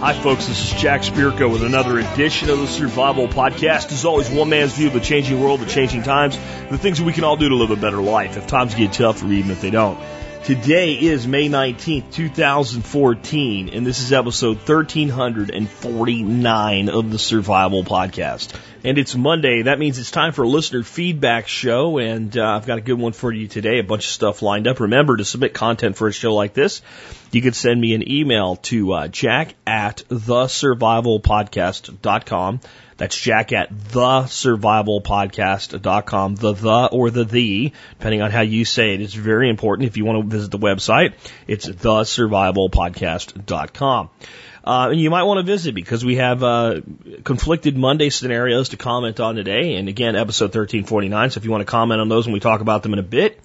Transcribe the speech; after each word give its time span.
Hi, 0.00 0.12
folks. 0.12 0.46
This 0.48 0.72
is 0.72 0.80
Jack 0.80 1.00
Spirko 1.00 1.50
with 1.50 1.62
another 1.62 1.98
edition 1.98 2.50
of 2.50 2.58
the 2.58 2.66
Survival 2.66 3.26
Podcast. 3.26 3.90
As 3.90 4.04
always, 4.04 4.28
one 4.28 4.50
man's 4.50 4.74
view 4.74 4.88
of 4.88 4.92
the 4.92 5.00
changing 5.00 5.40
world, 5.40 5.60
the 5.60 5.66
changing 5.66 6.02
times, 6.02 6.36
the 6.70 6.76
things 6.76 6.98
that 6.98 7.04
we 7.04 7.14
can 7.14 7.24
all 7.24 7.36
do 7.36 7.48
to 7.48 7.54
live 7.54 7.70
a 7.70 7.76
better 7.76 8.02
life 8.02 8.36
if 8.36 8.46
times 8.46 8.74
get 8.74 8.92
tough 8.92 9.22
or 9.22 9.28
even 9.28 9.50
if 9.50 9.62
they 9.62 9.70
don't. 9.70 9.98
Today 10.44 10.92
is 10.92 11.26
May 11.26 11.48
19th, 11.48 12.12
2014, 12.12 13.70
and 13.70 13.86
this 13.86 14.00
is 14.00 14.12
episode 14.12 14.58
1349 14.58 16.88
of 16.90 17.10
the 17.10 17.18
Survival 17.18 17.82
Podcast. 17.82 18.54
And 18.84 18.98
it's 18.98 19.14
Monday. 19.14 19.62
That 19.62 19.78
means 19.78 19.98
it's 19.98 20.10
time 20.10 20.34
for 20.34 20.42
a 20.42 20.48
listener 20.48 20.82
feedback 20.82 21.48
show, 21.48 21.96
and 21.96 22.36
uh, 22.36 22.44
I've 22.44 22.66
got 22.66 22.76
a 22.76 22.82
good 22.82 22.98
one 22.98 23.14
for 23.14 23.32
you 23.32 23.48
today. 23.48 23.78
A 23.78 23.84
bunch 23.84 24.04
of 24.04 24.10
stuff 24.10 24.42
lined 24.42 24.66
up. 24.66 24.80
Remember 24.80 25.16
to 25.16 25.24
submit 25.24 25.54
content 25.54 25.96
for 25.96 26.08
a 26.08 26.12
show 26.12 26.34
like 26.34 26.52
this. 26.52 26.82
You 27.32 27.40
can 27.40 27.54
send 27.54 27.80
me 27.80 27.94
an 27.94 28.06
email 28.06 28.56
to 28.56 28.92
uh, 28.92 29.08
jack 29.08 29.54
at 29.66 30.02
thesurvivalpodcast.com. 30.10 32.60
That's 32.96 33.18
jack 33.18 33.52
at 33.52 33.74
thesurvivalpodcast.com. 33.74 36.36
The 36.36 36.52
the 36.52 36.88
or 36.92 37.10
the 37.10 37.24
the, 37.24 37.72
depending 37.98 38.22
on 38.22 38.30
how 38.30 38.42
you 38.42 38.64
say 38.64 38.94
it. 38.94 39.00
It's 39.00 39.14
very 39.14 39.50
important 39.50 39.88
if 39.88 39.96
you 39.96 40.04
want 40.04 40.22
to 40.22 40.28
visit 40.36 40.50
the 40.50 40.58
website. 40.58 41.14
It's 41.46 41.66
thesurvivalpodcast.com. 41.66 44.10
Uh, 44.66 44.88
and 44.90 44.98
you 44.98 45.10
might 45.10 45.24
want 45.24 45.36
to 45.38 45.42
visit 45.42 45.74
because 45.74 46.02
we 46.04 46.16
have 46.16 46.42
uh, 46.42 46.80
conflicted 47.22 47.76
Monday 47.76 48.08
scenarios 48.08 48.70
to 48.70 48.78
comment 48.78 49.20
on 49.20 49.34
today. 49.34 49.74
And 49.74 49.90
again, 49.90 50.16
episode 50.16 50.46
1349. 50.46 51.30
So 51.30 51.38
if 51.38 51.44
you 51.44 51.50
want 51.50 51.60
to 51.60 51.66
comment 51.66 52.00
on 52.00 52.08
those 52.08 52.26
when 52.26 52.32
we 52.32 52.40
talk 52.40 52.62
about 52.62 52.82
them 52.82 52.94
in 52.94 52.98
a 52.98 53.02
bit, 53.02 53.38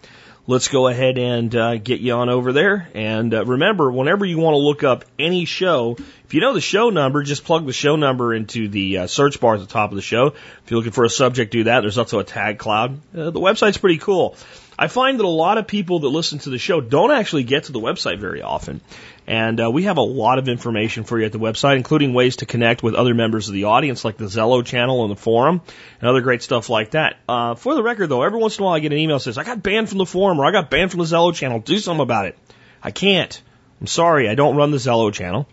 let's 0.49 0.67
go 0.67 0.87
ahead 0.87 1.19
and 1.19 1.55
uh, 1.55 1.77
get 1.77 1.99
you 1.99 2.13
on 2.13 2.27
over 2.27 2.51
there. 2.51 2.89
And 2.95 3.31
uh, 3.35 3.45
remember, 3.45 3.91
whenever 3.91 4.25
you 4.25 4.39
want 4.39 4.55
to 4.55 4.57
look 4.57 4.83
up 4.83 5.05
any 5.19 5.45
show, 5.45 5.95
if 6.25 6.33
you 6.33 6.41
know 6.41 6.55
the 6.55 6.61
show 6.61 6.89
number, 6.89 7.21
just 7.21 7.43
plug 7.43 7.67
the 7.67 7.71
show 7.71 7.95
number 7.95 8.33
into 8.33 8.67
the 8.67 8.97
uh, 8.97 9.07
search 9.07 9.39
bar 9.39 9.53
at 9.53 9.59
the 9.59 9.67
top 9.67 9.91
of 9.91 9.95
the 9.95 10.01
show. 10.01 10.29
If 10.29 10.63
you're 10.71 10.79
looking 10.79 10.91
for 10.91 11.03
a 11.03 11.09
subject, 11.09 11.51
do 11.51 11.65
that. 11.65 11.81
There's 11.81 11.99
also 11.99 12.17
a 12.17 12.23
tag 12.23 12.57
cloud. 12.57 12.99
Uh, 13.15 13.29
the 13.29 13.39
website's 13.39 13.77
pretty 13.77 13.99
cool. 13.99 14.35
I 14.77 14.87
find 14.87 15.19
that 15.19 15.25
a 15.25 15.27
lot 15.27 15.59
of 15.59 15.67
people 15.67 15.99
that 15.99 16.09
listen 16.09 16.39
to 16.39 16.49
the 16.49 16.57
show 16.57 16.81
don't 16.81 17.11
actually 17.11 17.43
get 17.43 17.65
to 17.65 17.71
the 17.71 17.79
website 17.79 18.17
very 18.17 18.41
often. 18.41 18.81
And 19.29 19.61
uh, 19.61 19.69
we 19.69 19.83
have 19.83 19.97
a 19.97 20.01
lot 20.01 20.39
of 20.39 20.49
information 20.49 21.03
for 21.03 21.19
you 21.19 21.25
at 21.27 21.31
the 21.31 21.37
website, 21.37 21.77
including 21.77 22.15
ways 22.15 22.37
to 22.37 22.47
connect 22.47 22.81
with 22.81 22.95
other 22.95 23.13
members 23.13 23.47
of 23.47 23.53
the 23.53 23.65
audience, 23.65 24.03
like 24.03 24.17
the 24.17 24.25
Zello 24.25 24.65
channel 24.65 25.03
and 25.03 25.11
the 25.11 25.15
forum, 25.15 25.61
and 26.01 26.09
other 26.09 26.21
great 26.21 26.41
stuff 26.41 26.67
like 26.67 26.91
that. 26.91 27.17
Uh, 27.29 27.53
for 27.53 27.75
the 27.75 27.83
record, 27.83 28.07
though, 28.07 28.23
every 28.23 28.39
once 28.39 28.57
in 28.57 28.63
a 28.63 28.65
while 28.65 28.73
I 28.73 28.79
get 28.79 28.91
an 28.91 28.97
email 28.97 29.17
that 29.17 29.23
says, 29.23 29.37
I 29.37 29.43
got 29.43 29.61
banned 29.61 29.87
from 29.87 29.99
the 29.99 30.05
forum 30.07 30.39
or 30.39 30.47
I 30.47 30.51
got 30.51 30.71
banned 30.71 30.89
from 30.89 31.01
the 31.01 31.05
Zello 31.05 31.31
channel. 31.31 31.59
Do 31.59 31.77
something 31.77 32.01
about 32.01 32.25
it. 32.25 32.39
I 32.81 32.89
can't. 32.89 33.39
I'm 33.79 33.85
sorry. 33.85 34.27
I 34.27 34.33
don't 34.33 34.55
run 34.55 34.71
the 34.71 34.77
Zello 34.77 35.13
channel, 35.13 35.47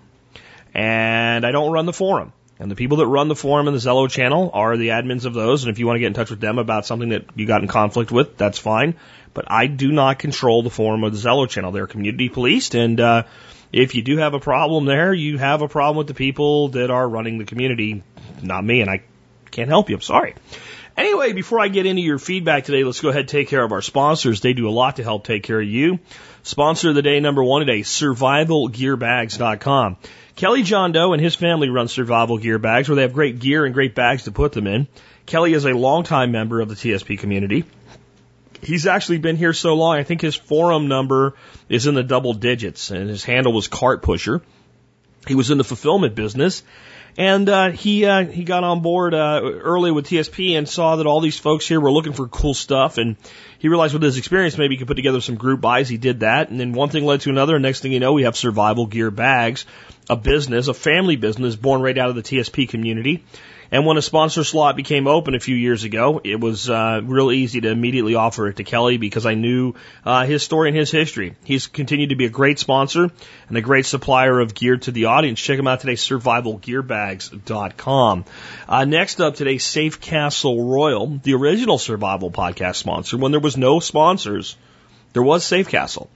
and 0.73 1.45
I 1.45 1.51
don't 1.51 1.71
run 1.71 1.85
the 1.85 1.93
forum. 1.93 2.33
And 2.59 2.71
the 2.71 2.77
people 2.77 2.97
that 2.97 3.07
run 3.07 3.29
the 3.29 3.37
forum 3.37 3.69
and 3.69 3.77
the 3.77 3.81
Zello 3.81 4.09
channel 4.09 4.51
are 4.55 4.79
the 4.79 4.89
admins 4.89 5.27
of 5.27 5.35
those. 5.35 5.65
And 5.65 5.71
if 5.71 5.79
you 5.79 5.87
want 5.87 5.97
to 5.97 6.01
get 6.01 6.07
in 6.07 6.15
touch 6.15 6.31
with 6.31 6.41
them 6.41 6.57
about 6.59 6.87
something 6.87 7.11
that 7.11 7.27
you 7.35 7.47
got 7.47 7.61
in 7.61 7.69
conflict 7.69 8.11
with, 8.11 8.39
that's 8.39 8.59
fine 8.59 8.95
but 9.37 9.45
I 9.49 9.67
do 9.67 9.93
not 9.93 10.19
control 10.19 10.63
the 10.63 10.71
forum 10.71 11.05
or 11.05 11.11
the 11.11 11.19
Zello 11.19 11.47
channel. 11.47 11.71
They're 11.71 11.87
community 11.87 12.31
policed, 12.31 12.75
and 12.75 12.99
uh, 12.99 13.25
if 13.73 13.95
you 13.95 14.03
do 14.03 14.19
have 14.19 14.35
a 14.35 14.41
problem 14.41 14.85
there, 14.85 15.13
you 15.13 15.39
have 15.39 15.63
a 15.63 15.69
problem 15.69 15.97
with 15.97 16.07
the 16.07 16.15
people 16.15 16.69
that 16.69 16.91
are 16.91 17.09
running 17.09 17.39
the 17.39 17.45
community, 17.45 18.03
not 18.43 18.65
me, 18.65 18.81
and 18.81 18.91
I 18.91 19.03
can't 19.51 19.69
help 19.69 19.91
you. 19.91 19.97
I'm 19.97 20.03
sorry. 20.03 20.35
Anyway, 20.97 21.33
before 21.35 21.61
I 21.61 21.69
get 21.69 21.85
into 21.85 22.01
your 22.01 22.19
feedback 22.19 22.65
today, 22.65 22.83
let's 22.83 23.01
go 23.01 23.11
ahead 23.11 23.21
and 23.21 23.29
take 23.29 23.49
care 23.49 23.63
of 23.63 23.73
our 23.73 23.83
sponsors. 23.83 24.41
They 24.41 24.55
do 24.55 24.67
a 24.69 24.71
lot 24.71 24.97
to 24.97 25.03
help 25.03 25.25
take 25.25 25.43
care 25.43 25.61
of 25.61 25.69
you. 25.69 25.99
Sponsor 26.43 26.89
of 26.89 26.95
the 26.95 27.03
day 27.03 27.21
number 27.21 27.45
one 27.45 27.61
today, 27.61 27.81
survivalgearbags.com. 27.81 29.99
Kelly 30.37 30.63
John 30.63 30.93
Doe 30.93 31.13
and 31.13 31.23
his 31.23 31.35
family 31.35 31.69
run 31.69 31.89
Survival 31.89 32.39
Gear 32.39 32.59
Bags 32.59 32.89
where 32.89 32.97
they 32.97 33.03
have 33.03 33.13
great 33.13 33.39
gear 33.39 33.67
and 33.67 33.75
great 33.75 33.95
bags 33.95 34.25
to 34.25 34.33
put 34.33 34.53
them 34.53 34.67
in. 34.67 34.89
Kelly 35.27 35.53
is 35.53 35.67
a 35.67 35.75
longtime 35.75 36.33
member 36.33 36.61
of 36.61 36.69
the 36.69 36.75
TSP 36.75 37.19
community 37.19 37.65
he's 38.63 38.87
actually 38.87 39.19
been 39.19 39.37
here 39.37 39.53
so 39.53 39.75
long. 39.75 39.97
I 39.97 40.03
think 40.03 40.21
his 40.21 40.35
forum 40.35 40.89
number 40.89 41.35
is 41.69 41.87
in 41.87 41.95
the 41.95 42.03
double 42.03 42.35
digits, 42.35 42.91
and 42.91 43.09
his 43.09 43.25
handle 43.25 43.53
was 43.53 43.69
Cart 43.69 44.03
Pusher. 44.03 44.43
He 45.27 45.35
was 45.35 45.51
in 45.51 45.59
the 45.59 45.65
fulfillment 45.65 46.15
business, 46.15 46.63
and 47.17 47.49
uh, 47.49 47.71
he 47.71 48.05
uh, 48.05 48.27
he 48.27 48.45
got 48.45 48.63
on 48.63 48.81
board 48.81 49.15
uh, 49.15 49.41
early 49.43 49.91
with 49.91 50.07
TSP 50.07 50.57
and 50.57 50.69
saw 50.69 50.97
that 50.97 51.07
all 51.07 51.21
these 51.21 51.39
folks 51.39 51.67
here 51.67 51.81
were 51.81 51.91
looking 51.91 52.13
for 52.13 52.29
cool 52.29 52.55
stuff, 52.55 52.99
and 52.99 53.17
he 53.59 53.69
realized 53.69 53.95
with 53.95 54.03
his 54.03 54.19
experience 54.19 54.57
maybe 54.57 54.75
he 54.75 54.79
could 54.79 54.87
put 54.87 54.97
together 54.97 55.21
some 55.21 55.37
group 55.37 55.61
buys. 55.61 55.89
He 55.89 55.97
did 55.97 56.21
that, 56.21 56.51
and 56.51 56.61
then 56.61 56.73
one 56.73 56.91
thing 56.91 57.05
led 57.05 57.23
to 57.23 57.31
another. 57.31 57.57
And 57.57 57.63
next 57.63 57.81
thing 57.81 57.93
you 57.93 58.01
know, 58.01 58.13
we 58.13 58.23
have 58.23 58.37
Survival 58.37 58.87
Gear 58.87 59.11
Bags, 59.11 59.65
a 60.09 60.17
business, 60.17 60.69
a 60.69 60.75
family 60.75 61.17
business 61.17 61.57
born 61.57 61.81
right 61.81 61.97
out 61.97 62.11
of 62.11 62.17
the 62.17 62.23
TSP 62.23 62.69
community. 62.69 63.25
And 63.71 63.87
when 63.87 63.97
a 63.97 64.03
sponsor 64.03 64.43
slot 64.45 64.77
became 64.77 65.07
open 65.07 65.35
a 65.35 65.41
few 65.41 65.57
years 65.57 65.85
ago, 65.85 66.21
it 66.23 66.39
was 66.41 66.69
uh, 66.71 67.01
real 67.03 67.33
easy 67.33 67.61
to 67.61 67.71
immediately 67.71 68.15
offer 68.15 68.49
it 68.49 68.57
to 68.57 68.65
Kelly 68.65 68.99
because 68.99 69.25
I 69.27 69.35
knew 69.35 69.75
uh, 70.05 70.27
his 70.27 70.43
story 70.43 70.69
and 70.69 70.77
his 70.77 70.91
history. 70.91 71.37
He's 71.45 71.67
continued 71.67 72.11
to 72.11 72.17
be 72.17 72.27
a 72.27 72.31
great 72.31 72.59
sponsor 72.59 73.11
and 73.49 73.57
a 73.57 73.63
great 73.63 73.87
supplier 73.87 74.41
of 74.41 74.55
gear 74.55 74.77
to 74.77 74.91
the 74.91 75.07
audience. 75.07 75.41
Check 75.41 75.59
him 75.59 75.67
out 75.67 75.81
today, 75.81 75.95
survivalgearbags.com. 75.95 78.25
Uh, 78.69 78.85
next 78.85 79.21
up 79.21 79.35
today, 79.35 79.57
Safe 79.59 80.01
Castle 80.01 80.65
Royal, 80.65 81.19
the 81.23 81.35
original 81.35 81.79
survival 81.79 82.31
podcast 82.31 82.77
sponsor. 82.77 83.17
When 83.17 83.33
there 83.33 83.41
was 83.41 83.57
no 83.57 83.81
sponsors, 83.81 84.57
there 85.13 85.23
was 85.23 85.45
Safe 85.45 85.69
Castle. 85.69 86.11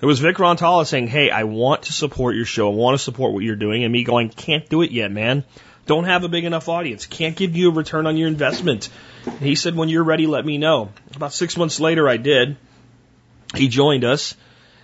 There 0.00 0.06
was 0.06 0.18
Vic 0.18 0.36
Rantala 0.36 0.86
saying, 0.86 1.08
Hey, 1.08 1.30
I 1.30 1.44
want 1.44 1.82
to 1.82 1.92
support 1.92 2.34
your 2.34 2.46
show. 2.46 2.72
I 2.72 2.74
want 2.74 2.98
to 2.98 3.04
support 3.04 3.34
what 3.34 3.44
you're 3.44 3.54
doing. 3.54 3.84
And 3.84 3.92
me 3.92 4.02
going, 4.02 4.30
Can't 4.30 4.66
do 4.68 4.80
it 4.80 4.92
yet, 4.92 5.12
man. 5.12 5.44
Don't 5.90 6.04
have 6.04 6.22
a 6.22 6.28
big 6.28 6.44
enough 6.44 6.68
audience. 6.68 7.06
Can't 7.06 7.34
give 7.34 7.56
you 7.56 7.70
a 7.70 7.72
return 7.72 8.06
on 8.06 8.16
your 8.16 8.28
investment. 8.28 8.90
And 9.26 9.40
he 9.40 9.56
said, 9.56 9.74
when 9.74 9.88
you're 9.88 10.04
ready, 10.04 10.28
let 10.28 10.46
me 10.46 10.56
know. 10.56 10.90
About 11.16 11.32
six 11.32 11.56
months 11.56 11.80
later, 11.80 12.08
I 12.08 12.16
did. 12.16 12.56
He 13.56 13.66
joined 13.66 14.04
us. 14.04 14.36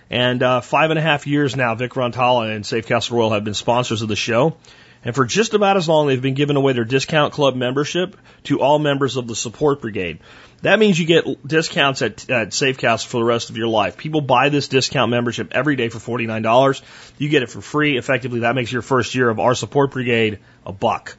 And 0.09 0.43
uh, 0.43 0.59
five 0.59 0.89
and 0.89 0.99
a 0.99 1.01
half 1.01 1.25
years 1.25 1.55
now, 1.55 1.75
Vic 1.75 1.93
Rantala 1.93 2.53
and 2.53 2.65
Safe 2.65 2.87
Castle 2.87 3.19
Royal 3.19 3.29
have 3.29 3.45
been 3.45 3.53
sponsors 3.53 4.01
of 4.01 4.09
the 4.09 4.17
show. 4.17 4.57
And 5.03 5.15
for 5.15 5.25
just 5.25 5.53
about 5.53 5.77
as 5.77 5.87
long, 5.87 6.07
they've 6.07 6.21
been 6.21 6.33
giving 6.33 6.55
away 6.55 6.73
their 6.73 6.83
discount 6.83 7.33
club 7.33 7.55
membership 7.55 8.15
to 8.43 8.59
all 8.61 8.79
members 8.79 9.15
of 9.15 9.27
the 9.27 9.35
support 9.35 9.81
brigade. 9.81 10.19
That 10.63 10.79
means 10.79 10.99
you 10.99 11.05
get 11.05 11.47
discounts 11.47 12.01
at, 12.01 12.29
at 12.29 12.49
Safecast 12.49 13.05
for 13.05 13.17
the 13.17 13.25
rest 13.25 13.49
of 13.49 13.57
your 13.57 13.67
life. 13.67 13.95
People 13.95 14.21
buy 14.21 14.49
this 14.49 14.67
discount 14.67 15.11
membership 15.11 15.49
every 15.51 15.75
day 15.75 15.89
for 15.89 15.99
$49. 15.99 16.81
You 17.19 17.29
get 17.29 17.43
it 17.43 17.49
for 17.49 17.61
free. 17.61 17.97
Effectively, 17.97 18.39
that 18.39 18.55
makes 18.55 18.71
your 18.71 18.81
first 18.81 19.13
year 19.13 19.29
of 19.29 19.39
our 19.39 19.53
support 19.53 19.91
brigade 19.91 20.39
a 20.65 20.73
buck. 20.73 21.15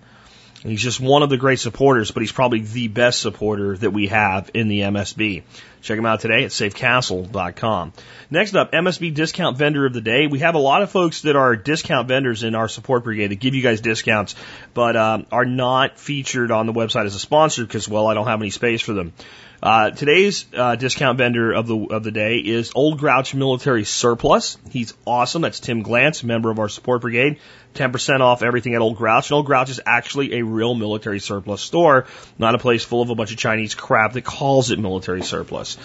He's 0.63 0.83
just 0.83 1.01
one 1.01 1.23
of 1.23 1.31
the 1.31 1.37
great 1.37 1.61
supporters, 1.61 2.11
but 2.11 2.21
he's 2.21 2.33
probably 2.33 2.61
the 2.61 2.89
best 2.89 3.21
supporter 3.21 3.77
that 3.77 3.93
we 3.93 4.09
have 4.09 4.51
in 4.55 4.69
the 4.69 4.81
MSB. 4.81 5.45
Check 5.83 5.97
him 5.97 6.07
out 6.07 6.21
today 6.21 6.45
at 6.45 6.51
safecastle.com. 6.51 7.93
Next 8.31 8.57
up, 8.57 8.73
MSB 8.73 9.15
discount 9.15 9.57
vendor 9.57 9.87
of 9.87 9.93
the 9.93 10.01
day. 10.01 10.27
We 10.27 10.41
have 10.41 10.57
a 10.57 10.59
lot 10.59 10.83
of 10.83 10.91
folks 10.91 11.23
that 11.23 11.37
are 11.37 11.55
discount 11.55 12.09
vendors 12.09 12.43
in 12.43 12.57
our 12.57 12.69
support 12.69 13.05
brigade 13.05 13.29
that 13.29 13.37
give 13.37 13.55
you 13.55 13.63
guys 13.63 13.81
discounts, 13.81 14.35
but 14.75 14.97
um, 14.97 15.27
are 15.31 15.45
not 15.45 15.99
featured 15.99 16.51
on 16.51 16.67
the 16.67 16.73
website 16.73 17.07
as 17.07 17.15
a 17.15 17.21
sponsor 17.21 17.65
because, 17.65 17.89
well, 17.89 18.09
I 18.09 18.15
don't 18.15 18.27
have 18.27 18.41
any 18.41 18.51
space 18.51 18.81
for 18.81 18.93
them. 18.93 19.13
Uh, 19.61 19.91
today's 19.91 20.47
uh, 20.57 20.77
discount 20.77 21.19
vendor 21.19 21.53
of 21.53 21.67
the 21.67 21.77
of 21.91 22.05
the 22.05 22.13
day 22.13 22.37
is 22.37 22.71
Old 22.77 22.99
Grouch 22.99 23.35
Military 23.35 23.85
Surplus. 23.85 24.57
He's 24.71 24.95
awesome. 25.05 25.43
That's 25.43 25.59
Tim 25.59 25.83
Glantz, 25.83 26.23
member 26.23 26.51
of 26.51 26.61
our 26.61 26.69
support 26.69 27.01
brigade. 27.01 27.39
10% 27.75 28.21
off 28.21 28.43
everything 28.43 28.75
at 28.75 28.81
Old 28.81 28.97
Grouch. 28.97 29.31
And 29.31 29.37
Old 29.37 29.47
Grouch 29.47 29.71
is 29.71 29.81
actually 29.85 30.39
a 30.39 30.45
real 30.45 30.75
military 30.75 31.21
surplus 31.21 31.63
store, 31.63 32.07
not 32.39 32.55
a 32.55 32.59
place 32.59 32.85
full 32.85 33.03
of 33.03 33.11
a 33.11 33.15
bunch 33.15 33.31
of 33.31 33.39
Chinese 33.39 33.75
crap 33.75 34.15
that 34.15 34.25
calls 34.25 34.71
it 34.71 34.79
military 34.79 35.23
surplus. 35.23 35.79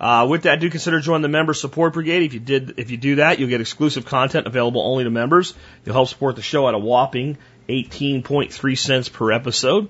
Uh, 0.00 0.26
with 0.28 0.42
that, 0.42 0.60
do 0.60 0.68
consider 0.70 1.00
joining 1.00 1.22
the 1.22 1.28
member 1.28 1.54
support 1.54 1.94
brigade. 1.94 2.22
If 2.24 2.34
you 2.34 2.40
did, 2.40 2.74
if 2.78 2.90
you 2.90 2.96
do 2.96 3.16
that, 3.16 3.38
you'll 3.38 3.48
get 3.48 3.60
exclusive 3.60 4.04
content 4.04 4.46
available 4.46 4.82
only 4.82 5.04
to 5.04 5.10
members. 5.10 5.54
You'll 5.84 5.94
help 5.94 6.08
support 6.08 6.36
the 6.36 6.42
show 6.42 6.68
at 6.68 6.74
a 6.74 6.78
whopping 6.78 7.38
18.3 7.68 8.78
cents 8.78 9.08
per 9.08 9.32
episode 9.32 9.88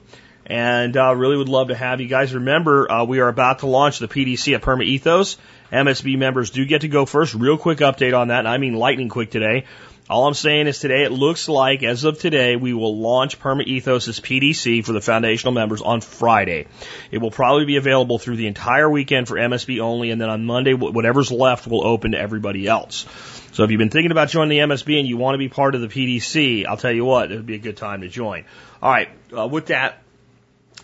and 0.51 0.97
uh, 0.97 1.15
really 1.15 1.37
would 1.37 1.49
love 1.49 1.69
to 1.69 1.77
have 1.77 2.01
you 2.01 2.09
guys. 2.09 2.35
Remember, 2.35 2.91
uh, 2.91 3.05
we 3.05 3.21
are 3.21 3.29
about 3.29 3.61
to 3.61 3.67
launch 3.67 4.01
the 4.01 4.09
PDC 4.09 4.55
at 4.55 4.63
Perma 4.63 4.85
Ethos. 4.85 5.39
MSB 5.73 6.19
members 6.19 6.51
do 6.51 6.65
get 6.65 6.81
to 6.81 6.89
go 6.89 7.07
first. 7.07 7.35
Real 7.35 7.57
quick 7.57 7.79
update 7.79 8.19
on 8.19 8.29
that, 8.29 8.41
and 8.41 8.49
I 8.49 8.59
mean 8.59 8.75
lightning 8.75 9.09
quick 9.09 9.31
today. 9.31 9.67
All 10.11 10.27
I'm 10.27 10.35
saying 10.35 10.67
is 10.67 10.81
today 10.81 11.05
it 11.05 11.13
looks 11.13 11.49
like, 11.49 11.85
as 11.85 12.03
of 12.03 12.19
today, 12.19 12.57
we 12.57 12.75
will 12.75 12.99
launch 12.99 13.39
Perma 13.39 13.65
Ethos' 13.65 14.19
PDC 14.19 14.85
for 14.85 14.93
the 14.93 15.01
foundational 15.01 15.53
members 15.53 15.81
on 15.83 16.01
Friday. 16.01 16.67
It 17.13 17.19
will 17.19 17.31
probably 17.31 17.65
be 17.65 17.77
available 17.77 18.19
through 18.19 18.35
the 18.35 18.49
entire 18.49 18.91
weekend 18.91 19.29
for 19.29 19.37
MSB 19.37 19.79
only, 19.79 20.11
and 20.11 20.21
then 20.21 20.29
on 20.29 20.45
Monday, 20.45 20.75
whatever's 20.75 21.31
left 21.31 21.69
will 21.69 21.87
open 21.87 22.11
to 22.11 22.19
everybody 22.19 22.67
else. 22.67 23.07
So 23.53 23.63
if 23.63 23.71
you've 23.71 23.79
been 23.79 23.91
thinking 23.91 24.11
about 24.11 24.31
joining 24.31 24.49
the 24.49 24.75
MSB 24.75 24.99
and 24.99 25.07
you 25.07 25.17
want 25.17 25.35
to 25.35 25.39
be 25.39 25.49
part 25.49 25.77
of 25.77 25.81
the 25.81 25.87
PDC, 25.87 26.67
I'll 26.67 26.77
tell 26.77 26.91
you 26.91 27.05
what, 27.05 27.31
it 27.31 27.37
would 27.37 27.47
be 27.47 27.55
a 27.55 27.59
good 27.59 27.77
time 27.77 28.01
to 28.01 28.09
join. 28.09 28.47
All 28.83 28.91
right, 28.91 29.11
uh, 29.33 29.47
with 29.47 29.67
that, 29.67 30.03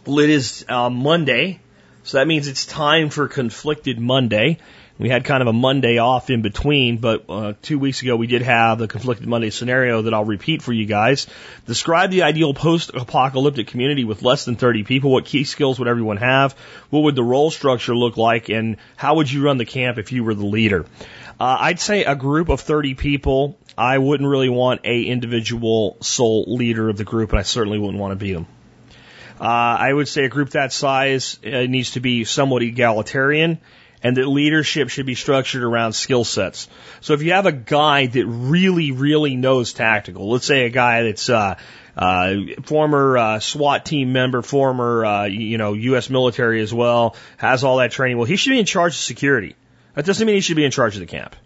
it 0.07 0.31
is 0.31 0.65
uh, 0.69 0.89
Monday, 0.89 1.59
so 2.05 2.19
that 2.19 2.29
means 2.29 2.47
it's 2.47 2.65
time 2.65 3.11
for 3.11 3.27
Conflicted 3.27 3.99
Monday. 3.99 4.59
We 4.99 5.11
had 5.11 5.25
kind 5.25 5.43
of 5.43 5.49
a 5.49 5.53
Monday 5.53 5.99
off 5.99 6.31
in 6.31 6.41
between, 6.41 6.97
but 6.97 7.25
uh, 7.29 7.53
two 7.61 7.79
weeks 7.79 8.01
ago 8.01 8.17
we 8.17 8.27
did 8.27 8.41
have 8.41 8.79
the 8.79 8.89
conflicted 8.89 9.29
Monday 9.29 9.51
scenario 9.51 10.03
that 10.03 10.15
I'll 10.15 10.25
repeat 10.25 10.63
for 10.63 10.73
you 10.73 10.87
guys. 10.87 11.27
Describe 11.67 12.11
the 12.11 12.23
ideal 12.23 12.55
post-apocalyptic 12.55 13.67
community 13.67 14.05
with 14.05 14.23
less 14.23 14.47
than 14.47 14.57
30 14.57 14.85
people. 14.85 15.11
What 15.11 15.27
key 15.27 15.45
skills 15.45 15.79
would 15.79 15.89
everyone 15.89 16.17
have? 16.17 16.55
What 16.89 17.01
would 17.01 17.15
the 17.15 17.23
role 17.23 17.51
structure 17.51 17.95
look 17.95 18.17
like? 18.17 18.49
And 18.49 18.79
how 18.97 19.17
would 19.17 19.31
you 19.31 19.45
run 19.45 19.59
the 19.59 19.67
camp 19.67 19.99
if 19.99 20.13
you 20.13 20.25
were 20.25 20.35
the 20.35 20.47
leader? 20.47 20.87
Uh, 21.39 21.57
I'd 21.61 21.81
say 21.81 22.05
a 22.05 22.15
group 22.15 22.49
of 22.49 22.61
30 22.63 22.95
people. 22.95 23.59
I 23.77 23.99
wouldn't 23.99 24.27
really 24.27 24.49
want 24.49 24.81
a 24.85 25.03
individual 25.03 25.99
sole 26.01 26.45
leader 26.57 26.89
of 26.89 26.97
the 26.97 27.05
group, 27.05 27.31
and 27.31 27.39
I 27.39 27.43
certainly 27.43 27.79
wouldn't 27.79 27.99
want 27.99 28.13
to 28.13 28.17
be 28.17 28.33
them. 28.33 28.47
Uh, 29.39 29.45
I 29.45 29.93
would 29.93 30.09
say 30.09 30.25
a 30.25 30.31
group 30.31 30.51
that 30.51 30.73
size 30.73 31.39
uh, 31.45 31.67
needs 31.67 31.91
to 31.91 32.01
be 32.01 32.25
somewhat 32.25 32.63
egalitarian 32.63 33.59
and 34.03 34.17
that 34.17 34.27
leadership 34.27 34.89
should 34.89 35.07
be 35.07 35.15
structured 35.15 35.63
around 35.63 35.93
skill 35.93 36.25
sets. 36.25 36.69
So 37.01 37.15
if 37.15 37.23
you 37.23 37.33
have 37.33 37.47
a 37.47 37.53
guy 37.53 38.07
that 38.07 38.27
really, 38.27 38.93
really 38.93 39.37
knows 39.37 39.73
tactical, 39.73 40.31
let's 40.31 40.47
say 40.47 40.67
a 40.67 40.71
guy 40.71 41.03
that's 41.05 41.29
uh, 41.29 41.57
uh, 41.97 42.35
former 42.65 43.17
uh, 43.17 43.41
SWAT 43.41 43.87
team 43.87 44.13
member, 44.13 44.43
former 44.43 45.05
uh, 45.05 45.25
you 45.25 45.59
know 45.59 45.73
U.S. 45.73 46.11
military 46.11 46.61
as 46.61 46.73
well, 46.73 47.17
has 47.39 47.65
all 47.65 47.79
that 47.79 47.91
training. 47.91 48.19
Well, 48.19 48.27
he 48.27 48.37
should 48.37 48.51
be 48.51 48.61
in 48.61 48.67
charge 48.67 48.93
of 48.93 49.01
security. 49.01 49.57
That 49.95 50.05
doesn't 50.05 50.27
mean 50.27 50.37
he 50.37 50.43
should 50.43 50.57
be 50.57 50.65
in 50.65 50.71
charge 50.71 50.95
of 50.95 51.01
the 51.01 51.07
camp. 51.07 51.37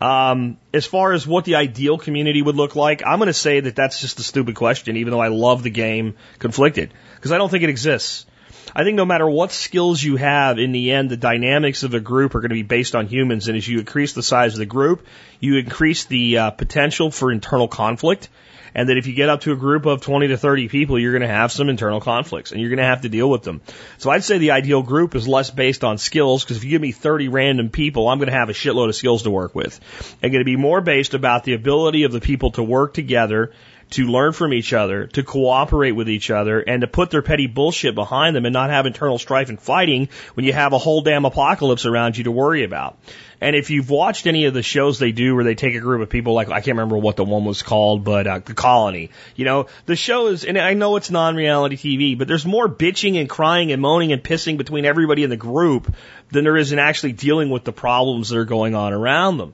Um, 0.00 0.58
as 0.74 0.84
far 0.84 1.12
as 1.12 1.26
what 1.26 1.46
the 1.46 1.54
ideal 1.54 1.96
community 1.96 2.42
would 2.42 2.56
look 2.56 2.76
like, 2.76 3.02
I'm 3.06 3.18
going 3.18 3.28
to 3.28 3.32
say 3.32 3.60
that 3.60 3.74
that's 3.74 4.00
just 4.00 4.18
a 4.18 4.22
stupid 4.22 4.54
question, 4.54 4.98
even 4.98 5.12
though 5.12 5.20
I 5.20 5.28
love 5.28 5.62
the 5.62 5.70
game 5.70 6.16
conflicted, 6.38 6.92
because 7.16 7.32
I 7.32 7.38
don't 7.38 7.48
think 7.48 7.64
it 7.64 7.70
exists. 7.70 8.26
I 8.74 8.84
think 8.84 8.96
no 8.96 9.04
matter 9.04 9.28
what 9.28 9.52
skills 9.52 10.02
you 10.02 10.16
have, 10.16 10.58
in 10.58 10.72
the 10.72 10.92
end, 10.92 11.10
the 11.10 11.16
dynamics 11.16 11.82
of 11.82 11.94
a 11.94 12.00
group 12.00 12.34
are 12.34 12.40
going 12.40 12.50
to 12.50 12.54
be 12.54 12.62
based 12.62 12.94
on 12.94 13.06
humans. 13.06 13.48
And 13.48 13.56
as 13.56 13.66
you 13.66 13.78
increase 13.78 14.12
the 14.12 14.22
size 14.22 14.54
of 14.54 14.58
the 14.58 14.66
group, 14.66 15.06
you 15.40 15.56
increase 15.56 16.04
the 16.04 16.38
uh, 16.38 16.50
potential 16.50 17.10
for 17.10 17.32
internal 17.32 17.68
conflict. 17.68 18.28
And 18.76 18.88
that 18.88 18.96
if 18.96 19.06
you 19.06 19.14
get 19.14 19.28
up 19.28 19.42
to 19.42 19.52
a 19.52 19.56
group 19.56 19.86
of 19.86 20.00
20 20.00 20.28
to 20.28 20.36
30 20.36 20.68
people, 20.68 20.98
you're 20.98 21.12
going 21.12 21.22
to 21.22 21.28
have 21.28 21.52
some 21.52 21.68
internal 21.68 22.00
conflicts 22.00 22.50
and 22.50 22.60
you're 22.60 22.70
going 22.70 22.78
to 22.78 22.84
have 22.84 23.02
to 23.02 23.08
deal 23.08 23.30
with 23.30 23.44
them. 23.44 23.60
So 23.98 24.10
I'd 24.10 24.24
say 24.24 24.38
the 24.38 24.50
ideal 24.50 24.82
group 24.82 25.14
is 25.14 25.28
less 25.28 25.48
based 25.52 25.84
on 25.84 25.96
skills 25.96 26.42
because 26.42 26.56
if 26.56 26.64
you 26.64 26.70
give 26.70 26.82
me 26.82 26.90
30 26.90 27.28
random 27.28 27.70
people, 27.70 28.08
I'm 28.08 28.18
going 28.18 28.30
to 28.30 28.36
have 28.36 28.48
a 28.48 28.52
shitload 28.52 28.88
of 28.88 28.96
skills 28.96 29.22
to 29.22 29.30
work 29.30 29.54
with. 29.54 29.78
And 30.22 30.32
going 30.32 30.40
to 30.40 30.44
be 30.44 30.56
more 30.56 30.80
based 30.80 31.14
about 31.14 31.44
the 31.44 31.54
ability 31.54 32.02
of 32.02 32.10
the 32.10 32.20
people 32.20 32.50
to 32.52 32.64
work 32.64 32.94
together 32.94 33.52
to 33.90 34.06
learn 34.06 34.32
from 34.32 34.52
each 34.52 34.72
other, 34.72 35.06
to 35.08 35.22
cooperate 35.22 35.92
with 35.92 36.08
each 36.08 36.30
other, 36.30 36.60
and 36.60 36.80
to 36.80 36.86
put 36.86 37.10
their 37.10 37.22
petty 37.22 37.46
bullshit 37.46 37.94
behind 37.94 38.34
them 38.34 38.46
and 38.46 38.52
not 38.52 38.70
have 38.70 38.86
internal 38.86 39.18
strife 39.18 39.48
and 39.48 39.60
fighting 39.60 40.08
when 40.34 40.46
you 40.46 40.52
have 40.52 40.72
a 40.72 40.78
whole 40.78 41.02
damn 41.02 41.24
apocalypse 41.24 41.86
around 41.86 42.16
you 42.16 42.24
to 42.24 42.30
worry 42.30 42.64
about. 42.64 42.98
And 43.40 43.54
if 43.54 43.68
you've 43.68 43.90
watched 43.90 44.26
any 44.26 44.46
of 44.46 44.54
the 44.54 44.62
shows 44.62 44.98
they 44.98 45.12
do 45.12 45.34
where 45.34 45.44
they 45.44 45.54
take 45.54 45.74
a 45.74 45.80
group 45.80 46.00
of 46.00 46.08
people, 46.08 46.32
like 46.32 46.48
I 46.48 46.60
can't 46.60 46.78
remember 46.78 46.96
what 46.96 47.16
the 47.16 47.24
one 47.24 47.44
was 47.44 47.62
called, 47.62 48.02
but 48.02 48.26
uh, 48.26 48.38
the 48.38 48.54
Colony, 48.54 49.10
you 49.36 49.44
know, 49.44 49.66
the 49.86 49.96
show 49.96 50.28
is, 50.28 50.44
and 50.44 50.56
I 50.56 50.72
know 50.74 50.96
it's 50.96 51.10
non-reality 51.10 51.76
TV, 51.76 52.18
but 52.18 52.26
there's 52.26 52.46
more 52.46 52.68
bitching 52.68 53.20
and 53.20 53.28
crying 53.28 53.70
and 53.70 53.82
moaning 53.82 54.12
and 54.12 54.22
pissing 54.22 54.56
between 54.56 54.86
everybody 54.86 55.24
in 55.24 55.30
the 55.30 55.36
group 55.36 55.94
than 56.30 56.44
there 56.44 56.56
is 56.56 56.72
in 56.72 56.78
actually 56.78 57.12
dealing 57.12 57.50
with 57.50 57.64
the 57.64 57.72
problems 57.72 58.30
that 58.30 58.38
are 58.38 58.44
going 58.44 58.74
on 58.74 58.92
around 58.92 59.36
them. 59.36 59.52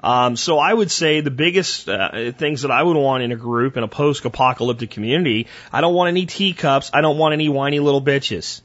Um, 0.00 0.36
so 0.36 0.58
I 0.58 0.72
would 0.72 0.90
say 0.90 1.20
the 1.20 1.30
biggest 1.30 1.88
uh, 1.88 2.32
things 2.32 2.62
that 2.62 2.70
I 2.70 2.82
would 2.82 2.96
want 2.96 3.22
in 3.24 3.32
a 3.32 3.36
group 3.36 3.76
in 3.76 3.82
a 3.82 3.88
post-apocalyptic 3.88 4.90
community, 4.90 5.48
I 5.72 5.80
don't 5.80 5.94
want 5.94 6.08
any 6.08 6.26
teacups. 6.26 6.90
I 6.94 7.00
don't 7.00 7.18
want 7.18 7.32
any 7.32 7.48
whiny 7.48 7.80
little 7.80 8.02
bitches. 8.02 8.60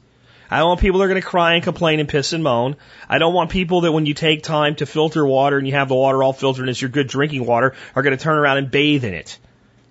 I 0.50 0.58
don't 0.58 0.68
want 0.68 0.80
people 0.80 1.00
that 1.00 1.06
are 1.06 1.08
going 1.08 1.20
to 1.20 1.26
cry 1.26 1.54
and 1.54 1.64
complain 1.64 1.98
and 1.98 2.08
piss 2.08 2.32
and 2.32 2.44
moan. 2.44 2.76
I 3.08 3.18
don't 3.18 3.34
want 3.34 3.50
people 3.50 3.80
that 3.82 3.92
when 3.92 4.06
you 4.06 4.14
take 4.14 4.42
time 4.42 4.76
to 4.76 4.86
filter 4.86 5.26
water 5.26 5.58
and 5.58 5.66
you 5.66 5.74
have 5.74 5.88
the 5.88 5.94
water 5.94 6.22
all 6.22 6.32
filtered 6.32 6.62
and 6.62 6.70
it's 6.70 6.80
your 6.80 6.90
good 6.90 7.08
drinking 7.08 7.46
water 7.46 7.74
are 7.96 8.02
going 8.02 8.16
to 8.16 8.22
turn 8.22 8.38
around 8.38 8.58
and 8.58 8.70
bathe 8.70 9.04
in 9.04 9.14
it. 9.14 9.38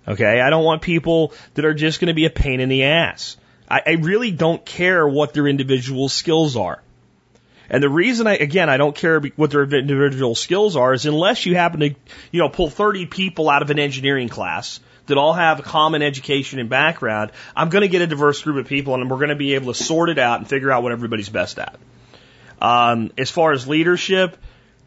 Okay? 0.08 0.40
I 0.40 0.50
don't 0.50 0.64
want 0.64 0.82
people 0.82 1.34
that 1.56 1.66
are 1.66 1.74
just 1.74 2.00
going 2.00 2.08
to 2.08 2.14
be 2.14 2.26
a 2.26 2.30
pain 2.30 2.62
in 2.62 2.70
the 2.70 2.84
ass. 2.84 3.36
I, 3.70 3.82
I 3.86 3.92
really 3.94 4.32
don't 4.32 4.64
care 4.64 5.06
what 5.06 5.34
their 5.34 5.48
individual 5.48 6.08
skills 6.08 6.56
are. 6.56 6.82
And 7.74 7.82
the 7.82 7.90
reason 7.90 8.28
I, 8.28 8.36
again, 8.36 8.70
I 8.70 8.78
don't 8.78 8.96
care 8.96 9.20
what 9.36 9.50
their 9.50 9.64
individual 9.64 10.36
skills 10.36 10.76
are 10.76 10.94
is 10.94 11.08
unless 11.08 11.48
you 11.48 11.56
happen 11.56 11.80
to, 11.80 11.96
you 12.32 12.40
know, 12.40 12.48
pull 12.48 12.70
30 12.70 13.08
people 13.08 13.50
out 13.50 13.64
of 13.64 13.72
an 13.72 13.80
engineering 13.80 14.30
class 14.30 14.80
that 15.08 15.18
all 15.18 15.34
have 15.34 15.60
a 15.60 15.64
common 15.64 16.04
education 16.04 16.60
and 16.60 16.70
background, 16.70 17.32
I'm 17.56 17.70
going 17.70 17.82
to 17.82 17.88
get 17.88 18.04
a 18.04 18.08
diverse 18.08 18.44
group 18.44 18.58
of 18.58 18.68
people 18.68 18.94
and 18.94 19.10
we're 19.10 19.18
going 19.18 19.30
to 19.30 19.36
be 19.36 19.56
able 19.56 19.74
to 19.74 19.84
sort 19.84 20.10
it 20.10 20.20
out 20.20 20.38
and 20.38 20.48
figure 20.48 20.72
out 20.72 20.84
what 20.84 20.92
everybody's 20.92 21.30
best 21.30 21.58
at. 21.58 21.80
Um, 22.62 23.12
as 23.18 23.32
far 23.32 23.54
as 23.54 23.68
leadership, 23.68 24.38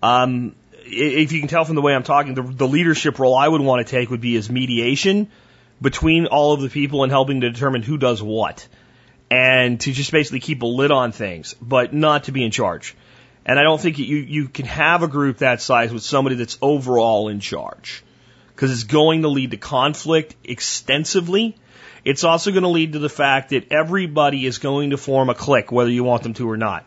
um, 0.01 0.55
if 0.85 1.33
you 1.33 1.41
can 1.41 1.49
tell 1.49 1.65
from 1.65 1.75
the 1.75 1.83
way 1.83 1.93
I'm 1.93 2.05
talking, 2.05 2.35
the, 2.35 2.43
the 2.43 2.69
leadership 2.69 3.19
role 3.19 3.35
I 3.35 3.49
would 3.49 3.63
want 3.63 3.85
to 3.85 3.91
take 3.91 4.11
would 4.11 4.21
be 4.21 4.37
as 4.37 4.49
mediation 4.49 5.29
between 5.83 6.27
all 6.27 6.53
of 6.53 6.61
the 6.61 6.69
people 6.69 7.03
and 7.03 7.11
helping 7.11 7.41
to 7.41 7.51
determine 7.51 7.83
who 7.83 7.99
does 7.99 8.23
what 8.23 8.69
and 9.31 9.81
to 9.81 9.93
just 9.93 10.13
basically 10.13 10.41
keep 10.41 10.63
a 10.63 10.67
lid 10.67 10.91
on 10.91 11.13
things, 11.13 11.55
but 11.61 11.93
not 11.93 12.25
to 12.25 12.33
be 12.33 12.45
in 12.45 12.51
charge. 12.51 12.95
And 13.45 13.59
I 13.59 13.63
don't 13.63 13.81
think 13.81 13.99
you, 13.99 14.17
you 14.17 14.49
can 14.49 14.67
have 14.67 15.03
a 15.03 15.09
group 15.09 15.39
that 15.39 15.61
size 15.61 15.93
with 15.93 16.03
somebody 16.03 16.37
that's 16.37 16.59
overall 16.61 17.29
in 17.29 17.41
charge. 17.41 18.03
Because 18.55 18.73
it's 18.73 18.85
going 18.85 19.23
to 19.23 19.29
lead 19.29 19.51
to 19.51 19.57
conflict 19.57 20.35
extensively. 20.43 21.57
It's 22.05 22.25
also 22.25 22.51
going 22.51 22.63
to 22.63 22.69
lead 22.69 22.95
to 22.95 22.99
the 22.99 23.09
fact 23.09 23.51
that 23.51 23.71
everybody 23.71 24.47
is 24.47 24.59
going 24.59 24.91
to 24.91 24.97
form 24.97 25.29
a 25.29 25.35
clique, 25.35 25.71
whether 25.71 25.91
you 25.91 26.05
want 26.05 26.23
them 26.23 26.35
to 26.35 26.51
or 26.51 26.57
not. 26.57 26.85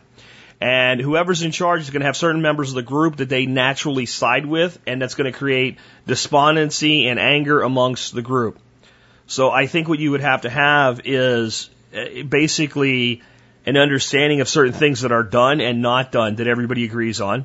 And 0.60 1.00
whoever's 1.00 1.42
in 1.42 1.52
charge 1.52 1.80
is 1.80 1.90
going 1.90 2.00
to 2.00 2.06
have 2.06 2.16
certain 2.16 2.42
members 2.42 2.70
of 2.70 2.74
the 2.74 2.82
group 2.82 3.16
that 3.16 3.30
they 3.30 3.46
naturally 3.46 4.04
side 4.04 4.44
with, 4.44 4.78
and 4.86 5.00
that's 5.00 5.14
going 5.14 5.32
to 5.32 5.38
create 5.38 5.78
despondency 6.06 7.08
and 7.08 7.18
anger 7.18 7.62
amongst 7.62 8.14
the 8.14 8.20
group. 8.20 8.58
So 9.26 9.50
I 9.50 9.66
think 9.66 9.88
what 9.88 9.98
you 9.98 10.10
would 10.10 10.20
have 10.20 10.42
to 10.42 10.50
have 10.50 11.02
is 11.04 11.70
Uh, 11.92 12.22
basically 12.22 13.22
an 13.66 13.76
understanding 13.76 14.40
of 14.40 14.48
certain 14.48 14.72
things 14.72 15.00
that 15.00 15.12
are 15.12 15.22
done 15.22 15.60
and 15.60 15.82
not 15.82 16.12
done 16.12 16.36
that 16.36 16.46
everybody 16.46 16.84
agrees 16.84 17.20
on. 17.20 17.44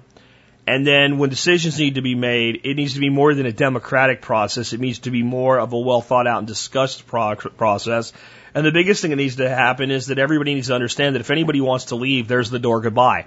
And 0.68 0.86
then 0.86 1.18
when 1.18 1.30
decisions 1.30 1.80
need 1.80 1.96
to 1.96 2.02
be 2.02 2.16
made, 2.16 2.62
it 2.64 2.76
needs 2.76 2.94
to 2.94 3.00
be 3.00 3.10
more 3.10 3.34
than 3.34 3.46
a 3.46 3.52
democratic 3.52 4.22
process. 4.22 4.74
It 4.74 4.80
needs 4.80 5.00
to 5.00 5.12
be 5.12 5.24
more 5.24 5.60
of 5.60 5.74
a 5.74 5.80
well 5.80 6.02
thought 6.02 6.28
out 6.28 6.40
and 6.40 6.48
discussed 6.48 7.06
pro- 7.08 7.36
process. 7.36 8.14
And 8.54 8.66
the 8.66 8.72
biggest 8.72 9.02
thing 9.02 9.12
that 9.12 9.18
needs 9.18 9.36
to 9.36 9.50
happen 9.50 9.92
is 9.92 10.08
that 10.08 10.18
everybody 10.18 10.54
needs 10.54 10.68
to 10.68 10.76
understand 10.76 11.16
that 11.16 11.22
if 11.22 11.32
anybody 11.32 11.62
wants 11.62 11.86
to 11.86 11.96
leave, 11.96 12.28
there's 12.28 12.50
the 12.50 12.60
door 12.60 12.82
goodbye. 12.82 13.26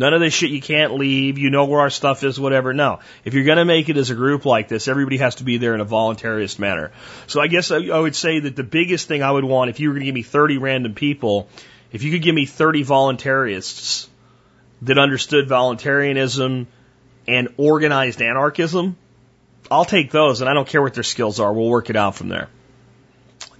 None 0.00 0.14
of 0.14 0.20
this 0.22 0.32
shit 0.32 0.48
you 0.48 0.62
can't 0.62 0.94
leave, 0.94 1.36
you 1.36 1.50
know 1.50 1.66
where 1.66 1.80
our 1.80 1.90
stuff 1.90 2.24
is, 2.24 2.40
whatever. 2.40 2.72
No. 2.72 3.00
If 3.22 3.34
you're 3.34 3.44
gonna 3.44 3.66
make 3.66 3.90
it 3.90 3.98
as 3.98 4.08
a 4.08 4.14
group 4.14 4.46
like 4.46 4.66
this, 4.66 4.88
everybody 4.88 5.18
has 5.18 5.34
to 5.34 5.44
be 5.44 5.58
there 5.58 5.74
in 5.74 5.82
a 5.82 5.84
voluntarist 5.84 6.58
manner. 6.58 6.90
So 7.26 7.38
I 7.38 7.48
guess 7.48 7.70
I, 7.70 7.76
I 7.88 8.00
would 8.00 8.16
say 8.16 8.40
that 8.40 8.56
the 8.56 8.62
biggest 8.62 9.08
thing 9.08 9.22
I 9.22 9.30
would 9.30 9.44
want, 9.44 9.68
if 9.68 9.78
you 9.78 9.90
were 9.90 9.94
gonna 9.96 10.06
give 10.06 10.14
me 10.14 10.22
30 10.22 10.56
random 10.56 10.94
people, 10.94 11.50
if 11.92 12.02
you 12.02 12.12
could 12.12 12.22
give 12.22 12.34
me 12.34 12.46
30 12.46 12.82
voluntarists 12.82 14.08
that 14.80 14.96
understood 14.96 15.50
voluntarism 15.50 16.66
and 17.28 17.48
organized 17.58 18.22
anarchism, 18.22 18.96
I'll 19.70 19.84
take 19.84 20.10
those 20.10 20.40
and 20.40 20.48
I 20.48 20.54
don't 20.54 20.66
care 20.66 20.80
what 20.80 20.94
their 20.94 21.02
skills 21.02 21.40
are. 21.40 21.52
We'll 21.52 21.68
work 21.68 21.90
it 21.90 21.96
out 21.96 22.14
from 22.14 22.30
there. 22.30 22.48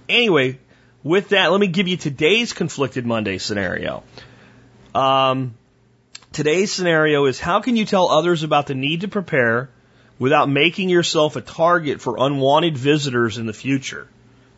Anyway, 0.09 0.57
with 1.03 1.29
that, 1.29 1.51
let 1.51 1.61
me 1.61 1.67
give 1.67 1.87
you 1.87 1.97
today's 1.97 2.51
conflicted 2.51 3.05
Monday 3.05 3.37
scenario. 3.37 4.01
Um, 4.95 5.53
Today's 6.33 6.71
scenario 6.71 7.25
is 7.25 7.41
how 7.41 7.59
can 7.59 7.75
you 7.75 7.83
tell 7.83 8.07
others 8.07 8.43
about 8.43 8.67
the 8.67 8.73
need 8.73 9.01
to 9.01 9.09
prepare 9.09 9.69
without 10.17 10.47
making 10.47 10.87
yourself 10.87 11.35
a 11.35 11.41
target 11.41 11.99
for 11.99 12.15
unwanted 12.17 12.77
visitors 12.77 13.37
in 13.37 13.47
the 13.47 13.53
future? 13.53 14.07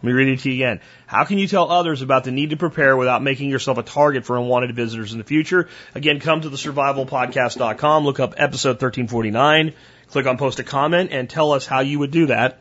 Let 0.04 0.08
me 0.08 0.12
read 0.12 0.28
it 0.28 0.42
to 0.42 0.52
you 0.52 0.64
again. 0.64 0.82
How 1.08 1.24
can 1.24 1.40
you 1.40 1.48
tell 1.48 1.72
others 1.72 2.04
about 2.04 2.26
the 2.26 2.32
need 2.32 2.52
to 2.52 2.58
prepare 2.58 2.96
without 2.96 3.24
making 3.24 3.50
yourself 3.50 3.80
a 3.80 3.84
target 3.84 4.24
for 4.24 4.38
unwanted 4.38 4.76
visitors 4.76 5.14
in 5.14 5.18
the 5.18 5.24
future? 5.24 5.68
Again, 5.96 6.20
come 6.20 6.42
to 6.42 6.50
the 6.50 6.58
survivalpodcast.com, 6.58 8.06
look 8.06 8.20
up 8.20 8.36
episode 8.38 8.80
1349, 8.80 9.74
click 10.10 10.28
on 10.28 10.38
post 10.38 10.60
a 10.60 10.64
comment, 10.64 11.10
and 11.12 11.28
tell 11.28 11.54
us 11.54 11.66
how 11.66 11.80
you 11.80 11.98
would 11.98 12.12
do 12.12 12.28
that. 12.28 12.60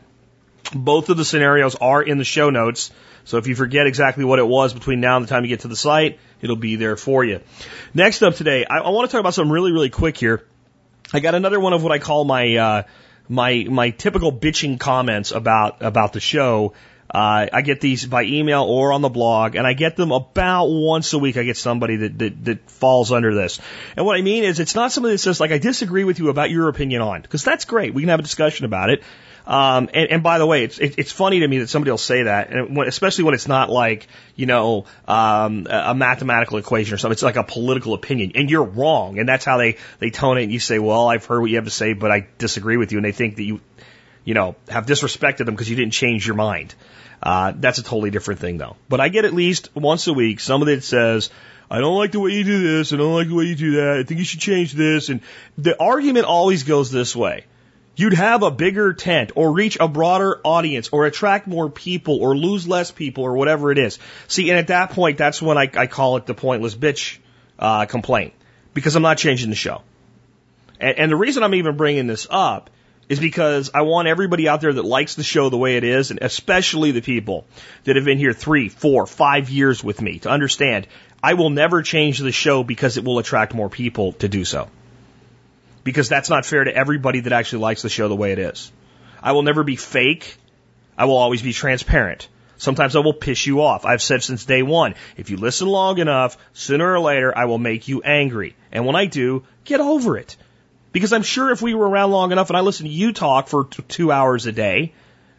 Both 0.73 1.09
of 1.09 1.17
the 1.17 1.25
scenarios 1.25 1.75
are 1.75 2.01
in 2.01 2.17
the 2.17 2.23
show 2.23 2.49
notes. 2.49 2.91
So 3.25 3.37
if 3.37 3.47
you 3.47 3.55
forget 3.55 3.87
exactly 3.87 4.25
what 4.25 4.39
it 4.39 4.47
was 4.47 4.73
between 4.73 4.99
now 4.99 5.17
and 5.17 5.25
the 5.25 5.29
time 5.29 5.43
you 5.43 5.49
get 5.49 5.61
to 5.61 5.67
the 5.67 5.75
site, 5.75 6.19
it'll 6.41 6.55
be 6.55 6.75
there 6.75 6.95
for 6.97 7.23
you. 7.23 7.39
Next 7.93 8.21
up 8.21 8.35
today, 8.35 8.65
I, 8.65 8.79
I 8.79 8.89
want 8.89 9.09
to 9.09 9.11
talk 9.11 9.19
about 9.19 9.33
something 9.33 9.51
really, 9.51 9.71
really 9.71 9.89
quick 9.89 10.17
here. 10.17 10.45
I 11.13 11.19
got 11.19 11.35
another 11.35 11.59
one 11.59 11.73
of 11.73 11.83
what 11.83 11.91
I 11.91 11.99
call 11.99 12.25
my 12.25 12.55
uh, 12.55 12.83
my 13.29 13.65
my 13.69 13.91
typical 13.91 14.31
bitching 14.31 14.79
comments 14.79 15.31
about 15.31 15.81
about 15.81 16.13
the 16.13 16.19
show. 16.19 16.73
Uh, 17.13 17.47
I 17.53 17.61
get 17.61 17.79
these 17.79 18.07
by 18.07 18.23
email 18.23 18.63
or 18.63 18.91
on 18.91 19.01
the 19.01 19.09
blog, 19.09 19.55
and 19.55 19.67
I 19.67 19.73
get 19.73 19.95
them 19.95 20.11
about 20.11 20.65
once 20.65 21.13
a 21.13 21.19
week. 21.19 21.37
I 21.37 21.43
get 21.43 21.57
somebody 21.57 21.97
that, 21.97 22.17
that, 22.17 22.45
that 22.45 22.71
falls 22.71 23.11
under 23.11 23.35
this. 23.35 23.59
And 23.95 24.03
what 24.03 24.17
I 24.17 24.23
mean 24.23 24.43
is, 24.43 24.59
it's 24.59 24.73
not 24.73 24.91
somebody 24.91 25.13
that 25.13 25.19
says, 25.19 25.39
like, 25.39 25.51
I 25.51 25.59
disagree 25.59 26.05
with 26.05 26.17
you 26.17 26.29
about 26.29 26.49
your 26.49 26.69
opinion 26.69 27.03
on, 27.03 27.21
because 27.21 27.43
that's 27.43 27.65
great. 27.65 27.93
We 27.93 28.01
can 28.01 28.09
have 28.09 28.19
a 28.19 28.23
discussion 28.23 28.65
about 28.65 28.89
it. 28.89 29.03
Um, 29.45 29.89
and, 29.93 30.09
and 30.09 30.23
by 30.23 30.37
the 30.37 30.45
way, 30.45 30.63
it's 30.63 30.77
it, 30.79 30.95
it's 30.97 31.11
funny 31.11 31.41
to 31.41 31.47
me 31.47 31.59
that 31.59 31.67
somebody 31.67 31.91
will 31.91 31.97
say 31.97 32.23
that, 32.23 32.49
and 32.49 32.77
when, 32.77 32.87
especially 32.87 33.25
when 33.25 33.33
it's 33.33 33.47
not 33.47 33.69
like 33.69 34.07
you 34.35 34.45
know 34.45 34.85
um, 35.05 35.67
a 35.69 35.93
mathematical 35.93 36.57
equation 36.57 36.93
or 36.93 36.97
something. 36.97 37.13
It's 37.13 37.23
like 37.23 37.35
a 37.35 37.43
political 37.43 37.93
opinion, 37.93 38.33
and 38.35 38.49
you're 38.49 38.63
wrong, 38.63 39.19
and 39.19 39.27
that's 39.27 39.43
how 39.43 39.57
they 39.57 39.77
they 39.99 40.11
tone 40.11 40.37
it. 40.37 40.43
And 40.43 40.51
you 40.51 40.59
say, 40.59 40.79
"Well, 40.79 41.09
I've 41.09 41.25
heard 41.25 41.41
what 41.41 41.49
you 41.49 41.57
have 41.57 41.65
to 41.65 41.71
say, 41.71 41.93
but 41.93 42.09
I 42.09 42.27
disagree 42.37 42.77
with 42.77 42.91
you," 42.93 42.99
and 42.99 43.05
they 43.05 43.11
think 43.11 43.35
that 43.35 43.43
you 43.43 43.59
you 44.23 44.33
know 44.33 44.55
have 44.69 44.85
disrespected 44.85 45.45
them 45.45 45.55
because 45.55 45.69
you 45.69 45.75
didn't 45.75 45.93
change 45.93 46.25
your 46.25 46.37
mind. 46.37 46.73
Uh, 47.21 47.53
that's 47.55 47.79
a 47.79 47.83
totally 47.83 48.11
different 48.11 48.39
thing, 48.39 48.57
though. 48.57 48.77
But 48.87 49.01
I 49.01 49.09
get 49.09 49.25
at 49.25 49.33
least 49.33 49.75
once 49.75 50.07
a 50.07 50.13
week 50.13 50.39
somebody 50.39 50.75
that 50.75 50.83
says. 50.83 51.29
I 51.71 51.79
don't 51.79 51.97
like 51.97 52.11
the 52.11 52.19
way 52.19 52.31
you 52.31 52.43
do 52.43 52.61
this. 52.61 52.93
I 52.93 52.97
don't 52.97 53.15
like 53.15 53.29
the 53.29 53.33
way 53.33 53.45
you 53.45 53.55
do 53.55 53.71
that. 53.77 53.97
I 53.97 54.03
think 54.03 54.19
you 54.19 54.25
should 54.25 54.41
change 54.41 54.73
this. 54.73 55.09
And 55.09 55.21
the 55.57 55.81
argument 55.81 56.25
always 56.25 56.63
goes 56.63 56.91
this 56.91 57.15
way 57.15 57.45
you'd 57.95 58.13
have 58.13 58.43
a 58.43 58.51
bigger 58.51 58.93
tent 58.93 59.31
or 59.35 59.53
reach 59.53 59.77
a 59.79 59.87
broader 59.87 60.39
audience 60.43 60.89
or 60.91 61.05
attract 61.05 61.47
more 61.47 61.69
people 61.69 62.19
or 62.19 62.35
lose 62.35 62.67
less 62.67 62.91
people 62.91 63.23
or 63.23 63.33
whatever 63.33 63.71
it 63.71 63.77
is. 63.77 63.99
See, 64.27 64.49
and 64.49 64.59
at 64.59 64.67
that 64.67 64.91
point, 64.91 65.17
that's 65.17 65.41
when 65.41 65.57
I, 65.57 65.69
I 65.75 65.87
call 65.87 66.17
it 66.17 66.25
the 66.25 66.33
pointless 66.33 66.75
bitch 66.75 67.17
uh, 67.59 67.85
complaint 67.85 68.33
because 68.73 68.95
I'm 68.95 69.03
not 69.03 69.17
changing 69.17 69.49
the 69.49 69.55
show. 69.55 69.81
And, 70.79 70.97
and 70.97 71.11
the 71.11 71.15
reason 71.15 71.43
I'm 71.43 71.55
even 71.55 71.77
bringing 71.77 72.07
this 72.07 72.27
up 72.29 72.69
is 73.09 73.19
because 73.19 73.69
I 73.73 73.81
want 73.81 74.07
everybody 74.07 74.47
out 74.47 74.61
there 74.61 74.73
that 74.73 74.85
likes 74.85 75.15
the 75.15 75.23
show 75.23 75.49
the 75.49 75.57
way 75.57 75.75
it 75.75 75.83
is, 75.83 76.09
and 76.09 76.19
especially 76.21 76.91
the 76.91 77.01
people 77.01 77.45
that 77.83 77.97
have 77.97 78.05
been 78.05 78.17
here 78.17 78.33
three, 78.33 78.69
four, 78.69 79.05
five 79.05 79.49
years 79.49 79.83
with 79.83 80.01
me 80.01 80.19
to 80.19 80.29
understand 80.29 80.87
I 81.21 81.35
will 81.35 81.49
never 81.49 81.81
change 81.81 82.19
the 82.19 82.31
show 82.31 82.63
because 82.63 82.97
it 82.97 83.03
will 83.03 83.19
attract 83.19 83.53
more 83.53 83.69
people 83.69 84.13
to 84.13 84.27
do 84.27 84.45
so 84.45 84.69
because 85.83 86.09
that's 86.09 86.29
not 86.29 86.45
fair 86.45 86.63
to 86.63 86.75
everybody 86.75 87.21
that 87.21 87.33
actually 87.33 87.61
likes 87.61 87.81
the 87.81 87.89
show 87.89 88.07
the 88.07 88.15
way 88.15 88.31
it 88.31 88.39
is. 88.39 88.71
I 89.21 89.31
will 89.31 89.43
never 89.43 89.63
be 89.63 89.75
fake. 89.75 90.37
I 90.97 91.05
will 91.05 91.17
always 91.17 91.41
be 91.41 91.53
transparent. 91.53 92.27
Sometimes 92.57 92.95
I 92.95 92.99
will 92.99 93.13
piss 93.13 93.45
you 93.45 93.61
off. 93.61 93.85
I've 93.85 94.01
said 94.01 94.23
since 94.23 94.45
day 94.45 94.63
one, 94.63 94.95
if 95.17 95.29
you 95.29 95.37
listen 95.37 95.67
long 95.67 95.97
enough, 95.97 96.37
sooner 96.53 96.93
or 96.93 96.99
later 96.99 97.37
I 97.37 97.45
will 97.45 97.57
make 97.57 97.87
you 97.87 98.01
angry. 98.03 98.55
And 98.71 98.85
when 98.85 98.95
I 98.95 99.05
do, 99.05 99.43
get 99.65 99.81
over 99.81 100.17
it. 100.17 100.37
Because 100.91 101.11
I'm 101.11 101.23
sure 101.23 101.51
if 101.51 101.61
we 101.61 101.73
were 101.73 101.89
around 101.89 102.11
long 102.11 102.31
enough 102.31 102.49
and 102.49 102.57
I 102.57 102.61
listened 102.61 102.87
to 102.87 102.93
you 102.93 103.11
talk 103.11 103.47
for 103.47 103.65
t- 103.65 103.83
two 103.87 104.11
hours 104.11 104.45
a 104.45 104.51
day, 104.51 104.93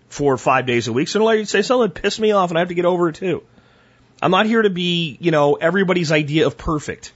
for 0.09 0.37
five 0.37 0.67
days 0.67 0.89
a 0.89 0.93
week, 0.93 1.09
sooner 1.09 1.25
or 1.25 1.29
later 1.29 1.39
you'd 1.41 1.49
say 1.49 1.63
something 1.63 1.89
that 1.89 2.03
pissed 2.03 2.21
me 2.21 2.33
off 2.33 2.51
and 2.51 2.59
I 2.59 2.61
have 2.61 2.69
to 2.69 2.75
get 2.75 2.85
over 2.85 3.09
it 3.09 3.17
too. 3.17 3.43
I'm 4.21 4.31
not 4.31 4.47
here 4.47 4.63
to 4.63 4.71
be, 4.71 5.17
you 5.21 5.31
know, 5.31 5.55
everybody's 5.55 6.13
idea 6.13 6.47
of 6.47 6.57
perfect. 6.57 7.13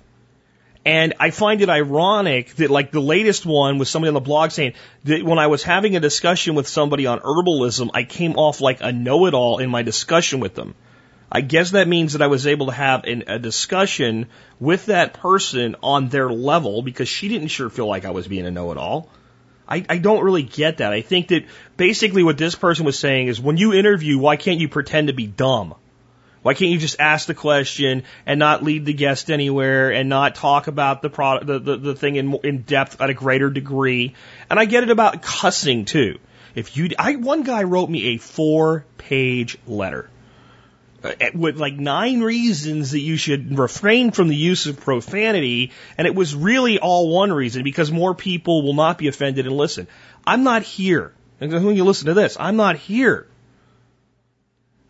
And 0.88 1.12
I 1.21 1.28
find 1.33 1.61
it 1.61 1.68
ironic 1.68 2.54
that 2.54 2.71
like 2.71 2.92
the 2.92 3.00
latest 3.00 3.45
one 3.45 3.76
was 3.76 3.90
somebody 3.90 4.09
on 4.09 4.14
the 4.14 4.21
blog 4.21 4.52
saying 4.52 4.73
that 5.04 5.23
when 5.23 5.38
I 5.38 5.49
was 5.49 5.62
having 5.62 5.95
a 5.97 6.00
discussion 6.00 6.54
with 6.54 6.66
somebody 6.66 7.07
on 7.07 7.21
herbalism, 7.21 7.90
I 7.92 8.04
came 8.04 8.37
off 8.37 8.62
like 8.62 8.78
a 8.80 8.90
know-it-all 8.90 9.59
in 9.59 9.68
my 9.68 9.83
discussion 9.83 10.40
with 10.40 10.54
them. 10.54 10.75
I 11.30 11.42
guess 11.42 11.73
that 11.73 11.88
means 11.88 12.14
that 12.14 12.23
I 12.23 12.28
was 12.28 12.47
able 12.47 12.66
to 12.66 12.73
have 12.73 13.04
an, 13.04 13.25
a 13.26 13.38
discussion 13.38 14.28
with 14.61 14.87
that 14.87 15.12
person 15.12 15.76
on 15.83 16.09
their 16.09 16.30
level 16.30 16.80
because 16.80 17.07
she 17.07 17.28
didn't 17.28 17.49
sure 17.49 17.68
feel 17.68 17.87
like 17.87 18.07
I 18.07 18.12
was 18.12 18.26
being 18.26 18.47
a 18.47 18.50
know-it-all. 18.50 19.11
I, 19.68 19.85
I 19.90 19.99
don't 19.99 20.25
really 20.25 20.42
get 20.42 20.78
that. 20.78 20.95
I 20.95 21.02
think 21.02 21.28
that 21.28 21.45
basically 21.76 22.23
what 22.23 22.38
this 22.38 22.54
person 22.54 22.87
was 22.87 22.99
saying 22.99 23.26
is 23.26 23.38
when 23.38 23.59
you 23.59 23.75
interview, 23.75 24.16
why 24.16 24.37
can't 24.37 24.59
you 24.59 24.71
pretend 24.71 25.09
to 25.09 25.12
be 25.12 25.26
dumb? 25.26 25.75
Why 26.42 26.54
can't 26.54 26.71
you 26.71 26.78
just 26.78 27.00
ask 27.00 27.26
the 27.26 27.35
question 27.35 28.04
and 28.25 28.38
not 28.38 28.62
lead 28.62 28.85
the 28.85 28.92
guest 28.92 29.30
anywhere 29.30 29.90
and 29.90 30.09
not 30.09 30.35
talk 30.35 30.66
about 30.68 31.02
the 31.02 31.11
product, 31.11 31.47
the, 31.47 31.59
the, 31.59 31.76
the 31.76 31.95
thing 31.95 32.16
in, 32.16 32.35
in 32.45 32.62
depth 32.62 33.00
at 33.00 33.11
a 33.11 33.14
greater 33.14 33.50
degree? 33.50 34.14
And 34.49 34.59
I 34.59 34.64
get 34.64 34.85
it 34.85 34.90
about 34.90 35.23
cussing 35.23 35.85
too. 35.85 36.18
If 36.54 36.76
you, 36.76 36.90
I, 36.99 37.16
one 37.16 37.42
guy 37.42 37.64
wrote 37.64 37.90
me 37.90 38.14
a 38.14 38.18
four 38.18 38.85
page 38.99 39.59
letter 39.66 40.09
uh, 41.02 41.12
with 41.35 41.59
like 41.59 41.75
nine 41.75 42.21
reasons 42.21 42.92
that 42.92 43.00
you 43.00 43.16
should 43.16 43.59
refrain 43.59 44.11
from 44.12 44.28
the 44.28 44.37
use 44.37 44.66
of 44.66 44.80
profanity. 44.80 45.73
And 45.97 46.07
it 46.07 46.14
was 46.14 46.35
really 46.35 46.78
all 46.78 47.12
one 47.14 47.33
reason 47.33 47.64
because 47.64 47.90
more 47.90 48.14
people 48.14 48.62
will 48.62 48.75
not 48.75 48.99
be 48.99 49.09
offended 49.09 49.47
and 49.47 49.57
listen. 49.57 49.88
I'm 50.26 50.45
not 50.45 50.62
here. 50.62 51.12
And 51.40 51.52
when 51.52 51.76
you 51.76 51.85
listen 51.85 52.07
to 52.07 52.14
this, 52.14 52.37
I'm 52.38 52.57
not 52.57 52.76
here 52.76 53.26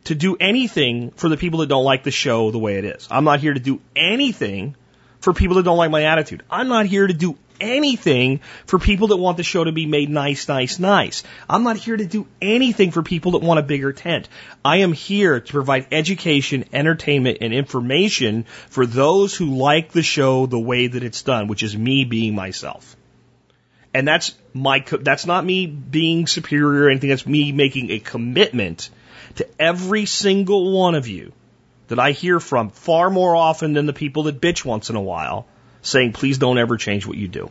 to 0.09 0.15
do 0.15 0.39
anything 0.41 1.11
for 1.11 1.29
the 1.29 1.37
people 1.37 1.61
that 1.61 1.69
don't 1.69 1.85
like 1.85 2.03
the 2.03 2.11
show 2.11 2.51
the 2.51 2.59
way 2.59 2.79
it 2.79 2.87
is. 2.87 3.07
I'm 3.11 3.25
not 3.25 3.41
here 3.41 3.53
to 3.53 3.61
do 3.61 3.79
anything 3.95 4.75
for 5.21 5.35
people 5.35 5.57
that 5.57 5.65
don't 5.65 5.77
like 5.77 5.91
my 5.91 6.05
attitude. 6.05 6.43
I'm 6.51 6.69
not 6.69 6.87
here 6.87 7.07
to 7.07 7.13
do 7.13 7.37
anything 7.61 8.41
for 8.65 8.79
people 8.79 9.09
that 9.09 9.19
want 9.19 9.37
the 9.37 9.43
show 9.43 9.65
to 9.65 9.73
be 9.73 9.85
made 9.85 10.09
nice, 10.09 10.49
nice, 10.49 10.79
nice. 10.79 11.25
I'm 11.47 11.63
not 11.63 11.77
here 11.77 11.95
to 11.95 12.07
do 12.07 12.27
anything 12.41 12.91
for 12.91 13.03
people 13.03 13.33
that 13.33 13.43
want 13.43 13.61
a 13.61 13.63
bigger 13.63 13.93
tent. 13.93 14.31
I 14.65 14.79
am 14.79 14.95
here 14.95 15.41
to 15.41 15.53
provide 15.53 15.89
education, 15.93 16.65
entertainment, 16.73 17.39
and 17.43 17.53
information 17.53 18.45
for 18.71 18.87
those 18.87 19.37
who 19.37 19.57
like 19.57 19.93
the 19.93 20.03
show 20.03 20.47
the 20.47 20.59
way 20.59 20.87
that 20.87 21.03
it's 21.03 21.21
done, 21.21 21.49
which 21.49 21.63
is 21.63 21.77
me 21.77 22.05
being 22.05 22.35
myself. 22.35 22.97
And 23.93 24.09
that's 24.09 24.35
my, 24.55 24.83
that's 25.03 25.27
not 25.27 25.45
me 25.45 25.67
being 25.67 26.27
superior 26.27 26.85
or 26.85 26.89
anything. 26.89 27.11
That's 27.11 27.27
me 27.27 27.53
making 27.53 27.91
a 27.91 27.99
commitment 27.99 28.89
to 29.39 29.49
every 29.59 30.05
single 30.05 30.79
one 30.79 30.95
of 30.95 31.09
you 31.09 31.33
that 31.89 31.99
I 31.99 32.13
hear 32.13 32.39
from 32.39 32.71
far 32.71 33.11
more 33.11 33.35
often 33.35 33.73
than 33.73 33.87
the 33.87 33.93
people 33.93 34.25
that 34.25 34.41
bitch 34.41 34.65
once 34.65 34.91
in 34.91 34.97
a 34.97 35.01
while, 35.01 35.47
saying, 35.83 36.13
please 36.13 36.39
don't 36.39 36.59
ever 36.59 36.77
change 36.77 37.07
what 37.07 37.17
you 37.17 37.29
do. 37.29 37.51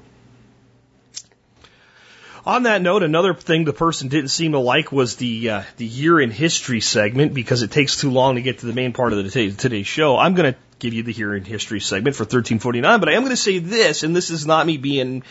On 2.45 2.63
that 2.63 2.81
note, 2.81 3.03
another 3.03 3.33
thing 3.33 3.65
the 3.65 3.73
person 3.73 4.07
didn't 4.07 4.29
seem 4.29 4.53
to 4.53 4.59
like 4.59 4.89
was 4.89 5.17
the 5.17 5.49
uh, 5.49 5.63
the 5.75 5.85
year 5.85 6.21
in 6.21 6.31
history 6.31 6.79
segment 6.79 7.33
because 7.33 7.61
it 7.61 7.71
takes 7.71 7.97
too 7.97 8.09
long 8.09 8.35
to 8.35 8.41
get 8.41 8.59
to 8.59 8.67
the 8.67 8.73
main 8.73 8.93
part 8.93 9.11
of 9.11 9.21
the 9.21 9.29
t- 9.29 9.51
today's 9.51 9.87
show. 9.87 10.17
I'm 10.17 10.33
going 10.33 10.53
to 10.53 10.59
give 10.79 10.93
you 10.93 11.03
the 11.03 11.11
year 11.11 11.35
in 11.35 11.43
history 11.43 11.81
segment 11.81 12.15
for 12.15 12.23
1349, 12.23 13.01
but 13.01 13.09
I 13.09 13.13
am 13.13 13.23
going 13.23 13.31
to 13.31 13.35
say 13.35 13.59
this, 13.59 14.03
and 14.03 14.15
this 14.15 14.29
is 14.29 14.45
not 14.45 14.65
me 14.65 14.77
being 14.77 15.23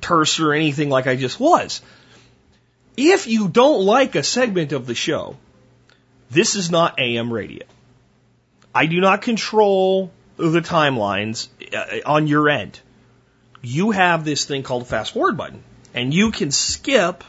terse 0.00 0.40
or 0.40 0.54
anything 0.54 0.88
like 0.88 1.06
I 1.06 1.16
just 1.16 1.38
was. 1.38 1.82
If 2.96 3.26
you 3.26 3.48
don't 3.48 3.84
like 3.84 4.14
a 4.14 4.22
segment 4.22 4.72
of 4.72 4.86
the 4.86 4.94
show, 4.94 5.36
this 6.34 6.56
is 6.56 6.70
not 6.70 6.98
AM 6.98 7.32
radio. 7.32 7.64
I 8.74 8.86
do 8.86 9.00
not 9.00 9.22
control 9.22 10.10
the 10.36 10.60
timelines 10.60 11.48
uh, 11.72 12.00
on 12.04 12.26
your 12.26 12.48
end. 12.48 12.80
You 13.62 13.92
have 13.92 14.24
this 14.24 14.44
thing 14.44 14.64
called 14.64 14.82
a 14.82 14.84
fast 14.84 15.14
forward 15.14 15.36
button, 15.36 15.62
and 15.94 16.12
you 16.12 16.32
can 16.32 16.50
skip 16.50 17.22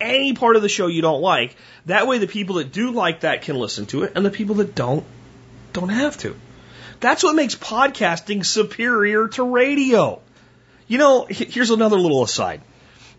any 0.00 0.32
part 0.32 0.56
of 0.56 0.62
the 0.62 0.68
show 0.68 0.86
you 0.86 1.02
don't 1.02 1.20
like. 1.20 1.56
That 1.86 2.06
way, 2.06 2.18
the 2.18 2.26
people 2.26 2.56
that 2.56 2.72
do 2.72 2.90
like 2.90 3.20
that 3.20 3.42
can 3.42 3.56
listen 3.56 3.84
to 3.86 4.04
it, 4.04 4.12
and 4.16 4.24
the 4.24 4.30
people 4.30 4.56
that 4.56 4.74
don't, 4.74 5.04
don't 5.74 5.90
have 5.90 6.16
to. 6.18 6.34
That's 7.00 7.22
what 7.22 7.36
makes 7.36 7.54
podcasting 7.54 8.44
superior 8.44 9.28
to 9.28 9.42
radio. 9.44 10.20
You 10.88 10.98
know, 10.98 11.26
here's 11.28 11.70
another 11.70 11.98
little 11.98 12.22
aside. 12.22 12.62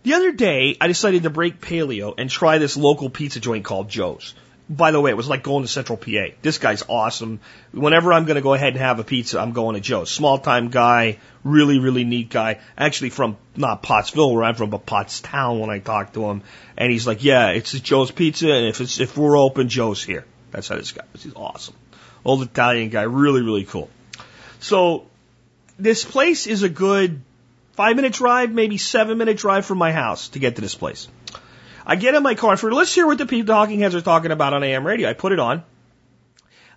The 0.01 0.15
other 0.15 0.31
day, 0.31 0.75
I 0.81 0.87
decided 0.87 1.23
to 1.23 1.29
break 1.29 1.61
paleo 1.61 2.15
and 2.17 2.29
try 2.29 2.57
this 2.57 2.75
local 2.75 3.09
pizza 3.09 3.39
joint 3.39 3.63
called 3.63 3.89
Joe's 3.89 4.33
by 4.69 4.91
the 4.91 5.01
way, 5.01 5.09
it 5.09 5.17
was 5.17 5.27
like 5.27 5.41
going 5.41 5.63
to 5.63 5.67
Central 5.67 5.97
PA. 5.97 6.27
This 6.43 6.59
guy's 6.59 6.83
awesome. 6.87 7.39
Whenever 7.71 8.13
I'm 8.13 8.25
going 8.25 8.35
to 8.35 8.41
go 8.41 8.53
ahead 8.53 8.73
and 8.73 8.77
have 8.77 8.99
a 8.99 9.03
pizza, 9.03 9.39
I'm 9.39 9.51
going 9.51 9.73
to 9.73 9.81
Joe's. 9.81 10.11
Small 10.11 10.37
time 10.37 10.69
guy, 10.69 11.17
really, 11.43 11.79
really 11.79 12.03
neat 12.03 12.29
guy. 12.29 12.59
Actually 12.77 13.09
from 13.09 13.37
not 13.55 13.81
Pottsville 13.81 14.31
where 14.31 14.43
I'm 14.43 14.53
from, 14.53 14.69
but 14.69 14.85
Pottstown 14.85 15.59
when 15.59 15.71
I 15.71 15.79
talked 15.79 16.13
to 16.13 16.29
him. 16.29 16.43
And 16.77 16.91
he's 16.91 17.07
like, 17.07 17.23
yeah, 17.23 17.49
it's 17.49 17.71
Joe's 17.71 18.11
Pizza. 18.11 18.51
And 18.51 18.67
if 18.67 18.79
it's, 18.79 18.99
if 18.99 19.17
we're 19.17 19.37
open, 19.37 19.69
Joe's 19.69 20.03
here. 20.03 20.25
That's 20.51 20.67
how 20.67 20.75
this 20.75 20.91
guy 20.91 21.03
is. 21.15 21.23
He's 21.23 21.33
awesome. 21.35 21.75
Old 22.23 22.43
Italian 22.43 22.89
guy, 22.89 23.03
really, 23.03 23.41
really 23.41 23.65
cool. 23.65 23.89
So 24.59 25.07
this 25.79 26.05
place 26.05 26.45
is 26.45 26.61
a 26.61 26.69
good 26.69 27.21
five 27.73 27.95
minute 27.95 28.13
drive, 28.13 28.51
maybe 28.51 28.77
seven 28.77 29.17
minute 29.17 29.37
drive 29.37 29.65
from 29.65 29.79
my 29.79 29.91
house 29.91 30.29
to 30.29 30.39
get 30.39 30.57
to 30.57 30.61
this 30.61 30.75
place. 30.75 31.07
I 31.89 31.95
get 31.95 32.13
in 32.13 32.21
my 32.21 32.35
car 32.35 32.51
and 32.51 32.59
for 32.59 32.71
let's 32.71 32.93
hear 32.93 33.07
what 33.07 33.17
the 33.17 33.25
people 33.25 33.51
talking 33.51 33.79
heads 33.79 33.95
are 33.95 34.01
talking 34.01 34.29
about 34.29 34.53
on 34.53 34.63
AM 34.63 34.85
radio. 34.85 35.09
I 35.09 35.13
put 35.13 35.31
it 35.31 35.39
on. 35.39 35.63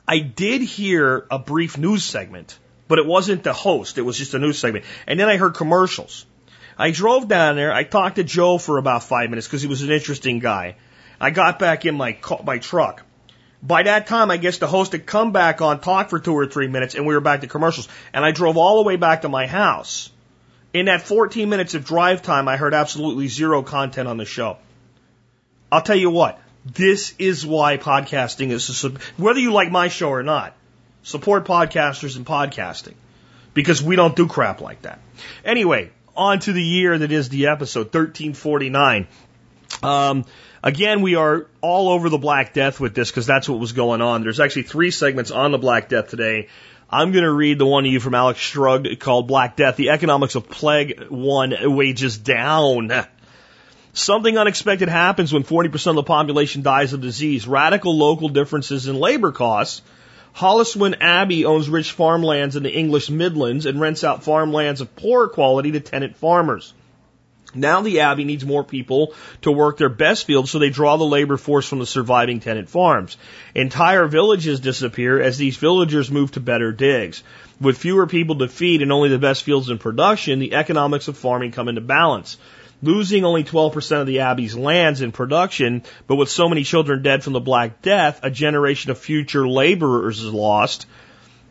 I 0.09 0.21
did 0.21 0.63
hear 0.63 1.27
a 1.31 1.39
brief 1.39 1.77
news 1.77 2.03
segment, 2.03 2.59
but 2.89 2.99
it 2.99 3.05
wasn't 3.05 3.43
the 3.43 3.53
host. 3.53 3.99
It 3.99 4.03
was 4.03 4.17
just 4.17 4.33
a 4.33 4.39
news 4.39 4.59
segment. 4.59 4.87
And 5.07 5.21
then 5.21 5.29
I 5.29 5.37
heard 5.37 5.53
commercials. 5.53 6.25
I 6.79 6.93
drove 6.93 7.29
down 7.29 7.57
there. 7.57 7.75
I 7.75 7.85
talked 7.85 8.17
to 8.17 8.25
Joe 8.25 8.57
for 8.57 8.79
about 8.79 9.03
five 9.03 9.29
minutes 9.29 9.47
because 9.47 9.61
he 9.61 9.69
was 9.69 9.83
an 9.83 9.91
interesting 9.91 10.39
guy. 10.39 10.77
I 11.21 11.29
got 11.29 11.59
back 11.59 11.85
in 11.85 11.95
my 11.95 12.17
my 12.43 12.57
truck. 12.57 13.03
By 13.63 13.83
that 13.83 14.07
time, 14.07 14.31
I 14.31 14.39
guess 14.39 14.57
the 14.57 14.67
host 14.67 14.93
had 14.93 15.05
come 15.05 15.31
back 15.31 15.61
on, 15.61 15.81
talked 15.81 16.09
for 16.09 16.21
two 16.21 16.33
or 16.33 16.47
three 16.47 16.69
minutes, 16.69 16.95
and 16.95 17.07
we 17.07 17.13
were 17.13 17.21
back 17.21 17.43
to 17.43 17.49
commercials. 17.49 17.87
And 18.15 18.25
I 18.25 18.31
drove 18.31 18.57
all 18.57 18.83
the 18.83 18.89
way 18.89 18.97
back 18.97 19.23
to 19.23 19.29
my 19.29 19.47
house. 19.47 20.09
In 20.73 20.87
that 20.87 21.03
14 21.03 21.51
minutes 21.51 21.75
of 21.75 21.85
drive 21.85 22.23
time, 22.23 22.49
I 22.49 22.57
heard 22.57 22.73
absolutely 22.73 23.29
zero 23.29 23.63
content 23.63 24.09
on 24.09 24.17
the 24.17 24.25
show. 24.25 24.57
I'll 25.73 25.83
tell 25.83 25.97
you 25.97 26.11
what, 26.11 26.39
this 26.65 27.15
is 27.19 27.45
why 27.45 27.79
podcasting 27.79 28.51
is, 28.51 28.83
whether 29.17 29.41
you 29.41 29.53
like 29.53 29.73
my 29.73 29.89
show 29.89 30.11
or 30.11 30.23
not, 30.23 30.55
support 31.03 31.47
podcasters 31.47 32.17
and 32.17 32.25
podcasting 32.25 32.95
because 33.55 33.83
we 33.83 33.97
don't 33.97 34.15
do 34.15 34.29
crap 34.29 34.61
like 34.61 34.83
that. 34.83 35.01
Anyway, 35.45 35.91
on 36.17 36.39
to 36.41 36.53
the 36.53 36.63
year 36.63 36.97
that 36.97 37.11
is 37.11 37.29
the 37.29 37.49
episode 37.49 37.87
1349. 37.87 39.09
Um, 39.83 40.25
Again, 40.65 41.03
we 41.03 41.17
are 41.17 41.49
all 41.61 41.89
over 41.89 42.09
the 42.09 42.19
Black 42.19 42.55
Death 42.55 42.79
with 42.79 42.95
this 42.95 43.11
because 43.11 43.27
that's 43.27 43.49
what 43.49 43.59
was 43.59 43.73
going 43.73 44.01
on. 44.01 44.23
There's 44.23 44.39
actually 44.39 44.63
three 44.63 44.93
segments 44.93 45.33
on 45.33 45.51
the 45.51 45.59
Black 45.59 45.89
Death 45.89 46.09
today. 46.09 46.49
I'm 46.89 47.11
going 47.11 47.25
to 47.25 47.33
read 47.33 47.59
the 47.59 47.67
one 47.67 47.83
to 47.83 47.91
you 47.91 47.99
from 47.99 48.15
Alex 48.15 48.39
Shrugged 48.39 49.01
called 49.01 49.27
Black 49.27 49.57
Death, 49.57 49.75
the 49.75 49.91
economics 49.91 50.37
of 50.37 50.49
plague 50.49 51.09
one 51.09 51.53
wages 51.75 52.17
down. 52.17 52.93
Something 53.95 54.39
unexpected 54.39 54.89
happens 54.89 55.33
when 55.33 55.45
40% 55.45 55.87
of 55.89 55.97
the 55.97 56.03
population 56.03 56.63
dies 56.63 56.95
of 56.95 57.03
disease. 57.03 57.47
Radical 57.47 57.97
local 57.97 58.31
differences 58.31 58.87
in 58.87 58.97
labor 58.97 59.33
costs. 59.33 59.83
Halesowen 60.35 60.97
Abbey 61.01 61.45
owns 61.45 61.69
rich 61.69 61.93
farmlands 61.93 62.57
in 62.57 62.63
the 62.63 62.73
English 62.73 63.11
Midlands 63.11 63.67
and 63.67 63.79
rents 63.79 64.03
out 64.03 64.25
farmlands 64.25 64.81
of 64.81 64.97
poor 64.97 65.29
quality 65.29 65.73
to 65.73 65.81
tenant 65.81 66.17
farmers. 66.17 66.73
Now 67.55 67.83
the 67.83 68.01
Abbey 68.01 68.25
needs 68.25 68.47
more 68.47 68.65
people 68.65 69.13
to 69.43 69.53
work 69.53 69.77
their 69.77 69.91
best 69.91 70.27
fields, 70.27 70.51
so 70.51 70.59
they 70.59 70.71
draw 70.71 70.97
the 70.97 71.05
labor 71.05 71.37
force 71.37 71.69
from 71.69 71.81
the 71.81 71.87
surviving 71.87 72.41
tenant 72.41 72.71
farms. 72.71 73.19
Entire 73.55 74.07
villages 74.09 74.61
disappear 74.61 75.21
as 75.21 75.37
these 75.37 75.59
villagers 75.59 76.11
move 76.11 76.33
to 76.33 76.41
better 76.41 76.73
digs. 76.73 77.23
With 77.61 77.77
fewer 77.77 78.07
people 78.07 78.39
to 78.39 78.49
feed 78.49 78.81
and 78.81 78.91
only 78.91 79.11
the 79.11 79.19
best 79.19 79.43
fields 79.43 79.69
in 79.69 79.77
production, 79.77 80.39
the 80.39 80.55
economics 80.55 81.09
of 81.09 81.19
farming 81.19 81.53
come 81.53 81.69
into 81.69 81.83
balance. 81.83 82.39
Losing 82.83 83.25
only 83.25 83.45
12% 83.45 84.01
of 84.01 84.09
the 84.09 84.21
Abbey's 84.21 84.57
lands 84.57 85.03
in 85.03 85.13
production, 85.13 85.85
but 86.09 86.17
with 86.17 86.29
so 86.29 86.49
many 86.49 86.65
children 86.65 87.03
dead 87.03 87.23
from 87.23 87.33
the 87.33 87.41
Black 87.41 87.81
Death, 87.81 88.21
a 88.25 88.31
generation 88.31 88.91
of 88.91 88.99
future 88.99 89.47
laborers 89.47 90.21
is 90.21 90.33
lost. 90.33 90.87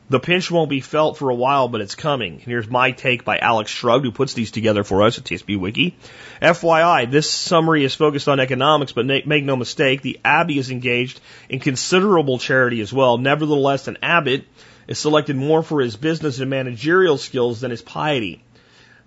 The 0.10 0.20
pinch 0.20 0.52
won't 0.52 0.70
be 0.70 0.82
felt 0.82 1.18
for 1.18 1.30
a 1.30 1.36
while, 1.36 1.70
but 1.70 1.80
it's 1.80 1.96
coming. 1.96 2.40
Here's 2.40 2.70
my 2.70 2.92
take 2.92 3.24
by 3.24 3.38
Alex 3.38 3.72
Shrugged, 3.72 4.04
who 4.04 4.12
puts 4.12 4.34
these 4.34 4.52
together 4.52 4.84
for 4.84 5.04
us 5.04 5.18
at 5.18 5.24
TSP 5.24 5.58
Wiki. 5.58 5.96
FYI, 6.42 7.10
this 7.10 7.32
summary 7.32 7.86
is 7.86 7.96
focused 7.96 8.28
on 8.28 8.42
economics, 8.42 8.92
but 8.92 9.06
make 9.06 9.46
no 9.46 9.56
mistake, 9.56 10.02
the 10.02 10.20
Abbey 10.26 10.58
is 10.58 10.70
engaged 10.70 11.22
in 11.48 11.60
considerable 11.60 12.40
charity 12.40 12.82
as 12.82 12.92
well. 12.92 13.18
Nevertheless, 13.18 13.88
an 13.88 14.00
abbot 14.04 14.44
is 14.86 15.00
selected 15.00 15.38
more 15.38 15.64
for 15.64 15.80
his 15.80 15.96
business 15.96 16.40
and 16.42 16.50
managerial 16.50 17.18
skills 17.18 17.62
than 17.62 17.72
his 17.72 17.82
piety. 17.82 18.44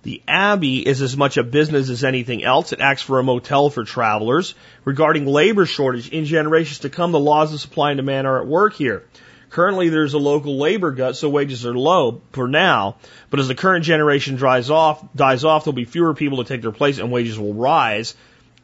The 0.05 0.23
Abbey 0.29 0.87
is 0.87 1.01
as 1.01 1.17
much 1.17 1.39
a 1.39 1.43
business 1.43 1.89
as 1.89 2.05
anything 2.05 2.45
else. 2.45 2.73
It 2.73 2.81
acts 2.81 3.01
for 3.01 3.19
a 3.19 3.23
motel 3.23 3.71
for 3.71 3.85
travelers. 3.85 4.55
Regarding 4.85 5.27
labor 5.27 5.65
shortage, 5.65 6.11
in 6.11 6.27
generations 6.27 6.81
to 6.81 6.91
come, 6.91 7.11
the 7.11 7.19
laws 7.19 7.55
of 7.55 7.61
supply 7.61 7.91
and 7.91 7.97
demand 7.97 8.27
are 8.27 8.41
at 8.41 8.47
work 8.47 8.75
here. 8.75 9.03
Currently, 9.49 9.89
there's 9.89 10.13
a 10.13 10.19
local 10.19 10.59
labor 10.59 10.91
gut, 10.91 11.17
so 11.17 11.31
wages 11.31 11.65
are 11.65 11.73
low 11.73 12.21
for 12.33 12.47
now. 12.47 12.97
But 13.31 13.41
as 13.41 13.49
the 13.49 13.55
current 13.55 13.85
generation 13.85 14.37
dries 14.37 14.69
off, 14.69 15.03
dies 15.15 15.43
off, 15.43 15.65
there'll 15.65 15.75
be 15.75 15.87
fewer 15.87 16.13
people 16.13 16.45
to 16.45 16.45
take 16.45 16.61
their 16.61 16.71
place, 16.71 16.99
and 16.99 17.11
wages 17.11 17.39
will 17.39 17.55
rise, 17.55 18.15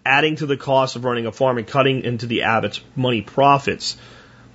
adding 0.05 0.37
to 0.37 0.47
the 0.47 0.59
cost 0.59 0.97
of 0.97 1.07
running 1.07 1.25
a 1.25 1.33
farm 1.33 1.57
and 1.57 1.67
cutting 1.67 2.03
into 2.03 2.27
the 2.27 2.43
Abbott's 2.43 2.83
money 2.97 3.23
profits. 3.23 3.97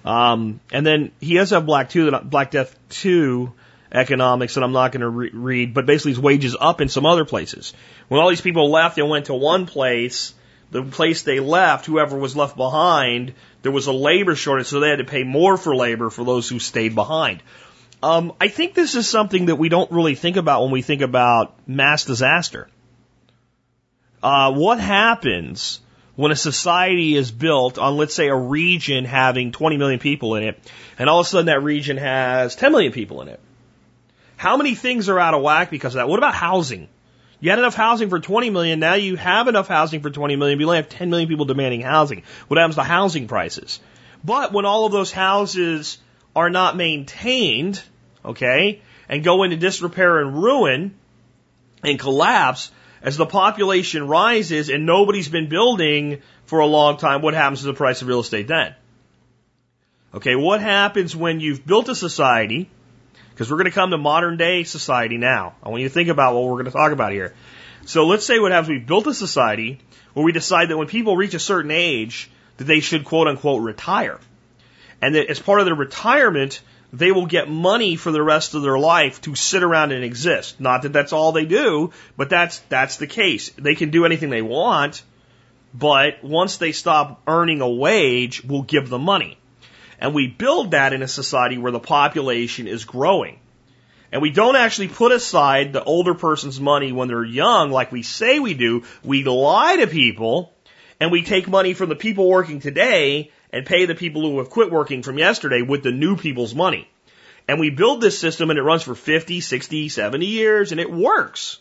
Um, 0.03 0.59
and 0.71 0.85
then 0.85 1.13
he 1.19 1.35
has 1.35 1.49
have 1.49 1.65
Black 1.65 1.89
two, 1.89 2.11
Black 2.11 2.51
Death 2.51 2.77
two 2.89 3.53
economics 3.95 4.55
that 4.55 4.63
I'm 4.63 4.71
not 4.71 4.91
going 4.91 5.01
to 5.01 5.09
re- 5.09 5.31
read, 5.33 5.73
but 5.73 5.85
basically 5.85 6.11
his 6.11 6.19
wages 6.19 6.55
up 6.59 6.81
in 6.81 6.89
some 6.89 7.05
other 7.05 7.25
places. 7.25 7.73
When 8.07 8.19
all 8.19 8.29
these 8.29 8.41
people 8.41 8.69
left, 8.69 8.95
they 8.95 9.01
went 9.01 9.25
to 9.25 9.33
one 9.33 9.65
place. 9.65 10.33
The 10.71 10.83
place 10.83 11.21
they 11.21 11.39
left, 11.39 11.85
whoever 11.85 12.17
was 12.17 12.35
left 12.35 12.57
behind, 12.57 13.33
there 13.61 13.71
was 13.71 13.87
a 13.87 13.93
labor 13.93 14.35
shortage, 14.35 14.67
so 14.67 14.79
they 14.79 14.89
had 14.89 14.99
to 14.99 15.05
pay 15.05 15.23
more 15.23 15.57
for 15.57 15.75
labor 15.75 16.09
for 16.09 16.25
those 16.25 16.49
who 16.49 16.59
stayed 16.59 16.95
behind. 16.95 17.41
Um, 18.03 18.33
I 18.41 18.49
think 18.49 18.73
this 18.73 18.95
is 18.95 19.07
something 19.07 19.47
that 19.47 19.55
we 19.55 19.69
don't 19.69 19.91
really 19.91 20.15
think 20.15 20.37
about 20.37 20.63
when 20.63 20.71
we 20.71 20.81
think 20.81 21.01
about 21.01 21.55
mass 21.67 22.05
disaster. 22.05 22.67
Uh, 24.21 24.51
what 24.53 24.79
happens 24.79 25.79
when 26.15 26.31
a 26.31 26.35
society 26.35 27.15
is 27.15 27.31
built 27.31 27.77
on, 27.77 27.97
let's 27.97 28.13
say, 28.13 28.27
a 28.27 28.35
region 28.35 29.05
having 29.05 29.51
20 29.51 29.77
million 29.77 29.99
people 29.99 30.35
in 30.35 30.43
it, 30.43 30.59
and 30.97 31.09
all 31.09 31.19
of 31.19 31.25
a 31.25 31.29
sudden 31.29 31.45
that 31.47 31.63
region 31.63 31.97
has 31.97 32.55
10 32.55 32.71
million 32.71 32.91
people 32.91 33.21
in 33.21 33.27
it? 33.27 33.39
How 34.45 34.57
many 34.57 34.75
things 34.75 35.09
are 35.09 35.19
out 35.19 35.33
of 35.33 35.41
whack 35.41 35.71
because 35.71 35.95
of 35.95 35.97
that? 35.97 36.07
What 36.07 36.19
about 36.19 36.35
housing? 36.35 36.87
You 37.39 37.49
had 37.49 37.57
enough 37.57 37.73
housing 37.73 38.11
for 38.11 38.19
20 38.19 38.51
million. 38.51 38.79
Now 38.79 38.93
you 38.93 39.15
have 39.15 39.47
enough 39.47 39.67
housing 39.67 40.01
for 40.01 40.11
20 40.11 40.35
million. 40.35 40.59
But 40.59 40.61
you 40.61 40.67
only 40.67 40.77
have 40.77 40.87
10 40.87 41.09
million 41.09 41.27
people 41.27 41.45
demanding 41.45 41.81
housing. 41.81 42.21
What 42.47 42.59
happens 42.59 42.75
to 42.75 42.83
housing 42.83 43.27
prices? 43.27 43.79
But 44.23 44.53
when 44.53 44.65
all 44.65 44.85
of 44.85 44.91
those 44.91 45.11
houses 45.11 45.97
are 46.35 46.51
not 46.51 46.77
maintained, 46.77 47.81
okay, 48.23 48.83
and 49.09 49.23
go 49.23 49.41
into 49.41 49.57
disrepair 49.57 50.19
and 50.19 50.37
ruin 50.43 50.93
and 51.83 51.97
collapse, 51.97 52.69
as 53.01 53.17
the 53.17 53.25
population 53.25 54.07
rises 54.07 54.69
and 54.69 54.85
nobody's 54.85 55.27
been 55.27 55.49
building 55.49 56.21
for 56.45 56.59
a 56.59 56.67
long 56.67 56.97
time, 56.97 57.23
what 57.23 57.33
happens 57.33 57.61
to 57.61 57.65
the 57.65 57.73
price 57.73 58.03
of 58.03 58.07
real 58.07 58.19
estate 58.19 58.47
then? 58.47 58.75
Okay, 60.13 60.35
what 60.35 60.61
happens 60.61 61.15
when 61.15 61.39
you've 61.39 61.65
built 61.65 61.89
a 61.89 61.95
society 61.95 62.69
because 63.35 63.51
we're 63.51 63.57
going 63.57 63.65
to 63.65 63.71
come 63.71 63.91
to 63.91 63.97
modern 63.97 64.37
day 64.37 64.63
society 64.63 65.17
now. 65.17 65.55
I 65.61 65.67
want 65.67 65.81
you 65.81 65.89
to 65.89 65.93
think 65.93 66.07
about 66.07 66.35
what 66.35 66.45
we're 66.45 66.53
going 66.53 66.65
to 66.65 66.71
talk 66.71 66.93
about 66.93 67.11
here. 67.11 67.33
So 67.85 68.07
let's 68.07 68.25
say 68.25 68.39
what 68.39 68.53
happens, 68.53 68.69
we 68.69 68.79
built 68.79 69.07
a 69.07 69.13
society 69.13 69.77
where 70.13 70.23
we 70.23 70.31
decide 70.31 70.69
that 70.69 70.77
when 70.77 70.87
people 70.87 71.17
reach 71.17 71.33
a 71.33 71.39
certain 71.39 71.69
age, 71.69 72.31
that 72.55 72.63
they 72.63 72.79
should 72.79 73.03
quote 73.03 73.27
unquote 73.27 73.61
retire. 73.61 74.21
And 75.01 75.15
that 75.15 75.27
as 75.27 75.37
part 75.37 75.59
of 75.59 75.65
their 75.65 75.75
retirement, 75.75 76.61
they 76.93 77.11
will 77.11 77.25
get 77.25 77.49
money 77.49 77.97
for 77.97 78.09
the 78.09 78.23
rest 78.23 78.53
of 78.53 78.61
their 78.61 78.79
life 78.79 79.19
to 79.23 79.35
sit 79.35 79.63
around 79.63 79.91
and 79.91 80.05
exist. 80.05 80.61
Not 80.61 80.83
that 80.83 80.93
that's 80.93 81.11
all 81.11 81.33
they 81.33 81.45
do, 81.45 81.91
but 82.15 82.29
that's, 82.29 82.59
that's 82.69 82.95
the 82.95 83.07
case. 83.07 83.49
They 83.57 83.75
can 83.75 83.91
do 83.91 84.05
anything 84.05 84.29
they 84.29 84.41
want, 84.41 85.03
but 85.73 86.23
once 86.23 86.55
they 86.55 86.71
stop 86.71 87.21
earning 87.27 87.59
a 87.59 87.69
wage, 87.69 88.45
we'll 88.45 88.61
give 88.61 88.89
them 88.89 89.01
money. 89.01 89.37
And 89.99 90.13
we 90.13 90.27
build 90.27 90.71
that 90.71 90.93
in 90.93 91.01
a 91.01 91.07
society 91.07 91.57
where 91.57 91.71
the 91.71 91.79
population 91.79 92.67
is 92.67 92.85
growing. 92.85 93.39
And 94.11 94.21
we 94.21 94.31
don't 94.31 94.55
actually 94.55 94.87
put 94.87 95.11
aside 95.11 95.73
the 95.73 95.83
older 95.83 96.13
person's 96.13 96.59
money 96.59 96.91
when 96.91 97.07
they're 97.07 97.23
young 97.23 97.71
like 97.71 97.91
we 97.91 98.03
say 98.03 98.39
we 98.39 98.53
do. 98.53 98.83
We 99.03 99.23
lie 99.23 99.77
to 99.77 99.87
people 99.87 100.53
and 100.99 101.11
we 101.11 101.23
take 101.23 101.47
money 101.47 101.73
from 101.73 101.89
the 101.89 101.95
people 101.95 102.29
working 102.29 102.59
today 102.59 103.31
and 103.51 103.65
pay 103.65 103.85
the 103.85 103.95
people 103.95 104.21
who 104.21 104.37
have 104.37 104.49
quit 104.49 104.71
working 104.71 105.03
from 105.03 105.17
yesterday 105.17 105.61
with 105.61 105.83
the 105.83 105.91
new 105.91 106.15
people's 106.15 106.55
money. 106.55 106.87
And 107.47 107.59
we 107.59 107.69
build 107.69 108.01
this 108.01 108.17
system 108.17 108.49
and 108.49 108.57
it 108.57 108.63
runs 108.63 108.83
for 108.83 108.95
50, 108.95 109.41
60, 109.41 109.89
70 109.89 110.25
years 110.25 110.71
and 110.71 110.81
it 110.81 110.91
works. 110.91 111.59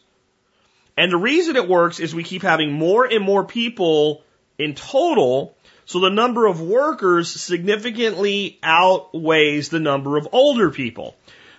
And 0.96 1.10
the 1.10 1.16
reason 1.16 1.56
it 1.56 1.68
works 1.68 1.98
is 1.98 2.14
we 2.14 2.22
keep 2.22 2.42
having 2.42 2.72
more 2.72 3.04
and 3.04 3.24
more 3.24 3.44
people 3.44 4.22
in 4.58 4.74
total 4.74 5.56
so 5.86 6.00
the 6.00 6.10
number 6.10 6.46
of 6.46 6.60
workers 6.60 7.30
significantly 7.30 8.58
outweighs 8.62 9.68
the 9.68 9.80
number 9.80 10.16
of 10.16 10.28
older 10.32 10.70
people. 10.70 11.14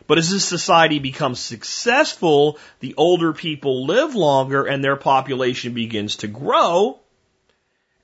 But 0.07 0.17
as 0.17 0.29
this 0.29 0.45
society 0.45 0.99
becomes 0.99 1.39
successful, 1.39 2.59
the 2.79 2.93
older 2.95 3.33
people 3.33 3.85
live 3.85 4.15
longer 4.15 4.65
and 4.65 4.83
their 4.83 4.95
population 4.95 5.73
begins 5.73 6.17
to 6.17 6.27
grow. 6.27 6.99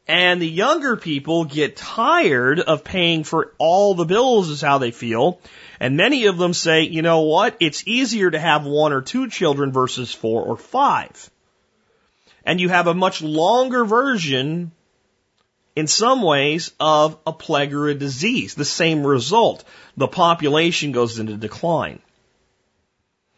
And 0.08 0.42
the 0.42 0.50
younger 0.50 0.98
people 0.98 1.46
get 1.46 1.78
tired 1.78 2.60
of 2.60 2.84
paying 2.84 3.24
for 3.24 3.54
all 3.60 3.94
the 3.94 4.06
bills 4.06 4.50
is 4.50 4.62
how 4.62 4.80
they 4.80 4.92
feel. 4.92 5.40
And 5.80 5.96
many 5.96 6.26
of 6.26 6.38
them 6.38 6.54
say, 6.54 6.84
you 6.84 7.02
know 7.02 7.22
what? 7.22 7.56
It's 7.60 7.88
easier 7.88 8.30
to 8.30 8.40
have 8.40 8.66
one 8.66 8.94
or 8.94 9.02
two 9.02 9.30
children 9.30 9.72
versus 9.72 10.14
four 10.14 10.44
or 10.44 10.58
five. 10.58 11.30
And 12.44 12.60
you 12.60 12.70
have 12.70 12.88
a 12.88 12.96
much 12.96 13.22
longer 13.22 13.86
version 13.86 14.72
in 15.76 15.88
some 15.88 16.22
ways 16.22 16.72
of 16.80 17.18
a 17.26 17.34
plague 17.34 17.74
or 17.74 17.90
a 17.90 17.96
disease. 17.96 18.56
The 18.56 18.66
same 18.66 19.06
result. 19.06 19.64
The 19.98 20.08
population 20.08 20.92
goes 20.92 21.20
into 21.20 21.38
decline. 21.38 22.00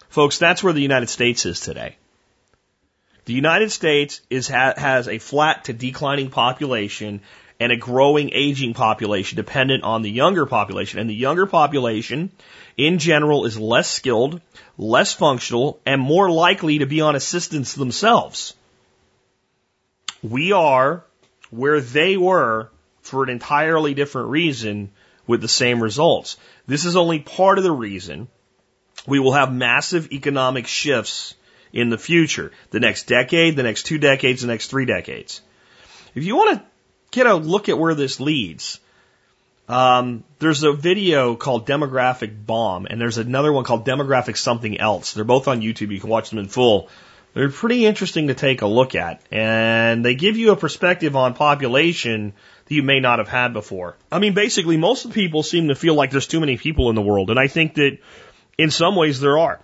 Folks, 0.09 0.37
that's 0.37 0.63
where 0.63 0.73
the 0.73 0.81
United 0.81 1.09
States 1.09 1.45
is 1.45 1.59
today. 1.59 1.95
The 3.25 3.33
United 3.33 3.71
States 3.71 4.21
is, 4.29 4.47
ha, 4.47 4.73
has 4.75 5.07
a 5.07 5.17
flat 5.17 5.65
to 5.65 5.73
declining 5.73 6.29
population 6.29 7.21
and 7.59 7.71
a 7.71 7.77
growing 7.77 8.31
aging 8.33 8.73
population 8.73 9.37
dependent 9.37 9.83
on 9.83 10.01
the 10.01 10.11
younger 10.11 10.45
population. 10.45 10.99
And 10.99 11.09
the 11.09 11.15
younger 11.15 11.45
population, 11.45 12.31
in 12.75 12.99
general, 12.99 13.45
is 13.45 13.57
less 13.57 13.89
skilled, 13.89 14.41
less 14.77 15.13
functional, 15.13 15.79
and 15.85 16.01
more 16.01 16.29
likely 16.29 16.79
to 16.79 16.85
be 16.85 17.01
on 17.01 17.15
assistance 17.15 17.73
themselves. 17.73 18.53
We 20.21 20.51
are 20.51 21.05
where 21.53 21.81
they 21.81 22.17
were 22.17 22.69
for 23.01 23.23
an 23.23 23.29
entirely 23.29 23.93
different 23.93 24.29
reason 24.29 24.91
with 25.27 25.41
the 25.41 25.47
same 25.47 25.81
results. 25.81 26.37
This 26.67 26.85
is 26.85 26.95
only 26.95 27.19
part 27.19 27.57
of 27.57 27.63
the 27.63 27.71
reason 27.71 28.27
we 29.05 29.19
will 29.19 29.33
have 29.33 29.53
massive 29.53 30.11
economic 30.11 30.67
shifts 30.67 31.35
in 31.71 31.89
the 31.89 31.97
future, 31.97 32.51
the 32.71 32.79
next 32.79 33.07
decade, 33.07 33.55
the 33.55 33.63
next 33.63 33.83
two 33.83 33.97
decades, 33.97 34.41
the 34.41 34.47
next 34.47 34.67
three 34.67 34.85
decades. 34.85 35.41
If 36.15 36.23
you 36.23 36.35
want 36.35 36.59
to 36.59 36.65
get 37.11 37.27
a 37.27 37.35
look 37.35 37.67
at 37.69 37.77
where 37.77 37.95
this 37.95 38.19
leads, 38.19 38.79
um, 39.67 40.23
there's 40.39 40.63
a 40.63 40.73
video 40.73 41.35
called 41.35 41.67
Demographic 41.67 42.45
Bomb, 42.45 42.85
and 42.85 42.99
there's 43.01 43.17
another 43.17 43.51
one 43.51 43.63
called 43.63 43.85
Demographic 43.85 44.37
Something 44.37 44.79
Else. 44.79 45.13
They're 45.13 45.23
both 45.23 45.47
on 45.47 45.61
YouTube. 45.61 45.91
You 45.91 45.99
can 45.99 46.09
watch 46.09 46.29
them 46.29 46.39
in 46.39 46.47
full. 46.47 46.89
They're 47.33 47.49
pretty 47.49 47.85
interesting 47.85 48.27
to 48.27 48.35
take 48.35 48.61
a 48.61 48.67
look 48.67 48.93
at, 48.93 49.21
and 49.31 50.05
they 50.05 50.13
give 50.13 50.37
you 50.37 50.51
a 50.51 50.55
perspective 50.55 51.15
on 51.15 51.33
population 51.33 52.33
that 52.65 52.75
you 52.75 52.83
may 52.83 52.99
not 52.99 53.17
have 53.17 53.27
had 53.27 53.53
before. 53.53 53.97
I 54.11 54.19
mean, 54.19 54.33
basically, 54.33 54.77
most 54.77 55.11
people 55.11 55.41
seem 55.41 55.69
to 55.69 55.75
feel 55.75 55.95
like 55.95 56.11
there's 56.11 56.27
too 56.27 56.39
many 56.39 56.57
people 56.57 56.89
in 56.89 56.95
the 56.95 57.01
world, 57.01 57.31
and 57.31 57.39
I 57.39 57.47
think 57.47 57.75
that 57.75 57.97
in 58.57 58.69
some 58.69 58.95
ways 58.95 59.19
there 59.19 59.39
are. 59.39 59.59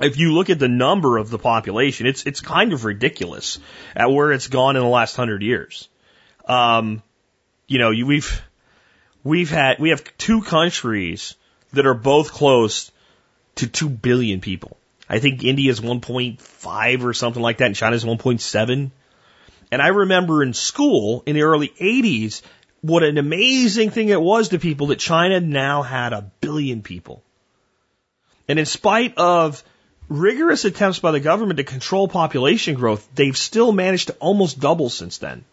If 0.00 0.18
you 0.18 0.34
look 0.34 0.50
at 0.50 0.58
the 0.58 0.68
number 0.68 1.16
of 1.16 1.30
the 1.30 1.38
population, 1.38 2.06
it's 2.06 2.26
it's 2.26 2.40
kind 2.40 2.72
of 2.72 2.84
ridiculous 2.84 3.58
at 3.94 4.10
where 4.10 4.32
it's 4.32 4.48
gone 4.48 4.76
in 4.76 4.82
the 4.82 4.88
last 4.88 5.16
hundred 5.16 5.42
years. 5.42 5.88
Um, 6.46 7.02
you 7.66 7.78
know, 7.78 7.92
you, 7.92 8.06
we've 8.06 8.42
we've 9.24 9.50
had 9.50 9.78
we 9.78 9.90
have 9.90 10.04
two 10.18 10.42
countries 10.42 11.36
that 11.72 11.86
are 11.86 11.94
both 11.94 12.32
close 12.32 12.90
to 13.54 13.66
two 13.66 13.88
billion 13.88 14.40
people. 14.40 14.76
I 15.08 15.18
think 15.18 15.44
India 15.44 15.70
is 15.70 15.80
1.5 15.80 17.04
or 17.04 17.14
something 17.14 17.42
like 17.42 17.58
that, 17.58 17.66
and 17.66 17.76
China 17.76 17.96
is 17.96 18.04
1.7. 18.04 18.90
And 19.70 19.82
I 19.82 19.88
remember 19.88 20.42
in 20.42 20.52
school 20.52 21.22
in 21.26 21.34
the 21.34 21.42
early 21.42 21.68
80s 21.68 22.42
what 22.80 23.02
an 23.02 23.18
amazing 23.18 23.90
thing 23.90 24.08
it 24.08 24.20
was 24.20 24.50
to 24.50 24.58
people 24.58 24.88
that 24.88 24.98
China 24.98 25.40
now 25.40 25.82
had 25.82 26.12
a 26.12 26.30
billion 26.40 26.82
people. 26.82 27.22
And 28.48 28.58
in 28.58 28.66
spite 28.66 29.18
of 29.18 29.62
rigorous 30.08 30.64
attempts 30.64 31.00
by 31.00 31.10
the 31.10 31.20
government 31.20 31.56
to 31.56 31.64
control 31.64 32.06
population 32.06 32.74
growth, 32.74 33.08
they've 33.14 33.36
still 33.36 33.72
managed 33.72 34.08
to 34.08 34.14
almost 34.14 34.60
double 34.60 34.88
since 34.88 35.18
then. 35.18 35.44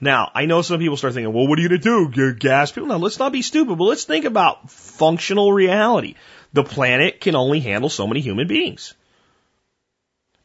Now, 0.00 0.30
I 0.34 0.46
know 0.46 0.62
some 0.62 0.80
people 0.80 0.96
start 0.96 1.14
thinking, 1.14 1.32
well, 1.32 1.46
what 1.46 1.58
are 1.58 1.62
you 1.62 1.68
going 1.68 1.80
to 1.80 2.12
do? 2.12 2.34
gas 2.34 2.72
people? 2.72 2.88
No, 2.88 2.96
let's 2.96 3.18
not 3.18 3.32
be 3.32 3.42
stupid, 3.42 3.78
but 3.78 3.84
let's 3.84 4.04
think 4.04 4.24
about 4.24 4.70
functional 4.70 5.52
reality. 5.52 6.16
The 6.54 6.64
planet 6.64 7.20
can 7.20 7.34
only 7.34 7.60
handle 7.60 7.90
so 7.90 8.06
many 8.06 8.20
human 8.20 8.46
beings. 8.46 8.94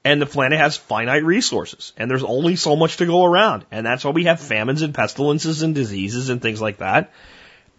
And 0.03 0.21
the 0.21 0.25
planet 0.25 0.59
has 0.59 0.75
finite 0.75 1.23
resources, 1.23 1.93
and 1.97 2.09
there's 2.09 2.23
only 2.23 2.55
so 2.55 2.75
much 2.75 2.97
to 2.97 3.05
go 3.05 3.23
around. 3.23 3.65
And 3.69 3.85
that's 3.85 4.03
why 4.03 4.11
we 4.11 4.23
have 4.23 4.39
famines 4.39 4.81
and 4.81 4.93
pestilences 4.93 5.61
and 5.61 5.75
diseases 5.75 6.29
and 6.29 6.41
things 6.41 6.61
like 6.61 6.77
that. 6.77 7.11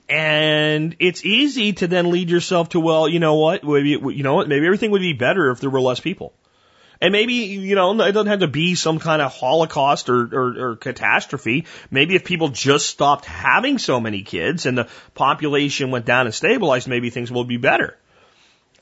And 0.09 0.97
it's 0.99 1.25
easy 1.25 1.73
to 1.75 1.87
then 1.87 2.11
lead 2.11 2.31
yourself 2.31 2.71
to, 2.71 2.81
well, 2.81 3.09
you 3.09 3.21
know 3.21 3.37
what? 3.37 3.65
Maybe, 3.65 3.91
you 3.91 4.23
know 4.23 4.35
what? 4.35 4.49
Maybe 4.49 4.67
everything 4.67 4.91
would 4.93 5.03
be 5.03 5.13
better 5.13 5.51
if 5.51 5.61
there 5.61 5.71
were 5.71 5.81
less 5.81 6.01
people. 6.01 6.33
And 7.01 7.13
maybe, 7.13 7.35
you 7.35 7.75
know, 7.75 7.99
it 8.01 8.13
doesn't 8.13 8.27
have 8.27 8.41
to 8.41 8.49
be 8.49 8.75
some 8.75 8.99
kind 8.99 9.23
of 9.23 9.33
holocaust 9.33 10.11
or, 10.11 10.29
or, 10.33 10.71
or, 10.71 10.77
catastrophe. 10.77 11.65
Maybe 11.91 12.15
if 12.15 12.25
people 12.25 12.49
just 12.49 12.87
stopped 12.87 13.25
having 13.25 13.79
so 13.79 13.99
many 13.99 14.23
kids 14.23 14.67
and 14.67 14.77
the 14.77 14.89
population 15.15 15.91
went 15.91 16.05
down 16.05 16.27
and 16.27 16.35
stabilized, 16.35 16.87
maybe 16.87 17.09
things 17.09 17.33
will 17.33 17.45
be 17.45 17.57
better. 17.57 17.97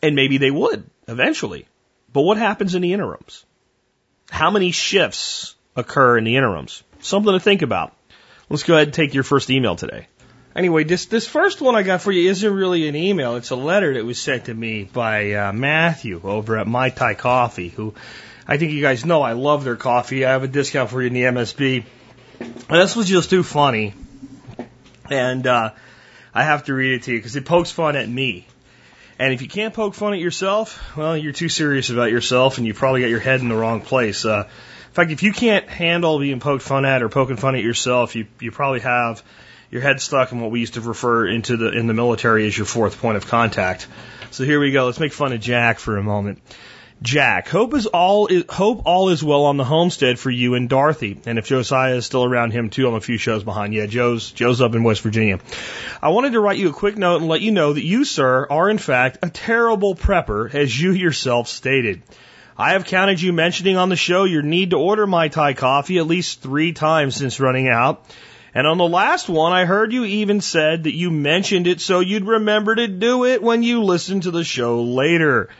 And 0.02 0.14
maybe 0.14 0.38
they 0.38 0.50
would 0.50 0.88
eventually. 1.06 1.66
But 2.12 2.22
what 2.22 2.37
happens 2.37 2.74
in 2.74 2.82
the 2.82 2.92
interims? 2.92 3.44
How 4.30 4.50
many 4.50 4.70
shifts 4.70 5.54
occur 5.76 6.18
in 6.18 6.24
the 6.24 6.37
interims? 6.37 6.82
Something 7.00 7.32
to 7.32 7.40
think 7.40 7.62
about. 7.62 7.94
Let's 8.48 8.62
go 8.62 8.74
ahead 8.74 8.88
and 8.88 8.94
take 8.94 9.14
your 9.14 9.24
first 9.24 9.50
email 9.50 9.76
today. 9.76 10.06
Anyway, 10.56 10.84
this 10.84 11.06
this 11.06 11.26
first 11.26 11.61
one 11.61 11.76
I 11.76 11.82
got 11.82 12.02
for 12.02 12.11
you 12.11 12.30
isn't 12.30 12.52
really 12.52 12.88
an 12.88 12.96
email. 12.96 13.37
It's 13.37 13.50
a 13.50 13.56
letter 13.56 13.94
that 13.94 14.04
was 14.04 14.20
sent 14.20 14.46
to 14.46 14.54
me 14.54 14.84
by 14.84 15.32
uh, 15.32 15.52
Matthew 15.52 16.20
over 16.24 16.58
at 16.58 16.66
My 16.66 16.90
Thai 16.90 17.14
Coffee, 17.14 17.68
who 17.68 17.94
I 18.46 18.56
think 18.56 18.72
you 18.72 18.80
guys 18.80 19.04
know 19.04 19.22
I 19.22 19.32
love 19.32 19.62
their 19.62 19.76
coffee. 19.76 20.24
I 20.24 20.30
have 20.30 20.42
a 20.42 20.48
discount 20.48 20.90
for 20.90 21.00
you 21.00 21.08
in 21.08 21.12
the 21.12 21.22
MSB. 21.22 21.84
And 22.40 22.80
this 22.80 22.96
was 22.96 23.08
just 23.08 23.30
too 23.30 23.42
funny, 23.42 23.94
and 25.11 25.46
uh, 25.46 25.70
I 26.34 26.42
have 26.42 26.64
to 26.64 26.74
read 26.74 26.94
it 26.94 27.02
to 27.04 27.12
you 27.12 27.18
because 27.18 27.37
it 27.37 27.44
pokes 27.44 27.70
fun 27.70 27.96
at 27.96 28.08
me. 28.08 28.46
And 29.18 29.33
if 29.35 29.42
you 29.42 29.48
can't 29.48 29.74
poke 29.74 29.94
fun 29.94 30.12
at 30.12 30.20
yourself, 30.20 30.96
well, 30.96 31.16
you're 31.16 31.33
too 31.33 31.48
serious 31.48 31.90
about 31.90 32.11
yourself, 32.11 32.59
and 32.59 32.66
you 32.66 32.72
probably 32.72 33.00
got 33.00 33.11
your 33.11 33.20
head 33.20 33.40
in 33.40 33.48
the 33.48 33.57
wrong 33.57 33.81
place. 33.81 34.24
Uh, 34.24 34.44
in 34.87 34.92
fact, 34.92 35.11
if 35.11 35.22
you 35.22 35.33
can't 35.33 35.68
handle 35.68 36.18
being 36.18 36.40
poked 36.40 36.62
fun 36.62 36.85
at 36.85 37.02
or 37.02 37.09
poking 37.09 37.37
fun 37.37 37.57
at 37.57 37.62
yourself, 37.62 38.14
you 38.14 38.26
you 38.40 38.52
probably 38.52 38.81
have 38.81 39.22
your 39.70 39.83
head 39.83 40.00
stuck 40.00 40.33
in 40.33 40.40
what 40.40 40.50
we 40.50 40.61
used 40.61 40.74
to 40.74 40.81
refer 40.81 41.26
into 41.26 41.57
the 41.57 41.72
in 41.72 41.87
the 41.88 41.94
military 41.94 42.46
as 42.46 42.57
your 42.57 42.66
fourth 42.66 43.00
point 43.00 43.16
of 43.16 43.26
contact. 43.26 43.87
So 44.31 44.44
here 44.44 44.61
we 44.61 44.70
go. 44.70 44.87
Let's 44.87 45.00
make 45.00 45.12
fun 45.12 45.33
of 45.33 45.40
Jack 45.40 45.78
for 45.78 45.96
a 45.96 46.02
moment. 46.02 46.40
Jack, 47.00 47.48
hope 47.48 47.74
is 47.74 47.87
all 47.87 48.26
is, 48.26 48.44
hope 48.48 48.82
all 48.84 49.08
is 49.11 49.22
well 49.22 49.44
on 49.44 49.56
the 49.56 49.64
homestead 49.64 50.18
for 50.18 50.30
you 50.30 50.54
and 50.54 50.68
Dorothy. 50.68 51.20
And 51.26 51.38
if 51.38 51.46
Josiah 51.46 51.94
is 51.94 52.06
still 52.06 52.24
around 52.24 52.50
him 52.52 52.70
too, 52.70 52.88
I'm 52.88 52.94
a 52.94 53.00
few 53.00 53.18
shows 53.18 53.44
behind. 53.44 53.72
Yeah, 53.72 53.87
Joe's 53.87 54.32
Joe's 54.32 54.61
up 54.61 54.74
in 54.74 54.82
West 54.82 55.02
Virginia. 55.02 55.38
I 56.02 56.08
wanted 56.08 56.32
to 56.32 56.40
write 56.40 56.58
you 56.58 56.70
a 56.70 56.72
quick 56.72 56.96
note 56.96 57.20
and 57.20 57.28
let 57.28 57.40
you 57.40 57.52
know 57.52 57.72
that 57.72 57.84
you, 57.84 58.04
sir, 58.04 58.48
are 58.50 58.68
in 58.68 58.78
fact 58.78 59.18
a 59.22 59.30
terrible 59.30 59.94
prepper, 59.94 60.52
as 60.52 60.78
you 60.80 60.90
yourself 60.90 61.46
stated. 61.46 62.02
I 62.56 62.72
have 62.72 62.84
counted 62.84 63.22
you 63.22 63.32
mentioning 63.32 63.76
on 63.76 63.90
the 63.90 63.96
show 63.96 64.24
your 64.24 64.42
need 64.42 64.70
to 64.70 64.76
order 64.76 65.06
my 65.06 65.28
Thai 65.28 65.54
coffee 65.54 65.98
at 65.98 66.08
least 66.08 66.42
three 66.42 66.72
times 66.72 67.14
since 67.14 67.38
running 67.38 67.68
out. 67.68 68.04
And 68.52 68.66
on 68.66 68.78
the 68.78 68.88
last 68.88 69.28
one, 69.28 69.52
I 69.52 69.66
heard 69.66 69.92
you 69.92 70.04
even 70.04 70.40
said 70.40 70.82
that 70.82 70.96
you 70.96 71.12
mentioned 71.12 71.68
it 71.68 71.80
so 71.80 72.00
you'd 72.00 72.24
remember 72.24 72.74
to 72.74 72.88
do 72.88 73.24
it 73.24 73.40
when 73.40 73.62
you 73.62 73.84
listen 73.84 74.22
to 74.22 74.32
the 74.32 74.42
show 74.42 74.82
later. 74.82 75.50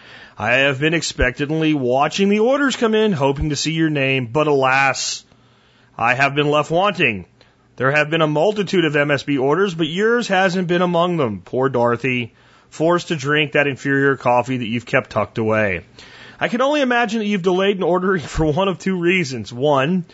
I 0.41 0.53
have 0.53 0.79
been 0.79 0.95
expectantly 0.95 1.75
watching 1.75 2.29
the 2.29 2.39
orders 2.39 2.77
come 2.77 2.95
in, 2.95 3.11
hoping 3.11 3.51
to 3.51 3.57
see 3.57 3.73
your 3.73 3.91
name, 3.91 4.27
but 4.27 4.47
alas, 4.47 5.25
I 5.97 6.15
have 6.15 6.37
been 6.37 6.49
left 6.49 6.71
wanting. 6.71 7.27
There 7.75 7.91
have 7.91 8.09
been 8.09 8.23
a 8.23 8.29
multitude 8.29 8.85
of 8.85 8.93
MSB 8.93 9.41
orders, 9.41 9.75
but 9.75 9.89
yours 9.89 10.29
hasn't 10.29 10.69
been 10.69 10.81
among 10.81 11.17
them. 11.17 11.43
Poor 11.45 11.69
Dorothy, 11.69 12.35
forced 12.71 13.09
to 13.09 13.17
drink 13.17 13.53
that 13.53 13.67
inferior 13.67 14.17
coffee 14.17 14.59
that 14.59 14.69
you've 14.69 14.87
kept 14.87 15.11
tucked 15.11 15.39
away. 15.39 15.85
I 16.39 16.47
can 16.47 16.61
only 16.61 16.83
imagine 16.83 17.19
that 17.19 17.27
you've 17.27 17.43
delayed 17.43 17.77
in 17.77 17.83
ordering 17.83 18.23
for 18.37 18.47
one 18.47 18.69
of 18.69 18.79
two 18.79 18.97
reasons. 18.97 19.53
One, 19.53 20.05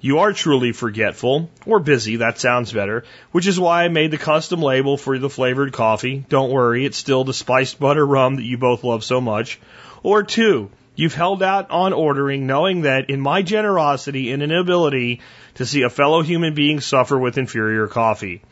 you 0.00 0.20
are 0.20 0.32
truly 0.32 0.72
forgetful, 0.72 1.50
or 1.66 1.80
busy, 1.80 2.16
that 2.16 2.38
sounds 2.38 2.72
better, 2.72 3.04
which 3.32 3.48
is 3.48 3.58
why 3.58 3.84
I 3.84 3.88
made 3.88 4.12
the 4.12 4.18
custom 4.18 4.60
label 4.62 4.96
for 4.96 5.18
the 5.18 5.28
flavored 5.28 5.72
coffee. 5.72 6.24
Don't 6.28 6.52
worry, 6.52 6.84
it's 6.84 6.96
still 6.96 7.24
the 7.24 7.34
spiced 7.34 7.80
butter 7.80 8.06
rum 8.06 8.36
that 8.36 8.44
you 8.44 8.58
both 8.58 8.84
love 8.84 9.02
so 9.02 9.20
much. 9.20 9.58
Or 10.04 10.22
two, 10.22 10.70
you've 10.94 11.14
held 11.14 11.42
out 11.42 11.70
on 11.70 11.92
ordering 11.92 12.46
knowing 12.46 12.82
that 12.82 13.10
in 13.10 13.20
my 13.20 13.42
generosity 13.42 14.30
and 14.30 14.42
inability 14.42 15.20
to 15.54 15.66
see 15.66 15.82
a 15.82 15.90
fellow 15.90 16.22
human 16.22 16.54
being 16.54 16.80
suffer 16.80 17.18
with 17.18 17.36
inferior 17.36 17.88
coffee. 17.88 18.42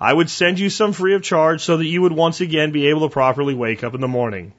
I 0.00 0.12
would 0.12 0.30
send 0.30 0.60
you 0.60 0.70
some 0.70 0.92
free 0.92 1.14
of 1.14 1.22
charge 1.22 1.62
so 1.62 1.76
that 1.76 1.86
you 1.86 2.02
would 2.02 2.12
once 2.12 2.40
again 2.40 2.70
be 2.70 2.88
able 2.88 3.08
to 3.08 3.12
properly 3.12 3.54
wake 3.54 3.82
up 3.82 3.94
in 3.94 4.00
the 4.00 4.08
morning. 4.08 4.52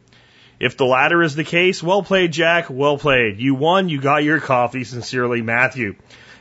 If 0.60 0.78
the 0.78 0.86
latter 0.86 1.22
is 1.22 1.36
the 1.36 1.44
case, 1.44 1.84
well 1.84 2.04
played, 2.04 2.32
Jack. 2.32 2.68
Well 2.70 2.98
played. 2.98 3.40
You 3.40 3.56
won. 3.56 3.90
You 3.90 4.00
got 4.00 4.24
your 4.24 4.40
coffee. 4.40 4.86
Sincerely, 4.86 5.42
Matthew. 5.42 5.96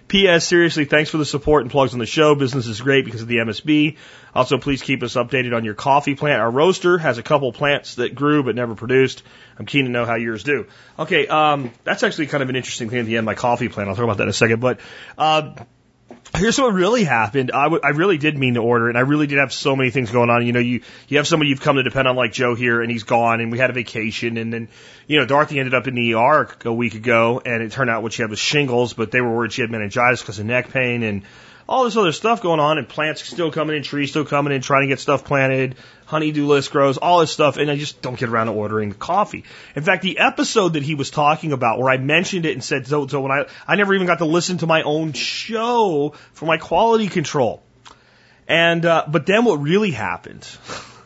P.S. 0.09 0.47
Seriously, 0.47 0.85
thanks 0.85 1.11
for 1.11 1.17
the 1.17 1.25
support 1.25 1.63
and 1.63 1.71
plugs 1.71 1.93
on 1.93 1.99
the 1.99 2.07
show. 2.07 2.35
Business 2.35 2.67
is 2.67 2.81
great 2.81 3.05
because 3.05 3.23
of 3.23 3.29
the 3.29 3.39
MSB. 3.39 3.97
Also, 4.35 4.59
please 4.59 4.83
keep 4.83 5.03
us 5.03 5.15
updated 5.15 5.57
on 5.57 5.65
your 5.65 5.75
coffee 5.75 6.15
plant. 6.15 6.41
Our 6.41 6.51
roaster 6.51 6.99
has 6.99 7.19
a 7.19 7.23
couple 7.23 7.53
plants 7.53 7.95
that 7.97 8.15
grew 8.15 8.43
but 8.43 8.55
never 8.55 8.75
produced. 8.75 9.23
I'm 9.59 9.67
keen 9.67 9.87
to 9.87 9.91
know 9.91 10.05
how 10.05 10.17
yours 10.17 10.43
do. 10.43 10.67
Okay, 10.99 11.27
um, 11.27 11.71
that's 11.85 12.03
actually 12.03 12.27
kind 12.27 12.43
of 12.43 12.51
an 12.51 12.57
interesting 12.57 12.91
thing 12.91 12.99
at 13.01 13.07
the 13.07 13.17
end. 13.17 13.25
My 13.25 13.35
coffee 13.35 13.69
plant. 13.69 13.89
I'll 13.89 13.97
talk 13.97 14.05
about 14.05 14.19
that 14.19 14.25
in 14.25 14.29
a 14.29 14.35
second. 14.35 14.61
But 14.61 14.81
uh, 15.17 15.55
Here's 16.37 16.59
what 16.59 16.75
really 16.75 17.05
happened. 17.05 17.53
I, 17.53 17.65
w- 17.65 17.81
I 17.85 17.91
really 17.91 18.19
did 18.19 18.37
mean 18.37 18.55
to 18.55 18.61
order, 18.61 18.89
and 18.89 18.99
I 18.99 19.03
really 19.03 19.29
did 19.29 19.39
have 19.39 19.53
so 19.53 19.77
many 19.77 19.91
things 19.91 20.11
going 20.11 20.31
on. 20.31 20.45
You 20.45 20.53
know, 20.53 20.59
you 20.59 20.81
you 21.07 21.19
have 21.19 21.29
somebody 21.29 21.51
you've 21.51 21.61
come 21.61 21.77
to 21.77 21.85
depend 21.85 22.09
on, 22.09 22.17
like 22.17 22.33
Joe 22.33 22.57
here, 22.57 22.83
and 22.83 22.91
he's 22.91 23.05
gone, 23.05 23.41
and 23.41 23.53
we 23.53 23.59
had 23.59 23.71
a 23.71 23.73
vacation, 23.73 24.37
and 24.37 24.53
then 24.53 24.69
you 25.07 25.21
know 25.21 25.27
Dorothy 25.27 25.61
ended 25.61 25.75
up 25.75 25.87
in 25.87 25.95
the 25.95 26.15
ER 26.15 26.49
a 26.65 26.73
week 26.73 26.95
ago, 26.95 27.41
and 27.45 27.63
it 27.63 27.71
turned 27.71 27.89
out 27.89 28.03
what 28.03 28.13
she 28.13 28.23
had 28.23 28.31
was 28.31 28.41
shingles, 28.41 28.95
but 28.95 29.13
they 29.13 29.21
were 29.21 29.33
worried 29.33 29.53
she 29.53 29.63
had 29.63 29.71
meningitis 29.71 30.23
because 30.23 30.41
of 30.41 30.47
neck 30.47 30.71
pain, 30.71 31.05
and 31.05 31.23
all 31.69 31.85
this 31.85 31.97
other 31.97 32.13
stuff 32.13 32.43
going 32.43 32.61
on, 32.61 32.79
and 32.79 32.89
plants 32.89 33.23
still 33.25 33.51
coming 33.51 33.77
in, 33.77 33.83
trees 33.83 34.11
still 34.11 34.25
coming 34.25 34.53
in, 34.53 34.61
trying 34.61 34.83
to 34.83 34.89
get 34.89 35.01
stuff 35.01 35.25
planted, 35.25 35.77
honeydew 36.07 36.47
list 36.47 36.71
grows, 36.71 36.99
all 36.99 37.21
this 37.21 37.31
stuff, 37.31 37.57
and 37.57 37.71
I 37.71 37.77
just 37.77 38.03
don't 38.03 38.19
get 38.19 38.29
around 38.29 38.47
to 38.47 38.53
ordering 38.53 38.91
the 38.91 38.95
coffee. 38.95 39.45
In 39.75 39.83
fact, 39.83 40.03
the 40.03 40.19
episode 40.19 40.75
that 40.75 40.83
he 40.83 40.95
was 40.95 41.11
talking 41.11 41.53
about, 41.53 41.79
where 41.79 41.91
I 41.91 41.97
mentioned 41.97 42.47
it 42.47 42.53
and 42.53 42.63
said, 42.63 42.87
so, 42.87 43.07
so 43.07 43.21
when 43.21 43.33
I, 43.33 43.47
I 43.67 43.77
never 43.77 43.95
even 43.95 44.07
got 44.07 44.19
to 44.19 44.27
listen 44.27 44.59
to 44.59 44.67
my 44.67 44.83
own 44.83 45.13
show 45.13 46.15
for 46.33 46.47
my 46.47 46.59
quality 46.59 47.09
control. 47.09 47.63
And, 48.47 48.85
uh, 48.85 49.07
but 49.09 49.25
then 49.25 49.45
what 49.45 49.57
really 49.57 49.91
happened, 49.91 50.47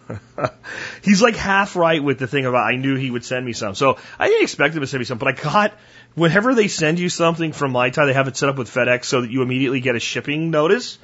he's 1.02 1.22
like 1.22 1.36
half 1.36 1.76
right 1.76 2.02
with 2.02 2.18
the 2.18 2.26
thing 2.26 2.46
about 2.46 2.66
I 2.66 2.76
knew 2.76 2.96
he 2.96 3.10
would 3.10 3.24
send 3.24 3.46
me 3.46 3.52
some. 3.52 3.74
So 3.74 3.98
I 4.18 4.26
didn't 4.26 4.42
expect 4.42 4.74
him 4.74 4.80
to 4.80 4.86
send 4.86 5.00
me 5.00 5.04
some, 5.04 5.18
but 5.18 5.28
I 5.28 5.32
got 5.32 5.74
whenever 6.18 6.54
they 6.54 6.68
send 6.68 6.98
you 6.98 7.08
something 7.08 7.52
from 7.52 7.72
Thai, 7.72 8.06
they 8.06 8.12
have 8.12 8.28
it 8.28 8.36
set 8.36 8.48
up 8.48 8.56
with 8.56 8.72
FedEx 8.72 9.04
so 9.04 9.22
that 9.22 9.30
you 9.30 9.42
immediately 9.42 9.80
get 9.80 9.96
a 9.96 10.00
shipping 10.00 10.50
notice. 10.50 10.98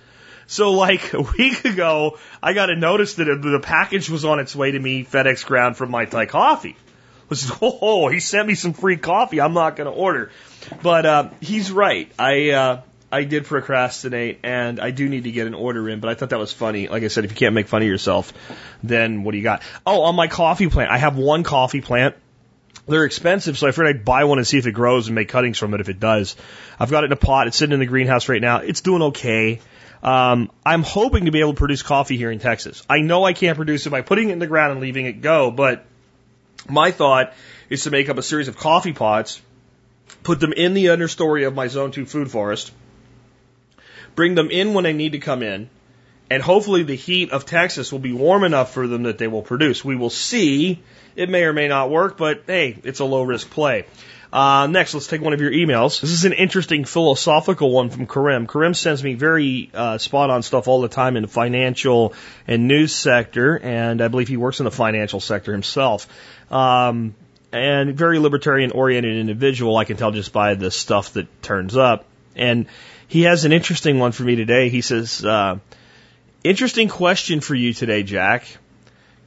So 0.47 0.73
like 0.73 1.13
a 1.15 1.23
week 1.23 1.65
ago, 1.65 2.19
I 2.43 2.53
got 2.53 2.71
a 2.71 2.77
notice 2.77 3.15
that 3.15 3.25
the 3.25 3.61
package 3.63 4.11
was 4.11 4.25
on 4.25 4.41
its 4.41 4.55
way 4.55 4.73
to 4.73 4.79
me 4.79 5.05
FedEx 5.05 5.45
ground 5.45 5.77
from 5.77 5.91
My 5.91 6.05
Thai 6.05 6.27
Coffee. 6.27 6.77
I 7.31 7.59
oh, 7.63 8.09
he 8.09 8.21
sent 8.21 8.47
me 8.47 8.55
some 8.55 8.75
free 8.75 8.97
coffee. 8.97 9.41
I'm 9.41 9.55
not 9.55 9.77
going 9.77 9.91
to 9.91 9.97
order, 9.97 10.31
but 10.83 11.07
uh, 11.07 11.31
he's 11.41 11.73
right. 11.73 12.13
I 12.19 12.51
uh, 12.51 12.81
I 13.11 13.25
did 13.25 13.47
procrastinate, 13.47 14.41
and 14.43 14.79
I 14.79 14.91
do 14.91 15.09
need 15.09 15.25
to 15.25 15.33
get 15.33 15.47
an 15.47 15.55
order 15.55 15.89
in. 15.89 16.01
But 16.01 16.11
I 16.11 16.15
thought 16.15 16.31
that 16.31 16.39
was 16.39 16.53
funny. 16.53 16.89
Like 16.89 17.03
I 17.03 17.09
said, 17.09 17.25
if 17.25 17.31
you 17.31 17.37
can't 17.37 17.55
make 17.55 17.69
fun 17.69 17.81
of 17.81 17.89
yourself, 17.89 18.33
then 18.83 19.25
what 19.25 19.33
do 19.33 19.39
you 19.39 19.43
got? 19.43 19.63
Oh, 19.87 20.03
on 20.03 20.15
my 20.17 20.29
coffee 20.29 20.69
plant, 20.69 20.91
I 20.91 20.99
have 20.99 21.17
one 21.17 21.45
coffee 21.45 21.81
plant 21.81 22.15
They're 22.87 23.05
expensive, 23.05 23.57
so 23.57 23.67
I 23.67 23.71
figured 23.71 23.97
I'd 23.97 24.05
buy 24.05 24.25
one 24.25 24.39
and 24.39 24.47
see 24.47 24.59
if 24.59 24.67
it 24.67 24.73
grows 24.73 25.09
and 25.09 25.15
make 25.15 25.29
cuttings 25.29 25.59
from 25.59 25.73
it 25.73 25.81
if 25.81 25.89
it 25.89 25.99
does. 25.99 26.37
I've 26.79 26.91
got 26.91 27.05
it 27.05 27.07
in 27.07 27.13
a 27.13 27.17
pot. 27.17 27.47
It's 27.47 27.57
sitting 27.57 27.73
in 27.73 27.81
the 27.81 27.87
greenhouse 27.87 28.29
right 28.29 28.43
now. 28.43 28.59
It's 28.59 28.83
doing 28.83 29.03
okay. 29.03 29.61
Um, 30.03 30.51
I'm 30.67 30.83
hoping 30.83 31.25
to 31.25 31.31
be 31.31 31.41
able 31.41 31.55
to 31.55 31.59
produce 31.59 31.83
coffee 31.83 32.19
here 32.19 32.31
in 32.31 32.39
Texas. 32.39 32.83
I 32.91 33.01
know 33.01 33.25
I 33.25 33.33
can't 33.33 33.57
produce 33.57 33.87
it 33.87 33.91
by 33.91 34.03
putting 34.03 34.29
it 34.29 34.33
in 34.35 34.39
the 34.39 34.47
ground 34.47 34.73
and 34.73 34.81
leaving 34.83 35.07
it 35.07 35.23
go, 35.23 35.51
but 35.51 35.87
my 36.69 36.91
thought 36.91 37.33
is 37.71 37.85
to 37.85 37.91
make 37.91 38.11
up 38.11 38.19
a 38.19 38.23
series 38.23 38.49
of 38.49 38.57
coffee 38.59 38.93
pots, 38.93 39.41
put 40.23 40.41
them 40.41 40.53
in 40.53 40.75
the 40.75 40.87
understory 40.87 41.47
of 41.47 41.55
my 41.55 41.69
Zone 41.69 41.91
2 41.91 42.05
food 42.05 42.31
forest, 42.31 42.71
bring 44.15 44.35
them 44.35 44.51
in 44.51 44.75
when 44.75 44.85
they 44.85 44.93
need 44.93 45.13
to 45.13 45.19
come 45.19 45.43
in, 45.43 45.71
and 46.31 46.43
hopefully 46.43 46.83
the 46.83 46.95
heat 46.95 47.31
of 47.31 47.47
Texas 47.47 47.93
will 47.93 47.99
be 47.99 48.13
warm 48.13 48.45
enough 48.45 48.73
for 48.73 48.87
them 48.87 49.05
that 49.05 49.19
they 49.19 49.29
will 49.29 49.43
produce. 49.43 49.85
We 49.85 49.97
will 49.97 50.11
see. 50.11 50.83
It 51.17 51.29
may 51.29 51.45
or 51.45 51.53
may 51.53 51.69
not 51.69 51.91
work, 51.91 52.17
but 52.17 52.43
hey, 52.47 52.77
it's 52.83 53.01
a 53.01 53.05
low 53.05 53.23
risk 53.23 53.51
play. 53.51 53.87
Uh, 54.33 54.67
next, 54.67 54.95
let's 54.95 55.07
take 55.07 55.21
one 55.21 55.33
of 55.33 55.41
your 55.41 55.53
emails. 55.53 56.01
This 56.01 56.11
is 56.11 56.25
an 56.25 56.33
interesting 56.33 56.85
philosophical 56.85 57.71
one 57.71 57.89
from 57.89 58.09
Karim. 58.09 58.49
Karim 58.49 58.75
sends 58.75 59.05
me 59.05 59.15
very 59.15 59.71
uh, 59.73 59.99
spot 59.99 60.29
on 60.29 60.43
stuff 60.43 60.67
all 60.67 60.81
the 60.81 60.89
time 60.89 61.17
in 61.17 61.23
the 61.23 61.29
financial 61.29 62.15
and 62.49 62.67
news 62.67 62.93
sector, 62.93 63.57
and 63.57 64.03
I 64.03 64.09
believe 64.09 64.27
he 64.27 64.37
works 64.37 64.59
in 64.59 64.65
the 64.65 64.73
financial 64.73 65.21
sector 65.21 65.53
himself. 65.53 66.09
Um, 66.51 67.15
and 67.53 67.97
very 67.97 68.19
libertarian 68.19 68.73
oriented 68.73 69.17
individual, 69.17 69.77
I 69.77 69.85
can 69.85 69.97
tell 69.97 70.11
just 70.11 70.33
by 70.33 70.55
the 70.55 70.73
stuff 70.73 71.13
that 71.13 71.41
turns 71.41 71.77
up. 71.77 72.05
And 72.35 72.67
he 73.07 73.23
has 73.23 73.45
an 73.45 73.53
interesting 73.53 74.01
one 74.01 74.11
for 74.11 74.25
me 74.25 74.35
today. 74.35 74.69
He 74.69 74.81
says, 74.81 75.25
uh, 75.25 75.61
Interesting 76.45 76.91
question 76.91 77.41
for 77.41 77.55
you 77.55 77.73
today, 77.73 78.03
Jack. 78.03 78.45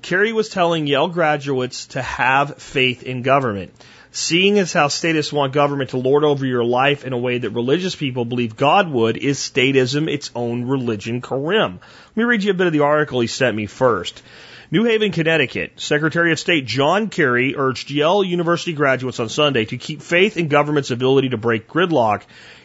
Kerry 0.04 0.34
was 0.34 0.50
telling 0.50 0.86
Yale 0.86 1.08
graduates 1.08 1.88
to 1.88 2.02
have 2.04 2.62
faith 2.62 3.02
in 3.02 3.24
government. 3.24 3.74
Seeing 4.12 4.60
as 4.60 4.72
how 4.72 4.90
statists 4.90 5.34
want 5.34 5.52
government 5.52 5.90
to 5.90 5.98
lord 5.98 6.24
over 6.24 6.46
your 6.46 6.64
life 6.64 7.04
in 7.06 7.14
a 7.14 7.18
way 7.18 7.40
that 7.40 7.50
religious 7.50 7.96
people 7.96 8.24
believe 8.24 8.56
God 8.56 8.92
would, 8.92 9.18
is 9.18 9.40
statism 9.40 10.08
its 10.08 10.30
own 10.36 10.66
religion, 10.66 11.24
Karim? 11.24 11.80
Let 12.10 12.18
me 12.18 12.24
read 12.24 12.44
you 12.44 12.52
a 12.52 12.54
bit 12.54 12.68
of 12.68 12.74
the 12.74 12.82
article 12.82 13.20
he 13.20 13.26
sent 13.28 13.58
me 13.58 13.66
first. 13.66 14.22
New 14.70 14.84
Haven, 14.84 15.12
Connecticut, 15.12 15.72
Secretary 15.78 16.32
of 16.32 16.38
State 16.38 16.68
John 16.68 17.10
Kerry 17.10 17.56
urged 17.58 17.90
Yale 17.90 18.24
University 18.24 18.74
graduates 18.74 19.20
on 19.20 19.30
Sunday 19.30 19.66
to 19.66 19.78
keep 19.78 20.04
faith 20.04 20.38
in 20.38 20.50
government's 20.50 20.92
ability 20.92 21.30
to 21.30 21.38
break 21.38 21.68
gridlock, 21.68 22.22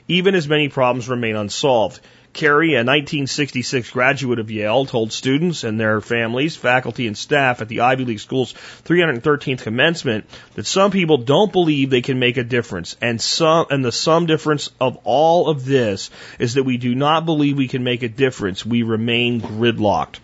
even 0.08 0.34
as 0.34 0.46
many 0.46 0.68
problems 0.68 1.08
remain 1.08 1.36
unsolved. 1.36 2.00
Kerry, 2.32 2.74
a 2.74 2.78
1966 2.78 3.90
graduate 3.90 4.38
of 4.38 4.50
Yale, 4.50 4.86
told 4.86 5.12
students 5.12 5.64
and 5.64 5.78
their 5.78 6.00
families, 6.00 6.56
faculty, 6.56 7.06
and 7.06 7.16
staff 7.16 7.60
at 7.60 7.68
the 7.68 7.80
Ivy 7.80 8.06
League 8.06 8.20
school's 8.20 8.54
313th 8.84 9.62
commencement 9.62 10.24
that 10.54 10.66
some 10.66 10.90
people 10.90 11.18
don't 11.18 11.52
believe 11.52 11.90
they 11.90 12.00
can 12.00 12.18
make 12.18 12.38
a 12.38 12.44
difference. 12.44 12.96
And 13.02 13.20
some, 13.20 13.66
and 13.68 13.84
the 13.84 13.92
sum 13.92 14.26
difference 14.26 14.70
of 14.80 14.98
all 15.04 15.48
of 15.48 15.66
this 15.66 16.10
is 16.38 16.54
that 16.54 16.64
we 16.64 16.78
do 16.78 16.94
not 16.94 17.26
believe 17.26 17.58
we 17.58 17.68
can 17.68 17.84
make 17.84 18.02
a 18.02 18.08
difference. 18.08 18.64
We 18.64 18.82
remain 18.82 19.40
gridlocked. 19.40 20.20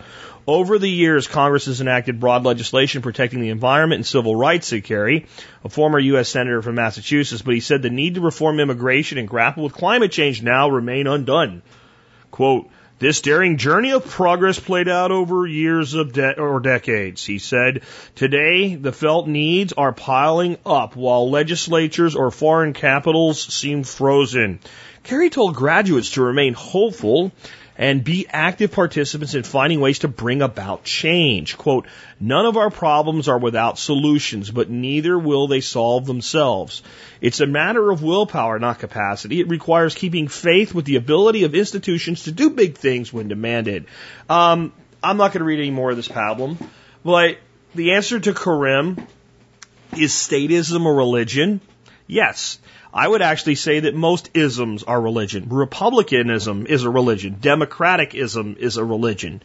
Over 0.47 0.79
the 0.79 0.89
years, 0.89 1.27
Congress 1.27 1.67
has 1.67 1.83
enacted 1.83 2.21
broad 2.21 2.43
legislation 2.43 3.03
protecting 3.03 3.43
the 3.43 3.51
environment 3.51 3.99
and 3.99 4.07
civil 4.07 4.35
rights, 4.35 4.69
said 4.69 4.85
Kerry, 4.85 5.27
a 5.63 5.69
former 5.69 5.99
U.S. 5.99 6.31
Senator 6.31 6.63
from 6.63 6.77
Massachusetts, 6.77 7.43
but 7.43 7.53
he 7.53 7.61
said 7.61 7.83
the 7.83 7.91
need 7.91 8.15
to 8.15 8.23
reform 8.23 8.59
immigration 8.59 9.19
and 9.19 9.29
grapple 9.29 9.65
with 9.65 9.75
climate 9.75 10.11
change 10.11 10.43
now 10.43 10.71
remain 10.71 11.07
undone. 11.07 11.61
Quote, 12.31 12.69
this 12.99 13.21
daring 13.21 13.59
journey 13.59 13.93
of 13.93 14.05
progress 14.05 14.59
played 14.59 14.89
out 14.89 15.13
over 15.13 15.47
years 15.47 15.95
of 15.95 16.13
de- 16.13 16.39
or 16.39 16.59
decades, 16.59 17.25
he 17.25 17.39
said. 17.39 17.83
Today, 18.17 18.75
the 18.75 18.91
felt 18.91 19.29
needs 19.29 19.73
are 19.73 19.93
piling 19.93 20.57
up 20.67 20.97
while 20.97 21.31
legislatures 21.31 22.17
or 22.17 22.33
foreign 22.33 22.73
capitals 22.73 23.41
seem 23.41 23.85
frozen. 23.85 24.59
Kerry 25.05 25.31
told 25.31 25.55
graduates 25.55 26.11
to 26.13 26.23
remain 26.23 26.55
hopeful 26.55 27.31
and 27.79 28.03
be 28.03 28.27
active 28.29 28.73
participants 28.73 29.35
in 29.35 29.45
finding 29.45 29.79
ways 29.81 30.01
to 30.01 30.09
bring 30.09 30.43
about 30.43 30.83
change. 30.83 31.57
Quote, 31.57 31.87
none 32.19 32.45
of 32.45 32.57
our 32.57 32.71
problems 32.71 33.29
are 33.29 33.39
without 33.39 33.79
solutions, 33.79 34.51
but 34.51 34.69
neither 34.69 35.17
will 35.17 35.47
they 35.47 35.61
solve 35.61 36.05
themselves. 36.05 36.83
It's 37.21 37.39
a 37.39 37.47
matter 37.47 37.91
of 37.91 38.03
willpower, 38.03 38.59
not 38.59 38.81
capacity. 38.81 39.41
It 39.41 39.49
requires 39.49 39.95
keeping 39.95 40.27
faith 40.27 40.75
with 40.75 40.87
the 40.87 40.97
ability 40.97 41.45
of 41.45 41.55
institutions 41.55 42.25
to 42.25 42.33
do 42.33 42.51
big 42.51 42.77
things 42.77 43.13
when 43.13 43.29
demanded. 43.29 43.87
Um, 44.29 44.73
I'm 45.01 45.17
not 45.17 45.33
going 45.33 45.41
to 45.41 45.45
read 45.45 45.61
any 45.61 45.71
more 45.71 45.91
of 45.91 45.97
this 45.97 46.09
pablum, 46.09 46.59
but 47.05 47.39
the 47.77 47.93
answer 47.93 48.19
to 48.19 48.35
Karim 48.35 49.07
is 49.97 50.13
statism 50.13 50.85
a 50.85 50.93
religion? 50.93 51.61
Yes. 52.09 52.59
I 52.99 53.07
would 53.07 53.23
actually 53.23 53.55
say 53.55 53.79
that 53.79 53.95
most 53.95 54.31
isms 54.35 54.83
are 54.83 55.01
religion. 55.01 55.49
Republicanism 55.51 56.67
is 56.67 56.83
a 56.83 56.91
religion. 56.91 57.37
Democraticism 57.41 58.57
is 58.59 58.77
a 58.77 58.85
religion. 58.85 59.41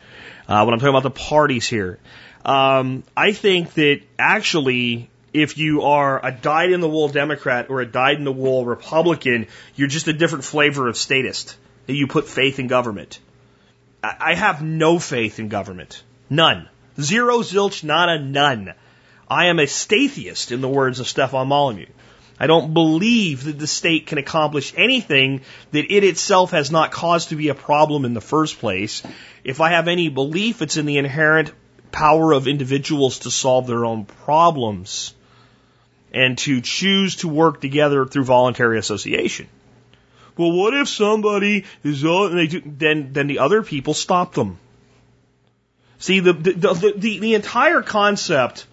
Uh, 0.47 0.63
when 0.63 0.73
I'm 0.73 0.79
talking 0.79 0.89
about 0.89 1.03
the 1.03 1.11
parties 1.11 1.67
here, 1.67 1.99
um, 2.43 3.03
I 3.15 3.31
think 3.31 3.75
that 3.75 4.01
actually, 4.17 5.07
if 5.33 5.59
you 5.59 5.83
are 5.83 6.25
a 6.25 6.31
dyed 6.31 6.71
in 6.71 6.81
the 6.81 6.89
wool 6.89 7.09
Democrat 7.09 7.69
or 7.69 7.81
a 7.81 7.85
dyed 7.85 8.17
in 8.17 8.23
the 8.23 8.31
wool 8.31 8.65
Republican, 8.65 9.45
you're 9.75 9.87
just 9.87 10.07
a 10.07 10.13
different 10.13 10.45
flavor 10.45 10.87
of 10.87 10.97
statist. 10.97 11.55
You 11.85 12.07
put 12.07 12.27
faith 12.27 12.57
in 12.57 12.65
government. 12.65 13.19
I 14.01 14.33
have 14.33 14.63
no 14.63 14.97
faith 14.97 15.37
in 15.37 15.49
government. 15.49 16.01
None. 16.27 16.67
Zero, 16.99 17.41
zilch, 17.41 17.83
nada, 17.83 18.17
none. 18.17 18.73
I 19.29 19.45
am 19.45 19.59
a 19.59 19.67
statheist, 19.67 20.51
in 20.51 20.61
the 20.61 20.67
words 20.67 20.99
of 20.99 21.07
Stefan 21.07 21.49
Molyneux. 21.49 21.93
I 22.43 22.47
don't 22.47 22.73
believe 22.73 23.45
that 23.45 23.57
the 23.57 23.67
state 23.67 24.07
can 24.07 24.17
accomplish 24.17 24.73
anything 24.75 25.43
that 25.71 25.89
it 25.89 26.03
itself 26.03 26.51
has 26.51 26.71
not 26.71 26.91
caused 26.91 27.29
to 27.29 27.37
be 27.37 27.47
a 27.47 27.55
problem 27.55 28.03
in 28.03 28.13
the 28.13 28.19
first 28.19 28.59
place. 28.59 29.01
If 29.45 29.61
I 29.61 29.69
have 29.69 29.87
any 29.87 30.09
belief, 30.09 30.61
it's 30.61 30.75
in 30.75 30.85
the 30.85 30.97
inherent 30.97 31.53
power 31.93 32.33
of 32.33 32.49
individuals 32.49 33.19
to 33.19 33.31
solve 33.31 33.65
their 33.65 33.85
own 33.85 34.03
problems 34.03 35.13
and 36.13 36.37
to 36.39 36.59
choose 36.59 37.15
to 37.17 37.29
work 37.29 37.61
together 37.61 38.05
through 38.05 38.25
voluntary 38.25 38.77
association. 38.77 39.47
Well, 40.35 40.51
what 40.51 40.73
if 40.73 40.89
somebody 40.89 41.63
is 41.81 42.03
and 42.03 42.37
they 42.37 42.47
do, 42.47 42.61
then 42.65 43.13
then 43.13 43.27
the 43.27 43.39
other 43.39 43.63
people 43.63 43.93
stop 43.93 44.33
them. 44.33 44.59
See 45.97 46.19
the 46.19 46.33
the 46.33 46.51
the, 46.51 46.93
the, 46.97 47.19
the 47.19 47.35
entire 47.35 47.81
concept 47.81 48.67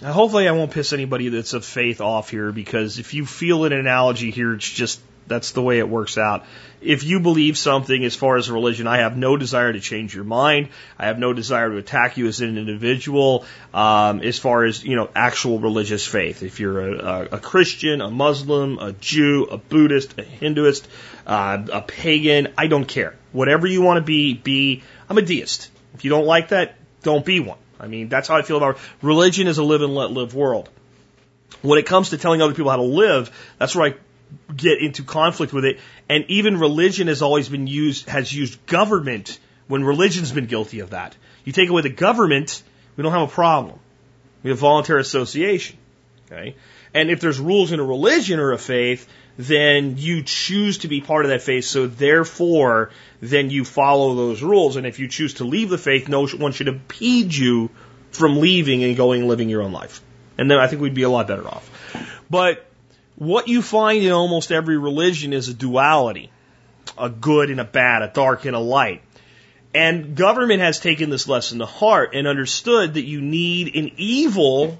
now, 0.00 0.12
hopefully, 0.12 0.46
I 0.46 0.52
won't 0.52 0.72
piss 0.72 0.92
anybody 0.92 1.30
that's 1.30 1.54
of 1.54 1.64
faith 1.64 2.00
off 2.00 2.30
here 2.30 2.52
because 2.52 2.98
if 2.98 3.14
you 3.14 3.24
feel 3.24 3.64
an 3.64 3.72
analogy 3.72 4.30
here, 4.30 4.52
it's 4.54 4.68
just 4.68 5.00
that's 5.26 5.52
the 5.52 5.62
way 5.62 5.78
it 5.78 5.88
works 5.88 6.18
out. 6.18 6.44
If 6.80 7.02
you 7.02 7.20
believe 7.20 7.56
something 7.58 8.04
as 8.04 8.14
far 8.14 8.36
as 8.36 8.50
religion, 8.50 8.86
I 8.86 8.98
have 8.98 9.16
no 9.16 9.36
desire 9.36 9.72
to 9.72 9.80
change 9.80 10.14
your 10.14 10.24
mind. 10.24 10.68
I 10.98 11.06
have 11.06 11.18
no 11.18 11.32
desire 11.32 11.70
to 11.70 11.78
attack 11.78 12.16
you 12.16 12.26
as 12.26 12.40
an 12.42 12.58
individual. 12.58 13.44
Um, 13.72 14.20
as 14.20 14.38
far 14.38 14.64
as 14.64 14.84
you 14.84 14.96
know, 14.96 15.08
actual 15.14 15.58
religious 15.58 16.06
faith. 16.06 16.42
If 16.42 16.60
you're 16.60 16.80
a, 16.80 16.98
a, 16.98 17.22
a 17.36 17.38
Christian, 17.38 18.02
a 18.02 18.10
Muslim, 18.10 18.78
a 18.78 18.92
Jew, 18.92 19.48
a 19.50 19.56
Buddhist, 19.56 20.12
a 20.18 20.22
Hinduist, 20.22 20.86
uh, 21.26 21.66
a 21.72 21.80
pagan, 21.80 22.48
I 22.56 22.66
don't 22.66 22.86
care. 22.86 23.14
Whatever 23.32 23.66
you 23.66 23.82
want 23.82 23.96
to 23.96 24.02
be, 24.02 24.34
be. 24.34 24.82
I'm 25.08 25.18
a 25.18 25.22
deist. 25.22 25.70
If 25.94 26.04
you 26.04 26.10
don't 26.10 26.26
like 26.26 26.48
that, 26.48 26.74
don't 27.02 27.24
be 27.24 27.40
one. 27.40 27.58
I 27.78 27.86
mean, 27.86 28.08
that's 28.08 28.28
how 28.28 28.36
I 28.36 28.42
feel 28.42 28.56
about 28.56 28.78
religion 29.02 29.46
is 29.46 29.58
a 29.58 29.64
live 29.64 29.82
and 29.82 29.94
let 29.94 30.10
live 30.10 30.34
world. 30.34 30.68
When 31.62 31.78
it 31.78 31.86
comes 31.86 32.10
to 32.10 32.18
telling 32.18 32.42
other 32.42 32.54
people 32.54 32.70
how 32.70 32.76
to 32.76 32.82
live, 32.82 33.30
that's 33.58 33.74
where 33.74 33.92
I 33.92 33.94
get 34.54 34.80
into 34.80 35.02
conflict 35.02 35.52
with 35.52 35.64
it. 35.64 35.78
And 36.08 36.24
even 36.28 36.58
religion 36.58 37.08
has 37.08 37.22
always 37.22 37.48
been 37.48 37.66
used, 37.66 38.08
has 38.08 38.32
used 38.32 38.64
government 38.66 39.38
when 39.68 39.84
religion's 39.84 40.32
been 40.32 40.46
guilty 40.46 40.80
of 40.80 40.90
that. 40.90 41.14
You 41.44 41.52
take 41.52 41.68
away 41.68 41.82
the 41.82 41.90
government, 41.90 42.62
we 42.96 43.02
don't 43.02 43.12
have 43.12 43.28
a 43.28 43.32
problem. 43.32 43.78
We 44.42 44.50
have 44.50 44.58
voluntary 44.58 45.00
association. 45.00 45.78
Okay? 46.26 46.56
And 46.94 47.10
if 47.10 47.20
there's 47.20 47.38
rules 47.38 47.72
in 47.72 47.80
a 47.80 47.84
religion 47.84 48.40
or 48.40 48.52
a 48.52 48.58
faith, 48.58 49.08
then 49.38 49.98
you 49.98 50.22
choose 50.22 50.78
to 50.78 50.88
be 50.88 51.00
part 51.00 51.24
of 51.24 51.30
that 51.30 51.42
faith. 51.42 51.64
So 51.64 51.86
therefore, 51.86 52.90
then 53.20 53.50
you 53.50 53.64
follow 53.64 54.14
those 54.14 54.42
rules. 54.42 54.76
And 54.76 54.86
if 54.86 54.98
you 54.98 55.08
choose 55.08 55.34
to 55.34 55.44
leave 55.44 55.68
the 55.68 55.78
faith, 55.78 56.08
no 56.08 56.26
one 56.26 56.52
should 56.52 56.68
impede 56.68 57.34
you 57.34 57.70
from 58.10 58.40
leaving 58.40 58.82
and 58.82 58.96
going 58.96 59.22
and 59.22 59.28
living 59.28 59.48
your 59.48 59.62
own 59.62 59.72
life. 59.72 60.00
And 60.38 60.50
then 60.50 60.58
I 60.58 60.66
think 60.66 60.82
we'd 60.82 60.94
be 60.94 61.02
a 61.02 61.10
lot 61.10 61.28
better 61.28 61.46
off. 61.46 61.70
But 62.30 62.66
what 63.16 63.48
you 63.48 63.62
find 63.62 64.02
in 64.02 64.12
almost 64.12 64.52
every 64.52 64.76
religion 64.76 65.32
is 65.32 65.48
a 65.48 65.54
duality, 65.54 66.30
a 66.98 67.08
good 67.08 67.50
and 67.50 67.60
a 67.60 67.64
bad, 67.64 68.02
a 68.02 68.08
dark 68.08 68.44
and 68.44 68.56
a 68.56 68.60
light. 68.60 69.02
And 69.74 70.16
government 70.16 70.60
has 70.60 70.80
taken 70.80 71.10
this 71.10 71.28
lesson 71.28 71.58
to 71.58 71.66
heart 71.66 72.14
and 72.14 72.26
understood 72.26 72.94
that 72.94 73.04
you 73.04 73.20
need 73.20 73.74
an 73.74 73.92
evil 73.98 74.78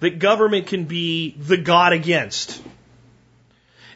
that 0.00 0.18
government 0.18 0.66
can 0.66 0.84
be 0.84 1.36
the 1.38 1.56
God 1.56 1.92
against. 1.92 2.60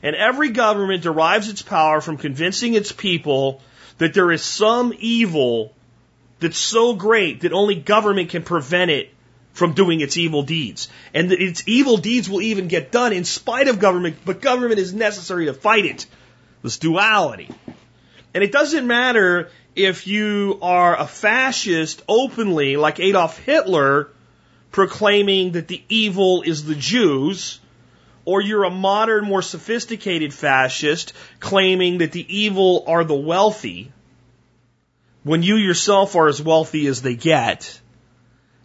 And 0.02 0.16
every 0.16 0.50
government 0.50 1.02
derives 1.02 1.48
its 1.48 1.62
power 1.62 2.00
from 2.00 2.16
convincing 2.16 2.74
its 2.74 2.92
people 2.92 3.60
that 3.98 4.14
there 4.14 4.32
is 4.32 4.42
some 4.42 4.94
evil 4.98 5.74
that's 6.40 6.58
so 6.58 6.94
great 6.94 7.42
that 7.42 7.52
only 7.52 7.74
government 7.74 8.30
can 8.30 8.42
prevent 8.42 8.90
it 8.90 9.12
from 9.52 9.74
doing 9.74 10.00
its 10.00 10.16
evil 10.16 10.42
deeds. 10.42 10.88
And 11.12 11.30
that 11.30 11.40
its 11.40 11.62
evil 11.66 11.98
deeds 11.98 12.30
will 12.30 12.40
even 12.40 12.68
get 12.68 12.90
done 12.90 13.12
in 13.12 13.24
spite 13.24 13.68
of 13.68 13.78
government, 13.78 14.16
but 14.24 14.40
government 14.40 14.80
is 14.80 14.94
necessary 14.94 15.46
to 15.46 15.54
fight 15.54 15.84
it. 15.84 16.06
This 16.62 16.78
duality. 16.78 17.50
And 18.34 18.44
it 18.44 18.52
doesn't 18.52 18.86
matter 18.86 19.50
if 19.74 20.06
you 20.06 20.58
are 20.62 20.98
a 20.98 21.06
fascist 21.06 22.02
openly, 22.08 22.76
like 22.76 23.00
Adolf 23.00 23.38
Hitler, 23.38 24.08
proclaiming 24.70 25.52
that 25.52 25.68
the 25.68 25.82
evil 25.88 26.42
is 26.42 26.64
the 26.64 26.74
Jews, 26.74 27.60
or 28.30 28.40
you're 28.40 28.62
a 28.62 28.70
modern, 28.70 29.24
more 29.24 29.42
sophisticated 29.42 30.32
fascist 30.32 31.12
claiming 31.40 31.98
that 31.98 32.12
the 32.12 32.24
evil 32.28 32.84
are 32.86 33.02
the 33.02 33.12
wealthy, 33.12 33.90
when 35.24 35.42
you 35.42 35.56
yourself 35.56 36.14
are 36.14 36.28
as 36.28 36.40
wealthy 36.40 36.86
as 36.86 37.02
they 37.02 37.16
get, 37.16 37.80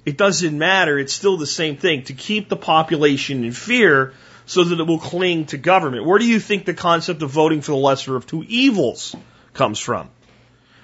it 0.05 0.17
doesn't 0.17 0.55
matter. 0.55 0.99
It's 0.99 1.13
still 1.13 1.37
the 1.37 1.47
same 1.47 1.77
thing 1.77 2.03
to 2.03 2.13
keep 2.13 2.47
the 2.47 2.55
population 2.55 3.43
in 3.43 3.53
fear 3.53 4.13
so 4.45 4.63
that 4.63 4.79
it 4.79 4.83
will 4.83 4.99
cling 4.99 5.47
to 5.47 5.57
government. 5.57 6.05
Where 6.05 6.19
do 6.19 6.27
you 6.27 6.39
think 6.39 6.65
the 6.65 6.75
concept 6.75 7.23
of 7.23 7.31
voting 7.31 7.61
for 7.61 7.71
the 7.71 7.77
lesser 7.77 8.15
of 8.15 8.27
two 8.27 8.45
evils 8.47 9.15
comes 9.53 9.79
from? 9.79 10.11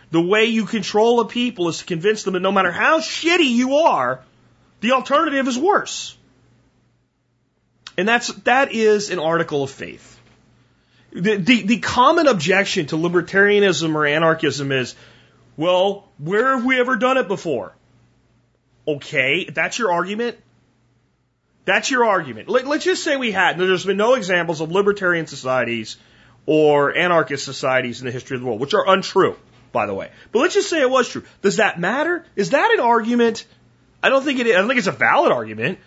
The 0.09 0.21
way 0.21 0.45
you 0.45 0.65
control 0.65 1.19
a 1.19 1.25
people 1.25 1.69
is 1.69 1.77
to 1.77 1.85
convince 1.85 2.23
them 2.23 2.33
that 2.33 2.39
no 2.39 2.51
matter 2.51 2.71
how 2.71 2.99
shitty 2.99 3.51
you 3.51 3.75
are, 3.75 4.21
the 4.79 4.93
alternative 4.93 5.47
is 5.47 5.59
worse. 5.59 6.17
And 8.01 8.07
that's, 8.07 8.29
that 8.45 8.71
is 8.71 9.11
an 9.11 9.19
article 9.19 9.61
of 9.61 9.69
faith. 9.69 10.19
The, 11.11 11.35
the, 11.35 11.61
the 11.61 11.77
common 11.77 12.25
objection 12.25 12.87
to 12.87 12.95
libertarianism 12.95 13.93
or 13.93 14.07
anarchism 14.07 14.71
is, 14.71 14.95
well, 15.55 16.09
where 16.17 16.55
have 16.55 16.65
we 16.65 16.79
ever 16.79 16.95
done 16.95 17.17
it 17.17 17.27
before? 17.27 17.75
Okay, 18.87 19.45
that's 19.45 19.77
your 19.77 19.91
argument. 19.91 20.39
That's 21.65 21.91
your 21.91 22.05
argument. 22.05 22.49
Let, 22.49 22.65
us 22.65 22.83
just 22.83 23.03
say 23.03 23.17
we 23.17 23.31
had. 23.31 23.59
There's 23.59 23.85
been 23.85 23.97
no 23.97 24.15
examples 24.15 24.61
of 24.61 24.71
libertarian 24.71 25.27
societies 25.27 25.97
or 26.47 26.97
anarchist 26.97 27.45
societies 27.45 28.01
in 28.01 28.07
the 28.07 28.11
history 28.11 28.33
of 28.33 28.41
the 28.41 28.47
world, 28.47 28.59
which 28.59 28.73
are 28.73 28.89
untrue, 28.89 29.37
by 29.71 29.85
the 29.85 29.93
way. 29.93 30.09
But 30.31 30.39
let's 30.39 30.55
just 30.55 30.71
say 30.71 30.81
it 30.81 30.89
was 30.89 31.07
true. 31.07 31.23
Does 31.43 31.57
that 31.57 31.79
matter? 31.79 32.25
Is 32.35 32.49
that 32.49 32.71
an 32.73 32.79
argument? 32.79 33.45
I 34.01 34.09
don't 34.09 34.23
think 34.23 34.39
it 34.39 34.47
is. 34.47 34.55
I 34.55 34.57
don't 34.57 34.69
think 34.69 34.79
it's 34.79 34.87
a 34.87 34.91
valid 34.91 35.31
argument. 35.31 35.77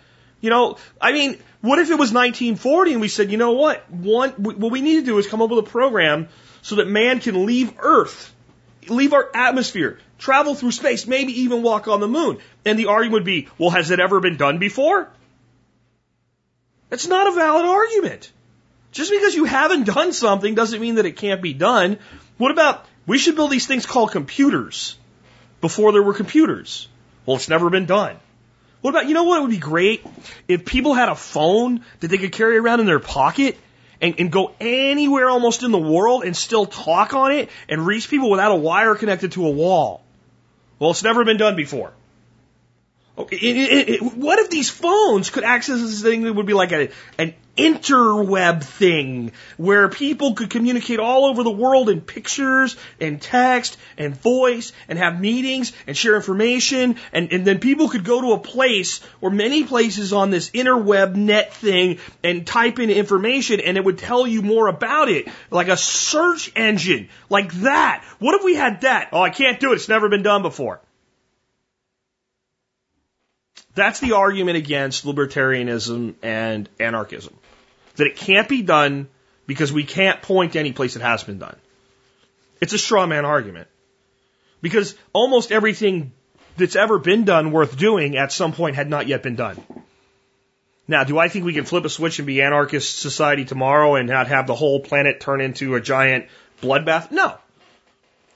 You 0.41 0.49
know, 0.49 0.77
I 1.01 1.11
mean, 1.11 1.39
what 1.61 1.79
if 1.79 1.89
it 1.89 1.97
was 1.97 2.13
1940 2.13 2.91
and 2.93 3.01
we 3.01 3.07
said, 3.07 3.31
you 3.31 3.37
know 3.37 3.53
what? 3.53 3.89
One, 3.89 4.31
what 4.31 4.71
we 4.71 4.81
need 4.81 4.99
to 4.99 5.05
do 5.05 5.17
is 5.17 5.27
come 5.27 5.41
up 5.41 5.49
with 5.49 5.59
a 5.59 5.69
program 5.69 6.27
so 6.61 6.75
that 6.75 6.87
man 6.87 7.19
can 7.19 7.45
leave 7.45 7.73
Earth, 7.79 8.33
leave 8.87 9.13
our 9.13 9.29
atmosphere, 9.33 9.99
travel 10.17 10.55
through 10.55 10.71
space, 10.71 11.07
maybe 11.07 11.41
even 11.41 11.63
walk 11.63 11.87
on 11.87 11.99
the 11.99 12.07
moon. 12.07 12.37
And 12.65 12.77
the 12.77 12.87
argument 12.87 13.13
would 13.13 13.25
be, 13.25 13.47
well, 13.57 13.71
has 13.71 13.91
it 13.91 13.99
ever 13.99 14.19
been 14.19 14.37
done 14.37 14.59
before? 14.59 15.09
That's 16.89 17.07
not 17.07 17.27
a 17.27 17.31
valid 17.31 17.65
argument. 17.65 18.31
Just 18.91 19.11
because 19.11 19.35
you 19.35 19.45
haven't 19.45 19.85
done 19.85 20.13
something 20.13 20.55
doesn't 20.55 20.79
mean 20.79 20.95
that 20.95 21.05
it 21.05 21.17
can't 21.17 21.41
be 21.41 21.53
done. 21.53 21.97
What 22.37 22.51
about, 22.51 22.85
we 23.05 23.17
should 23.17 23.35
build 23.35 23.51
these 23.51 23.67
things 23.67 23.85
called 23.85 24.11
computers 24.11 24.97
before 25.61 25.91
there 25.91 26.03
were 26.03 26.13
computers. 26.13 26.87
Well, 27.25 27.37
it's 27.37 27.49
never 27.49 27.69
been 27.69 27.85
done. 27.85 28.17
What 28.85 28.91
about, 28.91 29.07
you 29.07 29.15
know 29.15 29.23
what 29.23 29.41
would 29.41 29.49
be 29.49 29.57
great? 29.57 30.05
If 30.47 30.63
people 30.63 30.93
had 30.93 31.09
a 31.09 31.15
phone 31.15 31.83
that 32.01 32.07
they 32.09 32.19
could 32.19 32.33
carry 32.33 32.59
around 32.59 32.81
in 32.81 32.85
their 32.85 32.99
pocket 32.99 33.57
and, 33.99 34.13
and 34.19 34.31
go 34.31 34.53
anywhere 34.59 35.27
almost 35.27 35.63
in 35.63 35.71
the 35.71 35.79
world 35.79 36.23
and 36.23 36.37
still 36.37 36.67
talk 36.67 37.15
on 37.15 37.31
it 37.31 37.49
and 37.67 37.83
reach 37.83 38.07
people 38.11 38.29
without 38.29 38.51
a 38.51 38.55
wire 38.55 38.93
connected 38.93 39.31
to 39.31 39.47
a 39.47 39.49
wall. 39.49 40.03
Well, 40.77 40.91
it's 40.91 41.01
never 41.01 41.25
been 41.25 41.37
done 41.37 41.55
before. 41.55 41.93
It, 43.17 43.41
it, 43.41 43.89
it, 43.89 44.03
what 44.03 44.37
if 44.37 44.51
these 44.51 44.69
phones 44.69 45.31
could 45.31 45.43
access 45.43 45.81
this 45.81 46.03
thing 46.03 46.21
that 46.25 46.33
would 46.33 46.45
be 46.45 46.53
like 46.53 46.71
a, 46.71 46.89
an 47.17 47.33
interweb 47.57 48.63
thing 48.63 49.31
where 49.57 49.87
people 49.89 50.33
could 50.33 50.49
communicate 50.49 50.99
all 50.99 51.25
over 51.25 51.43
the 51.43 51.51
world 51.51 51.89
in 51.89 52.01
pictures 52.01 52.75
and 52.99 53.21
text 53.21 53.77
and 53.97 54.15
voice 54.15 54.73
and 54.87 54.99
have 54.99 55.19
meetings 55.19 55.71
and 55.87 55.95
share 55.95 56.15
information 56.15 56.97
and, 57.13 57.31
and 57.31 57.45
then 57.45 57.59
people 57.59 57.89
could 57.89 58.03
go 58.03 58.21
to 58.21 58.33
a 58.33 58.39
place 58.39 58.99
or 59.21 59.29
many 59.29 59.63
places 59.63 60.11
on 60.11 60.29
this 60.29 60.49
interweb 60.51 61.15
net 61.15 61.53
thing 61.53 61.99
and 62.23 62.45
type 62.45 62.79
in 62.79 62.89
information 62.89 63.59
and 63.59 63.77
it 63.77 63.85
would 63.85 63.97
tell 63.97 64.27
you 64.27 64.41
more 64.41 64.67
about 64.67 65.09
it 65.09 65.27
like 65.49 65.67
a 65.67 65.77
search 65.77 66.51
engine 66.55 67.09
like 67.29 67.51
that. 67.53 68.03
What 68.19 68.35
if 68.35 68.43
we 68.43 68.55
had 68.55 68.81
that? 68.81 69.09
Oh, 69.11 69.21
I 69.21 69.29
can't 69.29 69.59
do 69.59 69.71
it. 69.71 69.75
It's 69.75 69.89
never 69.89 70.09
been 70.09 70.23
done 70.23 70.41
before. 70.41 70.81
That's 73.75 73.99
the 73.99 74.13
argument 74.13 74.57
against 74.57 75.05
libertarianism 75.05 76.15
and 76.23 76.69
anarchism. 76.79 77.35
That 77.95 78.07
it 78.07 78.17
can't 78.17 78.47
be 78.49 78.61
done 78.61 79.07
because 79.47 79.71
we 79.71 79.83
can't 79.83 80.21
point 80.21 80.53
to 80.53 80.59
any 80.59 80.73
place 80.73 80.95
it 80.95 81.01
has 81.01 81.23
been 81.23 81.39
done. 81.39 81.55
It's 82.61 82.73
a 82.73 82.77
straw 82.77 83.05
man 83.05 83.25
argument. 83.25 83.67
Because 84.61 84.95
almost 85.13 85.51
everything 85.51 86.13
that's 86.57 86.75
ever 86.75 86.99
been 86.99 87.25
done 87.25 87.51
worth 87.51 87.77
doing 87.77 88.17
at 88.17 88.31
some 88.31 88.53
point 88.53 88.75
had 88.75 88.89
not 88.89 89.07
yet 89.07 89.21
been 89.21 89.35
done. 89.35 89.61
Now, 90.87 91.03
do 91.03 91.17
I 91.17 91.29
think 91.29 91.45
we 91.45 91.53
can 91.53 91.65
flip 91.65 91.85
a 91.85 91.89
switch 91.89 92.19
and 92.19 92.27
be 92.27 92.41
anarchist 92.41 92.99
society 92.99 93.45
tomorrow 93.45 93.95
and 93.95 94.07
not 94.07 94.27
have 94.27 94.47
the 94.47 94.55
whole 94.55 94.79
planet 94.79 95.19
turn 95.19 95.41
into 95.41 95.75
a 95.75 95.81
giant 95.81 96.27
bloodbath? 96.61 97.11
No. 97.11 97.37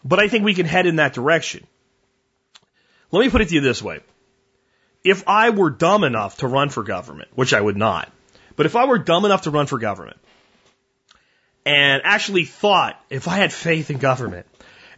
But 0.04 0.20
I 0.20 0.28
think 0.28 0.46
we 0.46 0.56
can 0.56 0.66
head 0.66 0.86
in 0.86 0.98
that 0.98 1.14
direction. 1.14 1.68
Let 3.12 3.22
me 3.22 3.30
put 3.30 3.42
it 3.42 3.50
to 3.50 3.56
you 3.56 3.62
this 3.62 3.82
way 3.82 4.00
if 5.04 5.28
I 5.28 5.52
were 5.52 5.70
dumb 5.70 6.04
enough 6.04 6.38
to 6.38 6.48
run 6.48 6.70
for 6.70 6.84
government, 6.84 7.30
which 7.36 7.54
I 7.54 7.62
would 7.62 7.78
not, 7.78 8.12
but 8.60 8.66
if 8.66 8.76
I 8.76 8.84
were 8.84 8.98
dumb 8.98 9.24
enough 9.24 9.44
to 9.44 9.52
run 9.52 9.68
for 9.68 9.80
government 9.80 10.18
and 11.66 12.02
actually 12.04 12.44
thought 12.44 13.02
if 13.10 13.30
I 13.30 13.38
had 13.38 13.54
faith 13.54 13.90
in 13.90 14.00
government 14.00 14.48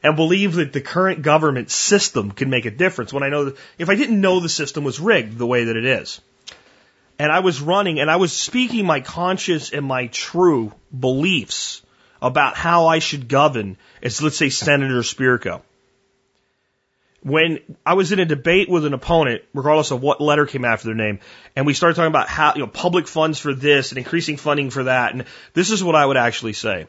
and 0.02 0.16
believed 0.16 0.56
that 0.56 0.74
the 0.74 0.82
current 0.82 1.22
government 1.22 1.70
system 1.70 2.32
could 2.32 2.48
make 2.48 2.66
a 2.66 2.72
difference 2.72 3.14
when 3.14 3.22
I 3.22 3.30
know 3.30 3.54
if 3.78 3.88
I 3.88 3.94
didn't 3.94 4.20
know 4.20 4.40
the 4.40 4.50
system 4.50 4.84
was 4.84 5.00
rigged 5.00 5.38
the 5.38 5.46
way 5.46 5.66
that 5.66 5.78
it 5.78 5.86
is, 5.86 6.22
and 7.20 7.32
I 7.32 7.42
was 7.42 7.62
running 7.62 8.00
and 8.00 8.10
I 8.10 8.16
was 8.16 8.34
speaking 8.34 8.84
my 8.88 9.00
conscious 9.00 9.70
and 9.70 9.86
my 9.86 10.08
true 10.08 10.74
beliefs 11.00 11.84
about 12.20 12.56
how 12.56 12.88
I 12.88 12.98
should 12.98 13.28
govern 13.28 13.78
as 14.02 14.24
let's 14.24 14.38
say 14.38 14.50
Senator 14.50 15.02
Spirko 15.02 15.62
when 17.24 17.60
I 17.86 17.94
was 17.94 18.12
in 18.12 18.20
a 18.20 18.26
debate 18.26 18.68
with 18.68 18.84
an 18.86 18.94
opponent, 18.94 19.44
regardless 19.54 19.92
of 19.92 20.02
what 20.02 20.22
letter 20.22 20.48
came 20.48 20.66
after 20.66 20.88
their 20.88 20.96
name, 20.96 21.20
and 21.56 21.66
we 21.66 21.76
started 21.76 21.96
talking 21.96 22.08
about 22.08 22.28
how, 22.28 22.54
you 22.56 22.62
know, 22.62 22.68
public 22.68 23.08
funds 23.08 23.38
for 23.38 23.54
this 23.54 23.92
and 23.92 24.00
increasing 24.00 24.38
funding 24.38 24.72
for 24.72 24.86
that, 24.86 25.14
and 25.14 25.26
this 25.54 25.70
is 25.70 25.84
what 25.84 25.96
I 25.96 26.06
would 26.06 26.18
actually 26.18 26.54
say. 26.54 26.88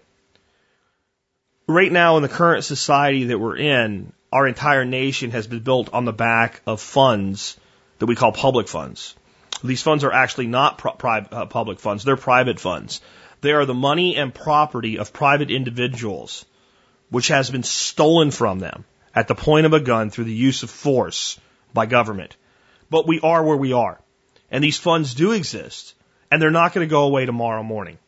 Right 1.69 1.93
now, 1.93 2.17
in 2.17 2.23
the 2.23 2.31
current 2.31 2.65
society 2.65 3.25
that 3.25 3.39
we're 3.39 3.57
in, 3.57 4.13
our 4.33 4.49
entire 4.49 4.87
nation 4.87 5.33
has 5.33 5.47
been 5.47 5.63
built 5.63 5.93
on 5.93 6.07
the 6.07 6.13
back 6.13 6.63
of 6.67 6.81
funds 6.81 7.59
that 7.99 8.07
we 8.07 8.17
call 8.17 8.33
public 8.33 8.69
funds. 8.69 9.15
These 9.63 9.83
funds 9.83 10.03
are 10.03 10.13
actually 10.13 10.47
not 10.47 10.79
pri- 10.79 11.27
uh, 11.31 11.47
public 11.47 11.79
funds, 11.79 12.05
they're 12.05 12.17
private 12.17 12.59
funds. 12.59 13.03
They 13.43 13.53
are 13.53 13.67
the 13.67 13.75
money 13.75 14.17
and 14.17 14.33
property 14.33 14.99
of 14.99 15.13
private 15.13 15.51
individuals, 15.51 16.47
which 17.11 17.29
has 17.29 17.51
been 17.51 17.65
stolen 17.65 18.31
from 18.31 18.61
them 18.61 18.85
at 19.15 19.29
the 19.29 19.35
point 19.35 19.67
of 19.67 19.73
a 19.73 19.81
gun 19.81 20.11
through 20.11 20.25
the 20.25 20.33
use 20.33 20.63
of 20.63 20.71
force 20.71 21.39
by 21.73 21.87
government. 21.87 22.37
But 22.91 23.07
we 23.07 23.21
are 23.21 23.43
where 23.43 23.57
we 23.57 23.73
are. 23.73 24.01
And 24.51 24.63
these 24.63 24.79
funds 24.79 25.15
do 25.15 25.33
exist. 25.33 25.95
And 26.31 26.41
they're 26.41 26.51
not 26.51 26.73
going 26.73 26.87
to 26.87 26.91
go 26.91 27.05
away 27.05 27.27
tomorrow 27.27 27.63
morning. 27.63 27.99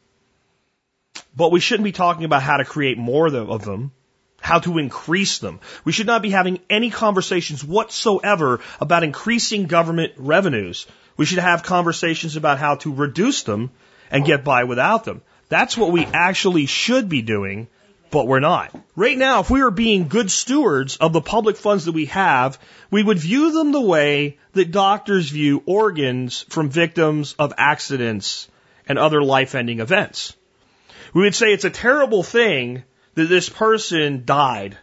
But 1.37 1.53
we 1.53 1.61
shouldn't 1.61 1.85
be 1.85 1.93
talking 1.93 2.25
about 2.25 2.43
how 2.43 2.57
to 2.57 2.64
create 2.64 2.99
more 2.99 3.27
of 3.27 3.64
them, 3.64 3.93
how 4.40 4.59
to 4.61 4.79
increase 4.79 5.38
them. 5.38 5.61
We 5.85 5.93
should 5.93 6.07
not 6.07 6.23
be 6.23 6.31
having 6.31 6.61
any 6.69 6.90
conversations 6.90 7.64
whatsoever 7.64 8.61
about 8.81 9.05
increasing 9.05 9.67
government 9.67 10.14
revenues. 10.17 10.87
We 11.17 11.25
should 11.25 11.38
have 11.38 11.62
conversations 11.62 12.37
about 12.37 12.59
how 12.59 12.77
to 12.77 12.93
reduce 12.93 13.43
them 13.43 13.71
and 14.11 14.25
get 14.25 14.45
by 14.45 14.64
without 14.64 15.05
them. 15.05 15.23
That's 15.49 15.76
what 15.76 15.93
we 15.93 16.05
actually 16.07 16.66
should 16.66 17.09
be 17.09 17.22
doing 17.22 17.68
but 18.15 18.29
we're 18.29 18.39
not. 18.39 18.73
Right 18.95 19.19
now, 19.19 19.41
if 19.41 19.51
we 19.51 19.61
were 19.61 19.73
being 19.73 20.07
good 20.07 20.31
stewards 20.31 20.97
of 20.99 21.12
the 21.12 21.21
public 21.21 21.57
funds 21.57 21.87
that 21.87 21.93
we 21.93 22.07
have, 22.07 22.61
we 22.89 23.03
would 23.03 23.19
view 23.19 23.51
them 23.51 23.73
the 23.73 23.81
way 23.81 24.39
that 24.53 24.71
doctors 24.71 25.31
view 25.31 25.65
organs 25.67 26.47
from 26.49 26.71
victims 26.71 27.35
of 27.41 27.53
accidents 27.59 28.47
and 28.89 29.01
other 29.01 29.21
life 29.21 29.57
ending 29.57 29.81
events. 29.81 30.33
We 31.12 31.23
would 31.23 31.35
say 31.35 31.53
it's 31.53 31.65
a 31.65 31.71
terrible 31.71 32.23
thing 32.23 32.85
that 33.15 33.29
this 33.29 33.49
person 33.49 34.23
died. 34.25 34.79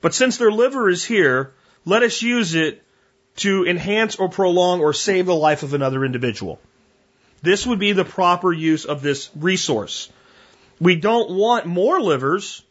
But 0.00 0.12
since 0.12 0.36
their 0.36 0.50
liver 0.50 0.88
is 0.88 1.04
here, 1.04 1.52
let 1.84 2.02
us 2.02 2.20
use 2.20 2.56
it 2.56 2.82
to 3.36 3.64
enhance 3.64 4.16
or 4.16 4.28
prolong 4.28 4.80
or 4.80 4.92
save 4.92 5.26
the 5.26 5.36
life 5.36 5.62
of 5.62 5.72
another 5.72 6.04
individual. 6.04 6.58
This 7.42 7.64
would 7.64 7.78
be 7.78 7.92
the 7.92 8.04
proper 8.04 8.52
use 8.52 8.86
of 8.86 9.02
this 9.02 9.30
resource. 9.36 10.10
We 10.80 10.96
don't 10.96 11.30
want 11.30 11.66
more 11.66 12.00
livers, 12.00 12.62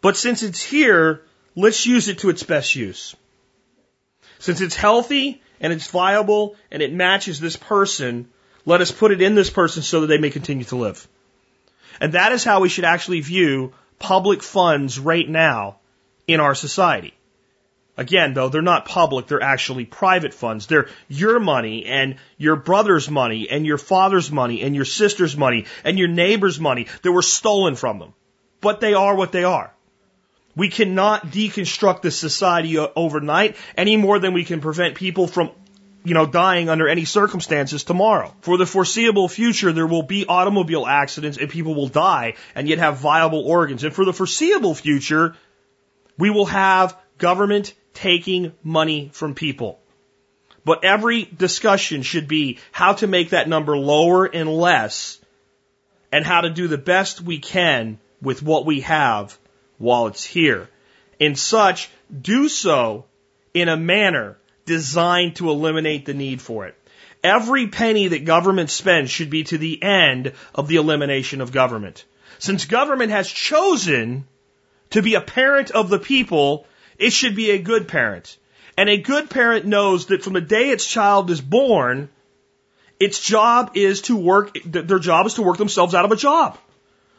but 0.00 0.16
since 0.16 0.42
it's 0.42 0.62
here, 0.62 1.22
let's 1.54 1.86
use 1.86 2.08
it 2.08 2.18
to 2.20 2.30
its 2.30 2.42
best 2.42 2.76
use. 2.76 3.16
Since 4.38 4.60
it's 4.60 4.76
healthy 4.76 5.42
and 5.60 5.72
it's 5.72 5.90
viable 5.90 6.56
and 6.70 6.82
it 6.82 6.92
matches 6.92 7.40
this 7.40 7.56
person, 7.56 8.28
let 8.64 8.80
us 8.80 8.92
put 8.92 9.10
it 9.10 9.22
in 9.22 9.34
this 9.34 9.50
person 9.50 9.82
so 9.82 10.02
that 10.02 10.06
they 10.08 10.18
may 10.18 10.30
continue 10.30 10.64
to 10.66 10.76
live. 10.76 11.08
And 12.00 12.12
that 12.12 12.32
is 12.32 12.44
how 12.44 12.60
we 12.60 12.68
should 12.68 12.84
actually 12.84 13.20
view 13.20 13.72
public 13.98 14.42
funds 14.42 14.98
right 14.98 15.28
now 15.28 15.78
in 16.26 16.40
our 16.40 16.54
society. 16.54 17.15
Again, 17.96 18.34
though, 18.34 18.50
they're 18.50 18.62
not 18.62 18.84
public, 18.84 19.26
they're 19.26 19.42
actually 19.42 19.86
private 19.86 20.34
funds. 20.34 20.66
They're 20.66 20.88
your 21.08 21.40
money 21.40 21.86
and 21.86 22.16
your 22.36 22.56
brother's 22.56 23.10
money 23.10 23.48
and 23.50 23.64
your 23.64 23.78
father's 23.78 24.30
money 24.30 24.62
and 24.62 24.74
your 24.74 24.84
sister's 24.84 25.36
money 25.36 25.64
and 25.82 25.98
your 25.98 26.08
neighbor's 26.08 26.60
money 26.60 26.88
that 27.02 27.12
were 27.12 27.22
stolen 27.22 27.74
from 27.74 27.98
them. 27.98 28.12
But 28.60 28.80
they 28.80 28.92
are 28.92 29.14
what 29.14 29.32
they 29.32 29.44
are. 29.44 29.72
We 30.54 30.68
cannot 30.68 31.26
deconstruct 31.28 32.02
this 32.02 32.18
society 32.18 32.78
overnight 32.78 33.56
any 33.76 33.96
more 33.96 34.18
than 34.18 34.32
we 34.32 34.44
can 34.44 34.60
prevent 34.60 34.94
people 34.94 35.26
from 35.26 35.50
you 36.04 36.14
know, 36.14 36.24
dying 36.24 36.68
under 36.68 36.86
any 36.86 37.04
circumstances 37.04 37.82
tomorrow. 37.82 38.32
For 38.40 38.56
the 38.56 38.64
foreseeable 38.64 39.28
future, 39.28 39.72
there 39.72 39.88
will 39.88 40.04
be 40.04 40.24
automobile 40.24 40.86
accidents 40.86 41.36
and 41.36 41.50
people 41.50 41.74
will 41.74 41.88
die 41.88 42.34
and 42.54 42.68
yet 42.68 42.78
have 42.78 42.98
viable 42.98 43.40
organs. 43.40 43.82
And 43.82 43.92
for 43.92 44.04
the 44.04 44.12
foreseeable 44.12 44.76
future, 44.76 45.34
we 46.16 46.30
will 46.30 46.46
have 46.46 46.96
government 47.18 47.74
taking 47.96 48.52
money 48.62 49.10
from 49.12 49.34
people. 49.34 49.80
But 50.64 50.84
every 50.84 51.24
discussion 51.24 52.02
should 52.02 52.28
be 52.28 52.58
how 52.72 52.92
to 52.94 53.06
make 53.06 53.30
that 53.30 53.48
number 53.48 53.76
lower 53.76 54.24
and 54.24 54.48
less 54.48 55.18
and 56.12 56.24
how 56.24 56.42
to 56.42 56.50
do 56.50 56.68
the 56.68 56.78
best 56.78 57.20
we 57.20 57.38
can 57.38 57.98
with 58.20 58.42
what 58.42 58.66
we 58.66 58.80
have 58.80 59.36
while 59.78 60.06
it's 60.06 60.24
here. 60.24 60.68
In 61.18 61.34
such, 61.34 61.88
do 62.20 62.48
so 62.48 63.06
in 63.54 63.68
a 63.68 63.76
manner 63.76 64.38
designed 64.66 65.36
to 65.36 65.50
eliminate 65.50 66.04
the 66.04 66.14
need 66.14 66.42
for 66.42 66.66
it. 66.66 66.74
Every 67.22 67.68
penny 67.68 68.08
that 68.08 68.24
government 68.24 68.70
spends 68.70 69.10
should 69.10 69.30
be 69.30 69.44
to 69.44 69.58
the 69.58 69.82
end 69.82 70.32
of 70.54 70.68
the 70.68 70.76
elimination 70.76 71.40
of 71.40 71.52
government. 71.52 72.04
Since 72.38 72.66
government 72.66 73.10
has 73.12 73.28
chosen 73.28 74.26
to 74.90 75.02
be 75.02 75.14
a 75.14 75.20
parent 75.20 75.70
of 75.70 75.88
the 75.88 75.98
people, 75.98 76.66
it 76.98 77.12
should 77.12 77.36
be 77.36 77.50
a 77.50 77.58
good 77.58 77.88
parent. 77.88 78.36
And 78.76 78.88
a 78.88 78.98
good 78.98 79.30
parent 79.30 79.64
knows 79.64 80.06
that 80.06 80.22
from 80.22 80.34
the 80.34 80.40
day 80.40 80.70
its 80.70 80.86
child 80.86 81.30
is 81.30 81.40
born, 81.40 82.10
its 83.00 83.20
job 83.20 83.72
is 83.74 84.02
to 84.02 84.16
work, 84.16 84.56
their 84.64 84.98
job 84.98 85.26
is 85.26 85.34
to 85.34 85.42
work 85.42 85.58
themselves 85.58 85.94
out 85.94 86.04
of 86.04 86.12
a 86.12 86.16
job. 86.16 86.58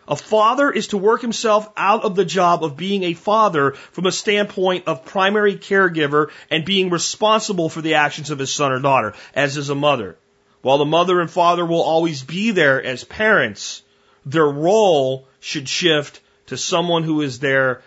A 0.07 0.15
father 0.15 0.71
is 0.71 0.87
to 0.87 0.97
work 0.97 1.21
himself 1.21 1.67
out 1.75 2.05
of 2.05 2.15
the 2.15 2.23
job 2.23 2.63
of 2.63 2.77
being 2.77 3.03
a 3.03 3.13
father 3.13 3.71
from 3.71 4.05
a 4.05 4.11
standpoint 4.11 4.87
of 4.87 5.03
primary 5.03 5.57
caregiver 5.57 6.29
and 6.49 6.63
being 6.63 6.89
responsible 6.89 7.67
for 7.67 7.81
the 7.81 7.95
actions 7.95 8.29
of 8.29 8.39
his 8.39 8.53
son 8.53 8.71
or 8.71 8.79
daughter, 8.79 9.13
as 9.35 9.57
is 9.57 9.69
a 9.69 9.75
mother. 9.75 10.17
While 10.61 10.77
the 10.77 10.85
mother 10.85 11.19
and 11.19 11.29
father 11.29 11.65
will 11.65 11.81
always 11.81 12.23
be 12.23 12.51
there 12.51 12.81
as 12.81 13.03
parents, 13.03 13.83
their 14.25 14.47
role 14.47 15.27
should 15.39 15.67
shift 15.67 16.21
to 16.47 16.57
someone 16.57 17.03
who 17.03 17.21
is 17.21 17.39
there 17.39 17.81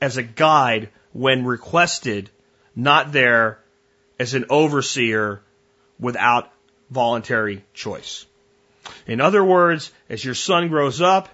as 0.00 0.16
a 0.16 0.22
guide 0.22 0.90
when 1.16 1.46
requested, 1.46 2.28
not 2.74 3.10
there 3.10 3.58
as 4.18 4.34
an 4.34 4.44
overseer 4.50 5.40
without 5.98 6.52
voluntary 6.90 7.64
choice. 7.72 8.26
In 9.06 9.20
other 9.20 9.42
words, 9.42 9.90
as 10.10 10.22
your 10.22 10.34
son 10.34 10.68
grows 10.68 11.00
up, 11.00 11.28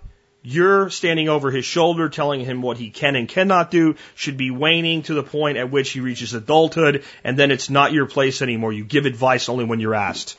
you're 0.45 0.89
standing 0.89 1.29
over 1.29 1.51
his 1.51 1.65
shoulder 1.65 2.09
telling 2.09 2.45
him 2.45 2.63
what 2.63 2.77
he 2.77 2.91
can 2.91 3.17
and 3.17 3.29
cannot 3.29 3.71
do 3.71 3.97
should 4.15 4.37
be 4.37 4.51
waning 4.51 5.03
to 5.03 5.15
the 5.15 5.23
point 5.23 5.59
at 5.59 5.71
which 5.71 5.91
he 5.91 6.01
reaches 6.01 6.33
adulthood, 6.33 7.05
and 7.25 7.37
then 7.37 7.51
it's 7.51 7.71
not 7.71 7.93
your 7.93 8.07
place 8.07 8.41
anymore. 8.41 8.73
You 8.73 8.85
give 8.85 9.07
advice 9.07 9.49
only 9.49 9.65
when 9.65 9.81
you're 9.81 9.95
asked. 9.95 10.37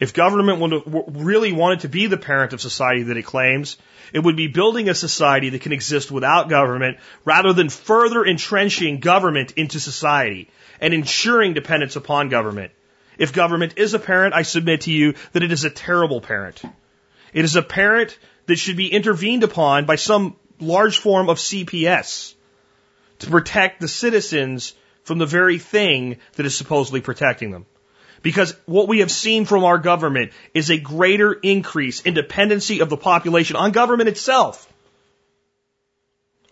If 0.00 0.14
government 0.14 0.84
really 1.08 1.52
wanted 1.52 1.80
to 1.80 1.88
be 1.88 2.06
the 2.06 2.16
parent 2.16 2.52
of 2.52 2.60
society 2.60 3.04
that 3.04 3.16
it 3.16 3.24
claims, 3.24 3.76
it 4.12 4.20
would 4.20 4.36
be 4.36 4.46
building 4.46 4.88
a 4.88 4.94
society 4.94 5.50
that 5.50 5.60
can 5.60 5.72
exist 5.72 6.10
without 6.10 6.48
government 6.48 6.98
rather 7.24 7.52
than 7.52 7.68
further 7.68 8.24
entrenching 8.24 9.00
government 9.00 9.52
into 9.52 9.80
society 9.80 10.50
and 10.80 10.94
ensuring 10.94 11.54
dependence 11.54 11.96
upon 11.96 12.28
government. 12.28 12.70
If 13.18 13.32
government 13.32 13.74
is 13.76 13.94
a 13.94 13.98
parent, 13.98 14.34
I 14.34 14.42
submit 14.42 14.82
to 14.82 14.92
you 14.92 15.14
that 15.32 15.42
it 15.42 15.50
is 15.50 15.64
a 15.64 15.70
terrible 15.70 16.20
parent. 16.20 16.62
It 17.32 17.44
is 17.44 17.56
a 17.56 17.62
parent 17.62 18.16
that 18.46 18.56
should 18.56 18.76
be 18.76 18.92
intervened 18.92 19.42
upon 19.42 19.84
by 19.84 19.96
some 19.96 20.36
large 20.60 20.98
form 20.98 21.28
of 21.28 21.38
CPS 21.38 22.34
to 23.18 23.30
protect 23.30 23.80
the 23.80 23.88
citizens 23.88 24.74
from 25.02 25.18
the 25.18 25.26
very 25.26 25.58
thing 25.58 26.18
that 26.36 26.46
is 26.46 26.56
supposedly 26.56 27.00
protecting 27.00 27.50
them. 27.50 27.66
Because 28.22 28.54
what 28.66 28.88
we 28.88 29.00
have 29.00 29.10
seen 29.10 29.44
from 29.44 29.64
our 29.64 29.78
government 29.78 30.32
is 30.54 30.70
a 30.70 30.78
greater 30.78 31.32
increase 31.32 32.02
in 32.02 32.14
dependency 32.14 32.80
of 32.80 32.88
the 32.88 32.96
population 32.96 33.56
on 33.56 33.72
government 33.72 34.08
itself. 34.08 34.72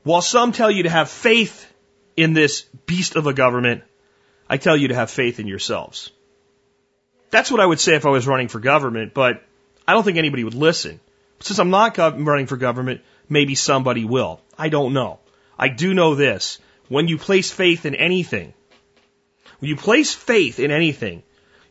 While 0.02 0.22
some 0.22 0.52
tell 0.52 0.70
you 0.70 0.84
to 0.84 0.90
have 0.90 1.10
faith 1.10 1.66
in 2.16 2.32
this 2.32 2.62
beast 2.86 3.16
of 3.16 3.26
a 3.26 3.32
government, 3.32 3.82
I 4.48 4.56
tell 4.56 4.76
you 4.76 4.88
to 4.88 4.94
have 4.94 5.10
faith 5.10 5.40
in 5.40 5.48
yourselves. 5.48 6.10
That's 7.30 7.50
what 7.50 7.60
I 7.60 7.66
would 7.66 7.80
say 7.80 7.96
if 7.96 8.06
I 8.06 8.10
was 8.10 8.26
running 8.26 8.48
for 8.48 8.60
government, 8.60 9.12
but 9.14 9.42
I 9.86 9.92
don't 9.92 10.04
think 10.04 10.18
anybody 10.18 10.44
would 10.44 10.54
listen. 10.54 11.00
Since 11.40 11.58
I'm 11.58 11.70
not 11.70 11.98
running 11.98 12.46
for 12.46 12.56
government, 12.56 13.02
maybe 13.28 13.54
somebody 13.54 14.04
will. 14.04 14.40
I 14.56 14.68
don't 14.68 14.92
know. 14.92 15.18
I 15.58 15.68
do 15.68 15.92
know 15.92 16.14
this. 16.14 16.58
When 16.88 17.08
you 17.08 17.18
place 17.18 17.50
faith 17.50 17.84
in 17.84 17.96
anything, 17.96 18.54
when 19.58 19.68
you 19.68 19.76
place 19.76 20.14
faith 20.14 20.60
in 20.60 20.70
anything, 20.70 21.24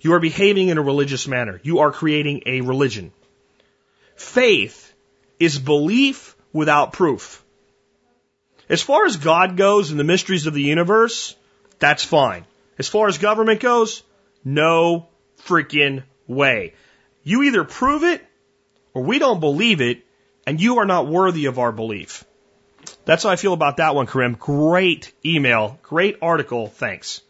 you 0.05 0.13
are 0.13 0.19
behaving 0.19 0.67
in 0.67 0.77
a 0.77 0.83
religious 0.83 1.27
manner. 1.27 1.59
You 1.63 1.79
are 1.79 1.91
creating 1.91 2.43
a 2.45 2.61
religion. 2.61 3.11
Faith 4.15 4.93
is 5.39 5.57
belief 5.57 6.35
without 6.53 6.93
proof. 6.93 7.43
As 8.69 8.83
far 8.83 9.05
as 9.05 9.17
God 9.17 9.57
goes 9.57 9.89
and 9.89 9.99
the 9.99 10.03
mysteries 10.03 10.45
of 10.45 10.53
the 10.53 10.61
universe, 10.61 11.35
that's 11.79 12.03
fine. 12.03 12.45
As 12.77 12.87
far 12.87 13.07
as 13.07 13.17
government 13.17 13.61
goes, 13.61 14.03
no 14.43 15.07
freaking 15.47 16.03
way. 16.27 16.75
You 17.23 17.41
either 17.41 17.63
prove 17.63 18.03
it 18.03 18.23
or 18.93 19.01
we 19.01 19.17
don't 19.17 19.39
believe 19.39 19.81
it 19.81 20.05
and 20.45 20.61
you 20.61 20.77
are 20.77 20.85
not 20.85 21.07
worthy 21.07 21.47
of 21.47 21.57
our 21.57 21.71
belief. 21.71 22.23
That's 23.05 23.23
how 23.23 23.31
I 23.31 23.37
feel 23.37 23.53
about 23.53 23.77
that 23.77 23.95
one, 23.95 24.05
Karim. 24.05 24.35
Great 24.35 25.11
email, 25.25 25.79
great 25.81 26.19
article. 26.21 26.67
Thanks. 26.67 27.21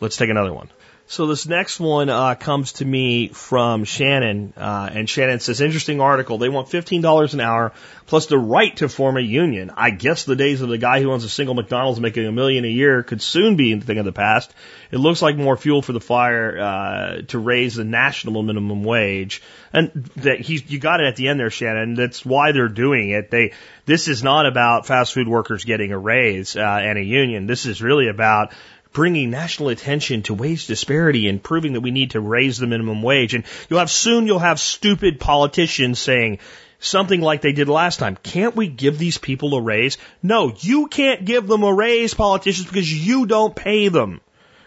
Let's 0.00 0.16
take 0.16 0.30
another 0.30 0.54
one. 0.54 0.70
So 1.12 1.26
this 1.26 1.46
next 1.46 1.78
one 1.78 2.08
uh, 2.08 2.36
comes 2.36 2.72
to 2.74 2.86
me 2.86 3.28
from 3.28 3.84
Shannon, 3.84 4.54
uh, 4.56 4.88
and 4.90 5.06
Shannon 5.06 5.40
says, 5.40 5.60
"Interesting 5.60 6.00
article. 6.00 6.38
They 6.38 6.48
want 6.48 6.70
fifteen 6.70 7.02
dollars 7.02 7.34
an 7.34 7.40
hour 7.40 7.72
plus 8.06 8.24
the 8.28 8.38
right 8.38 8.74
to 8.78 8.88
form 8.88 9.18
a 9.18 9.20
union. 9.20 9.72
I 9.76 9.90
guess 9.90 10.24
the 10.24 10.36
days 10.36 10.62
of 10.62 10.70
the 10.70 10.78
guy 10.78 11.02
who 11.02 11.12
owns 11.12 11.24
a 11.24 11.28
single 11.28 11.54
McDonald's 11.54 12.00
making 12.00 12.24
a 12.24 12.32
million 12.32 12.64
a 12.64 12.68
year 12.68 13.02
could 13.02 13.20
soon 13.20 13.56
be 13.56 13.74
a 13.74 13.80
thing 13.82 13.98
of 13.98 14.06
the 14.06 14.12
past. 14.12 14.54
It 14.90 14.96
looks 14.96 15.20
like 15.20 15.36
more 15.36 15.58
fuel 15.58 15.82
for 15.82 15.92
the 15.92 16.00
fire 16.00 16.58
uh, 16.58 17.22
to 17.28 17.38
raise 17.38 17.74
the 17.74 17.84
national 17.84 18.42
minimum 18.42 18.82
wage, 18.82 19.42
and 19.70 19.90
that 20.16 20.40
he, 20.40 20.64
you 20.66 20.78
got 20.78 21.00
it 21.00 21.08
at 21.08 21.16
the 21.16 21.28
end 21.28 21.38
there, 21.38 21.50
Shannon. 21.50 21.92
That's 21.92 22.24
why 22.24 22.52
they're 22.52 22.68
doing 22.68 23.10
it. 23.10 23.30
They 23.30 23.52
this 23.84 24.08
is 24.08 24.22
not 24.22 24.46
about 24.46 24.86
fast 24.86 25.12
food 25.12 25.28
workers 25.28 25.66
getting 25.66 25.92
a 25.92 25.98
raise 25.98 26.56
uh, 26.56 26.60
and 26.60 26.96
a 26.96 27.04
union. 27.04 27.46
This 27.46 27.66
is 27.66 27.82
really 27.82 28.08
about 28.08 28.54
bringing 28.92 29.30
national 29.30 29.70
attention 29.70 30.22
to 30.22 30.34
wage 30.34 30.66
disparity 30.66 31.28
and 31.28 31.42
proving 31.42 31.72
that 31.74 31.80
we 31.80 31.90
need 31.90 32.12
to 32.12 32.20
raise 32.20 32.58
the 32.58 32.66
minimum 32.66 33.02
wage. 33.02 33.34
And 33.34 33.44
you'll 33.68 33.78
have 33.78 33.90
soon 33.90 34.26
you'll 34.26 34.38
have 34.38 34.60
stupid 34.60 35.18
politicians 35.18 35.98
saying 35.98 36.38
something 36.78 37.20
like 37.20 37.40
they 37.40 37.52
did 37.52 37.68
last 37.68 37.98
time. 37.98 38.16
Can't 38.22 38.56
we 38.56 38.68
give 38.68 38.98
these 38.98 39.18
people 39.18 39.54
a 39.54 39.62
raise? 39.62 39.98
No, 40.22 40.52
you 40.58 40.88
can't 40.88 41.24
give 41.24 41.46
them 41.46 41.62
a 41.62 41.72
raise, 41.72 42.12
politicians, 42.12 42.66
because 42.66 42.92
you 42.92 43.26
don't 43.26 43.54
pay 43.54 43.88
them. 43.88 44.20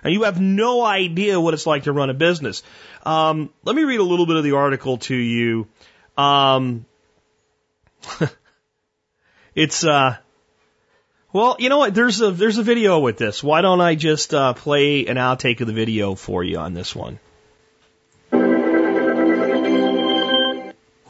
And 0.04 0.14
you 0.14 0.24
have 0.24 0.40
no 0.40 0.84
idea 0.84 1.40
what 1.40 1.54
it's 1.54 1.66
like 1.66 1.84
to 1.84 1.92
run 1.92 2.10
a 2.10 2.14
business. 2.14 2.64
Um, 3.06 3.50
let 3.64 3.76
me 3.76 3.84
read 3.84 4.00
a 4.00 4.04
little 4.04 4.26
bit 4.26 4.36
of 4.36 4.44
the 4.44 4.56
article 4.56 4.98
to 5.00 5.16
you. 5.16 5.68
Um, 6.16 6.86
it's 9.56 9.84
uh, 9.84 10.18
well, 11.36 11.58
you 11.60 11.68
know 11.68 11.80
what? 11.80 11.94
There's 11.94 12.22
a 12.22 12.32
there's 12.32 12.58
a 12.60 12.64
video 12.64 13.00
with 13.00 13.18
this. 13.18 13.44
Why 13.44 13.60
don't 13.60 13.82
I 13.82 13.96
just 13.96 14.34
uh, 14.34 14.54
play 14.54 15.06
an 15.06 15.18
outtake 15.18 15.60
of 15.60 15.68
the 15.68 15.74
video 15.74 16.16
for 16.16 16.46
you 16.46 16.60
on 16.60 16.74
this 16.74 16.96
one? 16.96 17.20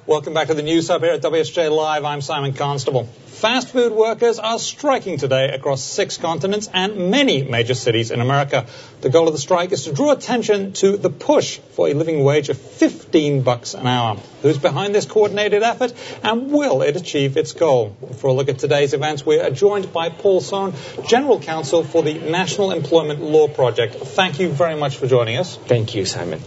Welcome 0.08 0.34
back 0.34 0.48
to 0.48 0.56
the 0.56 0.64
News 0.64 0.88
Hub 0.88 1.04
here 1.04 1.12
at 1.12 1.22
WSJ 1.22 1.70
Live. 1.70 2.06
I'm 2.06 2.22
Simon 2.22 2.54
Constable. 2.54 3.08
Fast 3.46 3.70
food 3.70 3.92
workers 3.92 4.40
are 4.40 4.58
striking 4.58 5.20
today 5.20 5.50
across 5.50 5.84
six 5.84 6.18
continents 6.18 6.68
and 6.74 7.12
many 7.12 7.44
major 7.44 7.76
cities 7.76 8.10
in 8.10 8.20
America. 8.20 8.66
The 9.02 9.12
goal 9.12 9.28
of 9.28 9.36
the 9.36 9.40
strike 9.40 9.72
is 9.72 9.84
to 9.84 9.94
draw 9.94 10.14
attention 10.14 10.74
to 10.82 10.98
the 10.98 11.12
push 11.12 11.60
for 11.74 11.88
a 11.88 11.94
living 11.94 12.24
wage 12.24 12.50
of 12.50 12.58
15 12.58 13.44
bucks 13.44 13.76
an 13.76 13.86
hour. 13.86 14.18
Who's 14.42 14.58
behind 14.58 14.96
this 14.96 15.06
coordinated 15.06 15.62
effort 15.62 15.94
and 16.24 16.52
will 16.52 16.82
it 16.82 16.96
achieve 16.96 17.38
its 17.38 17.54
goal? 17.54 17.96
For 18.18 18.32
a 18.32 18.34
look 18.34 18.50
at 18.50 18.58
today's 18.58 18.96
events, 18.96 19.24
we 19.24 19.40
are 19.40 19.52
joined 19.52 19.94
by 19.94 20.10
Paul 20.10 20.42
Sonn, 20.42 20.74
General 21.08 21.40
Counsel 21.40 21.84
for 21.84 22.02
the 22.02 22.16
National 22.16 22.72
Employment 22.72 23.22
Law 23.22 23.48
Project. 23.48 23.94
Thank 23.94 24.40
you 24.40 24.50
very 24.50 24.76
much 24.76 24.98
for 24.98 25.06
joining 25.06 25.38
us. 25.38 25.56
Thank 25.56 25.94
you, 25.94 26.06
Simon. 26.06 26.40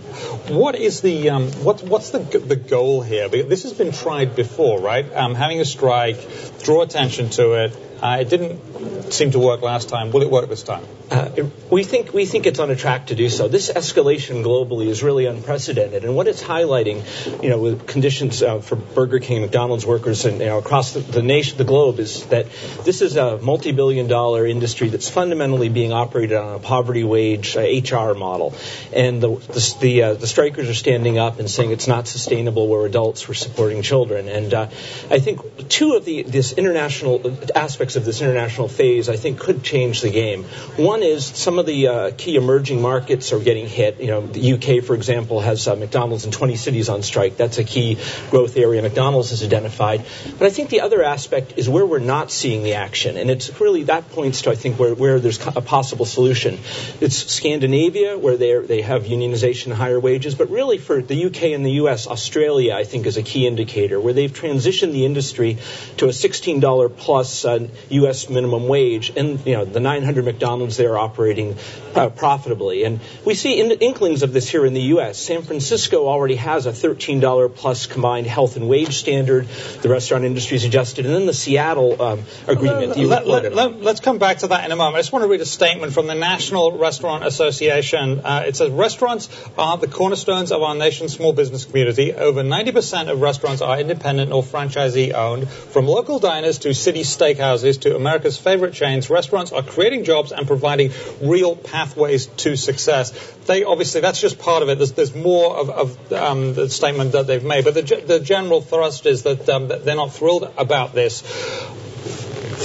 What 0.49 0.75
is 0.75 1.01
the 1.01 1.31
um, 1.31 1.49
what, 1.63 1.83
what's 1.83 2.11
the 2.11 2.19
the 2.19 2.57
goal 2.57 3.03
here? 3.03 3.29
This 3.29 3.63
has 3.63 3.73
been 3.73 3.93
tried 3.93 4.35
before, 4.35 4.81
right? 4.81 5.07
Um, 5.15 5.37
having 5.37 5.61
a 5.61 5.65
strike, 5.65 6.17
draw 6.63 6.83
attention 6.83 7.31
to 7.31 7.53
it. 7.65 7.77
Uh, 8.03 8.19
it 8.21 8.29
didn't 8.29 9.13
seem 9.13 9.31
to 9.33 9.39
work 9.39 9.63
last 9.63 9.89
time. 9.89 10.11
Will 10.13 10.23
it 10.23 10.31
work 10.31 10.49
this 10.49 10.63
time? 10.63 10.85
Uh, 11.11 11.31
we 11.71 11.85
think 11.85 12.13
we 12.13 12.27
think 12.27 12.47
it's 12.47 12.59
on 12.59 12.71
a 12.71 12.77
track 12.77 13.07
to 13.07 13.15
do 13.15 13.31
so. 13.31 13.49
This 13.49 13.71
escalation 13.71 14.45
globally 14.45 14.89
is 14.89 15.03
really 15.03 15.25
unprecedented, 15.25 16.05
and 16.05 16.15
what 16.15 16.29
it's 16.29 16.43
highlighting, 16.43 17.43
you 17.43 17.49
know, 17.49 17.59
with 17.59 17.87
conditions 17.87 18.43
uh, 18.43 18.59
for 18.61 18.77
Burger 18.77 19.19
King, 19.19 19.41
McDonald's 19.41 19.87
workers, 19.87 20.27
and 20.27 20.39
you 20.39 20.47
know, 20.47 20.59
across 20.59 20.93
the, 20.93 21.01
the, 21.01 21.23
nation, 21.23 21.57
the 21.57 21.65
globe, 21.65 21.99
is 21.99 22.27
that 22.27 22.47
this 22.85 23.01
is 23.01 23.17
a 23.17 23.39
multi-billion-dollar 23.39 24.47
industry 24.47 24.89
that's 24.89 25.09
fundamentally 25.09 25.71
being 25.71 25.93
operated 25.93 26.37
on 26.37 26.57
a 26.57 26.59
poverty 26.59 27.05
wage 27.05 27.57
HR 27.57 27.97
uh, 27.97 28.15
model, 28.15 28.55
and 28.93 29.23
the 29.23 29.37
the 29.37 29.77
the, 29.81 30.03
uh, 30.03 30.15
the, 30.15 30.27
strikers 30.27 30.69
are 30.69 30.75
standing 30.75 31.19
up 31.19 31.39
and 31.39 31.51
saying 31.51 31.71
it's 31.71 31.89
not 31.89 32.07
sustainable 32.07 32.69
where 32.69 32.85
adults 32.85 33.27
were 33.27 33.35
supporting 33.35 33.81
children, 33.81 34.29
and 34.29 34.53
uh, 34.53 34.69
I 35.11 35.21
think 35.21 35.69
two 35.71 35.95
of 35.95 36.05
the 36.05 36.23
this 36.23 36.53
international 36.53 37.35
aspects 37.55 37.97
of 37.97 38.05
this 38.05 38.21
international 38.21 38.69
phase, 38.69 39.09
I 39.09 39.17
think, 39.17 39.39
could 39.39 39.63
change 39.63 40.03
the 40.03 40.11
game. 40.11 40.45
One 40.77 40.98
is 41.03 41.25
some 41.25 41.59
of 41.59 41.67
the 41.67 41.89
uh, 41.89 42.11
key 42.17 42.37
emerging 42.37 42.83
markets 42.83 43.33
are 43.33 43.39
getting 43.39 43.67
hit. 43.67 44.01
You 44.01 44.09
know, 44.09 44.27
the 44.27 44.53
UK, 44.55 44.85
for 44.85 44.95
example, 44.95 45.41
has 45.41 45.67
uh, 45.69 45.77
McDonald's 45.77 46.25
in 46.25 46.31
20 46.31 46.57
cities 46.57 46.89
on 46.89 47.03
strike. 47.03 47.37
That's 47.37 47.59
a 47.59 47.65
key 47.65 47.99
growth 48.31 48.57
area 48.57 48.83
McDonald's 48.83 49.31
has 49.31 49.43
identified. 49.43 50.05
But 50.39 50.47
I 50.47 50.51
think 50.51 50.71
the 50.71 50.81
other 50.81 51.03
aspect 51.03 51.55
is 51.57 51.69
where 51.69 51.85
we're 51.85 51.99
not 51.99 52.31
seeing 52.31 52.63
the 52.63 52.75
action, 52.75 53.17
and 53.17 53.31
it's 53.31 53.61
really 53.61 53.85
that 53.85 54.11
points 54.11 54.43
to 54.43 54.51
I 54.51 54.55
think 54.55 54.79
where, 54.79 54.95
where 54.95 55.21
there's 55.21 55.45
a 55.47 55.61
possible 55.61 56.07
solution. 56.07 56.59
It's 57.01 57.17
Scandinavia 57.17 58.17
where 58.19 58.37
they 58.37 58.59
they 58.59 58.83
have 58.83 59.05
unionization 59.05 59.67
and 59.67 59.75
higher 59.75 60.01
wages, 60.01 60.35
but 60.35 60.51
really 60.51 60.79
for 60.79 61.03
the 61.03 61.27
UK 61.27 61.43
and 61.55 61.65
the 61.65 61.73
US, 61.83 62.07
Australia 62.07 62.75
I 62.75 62.85
think 62.85 63.07
is 63.07 63.17
a 63.17 63.23
key 63.23 63.47
indicator 63.47 64.01
where 64.01 64.13
they've 64.13 64.33
transitioned 64.33 64.93
the 64.93 65.05
industry 65.05 65.59
to 65.99 66.07
a 66.07 66.09
$16 66.09 66.97
plus 66.97 67.45
uh, 67.45 67.69
U.S. 67.91 68.29
minimum 68.29 68.69
wage, 68.69 69.13
and 69.17 69.45
you 69.47 69.55
know 69.55 69.65
the 69.65 69.81
900 69.81 70.25
McDonald's 70.25 70.77
there 70.77 70.88
are 70.89 70.99
operating 70.99 71.57
uh, 71.95 72.09
profitably. 72.11 72.85
And 72.85 73.01
we 73.25 73.35
see 73.35 73.61
in 73.61 73.71
inklings 73.71 74.23
of 74.23 74.33
this 74.33 74.49
here 74.49 74.65
in 74.67 74.75
the 74.75 74.83
U.S. 74.95 75.19
San 75.19 75.43
Francisco 75.43 76.07
already 76.09 76.37
has 76.37 76.67
a 76.67 76.73
$13 76.73 77.55
plus 77.55 77.87
combined 77.87 78.27
health 78.27 78.57
and 78.57 78.69
wage 78.69 78.97
standard. 78.97 79.47
The 79.83 79.89
restaurant 79.89 80.25
industry 80.25 80.57
is 80.57 80.65
adjusted, 80.65 81.07
and 81.07 81.15
then 81.15 81.27
the 81.27 81.35
Seattle 81.35 82.01
um, 82.01 82.23
agreement. 82.47 82.97
Let, 82.97 83.23
us 83.23 83.55
let, 83.55 83.83
let, 83.83 84.03
come 84.03 84.19
back 84.19 84.39
to 84.39 84.49
that 84.49 84.65
in 84.65 84.73
a 84.73 84.77
moment. 84.77 84.97
I 84.97 85.01
just 85.01 85.13
want 85.13 85.25
to 85.25 85.29
read 85.29 85.41
a 85.41 85.47
statement 85.47 85.93
from 85.93 86.07
the 86.07 86.15
National 86.15 86.79
Restaurant 86.79 87.25
Association. 87.25 88.21
Uh, 88.21 88.45
it 88.47 88.57
says 88.57 88.71
restaurants 88.71 89.29
are 89.57 89.77
the 89.77 89.89
cornerstones 89.89 90.53
of 90.53 90.63
our 90.63 90.75
nation's 90.75 91.15
small 91.15 91.33
business 91.33 91.65
community. 91.65 92.13
Over 92.13 92.43
90% 92.43 93.11
of 93.11 93.21
restaurants 93.21 93.63
are 93.63 93.79
independent 93.79 94.33
or 94.33 94.43
franchisee 94.43 95.13
owned, 95.13 95.49
from 95.49 95.87
local 95.87 96.19
diners 96.19 96.59
to 96.59 96.75
city 96.75 97.03
steakhouses 97.03 97.81
to 97.81 97.97
America's 97.97 98.39
favorite 98.39 98.75
chains, 98.75 99.11
restaurants 99.11 99.53
are 99.53 99.63
creating 99.63 100.05
jobs 100.05 100.33
and 100.33 100.47
providing 100.47 100.78
real 101.21 101.57
pathways 101.57 102.27
to 102.27 102.57
success. 102.57 103.11
They 103.47 103.65
obviously, 103.65 104.01
that's 104.01 104.21
just 104.21 104.39
part 104.39 104.63
of 104.63 104.69
it. 104.69 104.79
There's, 104.79 104.93
there's 104.93 105.15
more 105.15 105.57
of, 105.57 105.71
of 105.71 106.13
um, 106.13 106.55
the 106.55 106.69
statement 106.69 107.13
that 107.13 107.27
they've 107.27 107.45
made, 107.45 107.65
but 107.65 107.75
the, 107.75 108.05
the 108.07 108.21
general 108.21 108.61
thrust 108.61 109.07
is 109.07 109.23
that, 109.25 109.49
um, 109.49 109.69
that 109.69 109.85
they're 109.85 109.97
not 109.97 110.13
thrilled 110.13 110.53
about 110.57 110.95
this. 110.95 111.23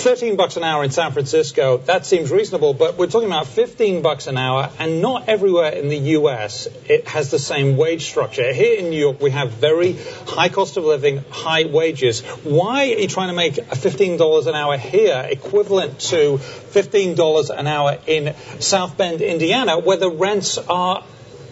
13 0.03 0.35
bucks 0.35 0.57
an 0.57 0.65
hour 0.65 0.83
in 0.83 0.91
San 0.91 1.13
Francisco, 1.13 1.77
that 1.77 2.05
seems 2.05 2.29
reasonable, 2.29 2.73
but 2.73 2.97
we're 2.97 3.07
talking 3.07 3.29
about 3.29 3.47
15 3.47 4.01
bucks 4.01 4.27
an 4.27 4.37
hour, 4.37 4.69
and 4.77 5.01
not 5.01 5.29
everywhere 5.29 5.71
in 5.71 5.87
the 5.87 5.97
US 6.19 6.67
it 6.89 7.07
has 7.07 7.31
the 7.31 7.39
same 7.39 7.77
wage 7.77 8.03
structure. 8.03 8.51
Here 8.51 8.79
in 8.79 8.89
New 8.89 8.99
York, 8.99 9.21
we 9.21 9.31
have 9.31 9.51
very 9.51 9.93
high 10.27 10.49
cost 10.49 10.75
of 10.75 10.83
living, 10.83 11.23
high 11.29 11.63
wages. 11.67 12.19
Why 12.43 12.91
are 12.91 12.99
you 12.99 13.07
trying 13.07 13.29
to 13.29 13.33
make 13.33 13.53
$15 13.53 14.47
an 14.47 14.55
hour 14.55 14.77
here 14.77 15.25
equivalent 15.31 15.99
to 16.11 16.37
$15 16.37 17.57
an 17.57 17.67
hour 17.67 17.97
in 18.05 18.35
South 18.59 18.97
Bend, 18.97 19.21
Indiana, 19.21 19.79
where 19.79 19.95
the 19.95 20.11
rents 20.11 20.57
are 20.57 21.01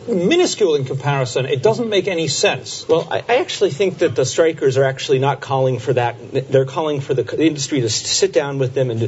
minuscule 0.07 0.75
in 0.75 0.85
comparison. 0.85 1.45
It 1.45 1.61
doesn't 1.61 1.89
make 1.89 2.07
any 2.07 2.27
sense. 2.27 2.87
Well, 2.87 3.07
I, 3.11 3.23
I, 3.27 3.35
actually 3.37 3.71
think 3.71 3.99
that 3.99 4.15
the 4.15 4.25
strikers 4.25 4.77
are 4.77 4.83
actually 4.83 5.19
not 5.19 5.41
calling 5.41 5.79
for 5.79 5.93
that. 5.93 6.15
They're 6.49 6.65
calling 6.65 7.01
for 7.01 7.13
the 7.13 7.43
industry 7.43 7.81
to 7.81 7.89
sit 7.89 8.33
down 8.33 8.57
with 8.57 8.73
them 8.73 8.89
and 8.89 8.99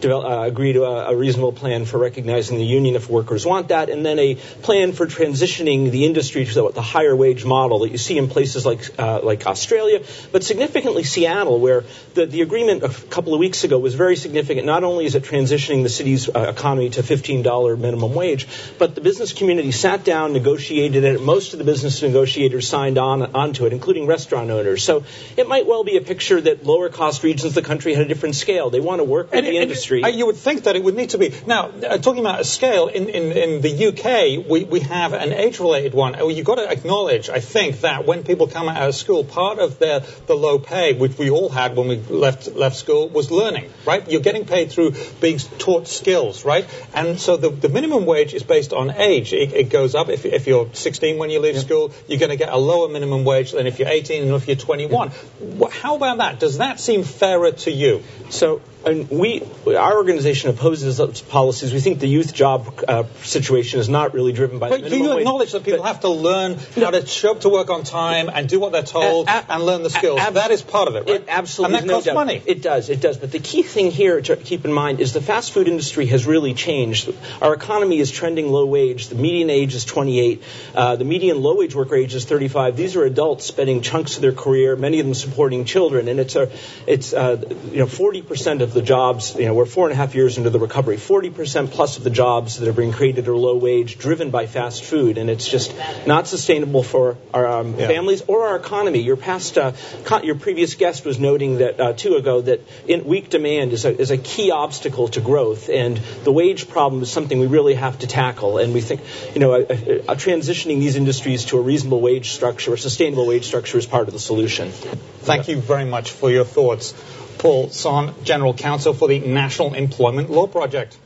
develop, 0.00 0.24
uh, 0.30 0.42
agree 0.42 0.74
to 0.74 0.84
a, 0.84 1.12
a, 1.12 1.16
reasonable 1.16 1.52
plan 1.52 1.84
for 1.84 1.98
recognizing 1.98 2.58
the 2.58 2.64
union 2.64 2.96
if 2.96 3.08
workers 3.08 3.46
want 3.46 3.68
that, 3.68 3.88
and 3.88 4.04
then 4.04 4.18
a 4.18 4.34
plan 4.34 4.92
for 4.92 5.06
transitioning 5.06 5.90
the 5.90 6.04
industry 6.04 6.44
to 6.44 6.54
the, 6.54 6.70
the 6.72 6.82
higher 6.82 7.16
wage 7.16 7.44
model 7.44 7.80
that 7.80 7.90
you 7.90 7.98
see 7.98 8.18
in 8.18 8.28
places 8.28 8.66
like 8.66 8.98
uh, 8.98 9.20
like 9.22 9.46
Australia, 9.46 10.02
but 10.32 10.44
significantly 10.44 11.02
Seattle, 11.02 11.60
where 11.60 11.84
the, 12.14 12.26
the 12.26 12.42
agreement 12.42 12.82
a 12.82 12.88
couple 12.88 13.32
of 13.32 13.40
weeks 13.40 13.64
ago 13.64 13.78
was 13.78 13.94
very 13.94 14.16
significant. 14.16 14.66
Not 14.66 14.84
only 14.84 15.06
is 15.06 15.14
it 15.14 15.22
transitioning 15.22 15.82
the 15.82 15.88
city's 15.88 16.28
uh, 16.28 16.52
economy 16.56 16.90
to 16.90 17.02
$15 17.02 17.78
minimum 17.78 18.14
wage, 18.14 18.46
but 18.78 18.94
the 18.94 19.00
business 19.00 19.32
community 19.32 19.72
sat 19.72 20.04
down 20.04 20.41
negotiated 20.42 21.04
it. 21.04 21.22
Most 21.22 21.52
of 21.52 21.58
the 21.58 21.64
business 21.64 22.02
negotiators 22.02 22.68
signed 22.68 22.98
on 22.98 23.22
onto 23.34 23.64
it, 23.66 23.72
including 23.72 24.06
restaurant 24.06 24.50
owners. 24.50 24.82
So 24.82 25.04
it 25.36 25.46
might 25.46 25.66
well 25.66 25.84
be 25.84 25.96
a 25.96 26.00
picture 26.00 26.40
that 26.40 26.64
lower 26.64 26.88
cost 26.88 27.22
regions 27.22 27.44
of 27.44 27.54
the 27.54 27.62
country 27.62 27.94
had 27.94 28.04
a 28.04 28.08
different 28.08 28.34
scale. 28.34 28.70
They 28.70 28.80
want 28.80 28.98
to 28.98 29.04
work 29.04 29.30
with 29.30 29.38
and, 29.38 29.46
the 29.46 29.58
industry. 29.58 30.02
you 30.12 30.26
would 30.26 30.36
think 30.36 30.64
that 30.64 30.74
it 30.74 30.82
would 30.82 30.96
need 30.96 31.10
to 31.10 31.18
be. 31.18 31.32
Now, 31.46 31.68
uh, 31.68 31.98
talking 31.98 32.20
about 32.20 32.40
a 32.40 32.44
scale, 32.44 32.88
in, 32.88 33.08
in, 33.08 33.32
in 33.32 33.60
the 33.60 33.86
UK, 33.88 34.48
we, 34.48 34.64
we 34.64 34.80
have 34.80 35.12
an 35.12 35.32
age-related 35.32 35.94
one. 35.94 36.20
Uh, 36.20 36.26
you've 36.26 36.46
got 36.46 36.56
to 36.56 36.68
acknowledge, 36.68 37.30
I 37.30 37.38
think, 37.38 37.82
that 37.82 38.04
when 38.04 38.24
people 38.24 38.48
come 38.48 38.68
out 38.68 38.88
of 38.88 38.94
school, 38.94 39.22
part 39.24 39.58
of 39.60 39.78
their 39.78 40.00
the 40.26 40.34
low 40.34 40.58
pay, 40.58 40.92
which 40.94 41.16
we 41.18 41.30
all 41.30 41.48
had 41.48 41.76
when 41.76 41.88
we 41.88 41.96
left 41.96 42.48
left 42.48 42.76
school, 42.76 43.08
was 43.08 43.30
learning, 43.30 43.70
right? 43.86 44.10
You're 44.10 44.20
getting 44.20 44.44
paid 44.44 44.72
through 44.72 44.94
being 45.20 45.38
taught 45.38 45.86
skills, 45.86 46.44
right? 46.44 46.66
And 46.94 47.20
so 47.20 47.36
the, 47.36 47.50
the 47.50 47.68
minimum 47.68 48.06
wage 48.06 48.34
is 48.34 48.42
based 48.42 48.72
on 48.72 48.90
age. 48.90 49.32
It, 49.32 49.52
it 49.52 49.70
goes 49.70 49.94
up 49.94 50.08
if, 50.08 50.24
if 50.32 50.46
you're 50.46 50.68
16 50.72 51.18
when 51.18 51.30
you 51.30 51.40
leave 51.40 51.54
yeah. 51.54 51.60
school, 51.60 51.92
you're 52.08 52.18
going 52.18 52.30
to 52.30 52.36
get 52.36 52.52
a 52.52 52.56
lower 52.56 52.88
minimum 52.88 53.24
wage 53.24 53.52
than 53.52 53.66
if 53.66 53.78
you're 53.78 53.88
18 53.88 54.22
and 54.22 54.32
if 54.32 54.46
you're 54.46 54.56
21. 54.56 55.10
Yeah. 55.40 55.68
How 55.68 55.96
about 55.96 56.18
that? 56.18 56.40
Does 56.40 56.58
that 56.58 56.80
seem 56.80 57.04
fairer 57.04 57.52
to 57.52 57.70
you? 57.70 58.02
So 58.30 58.60
and 58.84 59.08
we, 59.10 59.42
our 59.66 59.96
organization 59.96 60.50
opposes 60.50 60.96
those 60.96 61.20
policies. 61.20 61.72
We 61.72 61.80
think 61.80 62.00
the 62.00 62.08
youth 62.08 62.34
job 62.34 62.82
uh, 62.86 63.04
situation 63.22 63.80
is 63.80 63.88
not 63.88 64.14
really 64.14 64.32
driven 64.32 64.58
by. 64.58 64.70
But 64.70 64.82
the 64.82 64.90
do 64.90 64.98
you 64.98 65.18
acknowledge 65.18 65.52
that 65.52 65.64
people 65.64 65.84
have 65.84 66.00
to 66.00 66.08
learn 66.08 66.58
how 66.76 66.90
to 66.90 67.06
show 67.06 67.32
up 67.32 67.40
to 67.42 67.48
work 67.48 67.70
on 67.70 67.84
time 67.84 68.28
and 68.32 68.48
do 68.48 68.58
what 68.58 68.72
they're 68.72 68.82
told 68.82 69.28
a, 69.28 69.30
a, 69.30 69.46
and 69.50 69.64
learn 69.64 69.82
the 69.82 69.90
skills? 69.90 70.20
A, 70.20 70.32
that 70.32 70.50
is 70.50 70.62
part 70.62 70.88
of 70.88 70.96
it, 70.96 71.06
right? 71.06 71.20
It 71.20 71.24
absolutely. 71.28 71.78
And 71.78 71.88
that 71.88 71.92
costs 71.92 72.06
no 72.08 72.14
money. 72.14 72.42
It 72.44 72.62
does. 72.62 72.88
It 72.88 73.00
does. 73.00 73.18
But 73.18 73.30
the 73.30 73.38
key 73.38 73.62
thing 73.62 73.90
here 73.90 74.20
to 74.20 74.36
keep 74.36 74.64
in 74.64 74.72
mind 74.72 75.00
is 75.00 75.12
the 75.12 75.20
fast 75.20 75.52
food 75.52 75.68
industry 75.68 76.06
has 76.06 76.26
really 76.26 76.54
changed. 76.54 77.12
Our 77.40 77.54
economy 77.54 78.00
is 78.00 78.10
trending 78.10 78.48
low 78.48 78.66
wage. 78.66 79.08
The 79.08 79.14
median 79.14 79.50
age 79.50 79.74
is 79.74 79.84
28. 79.84 80.42
Uh, 80.74 80.96
the 80.96 81.04
median 81.04 81.40
low 81.40 81.56
wage 81.56 81.74
worker 81.74 81.94
age 81.94 82.14
is 82.14 82.24
35. 82.24 82.76
These 82.76 82.96
are 82.96 83.04
adults 83.04 83.46
spending 83.46 83.82
chunks 83.82 84.16
of 84.16 84.22
their 84.22 84.32
career, 84.32 84.74
many 84.74 84.98
of 84.98 85.06
them 85.06 85.14
supporting 85.14 85.64
children, 85.64 86.08
and 86.08 86.18
it's 86.18 86.34
a, 86.34 86.50
it's 86.86 87.12
uh, 87.12 87.42
you 87.70 87.78
know 87.78 87.86
40 87.86 88.22
percent 88.22 88.62
of 88.62 88.71
the 88.72 88.82
jobs 88.82 89.34
you 89.36 89.46
know 89.46 89.54
we're 89.54 89.66
four 89.66 89.86
and 89.86 89.92
a 89.92 89.96
half 89.96 90.14
years 90.14 90.38
into 90.38 90.50
the 90.50 90.58
recovery. 90.58 90.96
40% 90.96 91.70
plus 91.70 91.96
of 91.98 92.04
the 92.04 92.10
jobs 92.10 92.58
that 92.58 92.68
are 92.68 92.72
being 92.72 92.92
created 92.92 93.28
are 93.28 93.36
low 93.36 93.56
wage, 93.56 93.98
driven 93.98 94.30
by 94.30 94.46
fast 94.46 94.84
food, 94.84 95.18
and 95.18 95.30
it's 95.30 95.48
just 95.48 95.74
not 96.06 96.26
sustainable 96.26 96.82
for 96.82 97.16
our 97.34 97.46
um, 97.46 97.78
yeah. 97.78 97.86
families 97.88 98.22
or 98.26 98.48
our 98.48 98.56
economy. 98.56 99.00
Your 99.00 99.16
past, 99.16 99.58
uh, 99.58 99.72
con- 100.04 100.24
your 100.24 100.36
previous 100.36 100.74
guest 100.74 101.04
was 101.04 101.18
noting 101.18 101.58
that 101.58 101.80
uh, 101.80 101.92
two 101.92 102.16
ago 102.16 102.40
that 102.40 102.60
in 102.86 103.04
weak 103.04 103.30
demand 103.30 103.72
is 103.72 103.84
a, 103.84 104.00
is 104.00 104.10
a 104.10 104.18
key 104.18 104.50
obstacle 104.50 105.08
to 105.08 105.20
growth, 105.20 105.68
and 105.68 105.96
the 106.24 106.32
wage 106.32 106.68
problem 106.68 107.02
is 107.02 107.10
something 107.10 107.38
we 107.38 107.46
really 107.46 107.74
have 107.74 107.98
to 108.00 108.06
tackle. 108.06 108.58
And 108.58 108.74
we 108.74 108.80
think, 108.80 109.00
you 109.34 109.40
know, 109.40 109.64
transitioning 109.64 110.80
these 110.80 110.96
industries 110.96 111.46
to 111.46 111.58
a 111.58 111.60
reasonable 111.60 112.00
wage 112.00 112.30
structure, 112.30 112.74
a 112.74 112.78
sustainable 112.78 113.26
wage 113.26 113.46
structure, 113.46 113.78
is 113.78 113.86
part 113.86 114.08
of 114.08 114.14
the 114.14 114.20
solution. 114.20 114.70
Thank 114.70 115.48
you 115.48 115.60
very 115.60 115.84
much 115.84 116.10
for 116.10 116.30
your 116.30 116.44
thoughts. 116.44 116.94
Paul 117.38 117.68
Sonn, 117.68 118.22
General 118.24 118.54
Counsel 118.54 118.94
for 118.94 119.08
the 119.08 119.18
National 119.18 119.74
Employment 119.74 120.30
Law 120.30 120.46
Project. 120.46 120.96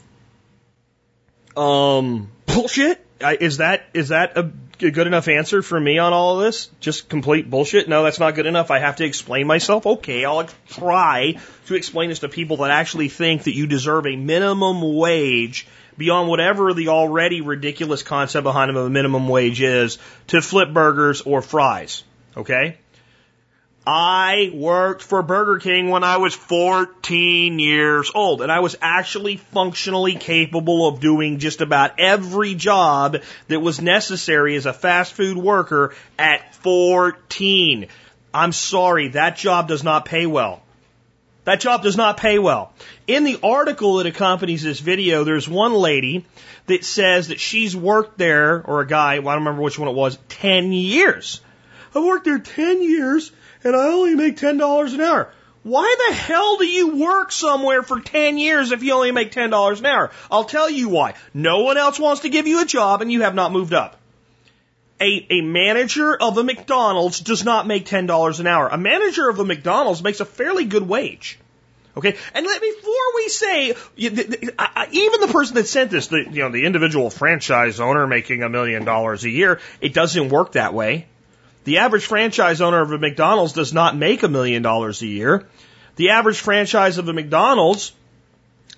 Um, 1.56 2.30
bullshit. 2.46 3.04
Is 3.20 3.58
that 3.58 3.86
is 3.94 4.08
that 4.08 4.36
a 4.36 4.50
good 4.78 5.06
enough 5.06 5.28
answer 5.28 5.62
for 5.62 5.80
me 5.80 5.98
on 5.98 6.12
all 6.12 6.38
of 6.38 6.44
this? 6.44 6.68
Just 6.80 7.08
complete 7.08 7.48
bullshit? 7.48 7.88
No, 7.88 8.02
that's 8.02 8.20
not 8.20 8.34
good 8.34 8.44
enough. 8.44 8.70
I 8.70 8.78
have 8.78 8.96
to 8.96 9.04
explain 9.04 9.46
myself? 9.46 9.86
Okay, 9.86 10.24
I'll 10.24 10.46
try 10.68 11.38
to 11.66 11.74
explain 11.74 12.10
this 12.10 12.18
to 12.20 12.28
people 12.28 12.58
that 12.58 12.70
actually 12.70 13.08
think 13.08 13.44
that 13.44 13.54
you 13.54 13.66
deserve 13.66 14.06
a 14.06 14.16
minimum 14.16 14.82
wage 14.96 15.66
beyond 15.96 16.28
whatever 16.28 16.74
the 16.74 16.88
already 16.88 17.40
ridiculous 17.40 18.02
concept 18.02 18.44
behind 18.44 18.70
a 18.70 18.90
minimum 18.90 19.28
wage 19.28 19.62
is 19.62 19.98
to 20.26 20.42
flip 20.42 20.72
burgers 20.72 21.22
or 21.22 21.40
fries. 21.40 22.04
Okay? 22.36 22.76
I 23.86 24.50
worked 24.52 25.02
for 25.02 25.22
Burger 25.22 25.60
King 25.60 25.90
when 25.90 26.02
I 26.02 26.16
was 26.16 26.34
14 26.34 27.60
years 27.60 28.10
old, 28.12 28.42
and 28.42 28.50
I 28.50 28.58
was 28.58 28.76
actually 28.82 29.36
functionally 29.36 30.16
capable 30.16 30.88
of 30.88 30.98
doing 30.98 31.38
just 31.38 31.60
about 31.60 32.00
every 32.00 32.56
job 32.56 33.18
that 33.46 33.60
was 33.60 33.80
necessary 33.80 34.56
as 34.56 34.66
a 34.66 34.72
fast 34.72 35.12
food 35.12 35.36
worker 35.36 35.94
at 36.18 36.52
14. 36.56 37.86
I'm 38.34 38.50
sorry, 38.50 39.08
that 39.08 39.36
job 39.36 39.68
does 39.68 39.84
not 39.84 40.04
pay 40.04 40.26
well. 40.26 40.62
That 41.44 41.60
job 41.60 41.84
does 41.84 41.96
not 41.96 42.16
pay 42.16 42.40
well. 42.40 42.72
In 43.06 43.22
the 43.22 43.38
article 43.40 43.98
that 43.98 44.06
accompanies 44.06 44.64
this 44.64 44.80
video, 44.80 45.22
there's 45.22 45.48
one 45.48 45.74
lady 45.74 46.26
that 46.66 46.84
says 46.84 47.28
that 47.28 47.38
she's 47.38 47.76
worked 47.76 48.18
there, 48.18 48.60
or 48.64 48.80
a 48.80 48.86
guy, 48.86 49.20
well, 49.20 49.28
I 49.28 49.34
don't 49.34 49.44
remember 49.44 49.62
which 49.62 49.78
one 49.78 49.88
it 49.88 49.94
was, 49.94 50.18
10 50.28 50.72
years. 50.72 51.40
I've 51.94 52.02
worked 52.02 52.24
there 52.24 52.40
10 52.40 52.82
years 52.82 53.30
and 53.66 53.74
I 53.74 53.88
only 53.88 54.14
make 54.14 54.36
$10 54.36 54.94
an 54.94 55.00
hour. 55.00 55.32
Why 55.64 55.96
the 56.06 56.14
hell 56.14 56.56
do 56.56 56.64
you 56.64 56.96
work 56.96 57.32
somewhere 57.32 57.82
for 57.82 57.98
10 57.98 58.38
years 58.38 58.70
if 58.70 58.84
you 58.84 58.92
only 58.92 59.10
make 59.10 59.32
$10 59.32 59.78
an 59.80 59.86
hour? 59.86 60.12
I'll 60.30 60.44
tell 60.44 60.70
you 60.70 60.88
why. 60.88 61.14
No 61.34 61.64
one 61.64 61.76
else 61.76 61.98
wants 61.98 62.22
to 62.22 62.28
give 62.28 62.46
you 62.46 62.62
a 62.62 62.64
job 62.64 63.02
and 63.02 63.10
you 63.10 63.22
have 63.22 63.34
not 63.34 63.50
moved 63.50 63.74
up. 63.74 63.96
A, 65.00 65.26
a 65.30 65.40
manager 65.40 66.16
of 66.16 66.38
a 66.38 66.44
McDonald's 66.44 67.18
does 67.18 67.44
not 67.44 67.66
make 67.66 67.86
$10 67.86 68.38
an 68.40 68.46
hour. 68.46 68.68
A 68.68 68.78
manager 68.78 69.28
of 69.28 69.40
a 69.40 69.44
McDonald's 69.44 70.00
makes 70.00 70.20
a 70.20 70.24
fairly 70.24 70.64
good 70.64 70.88
wage. 70.88 71.36
Okay, 71.96 72.14
and 72.34 72.46
let 72.46 72.60
before 72.60 73.14
we 73.14 73.28
say 73.30 73.74
even 73.96 75.20
the 75.20 75.30
person 75.32 75.54
that 75.56 75.66
sent 75.66 75.90
this, 75.90 76.08
the 76.08 76.26
you 76.30 76.42
know 76.42 76.50
the 76.50 76.66
individual 76.66 77.08
franchise 77.08 77.80
owner 77.80 78.06
making 78.06 78.42
a 78.42 78.50
million 78.50 78.84
dollars 78.84 79.24
a 79.24 79.30
year, 79.30 79.60
it 79.80 79.94
doesn't 79.94 80.28
work 80.28 80.52
that 80.52 80.74
way. 80.74 81.06
The 81.66 81.78
average 81.78 82.06
franchise 82.06 82.60
owner 82.60 82.80
of 82.80 82.92
a 82.92 82.98
McDonald's 82.98 83.52
does 83.52 83.72
not 83.72 83.96
make 83.96 84.22
a 84.22 84.28
million 84.28 84.62
dollars 84.62 85.02
a 85.02 85.06
year. 85.08 85.48
The 85.96 86.10
average 86.10 86.38
franchise 86.38 86.98
of 86.98 87.08
a 87.08 87.12
McDonald's 87.12 87.92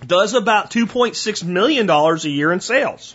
does 0.07 0.33
about 0.33 0.71
$2.6 0.71 1.45
million 1.45 1.91
a 1.91 2.17
year 2.29 2.51
in 2.51 2.61
sales. 2.61 3.15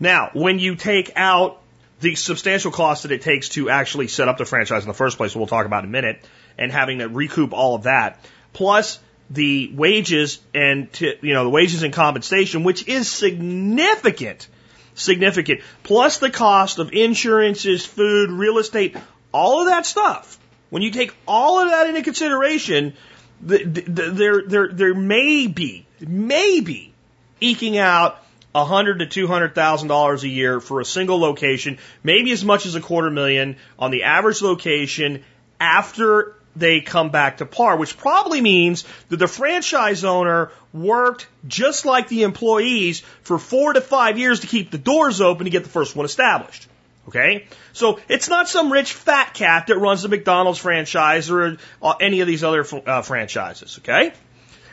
Now, 0.00 0.30
when 0.32 0.58
you 0.58 0.76
take 0.76 1.12
out 1.14 1.60
the 2.00 2.14
substantial 2.14 2.70
cost 2.70 3.02
that 3.02 3.12
it 3.12 3.20
takes 3.20 3.50
to 3.50 3.68
actually 3.68 4.08
set 4.08 4.28
up 4.28 4.38
the 4.38 4.46
franchise 4.46 4.82
in 4.84 4.88
the 4.88 4.94
first 4.94 5.18
place, 5.18 5.36
we'll 5.36 5.46
talk 5.46 5.66
about 5.66 5.84
in 5.84 5.90
a 5.90 5.92
minute, 5.92 6.24
and 6.56 6.72
having 6.72 7.00
to 7.00 7.08
recoup 7.10 7.52
all 7.52 7.74
of 7.74 7.82
that, 7.82 8.24
plus 8.54 8.98
the 9.28 9.72
wages 9.74 10.40
and, 10.54 10.88
you 11.00 11.34
know, 11.34 11.44
the 11.44 11.50
wages 11.50 11.82
and 11.82 11.92
compensation, 11.92 12.64
which 12.64 12.88
is 12.88 13.10
significant 13.10 14.48
significant. 14.96 15.60
Plus 15.84 16.18
the 16.18 16.30
cost 16.30 16.80
of 16.80 16.92
insurances, 16.92 17.86
food, 17.86 18.30
real 18.30 18.58
estate, 18.58 18.96
all 19.32 19.60
of 19.60 19.66
that 19.66 19.86
stuff. 19.86 20.38
When 20.70 20.82
you 20.82 20.90
take 20.90 21.14
all 21.28 21.60
of 21.60 21.70
that 21.70 21.88
into 21.88 22.02
consideration, 22.02 22.94
the, 23.40 23.62
the, 23.62 24.10
there, 24.10 24.42
there, 24.42 24.68
there 24.72 24.94
may 24.94 25.46
be, 25.46 25.86
maybe 26.00 26.92
eking 27.40 27.78
out 27.78 28.20
a 28.54 28.64
hundred 28.64 29.00
to 29.00 29.06
two 29.06 29.26
hundred 29.26 29.54
thousand 29.54 29.88
dollars 29.88 30.24
a 30.24 30.28
year 30.28 30.60
for 30.60 30.80
a 30.80 30.84
single 30.84 31.20
location, 31.20 31.78
maybe 32.02 32.32
as 32.32 32.44
much 32.44 32.64
as 32.64 32.74
a 32.74 32.80
quarter 32.80 33.10
million 33.10 33.56
on 33.78 33.90
the 33.90 34.04
average 34.04 34.40
location 34.40 35.22
after 35.60 36.34
they 36.56 36.80
come 36.80 37.10
back 37.10 37.36
to 37.36 37.46
par, 37.46 37.76
which 37.76 37.98
probably 37.98 38.40
means 38.40 38.84
that 39.10 39.18
the 39.18 39.28
franchise 39.28 40.04
owner 40.04 40.50
worked 40.76 41.26
just 41.46 41.84
like 41.84 42.08
the 42.08 42.22
employees 42.22 43.00
for 43.22 43.38
four 43.38 43.72
to 43.72 43.80
five 43.80 44.18
years 44.18 44.40
to 44.40 44.46
keep 44.46 44.70
the 44.70 44.78
doors 44.78 45.20
open 45.20 45.44
to 45.44 45.50
get 45.50 45.64
the 45.64 45.70
first 45.70 45.96
one 45.96 46.06
established. 46.06 46.68
Okay? 47.08 47.46
So 47.72 48.00
it's 48.08 48.28
not 48.28 48.48
some 48.48 48.72
rich 48.72 48.92
fat 48.92 49.34
cat 49.34 49.68
that 49.68 49.78
runs 49.78 50.02
the 50.02 50.08
McDonald's 50.08 50.58
franchise 50.58 51.30
or 51.30 51.58
uh, 51.82 51.94
any 52.00 52.20
of 52.20 52.26
these 52.26 52.42
other 52.44 52.64
uh, 52.86 53.02
franchises. 53.02 53.78
Okay? 53.78 54.12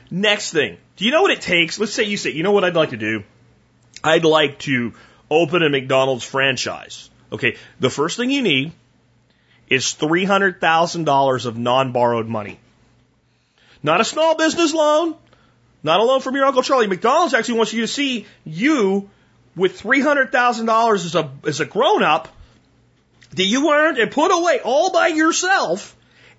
Next 0.09 0.51
thing. 0.51 0.77
Do 0.97 1.05
you 1.05 1.11
know 1.11 1.21
what 1.21 1.31
it 1.31 1.41
takes? 1.41 1.79
Let's 1.79 1.93
say 1.93 2.03
you 2.03 2.17
say, 2.17 2.31
you 2.31 2.43
know 2.43 2.51
what 2.51 2.63
I'd 2.63 2.75
like 2.75 2.89
to 2.89 2.97
do? 2.97 3.23
I'd 4.03 4.25
like 4.25 4.59
to 4.59 4.93
open 5.29 5.63
a 5.63 5.69
McDonald's 5.69 6.23
franchise. 6.23 7.09
Okay. 7.31 7.57
The 7.79 7.89
first 7.89 8.17
thing 8.17 8.29
you 8.29 8.41
need 8.41 8.73
is 9.69 9.85
$300,000 9.85 11.45
of 11.45 11.57
non-borrowed 11.57 12.27
money. 12.27 12.59
Not 13.81 14.01
a 14.01 14.05
small 14.05 14.35
business 14.35 14.73
loan, 14.73 15.15
not 15.83 15.99
a 15.99 16.03
loan 16.03 16.21
from 16.21 16.35
your 16.35 16.45
Uncle 16.45 16.63
Charlie. 16.63 16.87
McDonald's 16.87 17.33
actually 17.33 17.57
wants 17.57 17.73
you 17.73 17.81
to 17.81 17.87
see 17.87 18.25
you 18.45 19.09
with 19.55 19.81
$300,000 19.81 20.93
as 20.95 21.15
a, 21.15 21.31
as 21.45 21.59
a 21.59 21.65
grown 21.65 22.01
up 22.01 22.29
that 23.31 23.43
you 23.43 23.71
earned 23.71 23.97
and 23.97 24.09
put 24.09 24.31
away 24.31 24.59
all 24.63 24.91
by 24.91 25.07
yourself, 25.07 25.95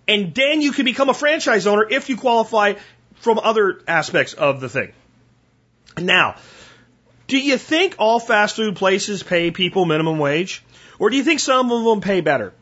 and 0.08 0.34
then 0.34 0.60
you 0.60 0.72
can 0.72 0.84
become 0.84 1.08
a 1.08 1.14
franchise 1.14 1.66
owner 1.66 1.86
if 1.88 2.08
you 2.08 2.16
qualify 2.16 2.74
from 3.16 3.38
other 3.38 3.80
aspects 3.86 4.32
of 4.32 4.60
the 4.60 4.68
thing. 4.68 4.92
Now, 5.98 6.36
do 7.26 7.38
you 7.38 7.56
think 7.56 7.96
all 7.98 8.20
fast 8.20 8.56
food 8.56 8.76
places 8.76 9.22
pay 9.22 9.50
people 9.50 9.84
minimum 9.84 10.18
wage? 10.18 10.62
Or 10.98 11.10
do 11.10 11.16
you 11.16 11.24
think 11.24 11.40
some 11.40 11.70
of 11.72 11.84
them 11.84 12.00
pay 12.00 12.20
better? 12.20 12.52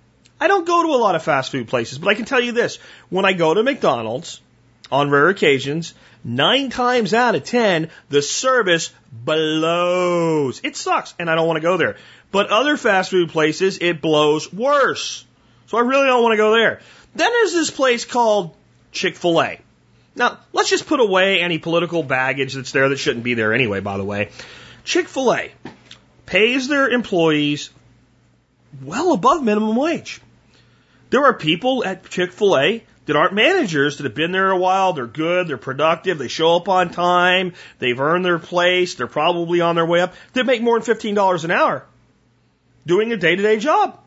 I 0.40 0.48
don't 0.48 0.66
go 0.66 0.82
to 0.82 0.88
a 0.94 0.98
lot 0.98 1.14
of 1.14 1.22
fast 1.22 1.52
food 1.52 1.68
places, 1.68 1.98
but 1.98 2.08
I 2.08 2.14
can 2.14 2.24
tell 2.24 2.40
you 2.40 2.52
this. 2.52 2.78
When 3.10 3.24
I 3.24 3.32
go 3.32 3.54
to 3.54 3.62
McDonald's, 3.62 4.40
on 4.90 5.10
rare 5.10 5.28
occasions, 5.28 5.94
nine 6.24 6.70
times 6.70 7.14
out 7.14 7.34
of 7.34 7.44
ten, 7.44 7.90
the 8.08 8.22
service 8.22 8.92
blows. 9.10 10.60
It 10.64 10.76
sucks, 10.76 11.14
and 11.18 11.30
I 11.30 11.34
don't 11.34 11.46
want 11.46 11.56
to 11.56 11.62
go 11.62 11.76
there. 11.76 11.96
But 12.30 12.48
other 12.48 12.76
fast 12.76 13.10
food 13.10 13.30
places, 13.30 13.78
it 13.80 14.00
blows 14.00 14.52
worse. 14.52 15.24
So 15.66 15.78
I 15.78 15.82
really 15.82 16.06
don't 16.06 16.22
want 16.22 16.32
to 16.32 16.38
go 16.38 16.52
there. 16.52 16.80
Then 17.14 17.30
there's 17.30 17.52
this 17.52 17.70
place 17.70 18.04
called 18.04 18.54
Chick-fil-A. 18.90 19.60
Now, 20.14 20.38
let's 20.52 20.70
just 20.70 20.86
put 20.86 21.00
away 21.00 21.40
any 21.40 21.58
political 21.58 22.02
baggage 22.02 22.54
that's 22.54 22.72
there 22.72 22.88
that 22.90 22.98
shouldn't 22.98 23.24
be 23.24 23.34
there 23.34 23.52
anyway, 23.52 23.80
by 23.80 23.96
the 23.96 24.04
way. 24.04 24.30
Chick-fil-A 24.84 25.52
pays 26.26 26.68
their 26.68 26.88
employees 26.88 27.70
well 28.82 29.12
above 29.12 29.42
minimum 29.42 29.76
wage. 29.76 30.20
There 31.10 31.24
are 31.26 31.34
people 31.34 31.84
at 31.84 32.08
Chick 32.08 32.32
fil 32.32 32.56
A 32.56 32.82
that 33.06 33.16
aren't 33.16 33.34
managers 33.34 33.96
that 33.96 34.04
have 34.04 34.14
been 34.14 34.32
there 34.32 34.50
a 34.50 34.56
while. 34.56 34.92
They're 34.92 35.06
good. 35.06 35.48
They're 35.48 35.58
productive. 35.58 36.18
They 36.18 36.28
show 36.28 36.56
up 36.56 36.68
on 36.68 36.90
time. 36.90 37.54
They've 37.78 37.98
earned 37.98 38.24
their 38.24 38.38
place. 38.38 38.94
They're 38.94 39.06
probably 39.06 39.60
on 39.60 39.74
their 39.74 39.86
way 39.86 40.00
up. 40.00 40.14
They 40.32 40.42
make 40.42 40.62
more 40.62 40.78
than 40.78 40.96
$15 40.96 41.44
an 41.44 41.50
hour 41.50 41.84
doing 42.86 43.12
a 43.12 43.16
day 43.16 43.36
to 43.36 43.42
day 43.42 43.58
job. 43.58 43.98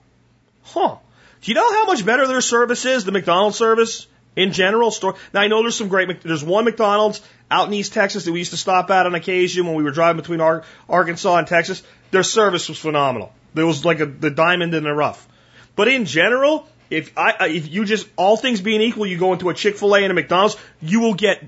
Huh. 0.63 0.97
Do 1.41 1.51
you 1.51 1.55
know 1.55 1.71
how 1.71 1.85
much 1.85 2.05
better 2.05 2.27
their 2.27 2.41
service 2.41 2.85
is, 2.85 3.05
the 3.05 3.11
McDonald's 3.11 3.57
service 3.57 4.07
in 4.35 4.51
general? 4.51 4.91
Store. 4.91 5.15
Now 5.33 5.41
I 5.41 5.47
know 5.47 5.61
there's 5.61 5.75
some 5.75 5.89
great, 5.89 6.21
there's 6.21 6.43
one 6.43 6.65
McDonald's 6.65 7.21
out 7.51 7.67
in 7.67 7.73
East 7.73 7.93
Texas 7.93 8.25
that 8.25 8.31
we 8.31 8.39
used 8.39 8.51
to 8.51 8.57
stop 8.57 8.89
at 8.89 9.05
on 9.05 9.13
occasion 9.13 9.65
when 9.65 9.75
we 9.75 9.83
were 9.83 9.91
driving 9.91 10.21
between 10.21 10.41
Arkansas 10.89 11.37
and 11.37 11.47
Texas. 11.47 11.83
Their 12.11 12.23
service 12.23 12.67
was 12.69 12.79
phenomenal. 12.79 13.33
There 13.53 13.65
was 13.65 13.85
like 13.85 13.99
a, 13.99 14.05
the 14.05 14.31
diamond 14.31 14.73
in 14.73 14.83
the 14.83 14.93
rough. 14.93 15.27
But 15.75 15.87
in 15.87 16.05
general, 16.05 16.67
if 16.89 17.17
I, 17.17 17.47
if 17.47 17.71
you 17.71 17.85
just, 17.85 18.07
all 18.15 18.37
things 18.37 18.61
being 18.61 18.81
equal, 18.81 19.05
you 19.05 19.17
go 19.17 19.33
into 19.33 19.49
a 19.49 19.53
Chick-fil-A 19.53 20.01
and 20.01 20.11
a 20.11 20.13
McDonald's, 20.13 20.57
you 20.81 20.99
will 20.99 21.13
get 21.13 21.43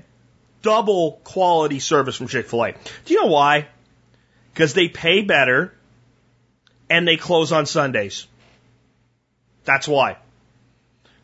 double 0.62 1.20
quality 1.24 1.78
service 1.78 2.16
from 2.16 2.28
Chick-fil-A. 2.28 2.72
Do 3.04 3.14
you 3.14 3.20
know 3.22 3.30
why? 3.30 3.68
Because 4.52 4.74
they 4.74 4.88
pay 4.88 5.22
better 5.22 5.72
and 6.90 7.06
they 7.06 7.16
close 7.16 7.52
on 7.52 7.66
Sundays. 7.66 8.26
That's 9.64 9.86
why. 9.86 10.16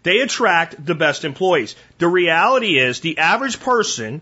They 0.02 0.20
attract 0.20 0.84
the 0.84 0.94
best 0.94 1.24
employees. 1.24 1.76
The 1.98 2.08
reality 2.08 2.78
is 2.78 3.00
the 3.00 3.18
average 3.18 3.58
person 3.58 4.20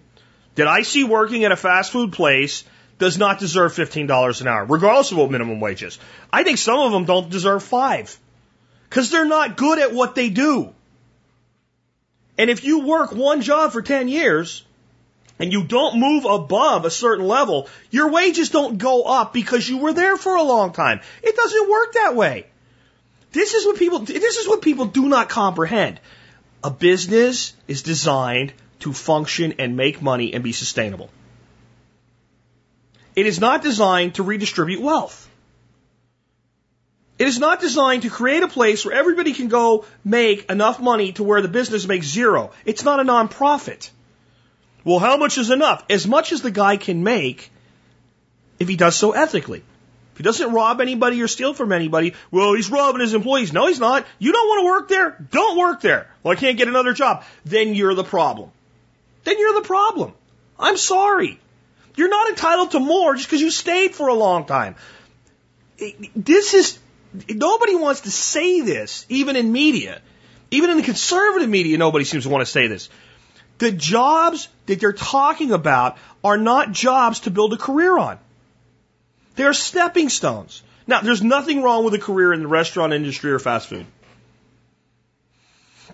that 0.55 0.69
I 0.69 0.83
see 0.83 1.05
working 1.05 1.45
at 1.45 1.53
a 1.53 1.57
fast 1.57 1.91
food 1.91 2.13
place 2.13 2.65
does 2.99 3.19
not 3.19 3.41
deserve 3.41 3.75
$15 3.75 4.41
an 4.41 4.49
hour, 4.49 4.65
regardless 4.65 5.11
of 5.11 5.19
what 5.19 5.31
minimum 5.31 5.59
wage 5.59 5.83
is. 5.83 5.99
I 6.33 6.45
think 6.45 6.59
some 6.59 6.79
of 6.79 6.93
them 6.93 7.05
don't 7.05 7.31
deserve 7.31 7.65
five 7.65 8.17
because 8.93 9.09
they're 9.09 9.25
not 9.25 9.57
good 9.57 9.79
at 9.79 9.95
what 9.95 10.15
they 10.15 10.29
do. 10.29 10.69
And 12.37 12.51
if 12.51 12.63
you 12.63 12.81
work 12.81 13.11
one 13.11 13.41
job 13.41 13.73
for 13.73 13.81
10 13.81 14.09
years 14.09 14.67
and 15.39 15.51
you 15.51 15.65
don't 15.65 15.99
move 15.99 16.27
above 16.27 16.85
a 16.85 16.91
certain 16.91 17.27
level, 17.27 17.71
your 17.91 18.11
wages 18.11 18.51
don't 18.51 18.77
go 18.77 19.05
up 19.05 19.33
because 19.33 19.67
you 19.67 19.79
were 19.79 19.95
there 19.95 20.19
for 20.19 20.37
a 20.37 20.43
long 20.43 20.75
time. 20.75 21.01
It 21.23 21.35
doesn't 21.35 21.71
work 21.71 21.95
that 21.95 22.15
way. 22.15 22.45
This 23.31 23.55
is 23.55 23.65
what 23.65 23.79
people, 23.79 24.01
this 24.01 24.37
is 24.37 24.47
what 24.47 24.61
people 24.61 24.85
do 24.85 25.09
not 25.09 25.31
comprehend. 25.31 25.99
A 26.63 26.71
business 26.71 27.55
is 27.67 27.81
designed 27.81 28.53
to 28.81 28.93
function 28.93 29.55
and 29.59 29.75
make 29.75 30.03
money 30.03 30.35
and 30.35 30.45
be 30.45 30.53
sustainable. 30.53 31.09
It 33.17 33.25
is 33.25 33.41
not 33.41 33.63
designed 33.63 34.17
to 34.17 34.23
redistribute 34.23 34.83
wealth. 34.83 35.22
It 37.23 37.29
is 37.29 37.39
not 37.39 37.61
designed 37.61 38.03
to 38.03 38.11
create 38.11 38.43
a 38.43 38.49
place 38.49 38.85
where 38.85 38.97
everybody 38.97 39.33
can 39.33 39.47
go 39.47 39.85
make 40.05 40.51
enough 40.51 40.81
money 40.81 41.13
to 41.13 41.23
where 41.23 41.41
the 41.41 41.47
business 41.47 41.87
makes 41.87 42.09
zero. 42.09 42.51
It's 42.65 42.83
not 42.83 42.99
a 42.99 43.05
nonprofit. 43.05 43.91
Well, 44.83 44.99
how 44.99 45.17
much 45.19 45.39
is 45.39 45.51
enough? 45.51 45.85
As 45.89 46.05
much 46.05 46.33
as 46.33 46.43
the 46.43 46.51
guy 46.51 46.79
can 46.79 47.05
make 47.05 47.53
if 48.59 48.67
he 48.67 48.75
does 48.75 48.97
so 48.97 49.13
ethically. 49.13 49.61
If 49.61 50.17
he 50.17 50.25
doesn't 50.25 50.51
rob 50.53 50.81
anybody 50.81 51.23
or 51.23 51.29
steal 51.29 51.55
from 51.55 51.71
anybody, 51.71 52.15
well, 52.33 52.55
he's 52.55 52.73
robbing 52.73 53.03
his 53.03 53.15
employees. 53.15 53.53
No, 53.53 53.69
he's 53.69 53.79
not. 53.79 54.05
You 54.19 54.33
don't 54.33 54.49
want 54.49 54.61
to 54.63 54.67
work 54.67 54.89
there? 54.89 55.25
Don't 55.31 55.57
work 55.57 55.81
there. 55.81 56.11
Well, 56.25 56.33
I 56.33 56.35
can't 56.35 56.59
get 56.59 56.67
another 56.67 56.93
job. 56.93 57.23
Then 57.45 57.77
you're 57.77 57.95
the 57.95 58.03
problem. 58.03 58.51
Then 59.23 59.39
you're 59.39 59.55
the 59.55 59.69
problem. 59.69 60.13
I'm 60.59 60.77
sorry. 60.77 61.39
You're 61.95 62.09
not 62.09 62.31
entitled 62.31 62.73
to 62.73 62.81
more 62.81 63.15
just 63.15 63.29
because 63.29 63.41
you 63.41 63.53
stayed 63.53 63.95
for 63.95 64.09
a 64.09 64.15
long 64.15 64.45
time. 64.45 64.75
This 66.17 66.55
is, 66.55 66.79
nobody 67.29 67.75
wants 67.77 68.03
to 68.03 68.11
say 68.11 68.61
this, 68.61 69.07
even 69.09 69.37
in 69.37 69.53
media. 69.53 70.01
Even 70.51 70.71
in 70.71 70.77
the 70.77 70.83
conservative 70.83 71.49
media, 71.49 71.79
nobody 71.79 72.05
seems 72.05 72.25
to 72.25 72.31
want 72.31 72.43
to 72.43 72.51
say 72.51 72.67
this. 72.67 72.89
The 73.59 73.73
jobs 73.73 74.49
that 74.67 74.81
they're 74.81 74.93
talking 74.93 75.53
about 75.53 75.97
are 76.23 76.37
not 76.37 76.73
jobs 76.73 77.21
to 77.21 77.31
build 77.31 77.53
a 77.53 77.57
career 77.57 77.97
on. 77.97 78.19
They're 79.37 79.55
stepping 79.55 80.09
stones. 80.09 80.63
Now, 80.87 81.01
there's 81.01 81.23
nothing 81.23 81.63
wrong 81.63 81.85
with 81.85 81.95
a 81.95 81.99
career 81.99 82.33
in 82.33 82.41
the 82.41 82.49
restaurant 82.49 82.93
industry 82.93 83.33
or 83.33 83.39
fast 83.39 83.69
food. 83.69 83.87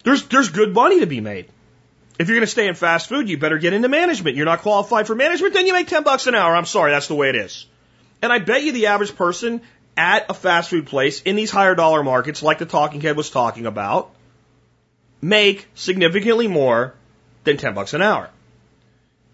There's, 0.02 0.24
there's 0.24 0.48
good 0.48 0.74
money 0.74 1.00
to 1.00 1.06
be 1.06 1.20
made. 1.20 1.48
If 2.18 2.28
you're 2.28 2.36
going 2.36 2.46
to 2.46 2.50
stay 2.50 2.66
in 2.66 2.74
fast 2.74 3.08
food, 3.08 3.28
you 3.28 3.38
better 3.38 3.58
get 3.58 3.74
into 3.74 3.88
management. 3.88 4.36
You're 4.36 4.46
not 4.46 4.62
qualified 4.62 5.06
for 5.06 5.14
management, 5.14 5.54
then 5.54 5.66
you 5.66 5.72
make 5.72 5.86
10 5.86 6.02
bucks 6.02 6.26
an 6.26 6.34
hour. 6.34 6.56
I'm 6.56 6.64
sorry, 6.64 6.90
that's 6.90 7.06
the 7.06 7.14
way 7.14 7.28
it 7.28 7.36
is. 7.36 7.66
And 8.20 8.32
I 8.32 8.38
bet 8.38 8.64
you 8.64 8.72
the 8.72 8.86
average 8.86 9.14
person 9.14 9.60
at 9.98 10.30
a 10.30 10.34
fast 10.34 10.70
food 10.70 10.86
place 10.86 11.20
in 11.22 11.34
these 11.34 11.50
higher 11.50 11.74
dollar 11.74 12.04
markets, 12.04 12.42
like 12.42 12.58
the 12.58 12.66
talking 12.66 13.00
head 13.00 13.16
was 13.16 13.30
talking 13.30 13.66
about, 13.66 14.10
make 15.20 15.66
significantly 15.74 16.46
more 16.46 16.94
than 17.42 17.56
10 17.56 17.74
bucks 17.74 17.94
an 17.94 18.00
hour. 18.00 18.30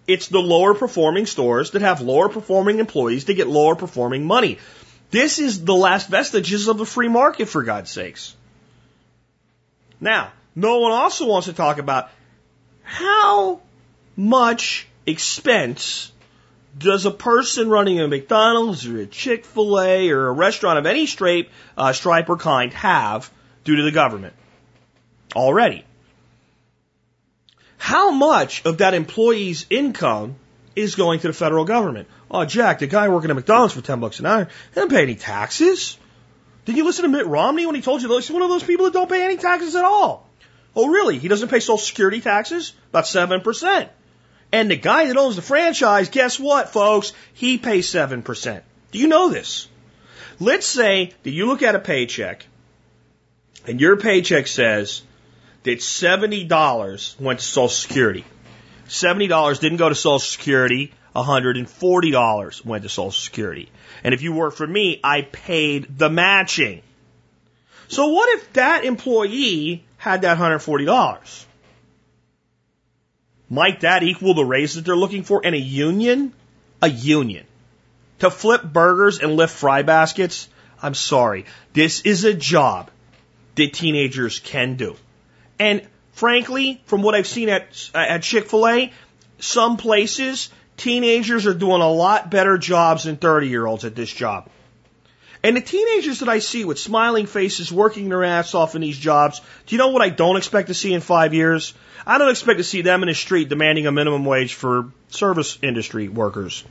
It's 0.07 0.29
the 0.29 0.41
lower 0.41 0.75
performing 0.75 1.27
stores 1.27 1.73
that 1.73 1.83
have 1.83 2.01
lower 2.01 2.31
performing 2.31 2.79
employees 2.79 3.25
to 3.25 3.35
get 3.35 3.47
lower 3.47 3.77
performing 3.77 4.25
money. 4.25 4.59
This 5.11 5.39
is 5.39 5.65
the 5.65 5.75
last 5.75 6.09
vestiges 6.09 6.67
of 6.67 6.79
the 6.79 6.87
free 6.87 7.09
market, 7.09 7.49
for 7.49 7.63
God's 7.63 7.91
sakes. 7.91 8.35
Now, 10.01 10.33
no 10.57 10.79
one 10.79 10.93
also 10.93 11.27
wants 11.27 11.47
to 11.47 11.53
talk 11.53 11.79
about 11.79 12.11
how 12.83 13.61
much 14.17 14.89
expense 15.07 16.11
does 16.77 17.07
a 17.07 17.11
person 17.11 17.69
running 17.69 18.01
a 18.01 18.09
McDonald's 18.09 18.87
or 18.87 18.99
a 18.99 19.07
Chick 19.07 19.45
fil 19.45 19.81
A 19.81 20.11
or 20.11 20.29
a 20.29 20.33
restaurant 20.33 20.79
of 20.79 20.87
any 20.87 21.07
stripe, 21.07 21.51
uh, 21.77 21.93
stripe 21.93 22.29
or 22.29 22.37
kind 22.37 22.73
have 22.75 23.31
due 23.65 23.77
to 23.77 23.83
the 23.83 23.93
government 23.93 24.35
already? 25.37 25.85
How 27.77 28.11
much 28.11 28.65
of 28.65 28.79
that 28.79 28.95
employee's 28.95 29.67
income 29.69 30.37
is 30.75 30.95
going 30.95 31.21
to 31.21 31.29
the 31.29 31.35
federal 31.35 31.65
government? 31.65 32.09
Oh, 32.31 32.45
Jack, 32.45 32.79
the 32.79 32.87
guy 32.87 33.09
working 33.09 33.31
at 33.31 33.37
McDonald's 33.37 33.75
for 33.75 33.83
10 33.83 34.01
bucks 34.01 34.21
an 34.21 34.27
hour, 34.27 34.45
he 34.45 34.75
doesn't 34.75 34.91
pay 34.91 35.03
any 35.03 35.15
taxes. 35.15 35.99
Did 36.65 36.77
you 36.77 36.85
listen 36.85 37.03
to 37.03 37.09
Mitt 37.09 37.27
Romney 37.27 37.67
when 37.67 37.75
he 37.75 37.83
told 37.83 38.01
you 38.01 38.09
that 38.09 38.15
he's 38.15 38.31
one 38.31 38.43
of 38.43 38.49
those 38.49 38.63
people 38.63 38.87
that 38.87 38.95
don't 38.95 39.09
pay 39.09 39.25
any 39.25 39.37
taxes 39.37 39.77
at 39.77 39.85
all? 39.85 40.27
Oh, 40.75 40.89
really? 40.89 41.19
He 41.19 41.29
doesn't 41.29 41.49
pay 41.49 41.61
Social 41.61 41.79
Security 41.79 42.21
taxes? 42.21 42.73
About 42.89 43.05
7%. 43.05 43.89
And 44.55 44.71
the 44.71 44.77
guy 44.77 45.07
that 45.07 45.17
owns 45.17 45.35
the 45.35 45.43
franchise, 45.43 46.11
guess 46.11 46.39
what, 46.39 46.69
folks? 46.69 47.13
He 47.33 47.59
pays 47.59 47.89
7%. 47.89 48.63
Do 48.93 48.99
you 49.01 49.09
know 49.09 49.29
this? 49.29 49.67
Let's 50.39 50.65
say 50.65 51.13
that 51.25 51.31
you 51.31 51.47
look 51.47 51.65
at 51.65 51.75
a 51.75 51.81
paycheck 51.81 52.47
and 53.67 53.81
your 53.81 53.97
paycheck 53.97 54.47
says 54.47 55.03
that 55.65 55.81
$70 55.81 57.21
went 57.21 57.41
to 57.41 57.45
Social 57.45 57.69
Security. 57.69 58.25
$70 58.87 59.59
didn't 59.59 59.79
go 59.79 59.89
to 59.89 59.95
Social 59.97 60.21
Security. 60.21 60.93
$140 61.17 62.65
went 62.65 62.85
to 62.85 62.89
Social 62.89 63.11
Security. 63.11 63.69
And 64.05 64.15
if 64.15 64.23
you 64.23 64.33
work 64.33 64.55
for 64.55 64.69
me, 64.69 65.01
I 65.03 65.23
paid 65.23 65.99
the 65.99 66.11
matching. 66.11 66.83
So 67.89 68.07
what 68.07 68.29
if 68.39 68.53
that 68.53 68.85
employee 68.85 69.85
had 69.97 70.23
that 70.23 70.39
$140? 70.39 71.45
Might 73.51 73.81
that 73.81 74.03
equal 74.03 74.35
the 74.35 74.45
raise 74.45 74.75
that 74.75 74.85
they're 74.85 74.97
looking 74.97 75.23
for 75.23 75.43
in 75.43 75.55
a 75.55 75.59
union? 75.59 76.33
A 76.83 76.89
union. 76.89 77.47
To 78.21 78.31
flip 78.31 78.63
burgers 78.63 79.19
and 79.19 79.37
lift 79.37 79.55
fry 79.55 79.83
baskets? 79.83 80.49
I'm 80.83 80.95
sorry. 80.95 81.47
This 81.73 82.01
is 82.03 82.25
a 82.25 82.35
job 82.35 82.91
that 83.55 83.73
teenagers 83.73 84.39
can 84.39 84.77
do. 84.77 84.97
And 85.59 85.87
frankly, 86.13 86.81
from 86.87 87.03
what 87.03 87.15
I've 87.15 87.27
seen 87.27 87.49
at, 87.49 87.91
at 87.95 88.23
Chick-fil-A, 88.23 88.93
some 89.39 89.77
places, 89.77 90.51
teenagers 90.77 91.47
are 91.47 91.55
doing 91.55 91.83
a 91.83 91.91
lot 91.91 92.31
better 92.31 92.59
jobs 92.59 93.05
than 93.05 93.17
30 93.17 93.49
year 93.49 93.67
olds 93.67 93.85
at 93.85 93.95
this 93.95 94.11
job. 94.11 94.49
And 95.45 95.57
the 95.57 95.61
teenagers 95.61 96.21
that 96.21 96.29
I 96.29 96.39
see 96.39 96.65
with 96.65 96.79
smiling 96.79 97.27
faces 97.27 97.71
working 97.71 98.09
their 98.09 98.25
ass 98.25 98.55
off 98.55 98.75
in 98.75 98.81
these 98.81 98.99
jobs, 98.99 99.41
do 99.67 99.75
you 99.75 99.79
know 99.79 99.89
what 99.89 100.03
I 100.03 100.09
don't 100.09 100.39
expect 100.39 100.69
to 100.69 100.75
see 100.75 100.95
in 100.95 101.03
five 101.03 101.35
years? 101.35 101.75
I 102.07 102.19
don't 102.19 102.31
expect 102.31 102.59
to 102.59 102.65
see 102.65 102.81
them 102.81 103.03
in 103.03 103.09
the 103.09 103.15
street 103.15 103.51
demanding 103.51 103.87
a 103.87 103.93
minimum 103.93 104.25
wage 104.25 104.55
for 104.55 104.91
service 105.09 105.59
industry 105.63 106.09
workers 106.09 106.65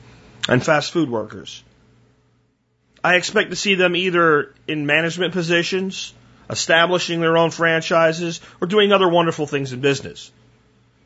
and 0.49 0.65
fast 0.65 0.91
food 0.91 1.09
workers. 1.09 1.63
I 3.03 3.15
expect 3.15 3.51
to 3.51 3.55
see 3.55 3.76
them 3.76 3.95
either 3.95 4.53
in 4.67 4.86
management 4.86 5.34
positions 5.34 6.13
establishing 6.49 7.19
their 7.21 7.38
own 7.38 7.51
franchises, 7.51 8.41
or 8.61 8.67
doing 8.67 8.91
other 8.91 9.07
wonderful 9.07 9.47
things 9.47 9.74
in 9.74 9.82
business. 9.82 10.32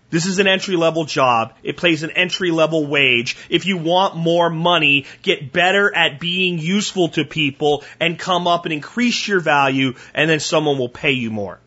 This 0.09 0.25
is 0.25 0.39
an 0.39 0.47
entry 0.47 0.77
level 0.77 1.03
job. 1.03 1.53
It 1.63 1.77
pays 1.77 2.03
an 2.03 2.11
entry 2.11 2.51
level 2.51 2.87
wage. 2.87 3.35
If 3.49 3.65
you 3.65 3.77
want 3.77 4.15
more 4.15 4.49
money, 4.49 5.05
get 5.21 5.51
better 5.51 5.93
at 5.93 6.19
being 6.19 6.59
useful 6.59 7.09
to 7.09 7.25
people 7.25 7.83
and 7.99 8.17
come 8.17 8.47
up 8.47 8.65
and 8.65 8.73
increase 8.73 9.27
your 9.27 9.41
value 9.41 9.95
and 10.13 10.29
then 10.29 10.39
someone 10.39 10.77
will 10.77 10.89
pay 10.89 11.11
you 11.11 11.29
more. 11.29 11.59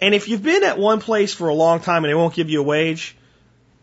And 0.00 0.14
if 0.14 0.28
you've 0.28 0.42
been 0.42 0.64
at 0.64 0.78
one 0.78 1.00
place 1.00 1.34
for 1.34 1.48
a 1.48 1.54
long 1.54 1.80
time 1.80 2.04
and 2.04 2.10
they 2.10 2.14
won't 2.14 2.34
give 2.34 2.48
you 2.48 2.60
a 2.60 2.64
wage, 2.64 3.16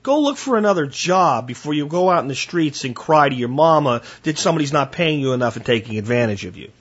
go 0.01 0.21
look 0.21 0.37
for 0.37 0.57
another 0.57 0.87
job 0.87 1.45
before 1.45 1.73
you 1.73 1.85
go 1.85 2.09
out 2.09 2.23
in 2.23 2.27
the 2.27 2.35
streets 2.35 2.85
and 2.85 2.95
cry 2.95 3.29
to 3.29 3.35
your 3.35 3.49
mama 3.49 4.01
that 4.23 4.39
somebody's 4.39 4.73
not 4.73 4.91
paying 4.91 5.19
you 5.19 5.33
enough 5.33 5.57
and 5.57 5.65
taking 5.65 5.99
advantage 5.99 6.45
of 6.45 6.57
you. 6.57 6.71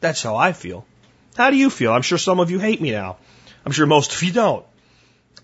That's 0.00 0.22
how 0.22 0.36
I 0.36 0.52
feel. 0.52 0.86
How 1.36 1.50
do 1.50 1.56
you 1.56 1.70
feel? 1.70 1.92
I'm 1.92 2.02
sure 2.02 2.18
some 2.18 2.38
of 2.38 2.50
you 2.50 2.60
hate 2.60 2.80
me 2.80 2.92
now. 2.92 3.16
I'm 3.64 3.72
sure 3.72 3.86
most 3.86 4.14
of 4.14 4.22
you 4.22 4.32
don't. 4.32 4.64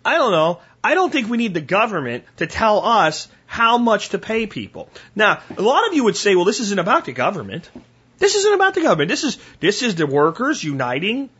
I 0.04 0.14
don't 0.18 0.32
know. 0.32 0.60
I 0.82 0.94
don't 0.94 1.10
think 1.10 1.28
we 1.28 1.38
need 1.38 1.54
the 1.54 1.60
government 1.60 2.24
to 2.36 2.46
tell 2.46 2.84
us 2.84 3.28
how 3.46 3.78
much 3.78 4.10
to 4.10 4.18
pay 4.18 4.46
people. 4.46 4.88
Now, 5.14 5.40
a 5.56 5.62
lot 5.62 5.86
of 5.88 5.94
you 5.94 6.04
would 6.04 6.16
say, 6.16 6.34
well, 6.34 6.44
this 6.44 6.60
isn't 6.60 6.78
about 6.78 7.04
the 7.06 7.12
government. 7.12 7.70
This 8.18 8.34
isn't 8.34 8.54
about 8.54 8.74
the 8.74 8.82
government. 8.82 9.08
This 9.08 9.24
is, 9.24 9.38
this 9.60 9.82
is 9.82 9.94
the 9.94 10.06
workers 10.06 10.62
uniting 10.62 11.30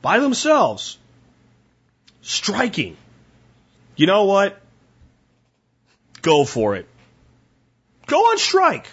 by 0.00 0.18
themselves. 0.18 0.98
Striking. 2.22 2.96
You 3.96 4.06
know 4.06 4.24
what? 4.24 4.60
Go 6.22 6.44
for 6.44 6.76
it. 6.76 6.88
Go 8.06 8.18
on 8.18 8.38
strike 8.38 8.86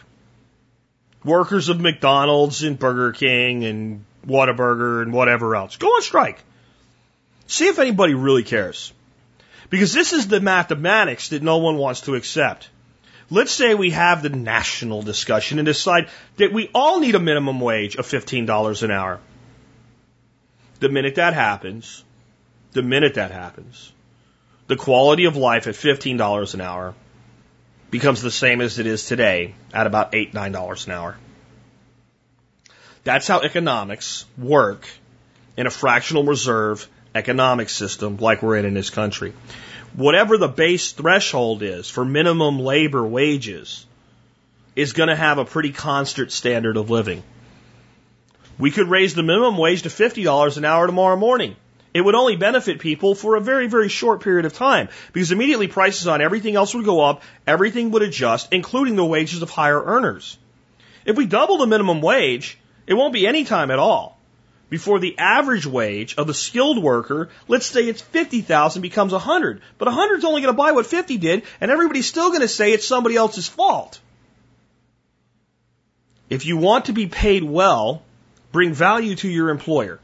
workers 1.24 1.70
of 1.70 1.80
McDonald's 1.80 2.64
and 2.64 2.78
Burger 2.78 3.12
King 3.12 3.64
and 3.64 4.06
Whataburger 4.28 5.02
and 5.02 5.14
whatever 5.14 5.56
else. 5.56 5.78
Go 5.78 5.88
on 5.88 6.02
strike. 6.02 6.40
See 7.48 7.68
if 7.68 7.80
anybody 7.80 8.14
really 8.14 8.44
cares. 8.44 8.94
Because 9.70 9.94
this 9.94 10.14
is 10.14 10.28
the 10.28 10.40
mathematics 10.40 11.30
that 11.30 11.44
no 11.44 11.58
one 11.58 11.78
wants 11.78 12.02
to 12.02 12.16
accept. 12.16 12.70
Let's 13.30 13.52
say 13.52 13.74
we 13.74 13.92
have 13.92 14.22
the 14.22 14.30
national 14.30 15.02
discussion 15.02 15.60
and 15.60 15.66
decide 15.66 16.10
that 16.38 16.54
we 16.54 16.70
all 16.74 17.00
need 17.00 17.16
a 17.16 17.20
minimum 17.20 17.60
wage 17.60 17.96
of 17.96 18.06
$15 18.06 18.84
an 18.84 18.92
hour. 18.92 19.20
The 20.80 20.90
minute 20.90 21.16
that 21.16 21.34
happens, 21.34 22.04
the 22.74 22.84
minute 22.84 23.16
that 23.16 23.32
happens, 23.32 23.92
the 24.68 24.76
quality 24.76 25.26
of 25.26 25.38
life 25.38 25.68
at 25.68 25.76
$15 25.76 26.54
an 26.54 26.62
hour 26.62 26.94
becomes 27.90 28.22
the 28.22 28.32
same 28.32 28.60
as 28.60 28.80
it 28.80 28.88
is 28.88 29.06
today 29.06 29.56
at 29.74 29.88
about 29.88 30.16
eight, 30.16 30.34
nine 30.34 30.52
dollars 30.52 30.88
an 30.88 30.94
hour. 30.94 31.18
That's 33.04 33.28
how 33.28 33.42
economics 33.42 34.26
work 34.38 34.88
in 35.58 35.68
a 35.68 35.70
fractional 35.70 36.24
reserve 36.24 36.88
economic 37.16 37.70
system 37.70 38.18
like 38.18 38.42
we're 38.42 38.58
in 38.58 38.66
in 38.66 38.74
this 38.74 38.90
country. 38.90 39.34
Whatever 39.94 40.38
the 40.38 40.48
base 40.48 40.92
threshold 40.92 41.62
is 41.62 41.90
for 41.90 42.04
minimum 42.04 42.60
labor 42.60 43.06
wages 43.06 43.86
is 44.76 44.94
going 44.94 45.10
to 45.10 45.16
have 45.16 45.38
a 45.38 45.46
pretty 45.46 45.72
constant 45.72 46.32
standard 46.32 46.78
of 46.78 46.90
living. 46.90 47.22
We 48.58 48.72
could 48.72 48.90
raise 48.90 49.14
the 49.14 49.24
minimum 49.24 49.58
wage 49.58 49.84
to 49.84 49.90
$50 49.90 50.58
an 50.58 50.66
hour 50.66 50.88
tomorrow 50.88 51.16
morning. 51.16 51.56
It 51.94 52.02
would 52.02 52.16
only 52.16 52.36
benefit 52.36 52.80
people 52.80 53.14
for 53.14 53.36
a 53.36 53.42
very, 53.42 53.68
very 53.68 53.90
short 53.90 54.22
period 54.22 54.46
of 54.46 54.54
time 54.54 54.90
because 55.12 55.32
immediately 55.32 55.68
prices 55.68 56.08
on 56.08 56.22
everything 56.22 56.56
else 56.56 56.74
would 56.74 56.86
go 56.86 57.02
up, 57.02 57.22
everything 57.46 57.92
would 57.92 58.02
adjust, 58.02 58.52
including 58.52 58.96
the 58.96 59.06
wages 59.06 59.44
of 59.44 59.52
higher 59.52 59.84
earners. 59.84 60.38
If 61.06 61.16
we 61.16 61.28
double 61.28 61.58
the 61.58 61.68
minimum 61.68 62.02
wage, 62.02 62.58
It 62.86 62.96
won't 62.96 63.14
be 63.14 63.28
any 63.28 63.46
time 63.46 63.72
at 63.72 63.80
all 63.80 64.18
before 64.70 65.00
the 65.00 65.18
average 65.20 65.66
wage 65.66 66.16
of 66.16 66.28
the 66.28 66.34
skilled 66.34 66.82
worker, 66.82 67.30
let's 67.48 67.66
say 67.66 67.82
it's 67.82 68.02
50,000 68.02 68.82
becomes 68.82 69.12
100. 69.12 69.62
But 69.78 69.88
100 69.88 70.18
is 70.18 70.26
only 70.26 70.42
going 70.42 70.54
to 70.54 70.58
buy 70.58 70.72
what 70.72 70.86
50 70.86 71.18
did 71.18 71.44
and 71.62 71.70
everybody's 71.70 72.08
still 72.08 72.30
going 72.30 72.42
to 72.42 72.48
say 72.48 72.74
it's 72.74 72.88
somebody 72.88 73.16
else's 73.16 73.48
fault. 73.48 74.00
If 76.30 76.46
you 76.46 76.58
want 76.58 76.86
to 76.86 76.94
be 76.94 77.08
paid 77.08 77.44
well, 77.44 78.02
bring 78.52 78.74
value 78.74 79.16
to 79.18 79.28
your 79.28 79.50
employer. 79.50 80.00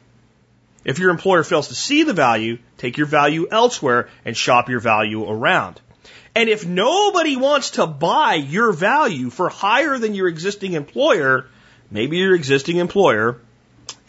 If 0.86 0.99
your 0.99 1.10
employer 1.10 1.43
fails 1.43 1.70
to 1.70 1.76
see 1.76 2.03
the 2.03 2.14
value, 2.14 2.60
take 2.78 2.97
your 2.97 3.07
value 3.07 3.47
elsewhere 3.49 4.10
and 4.24 4.36
shop 4.36 4.70
your 4.70 4.80
value 4.80 5.28
around. 5.28 5.82
And 6.36 6.47
if 6.47 6.66
nobody 6.66 7.36
wants 7.36 7.72
to 7.72 7.88
buy 7.88 8.36
your 8.36 8.72
value 8.72 9.30
for 9.30 9.49
higher 9.49 9.97
than 9.97 10.14
your 10.14 10.28
existing 10.28 10.74
employer, 10.74 11.47
maybe 11.89 12.18
your 12.18 12.36
existing 12.36 12.78
employer 12.78 13.39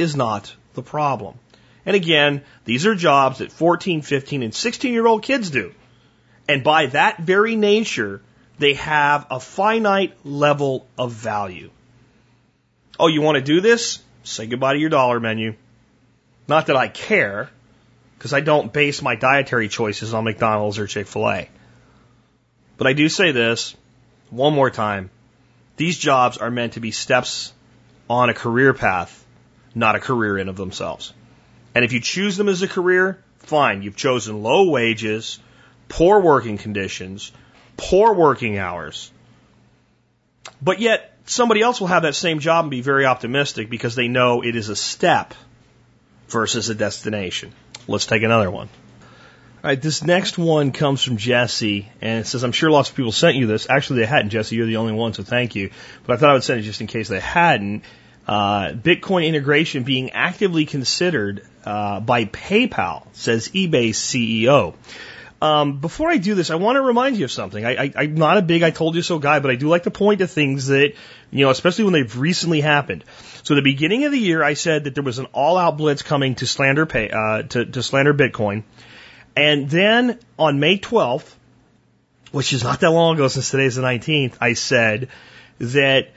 is 0.01 0.17
not 0.17 0.55
the 0.75 0.83
problem. 0.83 1.39
And 1.87 1.97
again, 1.97 2.43
these 2.65 2.87
are 2.87 2.95
jobs 2.95 3.39
that 3.39 3.53
14, 3.53 4.03
15, 4.03 4.43
and 4.43 4.55
16 4.55 4.93
year 4.93 5.07
old 5.07 5.23
kids 5.23 5.51
do. 5.51 5.75
And 6.49 6.65
by 6.65 6.87
that 6.87 7.21
very 7.21 7.57
nature, 7.57 8.23
they 8.59 8.75
have 8.75 9.27
a 9.31 9.41
finite 9.41 10.15
level 10.25 10.87
of 10.99 11.13
value. 11.13 11.71
Oh, 12.99 13.07
you 13.07 13.23
want 13.23 13.37
to 13.37 13.43
do 13.43 13.61
this? 13.61 14.01
Say 14.25 14.47
goodbye 14.47 14.75
to 14.75 14.79
your 14.79 14.91
dollar 14.91 15.21
menu. 15.21 15.55
Not 16.49 16.67
that 16.67 16.77
I 16.77 16.89
care, 16.89 17.49
because 18.19 18.33
I 18.33 18.41
don't 18.41 18.73
base 18.73 19.01
my 19.01 19.15
dietary 19.15 19.69
choices 19.69 20.13
on 20.13 20.25
McDonald's 20.25 20.79
or 20.79 20.87
Chick 20.87 21.07
fil 21.07 21.31
A. 21.31 21.49
But 22.77 22.87
I 22.87 22.93
do 22.93 23.09
say 23.09 23.33
this 23.33 23.77
one 24.31 24.53
more 24.53 24.71
time. 24.71 25.11
These 25.77 25.97
jobs 25.97 26.37
are 26.37 26.51
meant 26.51 26.75
to 26.75 26.81
be 26.81 26.91
steps 26.91 27.53
on 28.09 28.29
a 28.29 28.35
career 28.35 28.75
path 28.75 29.20
not 29.75 29.97
a 29.97 30.01
career 30.01 30.39
in 30.39 30.49
of 30.49 30.57
themselves. 30.57 31.12
And 31.75 31.85
if 31.85 31.93
you 31.93 32.01
choose 32.01 32.37
them 32.37 32.49
as 32.49 32.62
a 32.62 32.68
career, 32.68 33.23
fine. 33.39 33.83
You've 33.83 33.97
chosen 33.97 34.43
low 34.43 34.71
wages, 34.71 35.39
poor 35.89 36.21
working 36.21 36.59
conditions, 36.59 37.33
poor 37.77 38.14
working 38.14 38.59
hours. 38.59 39.11
But 40.61 40.81
yet, 40.81 41.16
somebody 41.27 41.62
else 41.62 41.81
will 41.81 41.89
have 41.89 42.03
that 42.03 42.14
same 42.14 42.41
job 42.41 42.64
and 42.64 42.71
be 42.71 42.81
very 42.81 43.07
optimistic 43.07 43.71
because 43.71 43.95
they 43.95 44.09
know 44.09 44.43
it 44.43 44.57
is 44.57 44.68
a 44.68 44.77
step 44.77 45.35
versus 46.29 46.68
a 46.68 46.75
destination. 46.75 47.53
Let's 47.87 48.07
take 48.07 48.23
another 48.23 48.51
one. 48.51 48.68
All 49.62 49.68
right, 49.68 49.81
this 49.81 50.03
next 50.03 50.39
one 50.39 50.73
comes 50.73 51.03
from 51.03 51.18
Jesse, 51.18 51.87
and 52.01 52.21
it 52.21 52.27
says, 52.27 52.45
I'm 52.45 52.53
sure 52.53 52.71
lots 52.71 52.89
of 52.89 52.97
people 52.97 53.12
sent 53.12 53.37
you 53.37 53.47
this. 53.47 53.68
Actually, 53.68 54.01
they 54.01 54.07
hadn't, 54.07 54.31
Jesse. 54.31 54.57
You're 54.57 54.66
the 54.66 54.79
only 54.79 54.95
one, 54.95 55.12
so 55.12 55.23
thank 55.23 55.55
you. 55.55 55.71
But 56.07 56.14
I 56.14 56.16
thought 56.16 56.31
I 56.31 56.33
would 56.33 56.45
send 56.45 56.61
it 56.61 56.62
just 56.62 56.81
in 56.81 56.87
case 56.87 57.09
they 57.09 57.21
hadn't 57.21 57.85
uh, 58.31 58.72
Bitcoin 58.74 59.26
integration 59.26 59.83
being 59.83 60.11
actively 60.11 60.64
considered 60.64 61.45
uh, 61.64 61.99
by 61.99 62.26
PayPal, 62.26 63.05
says 63.12 63.49
eBay's 63.49 63.99
CEO. 63.99 64.74
Um, 65.43 65.78
before 65.78 66.09
I 66.09 66.18
do 66.18 66.37
this, 66.37 66.51
I 66.51 66.55
want 66.55 66.76
to 66.76 66.81
remind 66.81 67.16
you 67.16 67.24
of 67.24 67.33
something. 67.33 67.64
I, 67.64 67.93
I, 67.97 68.05
am 68.05 68.14
not 68.14 68.39
a 68.39 68.43
big 68.43 68.62
I 68.62 68.70
told 68.70 68.95
you 68.95 69.03
so 69.03 69.18
guy, 69.18 69.41
but 69.41 69.51
I 69.51 69.57
do 69.57 69.68
like 69.68 69.83
to 69.83 69.91
point 69.91 70.20
to 70.20 70.28
things 70.28 70.68
that, 70.68 70.93
you 71.33 71.45
know, 71.45 71.51
especially 71.51 71.85
when 71.85 71.93
they've 71.93 72.18
recently 72.18 72.61
happened. 72.61 73.05
So 73.43 73.57
the 73.57 73.62
beginning 73.62 74.05
of 74.05 74.12
the 74.12 74.18
year, 74.18 74.45
I 74.45 74.55
said 74.55 74.85
that 74.85 74.95
there 74.95 75.03
was 75.03 75.18
an 75.18 75.26
all-out 75.33 75.76
blitz 75.76 76.03
coming 76.03 76.37
to 76.37 76.47
slander 76.47 76.87
pay, 76.87 77.11
uh, 77.11 77.43
to, 77.43 77.64
to 77.64 77.83
slander 77.83 78.14
Bitcoin. 78.14 78.62
And 79.35 79.68
then 79.68 80.20
on 80.39 80.61
May 80.61 80.78
12th, 80.78 81.35
which 82.31 82.53
is 82.53 82.62
not 82.62 82.78
that 82.78 82.91
long 82.91 83.16
ago 83.16 83.26
since 83.26 83.51
today's 83.51 83.74
the 83.74 83.83
19th, 83.83 84.35
I 84.41 84.53
said 84.53 85.09
that 85.59 86.11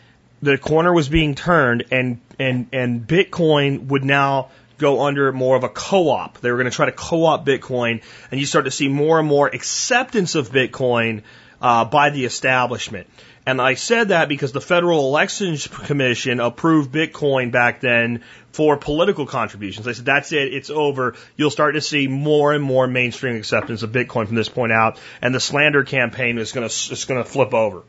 the 0.44 0.58
corner 0.58 0.94
was 0.94 1.08
being 1.08 1.36
turned 1.36 1.86
and 1.92 2.20
and 2.38 2.68
and 2.74 3.08
Bitcoin 3.08 3.88
would 3.88 4.04
now 4.04 4.50
go 4.78 5.04
under 5.06 5.32
more 5.32 5.56
of 5.56 5.64
a 5.64 5.70
co-op. 5.70 6.40
They 6.40 6.52
were 6.52 6.58
going 6.58 6.70
to 6.70 6.76
try 6.76 6.88
to 6.88 6.92
co-op 6.92 7.46
Bitcoin, 7.46 8.04
and 8.30 8.40
you 8.40 8.46
start 8.46 8.66
to 8.66 8.72
see 8.72 8.90
more 8.90 9.20
and 9.20 9.28
more 9.28 9.48
acceptance 9.48 10.36
of 10.36 10.50
Bitcoin 10.50 11.22
uh, 11.62 11.86
by 11.86 12.10
the 12.10 12.26
establishment. 12.26 13.08
And 13.46 13.62
I 13.62 13.76
said 13.76 14.10
that 14.10 14.30
because 14.30 14.52
the 14.52 14.62
Federal 14.62 15.08
Elections 15.08 15.68
Commission 15.68 16.40
approved 16.40 16.92
Bitcoin 16.92 17.52
back 17.52 17.82
then 17.82 18.24
for 18.52 18.78
political 18.78 19.26
contributions. 19.26 19.88
I 19.88 19.94
said, 19.94 20.06
that's 20.06 20.32
it, 20.32 20.54
it's 20.54 20.70
over. 20.70 21.16
You'll 21.36 21.52
start 21.52 21.76
to 21.76 21.82
see 21.82 22.08
more 22.08 22.54
and 22.54 22.64
more 22.64 22.88
mainstream 22.88 23.36
acceptance 23.36 23.84
of 23.84 23.92
Bitcoin 23.92 24.28
from 24.28 24.36
this 24.36 24.50
point 24.50 24.72
out, 24.72 25.00
and 25.22 25.34
the 25.36 25.40
slander 25.40 25.84
campaign 25.84 26.38
is 26.38 26.52
going 26.52 26.68
to, 26.68 26.94
is 26.94 27.06
going 27.06 27.24
to 27.24 27.30
flip 27.30 27.54
over. 27.54 27.84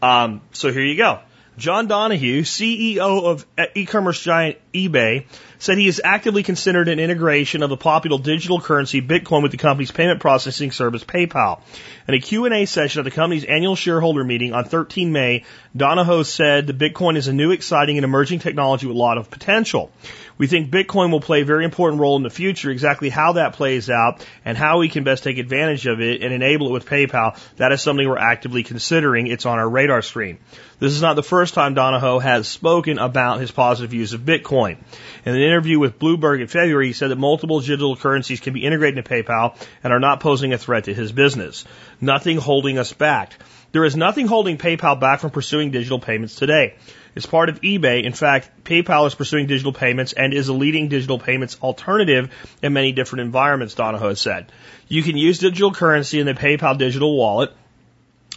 Um, 0.00 0.42
so 0.52 0.72
here 0.72 0.84
you 0.84 0.96
go. 0.96 1.20
John 1.58 1.88
Donahoe, 1.88 2.42
CEO 2.42 3.24
of 3.24 3.44
e-commerce 3.74 4.22
giant 4.22 4.58
eBay, 4.72 5.26
said 5.58 5.76
he 5.76 5.86
has 5.86 6.00
actively 6.02 6.44
considered 6.44 6.86
an 6.86 7.00
integration 7.00 7.64
of 7.64 7.68
the 7.68 7.76
popular 7.76 8.16
digital 8.18 8.60
currency 8.60 9.02
Bitcoin 9.02 9.42
with 9.42 9.50
the 9.50 9.58
company's 9.58 9.90
payment 9.90 10.20
processing 10.20 10.70
service 10.70 11.02
PayPal. 11.02 11.60
In 12.06 12.14
a 12.14 12.20
Q&A 12.20 12.64
session 12.64 13.00
at 13.00 13.04
the 13.04 13.10
company's 13.10 13.44
annual 13.44 13.74
shareholder 13.74 14.22
meeting 14.22 14.52
on 14.52 14.66
13 14.66 15.10
May, 15.10 15.44
Donahoe 15.76 16.22
said 16.22 16.68
that 16.68 16.78
Bitcoin 16.78 17.16
is 17.16 17.26
a 17.26 17.32
new, 17.32 17.50
exciting, 17.50 17.98
and 17.98 18.04
emerging 18.04 18.38
technology 18.38 18.86
with 18.86 18.94
a 18.94 18.98
lot 18.98 19.18
of 19.18 19.28
potential. 19.28 19.90
We 20.38 20.46
think 20.46 20.70
Bitcoin 20.70 21.10
will 21.10 21.20
play 21.20 21.42
a 21.42 21.44
very 21.44 21.64
important 21.64 22.00
role 22.00 22.16
in 22.16 22.22
the 22.22 22.30
future. 22.30 22.70
Exactly 22.70 23.08
how 23.08 23.32
that 23.32 23.54
plays 23.54 23.90
out 23.90 24.24
and 24.44 24.56
how 24.56 24.78
we 24.78 24.88
can 24.88 25.04
best 25.04 25.24
take 25.24 25.38
advantage 25.38 25.86
of 25.86 26.00
it 26.00 26.22
and 26.22 26.32
enable 26.32 26.68
it 26.68 26.72
with 26.72 26.86
PayPal, 26.86 27.38
that 27.56 27.72
is 27.72 27.82
something 27.82 28.08
we're 28.08 28.16
actively 28.16 28.62
considering. 28.62 29.26
It's 29.26 29.46
on 29.46 29.58
our 29.58 29.68
radar 29.68 30.00
screen. 30.00 30.38
This 30.78 30.92
is 30.92 31.02
not 31.02 31.16
the 31.16 31.24
first 31.24 31.54
time 31.54 31.74
Donahoe 31.74 32.20
has 32.20 32.46
spoken 32.46 32.98
about 32.98 33.40
his 33.40 33.50
positive 33.50 33.90
views 33.90 34.12
of 34.12 34.20
Bitcoin. 34.20 34.78
In 35.24 35.34
an 35.34 35.42
interview 35.42 35.80
with 35.80 35.98
Bloomberg 35.98 36.40
in 36.40 36.46
February, 36.46 36.86
he 36.86 36.92
said 36.92 37.10
that 37.10 37.18
multiple 37.18 37.58
digital 37.58 37.96
currencies 37.96 38.38
can 38.38 38.54
be 38.54 38.64
integrated 38.64 38.98
into 38.98 39.10
PayPal 39.10 39.56
and 39.82 39.92
are 39.92 39.98
not 39.98 40.20
posing 40.20 40.52
a 40.52 40.58
threat 40.58 40.84
to 40.84 40.94
his 40.94 41.10
business. 41.10 41.64
Nothing 42.00 42.38
holding 42.38 42.78
us 42.78 42.92
back. 42.92 43.32
There 43.72 43.84
is 43.84 43.96
nothing 43.96 44.28
holding 44.28 44.56
PayPal 44.56 44.98
back 45.00 45.20
from 45.20 45.30
pursuing 45.30 45.72
digital 45.72 45.98
payments 45.98 46.36
today. 46.36 46.76
As 47.16 47.26
part 47.26 47.48
of 47.48 47.60
eBay, 47.60 48.04
in 48.04 48.12
fact, 48.12 48.64
PayPal 48.64 49.06
is 49.06 49.14
pursuing 49.14 49.46
digital 49.46 49.72
payments 49.72 50.12
and 50.12 50.32
is 50.32 50.48
a 50.48 50.52
leading 50.52 50.88
digital 50.88 51.18
payments 51.18 51.56
alternative 51.62 52.30
in 52.62 52.72
many 52.72 52.92
different 52.92 53.22
environments, 53.22 53.74
Donahoe 53.74 54.14
said. 54.14 54.52
You 54.88 55.02
can 55.02 55.16
use 55.16 55.38
digital 55.38 55.72
currency 55.72 56.20
in 56.20 56.26
the 56.26 56.34
PayPal 56.34 56.78
digital 56.78 57.16
wallet, 57.16 57.52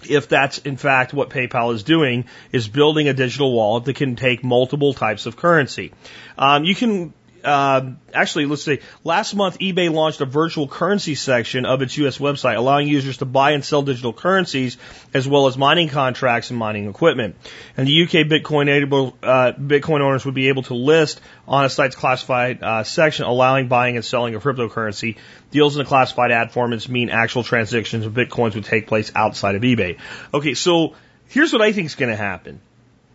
if 0.10 0.28
that's 0.28 0.58
in 0.60 0.78
fact 0.78 1.14
what 1.14 1.30
PayPal 1.30 1.74
is 1.74 1.84
doing, 1.84 2.26
is 2.52 2.68
building 2.68 3.08
a 3.08 3.14
digital 3.14 3.54
wallet 3.54 3.86
that 3.86 3.96
can 3.96 4.16
take 4.16 4.44
multiple 4.44 4.94
types 4.94 5.26
of 5.26 5.36
currency. 5.36 5.94
Um, 6.38 6.64
you 6.64 6.76
can 6.76 7.14
uh, 7.44 7.92
actually, 8.14 8.46
let's 8.46 8.64
say 8.64 8.80
last 9.04 9.34
month 9.34 9.60
eBay 9.60 9.92
launched 9.92 10.22
a 10.22 10.26
virtual 10.26 10.68
currency 10.68 11.16
section 11.16 11.66
of 11.66 11.82
its 11.82 11.98
U.S. 11.98 12.18
website, 12.18 12.58
allowing 12.58 12.88
users 12.88 13.18
to 13.18 13.26
buy 13.26 13.52
and 13.52 13.64
sell 13.64 13.82
digital 13.82 14.14
currencies 14.14 14.78
as 15.14 15.28
well 15.28 15.48
as 15.48 15.58
mining 15.58 15.90
contracts 15.90 16.50
and 16.50 16.60
mining 16.60 16.90
equipment. 16.90 17.36
And 17.78 17.88
the 17.88 18.04
UK 18.04 18.28
Bitcoin 18.28 18.70
able, 18.70 19.18
uh, 19.24 19.54
Bitcoin 19.54 20.02
owners 20.02 20.26
would 20.26 20.36
be 20.36 20.50
able 20.50 20.64
to 20.64 20.74
list 20.74 21.22
on 21.48 21.66
a 21.66 21.70
site's 21.70 21.96
classified 21.96 22.64
uh, 22.64 22.84
section, 22.84 23.26
allowing 23.26 23.68
buying 23.68 23.96
and 23.96 24.06
selling 24.06 24.36
of 24.36 24.44
cryptocurrency. 24.44 25.18
Deals 25.52 25.76
in 25.76 25.80
the 25.80 25.88
classified 25.88 26.32
ad 26.32 26.52
formats 26.52 26.88
mean 26.88 27.10
actual 27.10 27.44
transactions 27.44 28.06
of 28.06 28.14
bitcoins 28.14 28.56
would 28.56 28.66
take 28.66 28.88
place 28.88 29.12
outside 29.16 29.56
of 29.56 29.62
eBay. 29.62 30.00
Okay, 30.34 30.54
so 30.54 30.96
here's 31.28 31.52
what 31.52 31.62
I 31.62 31.72
think 31.72 31.88
is 31.88 31.96
going 31.96 32.12
to 32.12 32.16
happen. 32.16 32.62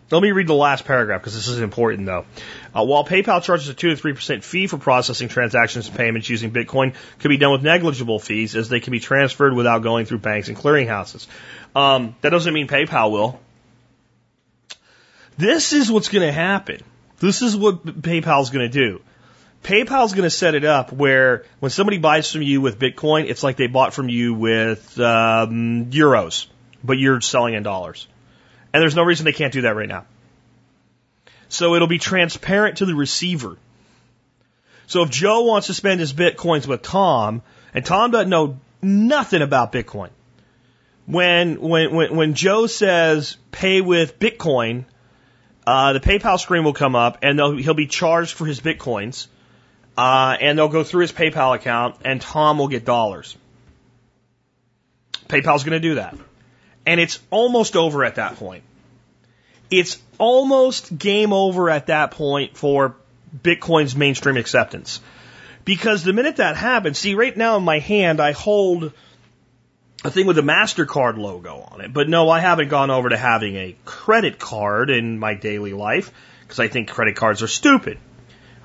Let 0.08 0.22
me 0.22 0.30
read 0.30 0.46
the 0.46 0.54
last 0.54 0.84
paragraph 0.84 1.20
because 1.20 1.34
this 1.34 1.48
is 1.48 1.60
important 1.60 2.06
though. 2.06 2.26
Uh, 2.74 2.84
while 2.84 3.04
PayPal 3.04 3.42
charges 3.42 3.68
a 3.68 3.74
2 3.74 3.96
to 3.96 4.00
3% 4.00 4.44
fee 4.44 4.68
for 4.68 4.78
processing 4.78 5.28
transactions 5.28 5.88
and 5.88 5.96
payments 5.96 6.28
using 6.28 6.52
Bitcoin, 6.52 6.94
could 7.18 7.28
be 7.28 7.38
done 7.38 7.50
with 7.50 7.62
negligible 7.62 8.20
fees 8.20 8.54
as 8.54 8.68
they 8.68 8.78
can 8.78 8.92
be 8.92 9.00
transferred 9.00 9.54
without 9.54 9.82
going 9.82 10.06
through 10.06 10.18
banks 10.18 10.48
and 10.48 10.56
clearinghouses. 10.56 11.26
Um, 11.74 12.14
that 12.20 12.30
doesn't 12.30 12.54
mean 12.54 12.68
PayPal 12.68 13.10
will. 13.10 13.40
This 15.36 15.72
is 15.72 15.90
what's 15.90 16.08
going 16.08 16.26
to 16.26 16.32
happen. 16.32 16.82
This 17.18 17.42
is 17.42 17.56
what 17.56 17.84
PayPal 17.84 18.42
is 18.42 18.50
going 18.50 18.70
to 18.70 18.72
do. 18.72 19.02
PayPal 19.64 20.06
is 20.06 20.12
going 20.12 20.22
to 20.22 20.30
set 20.30 20.54
it 20.54 20.64
up 20.64 20.92
where 20.92 21.44
when 21.58 21.70
somebody 21.70 21.98
buys 21.98 22.30
from 22.30 22.42
you 22.42 22.60
with 22.60 22.78
Bitcoin, 22.78 23.28
it's 23.28 23.42
like 23.42 23.56
they 23.56 23.66
bought 23.66 23.92
from 23.92 24.08
you 24.08 24.34
with 24.34 25.00
um, 25.00 25.86
euros, 25.86 26.46
but 26.84 26.98
you're 26.98 27.20
selling 27.20 27.54
in 27.54 27.64
dollars. 27.64 28.06
And 28.76 28.82
there's 28.82 28.94
no 28.94 29.04
reason 29.04 29.24
they 29.24 29.32
can't 29.32 29.54
do 29.54 29.62
that 29.62 29.74
right 29.74 29.88
now. 29.88 30.04
So 31.48 31.76
it'll 31.76 31.88
be 31.88 31.96
transparent 31.96 32.76
to 32.76 32.84
the 32.84 32.94
receiver. 32.94 33.56
So 34.86 35.02
if 35.02 35.08
Joe 35.08 35.44
wants 35.44 35.68
to 35.68 35.72
spend 35.72 35.98
his 35.98 36.12
bitcoins 36.12 36.66
with 36.66 36.82
Tom, 36.82 37.40
and 37.72 37.86
Tom 37.86 38.10
doesn't 38.10 38.28
know 38.28 38.60
nothing 38.82 39.40
about 39.40 39.72
Bitcoin, 39.72 40.10
when 41.06 41.58
when 41.58 41.94
when, 41.94 42.16
when 42.16 42.34
Joe 42.34 42.66
says 42.66 43.38
pay 43.50 43.80
with 43.80 44.18
Bitcoin, 44.18 44.84
uh, 45.66 45.94
the 45.94 46.00
PayPal 46.00 46.38
screen 46.38 46.62
will 46.62 46.74
come 46.74 46.94
up, 46.94 47.20
and 47.22 47.38
he'll 47.38 47.72
be 47.72 47.86
charged 47.86 48.34
for 48.34 48.44
his 48.44 48.60
bitcoins, 48.60 49.28
uh, 49.96 50.36
and 50.38 50.58
they'll 50.58 50.68
go 50.68 50.84
through 50.84 51.00
his 51.00 51.12
PayPal 51.12 51.54
account, 51.54 51.96
and 52.04 52.20
Tom 52.20 52.58
will 52.58 52.68
get 52.68 52.84
dollars. 52.84 53.38
PayPal's 55.28 55.64
going 55.64 55.80
to 55.80 55.88
do 55.88 55.94
that. 55.94 56.14
And 56.86 57.00
it's 57.00 57.18
almost 57.30 57.76
over 57.76 58.04
at 58.04 58.14
that 58.14 58.36
point. 58.36 58.62
it's 59.70 59.98
almost 60.18 60.96
game 60.96 61.32
over 61.32 61.68
at 61.68 61.88
that 61.88 62.12
point 62.12 62.56
for 62.56 62.94
Bitcoin's 63.36 63.96
mainstream 63.96 64.36
acceptance. 64.36 65.00
Because 65.64 66.04
the 66.04 66.12
minute 66.12 66.36
that 66.36 66.56
happens, 66.56 66.98
see, 66.98 67.14
right 67.14 67.36
now 67.36 67.56
in 67.56 67.64
my 67.64 67.80
hand, 67.80 68.20
I 68.20 68.30
hold 68.32 68.92
a 70.04 70.10
thing 70.10 70.26
with 70.26 70.38
a 70.38 70.42
MasterCard 70.42 71.18
logo 71.18 71.66
on 71.72 71.80
it. 71.80 71.92
But 71.92 72.08
no, 72.08 72.30
I 72.30 72.38
haven't 72.38 72.68
gone 72.68 72.90
over 72.90 73.08
to 73.08 73.16
having 73.16 73.56
a 73.56 73.76
credit 73.84 74.38
card 74.38 74.90
in 74.90 75.18
my 75.18 75.34
daily 75.34 75.72
life 75.72 76.12
because 76.42 76.60
I 76.60 76.68
think 76.68 76.88
credit 76.88 77.16
cards 77.16 77.42
are 77.42 77.48
stupid. 77.48 77.98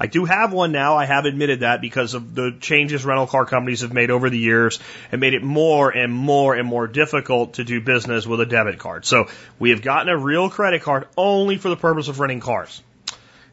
I 0.02 0.08
do 0.08 0.26
have 0.26 0.52
one 0.52 0.72
now. 0.72 0.97
I 0.97 1.06
have 1.06 1.26
admitted 1.26 1.60
that 1.60 1.80
because 1.80 2.16
of 2.16 2.34
the 2.34 2.58
changes 2.60 3.06
rental 3.06 3.28
car 3.28 3.45
companies 3.45 3.82
have 3.82 3.93
made 3.93 4.10
over 4.10 4.32
the 4.32 4.39
years 4.39 4.80
and 5.12 5.22
made 5.22 5.36
it 5.36 5.43
more 5.43 5.91
and 5.91 6.12
more 6.12 6.56
and 6.56 6.68
more 6.68 6.88
difficult 6.88 7.54
to 7.54 7.64
do 7.64 7.80
business 7.80 8.26
with 8.26 8.41
a 8.41 8.47
debit 8.47 8.80
card. 8.80 9.06
So 9.06 9.28
we 9.60 9.70
have 9.70 9.84
gotten 9.84 10.10
a 10.10 10.18
real 10.18 10.49
credit 10.49 10.82
card 10.82 11.08
only 11.16 11.58
for 11.58 11.70
the 11.70 11.76
purpose 11.76 12.08
of 12.08 12.20
renting 12.20 12.39
cars. 12.39 12.82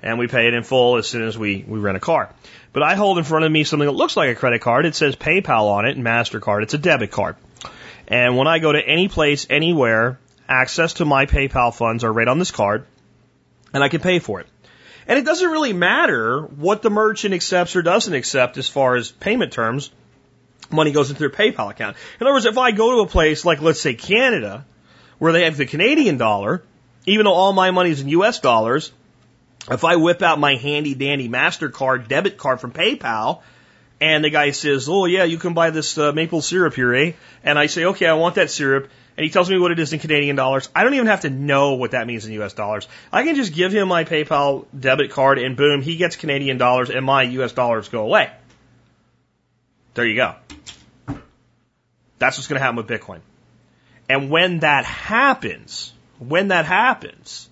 And 0.03 0.19
we 0.19 0.27
pay 0.27 0.49
it 0.49 0.55
in 0.55 0.63
full 0.63 0.97
as 0.97 1.07
soon 1.07 1.29
as 1.29 1.37
we, 1.37 1.67
we 1.69 1.81
rent 1.81 1.99
a 1.99 2.01
car. 2.01 2.33
But 2.73 2.83
I 2.83 2.95
hold 2.95 3.19
in 3.19 3.25
front 3.25 3.45
of 3.45 3.53
me 3.53 3.65
something 3.65 3.87
that 3.87 3.93
looks 3.93 4.17
like 4.17 4.31
a 4.31 4.35
credit 4.35 4.63
card. 4.63 4.87
It 4.87 4.95
says 4.95 5.17
PayPal 5.17 5.69
on 5.71 5.85
it 5.85 5.99
and 5.99 6.07
MasterCard. 6.07 6.63
It's 6.63 6.73
a 6.73 6.79
debit 6.79 7.11
card. 7.11 7.37
And 8.07 8.39
when 8.39 8.47
I 8.47 8.59
go 8.59 8.73
to 8.73 8.81
any 8.81 9.09
place, 9.09 9.47
anywhere, 9.51 10.19
access 10.49 10.95
to 10.95 11.05
my 11.05 11.27
PayPal 11.27 11.75
funds 11.75 12.05
are 12.05 12.13
right 12.13 12.27
on 12.27 12.39
this 12.39 12.53
card 12.53 12.87
and 13.75 13.85
I 13.85 13.91
can 13.91 14.01
pay 14.01 14.19
for 14.19 14.41
it. 14.41 14.47
And 15.09 15.19
it 15.19 15.25
doesn't 15.25 15.51
really 15.51 15.73
matter 15.73 16.43
what 16.43 16.83
the 16.83 16.91
merchant 16.91 17.33
accepts 17.33 17.75
or 17.75 17.83
doesn't 17.83 18.13
accept 18.13 18.59
as 18.59 18.69
far 18.69 18.95
as 18.95 19.11
payment 19.11 19.53
terms. 19.55 19.91
Money 20.71 20.93
goes 20.93 21.09
into 21.09 21.21
their 21.21 21.31
PayPal 21.31 21.71
account. 21.71 21.97
In 22.21 22.27
other 22.27 22.35
words, 22.35 22.45
if 22.45 22.59
I 22.59 22.73
go 22.73 22.97
to 22.97 23.01
a 23.01 23.07
place 23.07 23.47
like, 23.47 23.63
let's 23.63 23.81
say, 23.81 23.95
Canada, 23.95 24.67
where 25.19 25.33
they 25.33 25.45
have 25.45 25.57
the 25.57 25.65
Canadian 25.65 26.19
dollar, 26.19 26.63
even 27.07 27.25
though 27.25 27.33
all 27.33 27.55
my 27.55 27.71
money 27.71 27.91
is 27.91 28.03
in 28.03 28.11
US 28.11 28.41
dollars, 28.41 28.93
if 29.71 29.83
I 29.83 29.97
whip 29.97 30.21
out 30.21 30.39
my 30.39 30.57
handy 30.57 30.95
dandy 30.95 31.29
MasterCard 31.29 32.09
debit 32.09 32.37
card 32.37 32.61
from 32.61 32.73
PayPal, 32.73 33.41
and 34.03 34.23
the 34.23 34.31
guy 34.31 34.51
says, 34.51 34.91
Oh, 34.91 35.07
yeah, 35.07 35.25
you 35.25 35.39
can 35.39 35.55
buy 35.55 35.71
this 35.71 35.97
uh, 35.97 36.13
maple 36.13 36.43
syrup 36.43 36.75
here, 36.75 36.95
eh? 36.95 37.13
And 37.43 37.59
I 37.59 37.67
say, 37.67 37.87
Okay, 37.87 38.07
I 38.07 38.13
want 38.13 38.35
that 38.35 38.51
syrup 38.51 38.91
and 39.19 39.25
he 39.25 39.31
tells 39.31 39.51
me 39.51 39.59
what 39.59 39.73
it 39.73 39.81
is 39.81 39.93
in 39.93 39.99
Canadian 39.99 40.37
dollars. 40.37 40.69
I 40.77 40.85
don't 40.85 40.95
even 40.95 41.09
have 41.09 41.23
to 41.23 41.31
know 41.31 41.75
what 41.75 41.91
that 41.91 42.07
means 42.07 42.25
in 42.25 42.33
US 42.41 42.53
dollars. 42.53 42.87
I 43.13 43.25
can 43.25 43.35
just 43.35 43.53
give 43.53 43.73
him 43.73 43.89
my 43.89 44.05
PayPal 44.05 44.67
debit 44.79 45.11
card 45.11 45.41
and 45.41 45.57
boom, 45.57 45.83
he 45.83 45.97
gets 45.97 46.15
Canadian 46.15 46.57
dollars 46.57 46.89
and 46.89 47.05
my 47.05 47.25
US 47.25 47.51
dollars 47.51 47.89
go 47.89 48.05
away. 48.05 48.31
There 49.95 50.07
you 50.07 50.15
go. 50.15 50.37
That's 52.21 52.39
what's 52.39 52.47
going 52.47 52.61
to 52.61 52.65
happen 52.65 52.77
with 52.77 52.87
Bitcoin. 52.87 53.19
And 54.09 54.31
when 54.31 54.61
that 54.61 54.85
happens, 54.85 55.93
when 56.21 56.49
that 56.49 56.65
happens, 56.65 57.49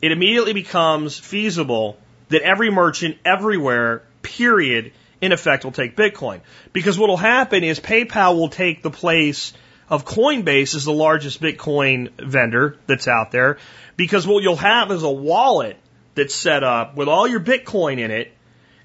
it 0.00 0.12
immediately 0.12 0.52
becomes 0.52 1.18
feasible 1.18 1.96
that 2.28 2.42
every 2.42 2.70
merchant 2.70 3.16
everywhere, 3.24 4.04
period, 4.22 4.92
in 5.20 5.32
effect 5.32 5.64
will 5.64 5.72
take 5.72 5.96
Bitcoin. 5.96 6.40
Because 6.72 6.96
what 6.96 7.08
will 7.08 7.16
happen 7.16 7.64
is 7.64 7.80
PayPal 7.80 8.36
will 8.36 8.48
take 8.48 8.82
the 8.82 8.90
place 8.92 9.52
of 9.92 10.06
Coinbase 10.06 10.74
is 10.74 10.86
the 10.86 10.92
largest 10.92 11.38
Bitcoin 11.42 12.10
vendor 12.18 12.78
that's 12.86 13.06
out 13.06 13.30
there 13.30 13.58
because 13.94 14.26
what 14.26 14.42
you'll 14.42 14.56
have 14.56 14.90
is 14.90 15.02
a 15.02 15.10
wallet 15.10 15.76
that's 16.14 16.34
set 16.34 16.64
up 16.64 16.96
with 16.96 17.08
all 17.08 17.28
your 17.28 17.40
Bitcoin 17.40 17.98
in 17.98 18.10
it. 18.10 18.32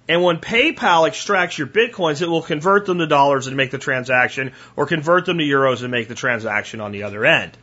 And 0.10 0.22
when 0.22 0.39
PayPal 0.39 1.08
extracts 1.08 1.58
your 1.58 1.68
Bitcoins, 1.68 2.22
it 2.22 2.28
will 2.28 2.41
convert 2.41 2.86
them 2.86 2.97
to 2.97 3.08
dollars 3.08 3.47
and 3.47 3.55
make 3.55 3.72
the 3.72 3.78
transaction 3.78 4.51
or 4.76 4.86
convert 4.86 5.26
them 5.26 5.38
to 5.38 5.45
euros 5.45 5.82
and 5.82 5.91
make 5.91 6.10
the 6.10 6.16
transaction 6.16 6.82
on 6.82 6.91
the 6.91 7.03
other 7.03 7.26
end. 7.26 7.58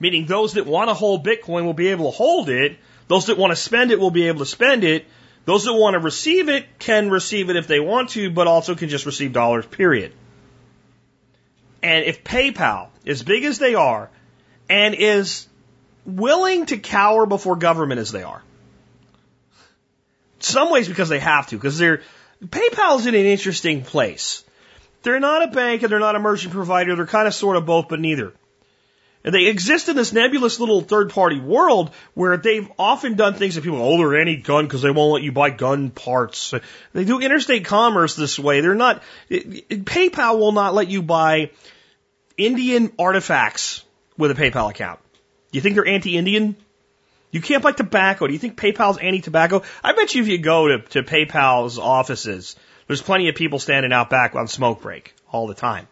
Meaning 0.00 0.24
those 0.24 0.54
that 0.54 0.64
want 0.64 0.88
to 0.88 0.94
hold 0.94 1.22
Bitcoin 1.22 1.66
will 1.66 1.74
be 1.74 1.88
able 1.88 2.10
to 2.10 2.16
hold 2.16 2.48
it. 2.48 2.78
Those 3.08 3.26
that 3.26 3.36
want 3.36 3.50
to 3.50 3.56
spend 3.56 3.90
it 3.90 4.00
will 4.00 4.10
be 4.10 4.28
able 4.28 4.38
to 4.38 4.46
spend 4.46 4.84
it. 4.84 5.04
Those 5.44 5.66
that 5.66 5.74
want 5.74 5.94
to 5.94 6.00
receive 6.00 6.48
it 6.48 6.78
can 6.78 7.10
receive 7.10 7.50
it 7.50 7.56
if 7.56 7.66
they 7.66 7.78
want 7.78 8.10
to, 8.10 8.30
but 8.30 8.46
also 8.46 8.74
can 8.74 8.88
just 8.88 9.04
receive 9.04 9.34
dollars, 9.34 9.66
period. 9.66 10.12
And 11.86 12.04
if 12.04 12.24
PayPal, 12.24 12.88
as 13.06 13.22
big 13.22 13.44
as 13.44 13.60
they 13.60 13.76
are, 13.76 14.10
and 14.68 14.92
is 14.96 15.46
willing 16.04 16.66
to 16.66 16.78
cower 16.78 17.26
before 17.26 17.54
government 17.54 18.00
as 18.00 18.10
they 18.10 18.24
are, 18.24 18.42
some 20.40 20.72
ways 20.72 20.88
because 20.88 21.08
they 21.08 21.20
have 21.20 21.46
to, 21.46 21.56
because 21.56 21.78
they're 21.78 22.02
PayPal's 22.44 23.06
in 23.06 23.14
an 23.14 23.24
interesting 23.26 23.82
place. 23.82 24.42
They're 25.04 25.20
not 25.20 25.44
a 25.44 25.46
bank 25.52 25.84
and 25.84 25.92
they're 25.92 26.00
not 26.00 26.16
a 26.16 26.18
merchant 26.18 26.52
provider. 26.52 26.96
They're 26.96 27.06
kind 27.06 27.28
of 27.28 27.34
sort 27.34 27.56
of 27.56 27.66
both, 27.66 27.86
but 27.86 28.00
neither. 28.00 28.32
And 29.22 29.32
they 29.32 29.46
exist 29.46 29.88
in 29.88 29.94
this 29.94 30.12
nebulous 30.12 30.58
little 30.58 30.80
third 30.80 31.10
party 31.10 31.38
world 31.38 31.92
where 32.14 32.36
they've 32.36 32.68
often 32.80 33.14
done 33.14 33.34
things 33.34 33.54
that 33.54 33.62
people, 33.62 33.80
oh, 33.80 33.96
they're 33.98 34.20
any 34.20 34.36
gun 34.36 34.66
because 34.66 34.82
they 34.82 34.90
won't 34.90 35.14
let 35.14 35.22
you 35.22 35.30
buy 35.30 35.50
gun 35.50 35.90
parts. 35.90 36.52
They 36.94 37.04
do 37.04 37.20
interstate 37.20 37.64
commerce 37.64 38.16
this 38.16 38.40
way. 38.40 38.60
They're 38.60 38.74
not, 38.74 39.04
PayPal 39.30 40.38
will 40.38 40.52
not 40.52 40.74
let 40.74 40.88
you 40.88 41.02
buy 41.02 41.50
Indian 42.36 42.92
artifacts 42.98 43.82
with 44.16 44.30
a 44.30 44.34
PayPal 44.34 44.70
account. 44.70 45.00
Do 45.50 45.58
you 45.58 45.62
think 45.62 45.74
they're 45.74 45.86
anti-Indian? 45.86 46.56
You 47.30 47.40
can't 47.40 47.62
buy 47.62 47.72
tobacco. 47.72 48.26
Do 48.26 48.32
you 48.32 48.38
think 48.38 48.56
PayPal's 48.56 48.98
anti-tobacco? 48.98 49.62
I 49.82 49.92
bet 49.92 50.14
you 50.14 50.22
if 50.22 50.28
you 50.28 50.38
go 50.38 50.68
to, 50.68 50.78
to 50.78 51.02
PayPal's 51.02 51.78
offices, 51.78 52.56
there's 52.86 53.02
plenty 53.02 53.28
of 53.28 53.34
people 53.34 53.58
standing 53.58 53.92
out 53.92 54.10
back 54.10 54.34
on 54.34 54.48
smoke 54.48 54.82
break 54.82 55.14
all 55.30 55.46
the 55.46 55.54
time. 55.54 55.88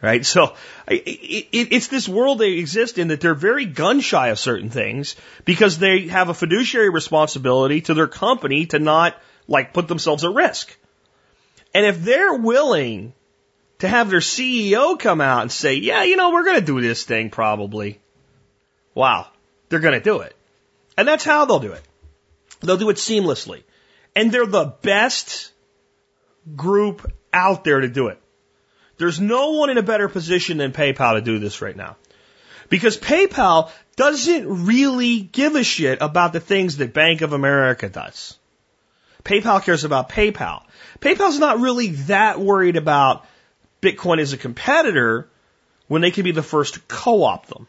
Right? 0.00 0.26
So 0.26 0.54
it, 0.88 1.06
it, 1.06 1.68
it's 1.72 1.86
this 1.86 2.08
world 2.08 2.40
they 2.40 2.54
exist 2.54 2.98
in 2.98 3.08
that 3.08 3.20
they're 3.20 3.36
very 3.36 3.66
gun 3.66 4.00
shy 4.00 4.28
of 4.28 4.38
certain 4.38 4.68
things 4.68 5.14
because 5.44 5.78
they 5.78 6.08
have 6.08 6.28
a 6.28 6.34
fiduciary 6.34 6.90
responsibility 6.90 7.82
to 7.82 7.94
their 7.94 8.08
company 8.08 8.66
to 8.66 8.80
not 8.80 9.16
like 9.46 9.72
put 9.72 9.86
themselves 9.86 10.24
at 10.24 10.32
risk. 10.32 10.76
And 11.72 11.86
if 11.86 12.02
they're 12.02 12.34
willing 12.34 13.14
to 13.82 13.88
have 13.88 14.10
their 14.10 14.20
CEO 14.20 14.96
come 14.96 15.20
out 15.20 15.42
and 15.42 15.50
say, 15.50 15.74
yeah, 15.74 16.04
you 16.04 16.14
know, 16.14 16.30
we're 16.30 16.44
going 16.44 16.60
to 16.60 16.64
do 16.64 16.80
this 16.80 17.02
thing 17.02 17.30
probably. 17.30 17.98
Wow. 18.94 19.26
They're 19.68 19.80
going 19.80 19.98
to 19.98 20.00
do 20.00 20.20
it. 20.20 20.36
And 20.96 21.08
that's 21.08 21.24
how 21.24 21.46
they'll 21.46 21.58
do 21.58 21.72
it. 21.72 21.82
They'll 22.60 22.76
do 22.76 22.90
it 22.90 22.96
seamlessly. 22.96 23.64
And 24.14 24.30
they're 24.30 24.46
the 24.46 24.72
best 24.82 25.50
group 26.54 27.12
out 27.32 27.64
there 27.64 27.80
to 27.80 27.88
do 27.88 28.06
it. 28.06 28.22
There's 28.98 29.18
no 29.18 29.50
one 29.50 29.68
in 29.68 29.78
a 29.78 29.82
better 29.82 30.08
position 30.08 30.58
than 30.58 30.70
PayPal 30.70 31.14
to 31.14 31.20
do 31.20 31.40
this 31.40 31.60
right 31.60 31.76
now. 31.76 31.96
Because 32.68 32.96
PayPal 32.96 33.72
doesn't 33.96 34.64
really 34.64 35.22
give 35.22 35.56
a 35.56 35.64
shit 35.64 35.98
about 36.00 36.32
the 36.32 36.38
things 36.38 36.76
that 36.76 36.94
Bank 36.94 37.20
of 37.20 37.32
America 37.32 37.88
does. 37.88 38.38
PayPal 39.24 39.60
cares 39.60 39.82
about 39.82 40.08
PayPal. 40.08 40.62
PayPal's 41.00 41.40
not 41.40 41.58
really 41.58 41.88
that 41.88 42.38
worried 42.38 42.76
about 42.76 43.26
Bitcoin 43.82 44.20
as 44.20 44.32
a 44.32 44.38
competitor 44.38 45.28
when 45.88 46.00
they 46.00 46.10
can 46.10 46.24
be 46.24 46.32
the 46.32 46.42
first 46.42 46.74
to 46.74 46.80
co-opt 46.88 47.48
them. 47.48 47.66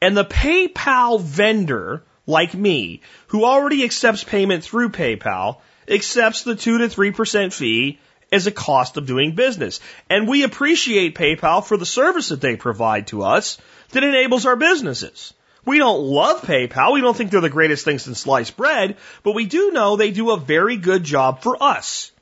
And 0.00 0.16
the 0.16 0.24
PayPal 0.24 1.20
vendor, 1.20 2.02
like 2.26 2.54
me, 2.54 3.02
who 3.28 3.44
already 3.44 3.84
accepts 3.84 4.24
payment 4.24 4.64
through 4.64 4.90
PayPal, 4.90 5.58
accepts 5.88 6.42
the 6.42 6.56
2 6.56 6.78
to 6.78 6.88
3% 6.88 7.52
fee 7.52 7.98
as 8.32 8.46
a 8.46 8.52
cost 8.52 8.96
of 8.96 9.06
doing 9.06 9.34
business. 9.34 9.80
And 10.10 10.26
we 10.26 10.42
appreciate 10.42 11.14
PayPal 11.14 11.64
for 11.64 11.76
the 11.76 11.86
service 11.86 12.30
that 12.30 12.40
they 12.40 12.56
provide 12.56 13.08
to 13.08 13.22
us 13.22 13.58
that 13.90 14.02
enables 14.02 14.46
our 14.46 14.56
businesses. 14.56 15.32
We 15.64 15.78
don't 15.78 16.02
love 16.02 16.42
PayPal. 16.42 16.92
We 16.92 17.00
don't 17.00 17.16
think 17.16 17.30
they're 17.30 17.40
the 17.40 17.48
greatest 17.48 17.84
thing 17.84 17.98
since 17.98 18.20
sliced 18.20 18.56
bread, 18.56 18.96
but 19.22 19.34
we 19.34 19.46
do 19.46 19.72
know 19.72 19.96
they 19.96 20.10
do 20.10 20.30
a 20.30 20.36
very 20.36 20.76
good 20.76 21.04
job 21.04 21.42
for 21.42 21.62
us. 21.62 22.12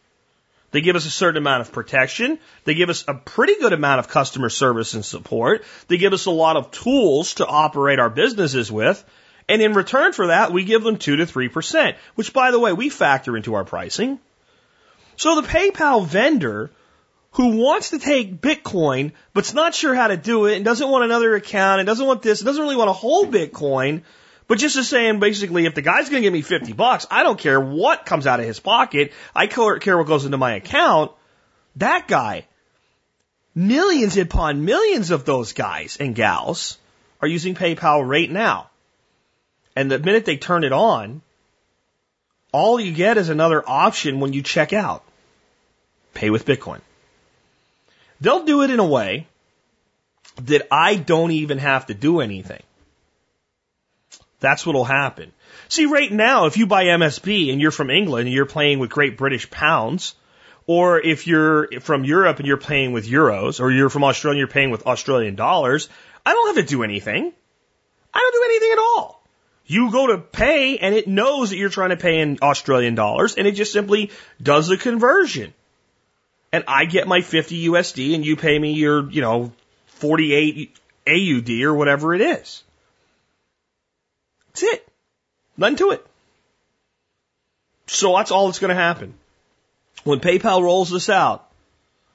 They 0.74 0.80
give 0.80 0.96
us 0.96 1.06
a 1.06 1.10
certain 1.10 1.36
amount 1.36 1.60
of 1.60 1.70
protection. 1.70 2.40
They 2.64 2.74
give 2.74 2.90
us 2.90 3.04
a 3.06 3.14
pretty 3.14 3.54
good 3.60 3.72
amount 3.72 4.00
of 4.00 4.08
customer 4.08 4.48
service 4.48 4.94
and 4.94 5.04
support. 5.04 5.62
They 5.86 5.98
give 5.98 6.12
us 6.12 6.26
a 6.26 6.32
lot 6.32 6.56
of 6.56 6.72
tools 6.72 7.34
to 7.34 7.46
operate 7.46 8.00
our 8.00 8.10
businesses 8.10 8.72
with. 8.72 9.04
And 9.48 9.62
in 9.62 9.74
return 9.74 10.12
for 10.12 10.26
that, 10.26 10.52
we 10.52 10.64
give 10.64 10.82
them 10.82 10.96
2 10.96 11.14
to 11.14 11.26
3%, 11.26 11.94
which 12.16 12.32
by 12.32 12.50
the 12.50 12.58
way, 12.58 12.72
we 12.72 12.88
factor 12.88 13.36
into 13.36 13.54
our 13.54 13.64
pricing. 13.64 14.18
So 15.14 15.40
the 15.40 15.46
PayPal 15.46 16.04
vendor 16.04 16.72
who 17.30 17.56
wants 17.56 17.90
to 17.90 18.00
take 18.00 18.40
Bitcoin, 18.40 19.12
but's 19.32 19.54
not 19.54 19.76
sure 19.76 19.94
how 19.94 20.08
to 20.08 20.16
do 20.16 20.46
it 20.46 20.56
and 20.56 20.64
doesn't 20.64 20.90
want 20.90 21.04
another 21.04 21.36
account 21.36 21.82
and 21.82 21.86
doesn't 21.86 22.04
want 22.04 22.20
this, 22.20 22.40
and 22.40 22.46
doesn't 22.46 22.60
really 22.60 22.74
want 22.74 22.88
to 22.88 22.94
hold 22.94 23.32
Bitcoin, 23.32 24.02
but 24.46 24.58
just 24.58 24.76
as 24.76 24.88
saying, 24.88 25.20
basically, 25.20 25.64
if 25.64 25.74
the 25.74 25.82
guy's 25.82 26.10
going 26.10 26.22
to 26.22 26.26
give 26.26 26.32
me 26.32 26.42
50 26.42 26.74
bucks, 26.74 27.06
I 27.10 27.22
don't 27.22 27.38
care 27.38 27.60
what 27.60 28.04
comes 28.04 28.26
out 28.26 28.40
of 28.40 28.46
his 28.46 28.60
pocket. 28.60 29.12
I 29.34 29.46
care 29.46 29.96
what 29.96 30.06
goes 30.06 30.26
into 30.26 30.36
my 30.36 30.54
account. 30.54 31.12
That 31.76 32.06
guy, 32.06 32.46
millions 33.54 34.16
upon 34.18 34.64
millions 34.64 35.10
of 35.10 35.24
those 35.24 35.52
guys 35.54 35.96
and 35.98 36.14
gals 36.14 36.78
are 37.22 37.28
using 37.28 37.54
PayPal 37.54 38.06
right 38.06 38.30
now. 38.30 38.68
And 39.74 39.90
the 39.90 39.98
minute 39.98 40.24
they 40.24 40.36
turn 40.36 40.62
it 40.62 40.72
on, 40.72 41.22
all 42.52 42.78
you 42.78 42.92
get 42.92 43.16
is 43.16 43.30
another 43.30 43.64
option 43.66 44.20
when 44.20 44.32
you 44.32 44.42
check 44.42 44.72
out. 44.72 45.02
Pay 46.12 46.30
with 46.30 46.44
Bitcoin. 46.44 46.80
They'll 48.20 48.44
do 48.44 48.62
it 48.62 48.70
in 48.70 48.78
a 48.78 48.86
way 48.86 49.26
that 50.36 50.68
I 50.70 50.96
don't 50.96 51.32
even 51.32 51.58
have 51.58 51.86
to 51.86 51.94
do 51.94 52.20
anything. 52.20 52.62
That's 54.44 54.66
what'll 54.66 54.84
happen. 54.84 55.32
See, 55.68 55.86
right 55.86 56.12
now, 56.12 56.46
if 56.46 56.56
you 56.56 56.66
buy 56.66 56.84
MSB 56.84 57.50
and 57.50 57.60
you're 57.60 57.70
from 57.70 57.90
England 57.90 58.26
and 58.26 58.34
you're 58.34 58.46
playing 58.46 58.78
with 58.78 58.90
Great 58.90 59.16
British 59.16 59.50
pounds, 59.50 60.14
or 60.66 61.00
if 61.00 61.26
you're 61.26 61.80
from 61.80 62.04
Europe 62.04 62.38
and 62.38 62.46
you're 62.46 62.56
paying 62.56 62.92
with 62.92 63.08
euros, 63.08 63.60
or 63.60 63.70
you're 63.70 63.90
from 63.90 64.04
Australia 64.04 64.34
and 64.34 64.38
you're 64.38 64.54
paying 64.54 64.70
with 64.70 64.86
Australian 64.86 65.34
dollars, 65.34 65.88
I 66.24 66.32
don't 66.32 66.54
have 66.54 66.64
to 66.64 66.70
do 66.70 66.82
anything. 66.82 67.32
I 68.12 68.18
don't 68.18 68.32
do 68.32 68.44
anything 68.44 68.72
at 68.72 68.78
all. 68.78 69.22
You 69.66 69.90
go 69.90 70.08
to 70.08 70.18
pay 70.18 70.78
and 70.78 70.94
it 70.94 71.08
knows 71.08 71.50
that 71.50 71.56
you're 71.56 71.70
trying 71.70 71.90
to 71.90 71.96
pay 71.96 72.20
in 72.20 72.38
Australian 72.42 72.94
dollars 72.94 73.34
and 73.36 73.46
it 73.46 73.52
just 73.52 73.72
simply 73.72 74.10
does 74.42 74.68
the 74.68 74.76
conversion. 74.76 75.54
And 76.52 76.64
I 76.68 76.84
get 76.84 77.08
my 77.08 77.22
50 77.22 77.68
USD 77.68 78.14
and 78.14 78.24
you 78.24 78.36
pay 78.36 78.58
me 78.58 78.72
your, 78.72 79.10
you 79.10 79.22
know, 79.22 79.52
48 79.86 80.76
AUD 81.06 81.50
or 81.62 81.74
whatever 81.74 82.14
it 82.14 82.20
is. 82.20 82.62
That's 84.54 84.62
it. 84.62 84.88
Nothing 85.56 85.76
to 85.76 85.90
it. 85.90 86.06
So 87.86 88.16
that's 88.16 88.30
all 88.30 88.46
that's 88.46 88.58
going 88.58 88.70
to 88.70 88.74
happen. 88.74 89.14
When 90.04 90.20
PayPal 90.20 90.62
rolls 90.62 90.90
this 90.90 91.08
out, 91.08 91.48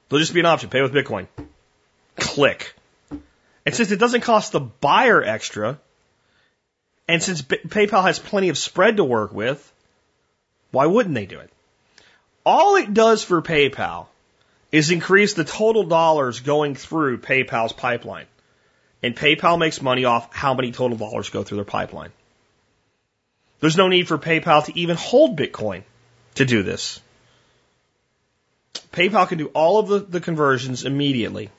there'll 0.08 0.22
just 0.22 0.34
be 0.34 0.40
an 0.40 0.46
option, 0.46 0.70
pay 0.70 0.82
with 0.82 0.94
Bitcoin. 0.94 1.28
Click. 2.18 2.74
And 3.66 3.76
since 3.76 3.92
it 3.92 4.00
doesn't 4.00 4.22
cost 4.22 4.52
the 4.52 4.60
buyer 4.60 5.24
extra, 5.24 5.80
and 7.08 7.22
since 7.22 7.42
PayPal 7.42 8.04
has 8.04 8.20
plenty 8.20 8.50
of 8.50 8.58
spread 8.58 8.98
to 8.98 9.04
work 9.04 9.34
with, 9.34 9.74
why 10.72 10.86
wouldn't 10.86 11.16
they 11.16 11.26
do 11.26 11.40
it? 11.40 11.52
All 12.46 12.76
it 12.76 12.94
does 12.94 13.24
for 13.24 13.42
PayPal 13.42 14.08
is 14.72 14.92
increase 14.92 15.34
the 15.34 15.44
total 15.44 15.84
dollars 15.84 16.40
going 16.40 16.76
through 16.76 17.20
PayPal's 17.20 17.74
pipeline. 17.74 18.28
And 19.02 19.16
PayPal 19.16 19.58
makes 19.58 19.82
money 19.82 20.06
off 20.06 20.34
how 20.34 20.54
many 20.54 20.72
total 20.72 20.98
dollars 20.98 21.30
go 21.30 21.44
through 21.44 21.58
their 21.58 21.66
pipeline. 21.66 22.12
There's 23.60 23.78
no 23.78 23.88
need 23.88 24.08
for 24.08 24.18
PayPal 24.18 24.66
to 24.66 24.78
even 24.78 24.96
hold 24.96 25.38
Bitcoin 25.38 25.84
to 26.36 26.46
do 26.46 26.64
this. 26.64 27.02
PayPal 28.92 29.28
can 29.28 29.38
do 29.38 29.48
all 29.48 29.80
of 29.80 29.88
the, 29.88 30.00
the 30.00 30.22
conversions 30.22 30.86
immediately. 30.86 31.50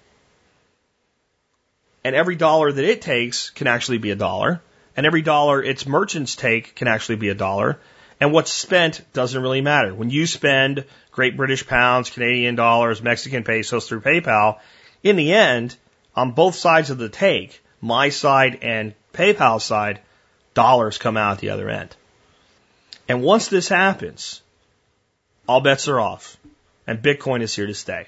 And 2.03 2.17
every 2.17 2.37
dollar 2.37 2.73
that 2.73 2.85
it 2.85 3.03
takes 3.03 3.51
can 3.51 3.67
actually 3.67 3.99
be 3.99 4.11
a 4.11 4.17
dollar. 4.17 4.63
And 4.97 5.07
every 5.07 5.23
dollar 5.23 5.63
its 5.63 5.87
merchants 5.87 6.35
take 6.35 6.75
can 6.75 6.89
actually 6.89 7.17
be 7.17 7.29
a 7.29 7.35
dollar. 7.35 7.79
And 8.21 8.33
what's 8.33 8.53
spent 8.53 9.03
doesn't 9.13 9.41
really 9.41 9.61
matter. 9.61 9.95
When 9.95 10.11
you 10.11 10.27
spend 10.27 10.85
Great 11.11 11.37
British 11.37 11.67
pounds, 11.67 12.11
Canadian 12.11 12.55
dollars, 12.55 13.03
Mexican 13.03 13.45
pesos 13.45 13.89
through 13.89 14.01
PayPal, 14.01 14.59
in 15.03 15.17
the 15.17 15.33
end, 15.33 15.77
on 16.15 16.33
both 16.33 16.55
sides 16.55 16.91
of 16.91 16.99
the 16.99 17.09
take, 17.09 17.63
my 17.81 18.11
side 18.11 18.59
and 18.63 18.95
PayPal 19.15 19.61
side, 19.61 20.01
dollars 20.61 20.99
come 20.99 21.17
out 21.17 21.39
the 21.39 21.51
other 21.51 21.71
end. 21.71 21.97
And 23.09 23.23
once 23.23 23.49
this 23.49 23.69
happens, 23.69 24.43
all 25.49 25.63
bets 25.63 25.89
are 25.89 25.99
off. 25.99 26.37
And 26.87 27.03
Bitcoin 27.03 27.41
is 27.41 27.57
here 27.57 27.67
to 27.67 27.75
stay. 27.75 28.07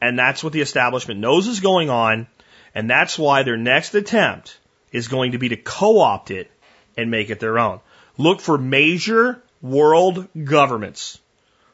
And 0.00 0.16
that's 0.16 0.44
what 0.44 0.52
the 0.52 0.60
establishment 0.60 1.18
knows 1.18 1.48
is 1.48 1.58
going 1.58 1.90
on. 1.90 2.28
And 2.76 2.88
that's 2.88 3.18
why 3.18 3.42
their 3.42 3.56
next 3.56 3.94
attempt 3.96 4.56
is 4.92 5.08
going 5.08 5.32
to 5.32 5.38
be 5.38 5.48
to 5.48 5.56
co-opt 5.56 6.30
it 6.30 6.48
and 6.96 7.10
make 7.10 7.28
it 7.30 7.40
their 7.40 7.58
own. 7.58 7.80
Look 8.16 8.40
for 8.40 8.56
major 8.56 9.42
world 9.60 10.28
governments 10.44 11.18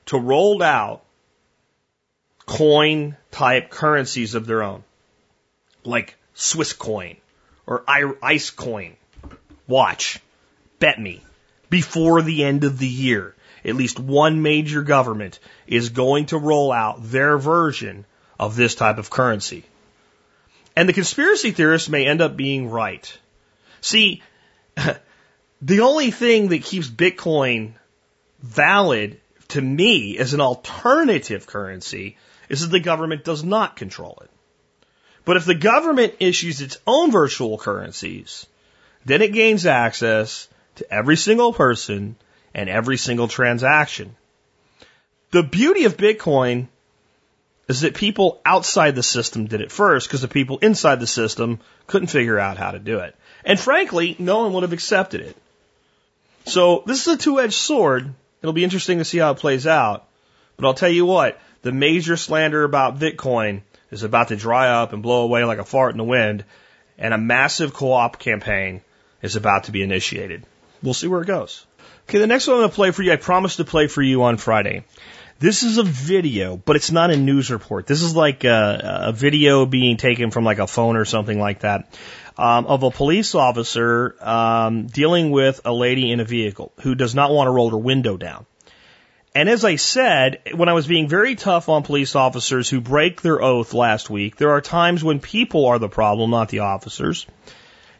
to 0.06 0.18
roll 0.18 0.62
out 0.62 1.04
coin 2.46 3.16
type 3.30 3.68
currencies 3.70 4.34
of 4.34 4.46
their 4.46 4.62
own, 4.62 4.82
like 5.84 6.16
Swiss 6.32 6.72
coin 6.72 7.16
or 7.66 7.84
ice 8.22 8.50
coin. 8.50 8.96
Watch. 9.66 10.20
Bet 10.78 11.00
me. 11.00 11.22
Before 11.68 12.22
the 12.22 12.44
end 12.44 12.64
of 12.64 12.78
the 12.78 12.86
year, 12.86 13.34
at 13.64 13.74
least 13.74 13.98
one 13.98 14.42
major 14.42 14.82
government 14.82 15.38
is 15.66 15.88
going 15.88 16.26
to 16.26 16.38
roll 16.38 16.70
out 16.70 16.98
their 17.02 17.36
version 17.38 18.04
of 18.38 18.54
this 18.54 18.74
type 18.74 18.98
of 18.98 19.10
currency. 19.10 19.64
And 20.76 20.88
the 20.88 20.92
conspiracy 20.92 21.50
theorists 21.50 21.88
may 21.88 22.06
end 22.06 22.20
up 22.20 22.36
being 22.36 22.70
right. 22.70 23.18
See, 23.80 24.22
the 25.62 25.80
only 25.80 26.10
thing 26.10 26.48
that 26.48 26.62
keeps 26.62 26.88
Bitcoin 26.88 27.72
valid 28.40 29.20
to 29.48 29.60
me 29.60 30.18
as 30.18 30.34
an 30.34 30.40
alternative 30.40 31.46
currency 31.46 32.18
is 32.48 32.60
that 32.60 32.68
the 32.68 32.80
government 32.80 33.24
does 33.24 33.42
not 33.42 33.76
control 33.76 34.18
it. 34.22 34.30
But 35.24 35.36
if 35.36 35.44
the 35.44 35.54
government 35.54 36.14
issues 36.20 36.60
its 36.60 36.78
own 36.86 37.10
virtual 37.10 37.58
currencies, 37.58 38.46
then 39.06 39.22
it 39.22 39.32
gains 39.32 39.66
access 39.66 40.48
to 40.74 40.92
every 40.92 41.16
single 41.16 41.52
person 41.52 42.16
and 42.52 42.68
every 42.68 42.96
single 42.96 43.28
transaction. 43.28 44.16
The 45.30 45.44
beauty 45.44 45.84
of 45.84 45.96
Bitcoin 45.96 46.66
is 47.68 47.82
that 47.82 47.94
people 47.94 48.40
outside 48.44 48.94
the 48.94 49.02
system 49.02 49.46
did 49.46 49.60
it 49.60 49.70
first 49.70 50.08
because 50.08 50.22
the 50.22 50.28
people 50.28 50.58
inside 50.58 50.98
the 50.98 51.06
system 51.06 51.60
couldn't 51.86 52.08
figure 52.08 52.38
out 52.38 52.58
how 52.58 52.72
to 52.72 52.80
do 52.80 52.98
it. 52.98 53.14
And 53.44 53.58
frankly, 53.60 54.16
no 54.18 54.42
one 54.42 54.52
would 54.52 54.62
have 54.62 54.72
accepted 54.72 55.20
it. 55.20 55.36
So 56.44 56.82
this 56.86 57.06
is 57.06 57.14
a 57.14 57.16
two-edged 57.16 57.54
sword. 57.54 58.12
It'll 58.42 58.52
be 58.52 58.64
interesting 58.64 58.98
to 58.98 59.04
see 59.04 59.18
how 59.18 59.32
it 59.32 59.38
plays 59.38 59.66
out. 59.68 60.06
But 60.56 60.66
I'll 60.66 60.74
tell 60.74 60.90
you 60.90 61.06
what, 61.06 61.40
the 61.62 61.72
major 61.72 62.16
slander 62.16 62.64
about 62.64 62.98
Bitcoin 62.98 63.62
is 63.92 64.02
about 64.02 64.28
to 64.28 64.36
dry 64.36 64.68
up 64.68 64.92
and 64.92 65.02
blow 65.02 65.22
away 65.22 65.44
like 65.44 65.58
a 65.58 65.64
fart 65.64 65.92
in 65.92 65.98
the 65.98 66.04
wind, 66.04 66.44
and 66.98 67.14
a 67.14 67.18
massive 67.18 67.72
co-op 67.72 68.18
campaign 68.18 68.80
is 69.22 69.36
about 69.36 69.64
to 69.64 69.72
be 69.72 69.82
initiated. 69.82 70.44
We'll 70.82 70.94
see 70.94 71.08
where 71.08 71.22
it 71.22 71.26
goes. 71.26 71.66
Okay, 72.08 72.18
the 72.18 72.26
next 72.26 72.46
one 72.46 72.56
I'm 72.56 72.60
going 72.60 72.70
to 72.70 72.74
play 72.74 72.90
for 72.90 73.02
you, 73.02 73.12
I 73.12 73.16
promised 73.16 73.56
to 73.56 73.64
play 73.64 73.86
for 73.88 74.02
you 74.02 74.22
on 74.22 74.36
Friday. 74.36 74.84
This 75.38 75.62
is 75.62 75.76
a 75.76 75.82
video, 75.82 76.56
but 76.56 76.76
it's 76.76 76.90
not 76.90 77.10
a 77.10 77.16
news 77.16 77.50
report. 77.50 77.86
This 77.86 78.02
is 78.02 78.16
like 78.16 78.44
a, 78.44 79.02
a 79.08 79.12
video 79.12 79.66
being 79.66 79.96
taken 79.96 80.30
from 80.30 80.44
like 80.44 80.58
a 80.58 80.66
phone 80.66 80.96
or 80.96 81.04
something 81.04 81.38
like 81.38 81.60
that 81.60 81.88
um, 82.38 82.66
of 82.66 82.82
a 82.82 82.90
police 82.90 83.34
officer 83.34 84.16
um, 84.20 84.86
dealing 84.86 85.30
with 85.30 85.60
a 85.64 85.72
lady 85.72 86.10
in 86.10 86.20
a 86.20 86.24
vehicle 86.24 86.72
who 86.80 86.94
does 86.94 87.14
not 87.14 87.32
want 87.32 87.48
to 87.48 87.50
roll 87.50 87.70
her 87.70 87.78
window 87.78 88.16
down. 88.16 88.46
And 89.34 89.50
as 89.50 89.64
I 89.64 89.76
said, 89.76 90.40
when 90.54 90.70
I 90.70 90.72
was 90.72 90.86
being 90.86 91.08
very 91.08 91.34
tough 91.34 91.68
on 91.68 91.82
police 91.82 92.14
officers 92.14 92.70
who 92.70 92.80
break 92.80 93.20
their 93.20 93.42
oath 93.42 93.74
last 93.74 94.08
week, 94.08 94.36
there 94.36 94.52
are 94.52 94.62
times 94.62 95.04
when 95.04 95.20
people 95.20 95.66
are 95.66 95.78
the 95.78 95.90
problem, 95.90 96.30
not 96.30 96.48
the 96.48 96.60
officers. 96.60 97.26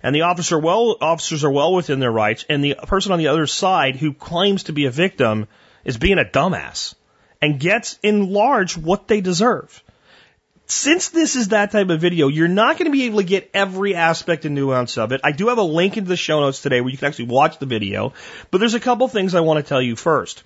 And 0.03 0.14
the 0.14 0.22
officer 0.22 0.59
well, 0.59 0.97
officers 1.01 1.44
are 1.44 1.51
well 1.51 1.74
within 1.74 2.01
their 2.01 2.12
rights, 2.12 2.44
and 2.49 2.62
the 2.62 2.76
person 2.86 3.12
on 3.12 3.18
the 3.18 3.28
other 3.28 3.47
side 3.47 3.97
who 3.97 4.12
claims 4.12 4.64
to 4.64 4.72
be 4.72 4.86
a 4.86 4.90
victim 4.90 5.49
is 5.84 5.97
being 5.97 6.18
a 6.18 6.24
dumbass 6.24 6.94
and 7.40 7.61
gets 7.61 7.99
in 8.03 8.32
large 8.32 8.76
what 8.76 9.09
they 9.09 9.20
deserve. 9.20 9.82
Since 10.68 11.11
this 11.11 11.36
is 11.36 11.49
that 11.49 11.70
type 11.70 11.90
of 11.90 12.01
video, 12.01 12.26
you're 12.26 12.49
not 12.49 12.76
going 12.76 12.90
to 12.90 12.97
be 12.97 13.05
able 13.05 13.18
to 13.18 13.24
get 13.24 13.51
every 13.55 13.94
aspect 13.94 14.44
and 14.44 14.55
nuance 14.55 14.99
of 14.99 15.12
it. 15.12 15.20
I 15.22 15.30
do 15.30 15.49
have 15.49 15.59
a 15.59 15.62
link 15.62 15.97
into 15.97 16.09
the 16.09 16.16
show 16.16 16.40
notes 16.40 16.61
today 16.61 16.80
where 16.80 16.90
you 16.90 16.99
can 16.99 17.07
actually 17.07 17.26
watch 17.26 17.59
the 17.59 17.66
video, 17.66 18.14
but 18.51 18.59
there's 18.59 18.74
a 18.74 18.80
couple 18.80 19.07
things 19.07 19.36
I 19.36 19.40
want 19.40 19.64
to 19.64 19.68
tell 19.68 19.80
you 19.80 19.94
first. 19.94 20.42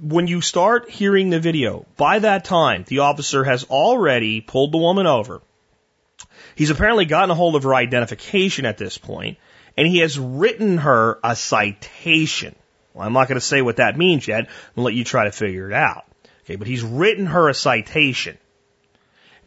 When 0.00 0.26
you 0.28 0.40
start 0.40 0.88
hearing 0.88 1.28
the 1.28 1.40
video, 1.40 1.84
by 1.98 2.20
that 2.20 2.44
time, 2.44 2.84
the 2.88 3.00
officer 3.00 3.44
has 3.44 3.64
already 3.64 4.40
pulled 4.40 4.72
the 4.72 4.78
woman 4.78 5.06
over. 5.06 5.42
He's 6.54 6.70
apparently 6.70 7.04
gotten 7.04 7.30
a 7.30 7.34
hold 7.34 7.56
of 7.56 7.62
her 7.62 7.74
identification 7.74 8.66
at 8.66 8.78
this 8.78 8.98
point, 8.98 9.38
and 9.76 9.86
he 9.86 9.98
has 9.98 10.18
written 10.18 10.78
her 10.78 11.18
a 11.24 11.36
citation. 11.36 12.54
Well, 12.92 13.06
I'm 13.06 13.12
not 13.12 13.28
going 13.28 13.40
to 13.40 13.46
say 13.46 13.62
what 13.62 13.76
that 13.76 13.96
means 13.96 14.26
yet. 14.26 14.48
I'll 14.76 14.84
let 14.84 14.94
you 14.94 15.04
try 15.04 15.24
to 15.24 15.32
figure 15.32 15.68
it 15.68 15.74
out. 15.74 16.04
Okay, 16.44 16.56
but 16.56 16.66
he's 16.66 16.82
written 16.82 17.26
her 17.26 17.48
a 17.48 17.54
citation. 17.54 18.36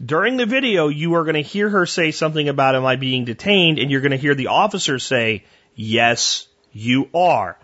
During 0.04 0.38
the 0.38 0.46
video, 0.46 0.88
you 0.88 1.16
are 1.16 1.24
going 1.24 1.36
to 1.36 1.42
hear 1.42 1.70
her 1.70 1.86
say 1.86 2.12
something 2.12 2.50
about 2.50 2.76
am 2.76 2.86
I 2.86 2.96
being 2.96 3.26
detained, 3.26 3.80
and 3.80 3.92
you're 3.92 4.02
going 4.02 4.12
to 4.12 4.18
hear 4.18 4.36
the 4.36 4.48
officer 4.48 5.00
say, 5.00 5.44
yes, 5.76 6.48
you 6.72 7.10
are. 7.14 7.58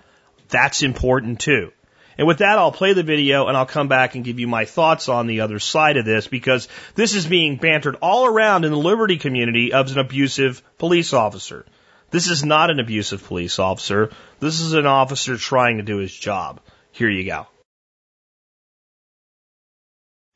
That's 0.50 0.84
important 0.84 1.40
too. 1.40 1.72
And 2.20 2.28
with 2.28 2.40
that, 2.40 2.60
I'll 2.60 2.74
play 2.74 2.92
the 2.92 3.02
video 3.02 3.48
and 3.48 3.56
I'll 3.56 3.66
come 3.66 3.88
back 3.88 4.14
and 4.14 4.26
give 4.26 4.42
you 4.42 4.48
my 4.48 4.66
thoughts 4.66 5.08
on 5.08 5.26
the 5.26 5.40
other 5.40 5.58
side 5.58 5.96
of 5.96 6.04
this 6.04 6.28
because 6.28 6.68
this 6.94 7.16
is 7.16 7.26
being 7.26 7.56
bantered 7.56 7.96
all 8.02 8.26
around 8.26 8.66
in 8.66 8.72
the 8.72 8.78
liberty 8.78 9.18
community 9.18 9.72
as 9.72 9.94
an 9.94 10.00
abusive 10.00 10.62
police 10.78 11.14
officer. 11.14 11.66
This 12.12 12.30
is 12.30 12.44
not 12.44 12.72
an 12.72 12.82
abusive 12.82 13.24
police 13.24 13.58
officer. 13.58 14.12
This 14.42 14.60
is 14.60 14.74
an 14.74 14.86
officer 14.86 15.38
trying 15.38 15.78
to 15.78 15.84
do 15.84 15.96
his 15.96 16.14
job. 16.14 16.60
Here 16.92 17.10
you 17.10 17.24
go. 17.24 17.48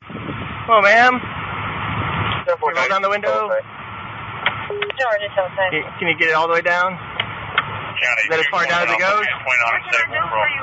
Hello, 0.04 0.80
ma'am. 0.80 1.20
Can 1.20 2.56
you 2.62 2.78
roll 2.78 2.88
down 2.88 3.02
the 3.02 3.10
window? 3.10 3.50
Georgia 4.98 5.28
Hilton. 5.34 5.56
Can, 5.70 5.82
can 5.98 6.08
you 6.08 6.16
get 6.18 6.28
it 6.30 6.34
all 6.34 6.48
the 6.48 6.54
way 6.54 6.62
down? 6.62 6.98
Is 7.94 8.28
that 8.30 8.40
as 8.42 8.50
far 8.50 8.66
down 8.66 8.86
as 8.86 8.92
it 8.92 9.00
goes? 9.00 9.22
What 9.22 9.56
can 9.86 9.94
I 9.94 10.10
do 10.10 10.22
for 10.26 10.46
you, 10.50 10.62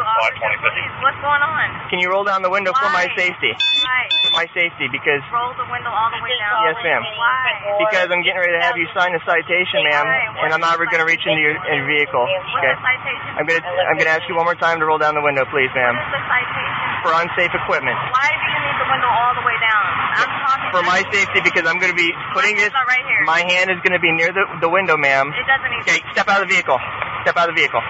what's 1.02 1.20
going 1.22 1.44
on? 1.44 1.66
Can 1.90 2.00
you 2.00 2.10
roll 2.12 2.24
down 2.24 2.42
the 2.44 2.52
window 2.52 2.72
for 2.76 2.90
my 2.92 3.08
safety? 3.16 3.52
Why? 3.52 4.02
For 4.24 4.32
my 4.36 4.48
safety, 4.56 4.88
because 4.92 5.24
Roll 5.32 5.52
the 5.56 5.68
window 5.68 5.92
all 5.92 6.12
the 6.12 6.22
way 6.24 6.36
down. 6.40 6.56
Yes, 6.68 6.78
ma'am. 6.84 7.04
Why? 7.04 7.52
because 7.88 8.08
I'm 8.12 8.24
getting 8.24 8.40
ready 8.40 8.56
to 8.56 8.64
have 8.64 8.76
you 8.78 8.88
sign 8.94 9.16
a 9.16 9.22
citation, 9.24 9.84
ma'am, 9.88 10.08
and 10.46 10.50
I'm 10.54 10.62
not 10.62 10.78
going 10.78 11.02
to 11.02 11.08
reach 11.08 11.24
into 11.24 11.42
your, 11.42 11.56
your 11.56 11.86
vehicle. 11.88 12.24
Okay. 12.24 12.74
citation? 12.78 13.30
I'm 13.40 13.46
gonna 13.48 13.64
I'm 13.64 13.98
gonna 13.98 14.14
ask 14.14 14.24
you 14.28 14.36
one 14.36 14.46
more 14.46 14.60
time 14.60 14.80
to 14.80 14.86
roll 14.86 15.00
down 15.00 15.16
the 15.16 15.24
window, 15.24 15.48
please, 15.50 15.72
ma'am, 15.74 15.96
is 15.96 16.12
the 16.12 16.22
citation? 16.28 17.04
for 17.04 17.12
unsafe 17.18 17.54
equipment. 17.56 17.98
Why 18.14 18.30
do 18.30 18.46
you 18.46 18.60
need 18.62 18.78
the 18.78 18.90
window 18.92 19.10
all 19.10 19.34
the 19.34 19.46
way 19.46 19.58
down? 19.58 19.88
I'm 20.12 20.28
talking 20.44 20.72
For 20.76 20.84
my 20.84 21.00
safety, 21.12 21.40
because 21.44 21.64
I'm 21.68 21.80
going 21.80 21.92
to 21.92 21.98
be 22.00 22.12
putting 22.36 22.56
this. 22.60 22.72
Right 22.72 23.04
here. 23.08 23.24
My 23.26 23.42
hand 23.48 23.72
is 23.72 23.80
going 23.84 23.96
to 23.96 24.04
be 24.04 24.12
near 24.12 24.32
the 24.36 24.44
the 24.60 24.70
window, 24.70 24.98
ma'am. 25.00 25.32
It 25.32 25.48
doesn't 25.48 25.72
even. 25.72 25.84
Okay, 25.88 26.00
step 26.12 26.28
out 26.28 26.44
of 26.44 26.48
the 26.50 26.54
vehicle. 26.56 26.80
Step 27.24 27.36
out 27.38 27.48
of 27.50 27.56
the 27.56 27.60
vehicle. 27.62 27.84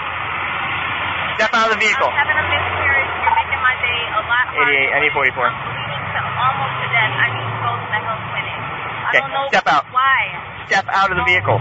Step 1.40 1.52
out 1.58 1.68
of 1.72 1.74
the 1.78 1.82
vehicle. 1.82 2.06
I'm 2.12 2.22
having 2.22 2.38
a 2.38 2.46
miscarriage. 2.46 3.12
You're 3.26 3.38
making 3.42 3.62
my 3.66 3.76
day 3.82 4.00
a 4.14 4.22
lot 4.30 4.46
harder. 4.54 4.78
88, 4.78 4.94
I 4.94 5.00
need 5.02 5.14
44. 5.18 5.42
I'm 5.42 5.56
bleeding 5.58 6.06
to 6.14 6.22
almost 6.22 6.74
to 6.78 6.88
death. 6.94 7.14
I 7.18 7.28
need 7.34 7.48
to 7.50 7.58
go 7.66 7.72
to 7.74 7.88
the 7.90 8.00
health 8.06 8.24
clinic. 8.30 8.60
I 8.62 9.10
Okay, 9.10 9.20
don't 9.26 9.34
know 9.34 9.46
step 9.50 9.68
out. 9.72 9.86
why. 9.90 10.22
Step 10.70 10.86
out 10.94 11.10
of 11.10 11.18
the 11.18 11.26
vehicle. 11.26 11.58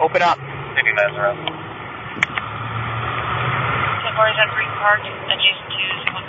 Open 0.00 0.22
up. 0.22 0.38
Ten 0.40 0.86
cars 4.16 4.36
on 4.40 4.48
Green 4.56 4.72
Park, 4.80 5.00
adjacent 5.04 5.68
to 5.68 5.80
Simple 6.04 6.24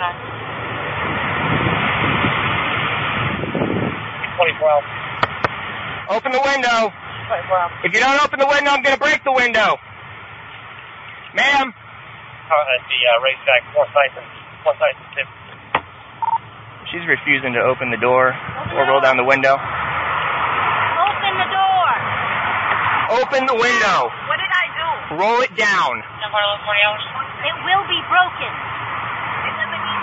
2012. 4.42 6.18
Open 6.18 6.34
the 6.34 6.42
window. 6.42 6.90
If 7.86 7.94
you 7.94 8.00
don't 8.02 8.18
open 8.26 8.42
the 8.42 8.50
window, 8.50 8.74
I'm 8.74 8.82
going 8.82 8.94
to 8.94 9.00
break 9.00 9.22
the 9.22 9.30
window. 9.32 9.78
Ma'am. 11.38 11.70
At 11.70 12.82
the 12.84 13.00
uh, 13.06 13.22
racetrack, 13.22 13.62
one 13.72 13.88
side, 13.94 14.12
one 14.66 14.76
side 14.76 14.98
tip. 15.16 15.24
She's 16.90 17.06
refusing 17.08 17.54
to 17.54 17.62
open 17.64 17.88
the 17.88 17.96
door 17.96 18.34
or 18.76 18.84
roll 18.84 19.00
down 19.00 19.16
the 19.16 19.24
window. 19.24 19.56
Open 19.56 21.32
the 21.38 21.48
door. 21.48 21.88
Open 23.24 23.46
the 23.48 23.56
window. 23.56 24.12
What 24.28 24.36
did 24.36 24.52
I 24.52 24.66
do? 24.76 25.16
Roll 25.22 25.40
it 25.40 25.56
down. 25.56 26.02
It 26.02 27.56
will 27.64 27.84
be 27.88 28.00
broken. 28.10 28.52
It 28.52 29.54
doesn't 29.56 29.80
mean. 29.80 30.02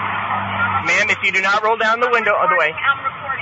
Ma'am, 0.90 1.06
if 1.14 1.22
you 1.22 1.30
do 1.32 1.42
not 1.46 1.62
roll 1.62 1.78
down 1.78 2.00
the 2.00 2.10
window 2.10 2.34
all 2.34 2.50
the 2.50 2.58
way. 2.58 2.74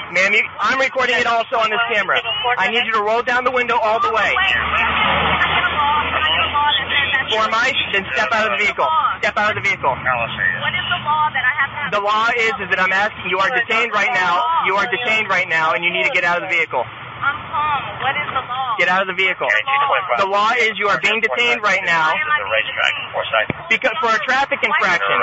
I'm. 0.07 0.13
Ma'am, 0.15 0.31
you, 0.33 0.43
I'm 0.59 0.79
recording 0.79 1.19
it 1.19 1.27
also 1.27 1.59
on 1.59 1.69
this 1.69 1.83
camera. 1.91 2.19
I 2.57 2.71
need 2.71 2.85
you 2.87 2.93
to 2.95 3.03
roll 3.03 3.21
down 3.23 3.43
the 3.43 3.51
window 3.51 3.77
all 3.77 3.99
the 3.99 4.09
way. 4.09 4.31
Wait, 4.31 4.39
wait, 4.39 4.55
I 4.55 5.47
get 5.51 5.67
a 5.67 5.71
law. 5.75 5.99
I 5.99 6.29
get 6.31 6.39
a 6.39 6.51
law 6.55 6.69
that 6.71 6.87
says 6.87 7.07
that. 7.11 7.25
For 7.27 7.45
my, 7.51 7.67
then 7.91 8.03
step 8.15 8.31
out 8.31 8.47
of 8.47 8.55
the 8.55 8.61
vehicle. 8.63 8.87
Step 9.19 9.35
out 9.35 9.51
of 9.51 9.55
the 9.59 9.65
vehicle. 9.67 9.91
What 9.91 10.71
is 10.71 10.87
the 10.87 11.01
law 11.03 11.27
that 11.35 11.43
I 11.43 11.53
have 11.59 11.69
to 11.71 11.79
have? 11.83 11.91
The 11.91 12.03
law 12.03 12.27
is, 12.31 12.53
is 12.63 12.67
that 12.71 12.79
I'm 12.79 12.95
asking, 12.95 13.27
you 13.27 13.39
are 13.43 13.51
detained 13.51 13.91
right 13.91 14.11
now. 14.15 14.39
You 14.63 14.79
are 14.79 14.87
detained 14.87 15.27
right 15.27 15.47
now, 15.47 15.75
and 15.75 15.83
you 15.83 15.91
need 15.91 16.07
to 16.07 16.13
get 16.15 16.23
out 16.23 16.39
of 16.39 16.47
the 16.47 16.51
vehicle. 16.55 16.83
I'm 16.83 17.35
calm. 17.51 17.81
What 17.99 18.15
is 18.15 18.29
the 18.31 18.43
law? 18.45 18.79
Get 18.79 18.87
out 18.87 19.01
of 19.03 19.09
the 19.09 19.17
vehicle. 19.17 19.49
The 19.49 20.29
law 20.29 20.53
is 20.55 20.77
you 20.79 20.87
are 20.87 21.01
being 21.01 21.19
detained 21.19 21.65
right 21.65 21.81
now 21.83 22.13
Why 22.13 22.21
am 22.21 22.29
I 22.31 22.39
being 22.45 22.63
detained? 22.63 23.67
because 23.73 23.95
for 23.99 24.13
a 24.13 24.19
traffic 24.23 24.59
infraction. 24.63 25.17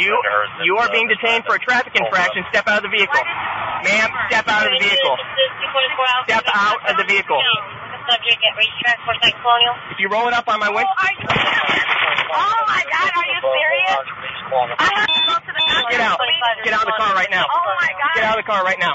You 0.00 0.16
you 0.64 0.74
are 0.80 0.88
being 0.90 1.06
detained 1.06 1.44
for 1.44 1.54
a 1.54 1.60
traffic 1.60 1.94
infraction. 1.94 2.42
Step 2.50 2.66
out 2.66 2.82
of 2.82 2.90
the 2.90 2.96
vehicle. 2.96 3.20
Ma'am, 3.84 4.08
step 4.30 4.46
out 4.48 4.64
of 4.64 4.72
the 4.72 4.80
vehicle. 4.80 5.16
Step 6.24 6.44
out 6.54 6.80
of 6.88 6.94
the 6.96 7.04
vehicle. 7.04 7.40
Subject 8.06 8.38
at 8.38 8.54
racetrack, 8.54 8.98
Forsyth 9.02 9.34
Colonial. 9.42 9.74
If 9.90 9.98
you 9.98 10.06
roll 10.06 10.30
it 10.30 10.34
up 10.34 10.46
on 10.46 10.62
my 10.62 10.70
window, 10.70 10.86
oh, 10.86 11.02
Are 11.02 11.10
you 11.10 11.26
serious? 11.26 11.86
Oh 12.30 12.58
my 12.70 12.82
God, 12.86 13.10
are 13.10 13.26
you 13.26 13.40
serious? 13.42 13.98
I 14.78 14.90
have 14.94 15.10
to 15.10 15.22
go 15.26 15.34
to 15.42 15.50
the 15.50 15.64
doctor. 15.66 15.90
get 15.90 16.00
out. 16.06 16.18
Get 16.62 16.72
out 16.72 16.86
of 16.86 16.90
the 16.94 16.98
car 17.02 17.12
right 17.18 17.30
now. 17.34 17.50
Oh 17.50 17.66
my 17.82 17.90
God. 17.98 18.14
Get 18.14 18.24
out 18.24 18.38
of 18.38 18.40
the 18.44 18.48
car 18.48 18.62
right 18.62 18.78
now. 18.78 18.94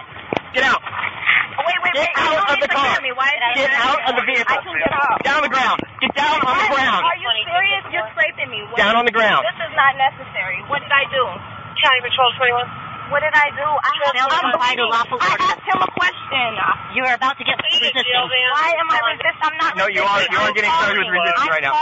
Get 0.56 0.64
out. 0.64 0.80
Oh, 0.80 1.64
Wait, 1.68 1.76
wait, 1.84 1.94
Get 1.94 2.16
out 2.16 2.56
of 2.56 2.60
the 2.64 2.72
car. 2.72 2.88
hear 2.88 3.03
me. 3.03 3.12
Get 3.60 3.72
out 3.76 3.99
of 4.08 4.14
the 4.16 4.24
vehicle. 4.24 4.60
Get. 4.64 5.28
Down 5.28 5.44
on 5.44 5.45
the 5.45 5.52
ground. 5.52 5.80
Get 5.99 6.16
down 6.16 6.40
on 6.40 6.56
the 6.56 6.72
ground. 6.72 7.03
Are 7.03 7.20
you 7.20 7.30
serious? 7.44 7.84
You're 7.91 8.08
scraping 8.16 8.48
me. 8.48 8.64
What 8.72 8.80
Down 8.80 8.95
on 8.95 9.03
the 9.03 9.12
ground. 9.12 9.44
This 9.44 9.60
is 9.60 9.76
not 9.76 9.99
necessary. 9.99 10.64
What 10.72 10.80
did 10.80 10.91
I 10.91 11.03
do? 11.12 11.24
County 11.84 11.99
Patrol 11.99 12.32
21. 12.40 12.81
What 13.11 13.19
did 13.19 13.35
I 13.35 13.47
do? 13.51 13.67
I 13.67 13.91
have 14.07 14.15
Failed 14.15 14.31
to 14.31 14.38
I'm 14.39 14.45
comply 14.55 14.71
to 14.71 14.88
bleeding. 14.88 14.95
lawful 14.95 15.17
I 15.19 15.35
asked 15.51 15.65
him 15.67 15.79
a 15.83 15.89
question. 15.91 16.47
You 16.95 17.03
are 17.07 17.15
about 17.19 17.35
to 17.39 17.43
get 17.43 17.59
resisting. 17.59 18.07
Why 18.07 18.71
am 18.79 18.88
I 18.88 18.99
resisting? 19.11 19.43
I'm 19.51 19.57
not 19.59 19.75
No, 19.75 19.85
you 19.91 19.99
are 20.03 20.21
you 20.23 20.39
are 20.39 20.53
getting 20.55 20.71
started 20.71 21.03
with 21.03 21.11
resistance 21.11 21.51
right 21.51 21.63
now. 21.63 21.75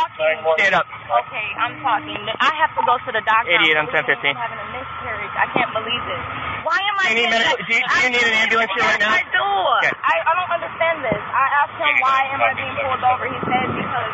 Stand 0.57 0.73
up. 0.73 0.85
Okay, 0.89 1.47
I'm 1.61 1.77
talking. 1.85 2.18
I 2.41 2.51
have 2.65 2.73
to 2.77 2.81
go 2.85 2.97
to 2.97 3.10
the 3.14 3.22
doctor. 3.26 3.53
88 3.61 3.77
on 3.77 3.85
I'm 3.85 3.93
1015. 3.93 4.34
having 4.35 4.57
a 4.57 4.68
miscarriage. 4.73 5.35
I 5.38 5.45
can't 5.53 5.72
believe 5.77 6.03
this. 6.10 6.22
Why 6.65 6.80
am 6.81 6.95
I? 6.97 7.06
Do 7.10 7.14
you 7.14 7.15
need 7.22 7.30
medical- 7.34 7.61
do 7.65 7.73
you- 7.77 7.85
do 7.85 7.97
you 8.03 8.10
need 8.14 8.26
an 8.26 8.35
ambulance 8.45 8.72
here 8.73 8.85
right 8.89 9.01
now? 9.01 9.14
I 9.14 9.23
do. 9.30 9.45
Okay. 9.85 9.93
I, 10.01 10.15
I 10.26 10.31
don't 10.34 10.51
understand 10.53 10.97
this. 11.06 11.22
I 11.22 11.45
asked 11.61 11.77
him 11.77 11.93
why 12.06 12.19
am 12.34 12.41
I 12.41 12.51
being 12.57 12.73
pulled 12.77 13.03
over. 13.06 13.26
He 13.30 13.38
said 13.45 13.68
because. 13.77 14.14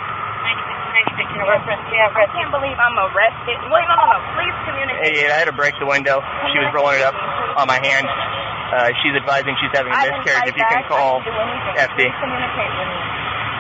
I 0.95 2.27
can't 2.31 2.51
believe 2.51 2.77
I'm 2.79 2.97
arrested. 3.11 3.57
Wait, 3.67 3.85
no, 3.85 3.95
no, 3.99 4.05
no. 4.07 4.19
Please 4.39 4.55
communicate. 4.63 5.27
88. 5.27 5.31
I 5.31 5.37
had 5.43 5.49
to 5.51 5.57
break 5.57 5.75
the 5.79 5.87
window. 5.87 6.23
She 6.51 6.57
was 6.63 6.71
rolling 6.71 7.03
it 7.03 7.05
up 7.05 7.15
on 7.59 7.67
my 7.67 7.79
hand. 7.79 8.07
Uh, 8.07 8.89
she's 9.03 9.13
advising 9.13 9.53
she's 9.61 9.71
having 9.75 9.93
a 9.93 9.95
I 9.95 10.09
didn't 10.09 10.25
miscarriage. 10.25 10.51
If 10.51 10.57
you 10.57 10.65
can 10.65 10.83
call 10.89 11.21
I 11.21 11.27
didn't 11.27 11.31
do 11.31 11.35
anything. 11.37 11.75
FD. 11.85 11.99
Communicate 12.17 12.73
with 12.75 12.89
me. 12.89 12.99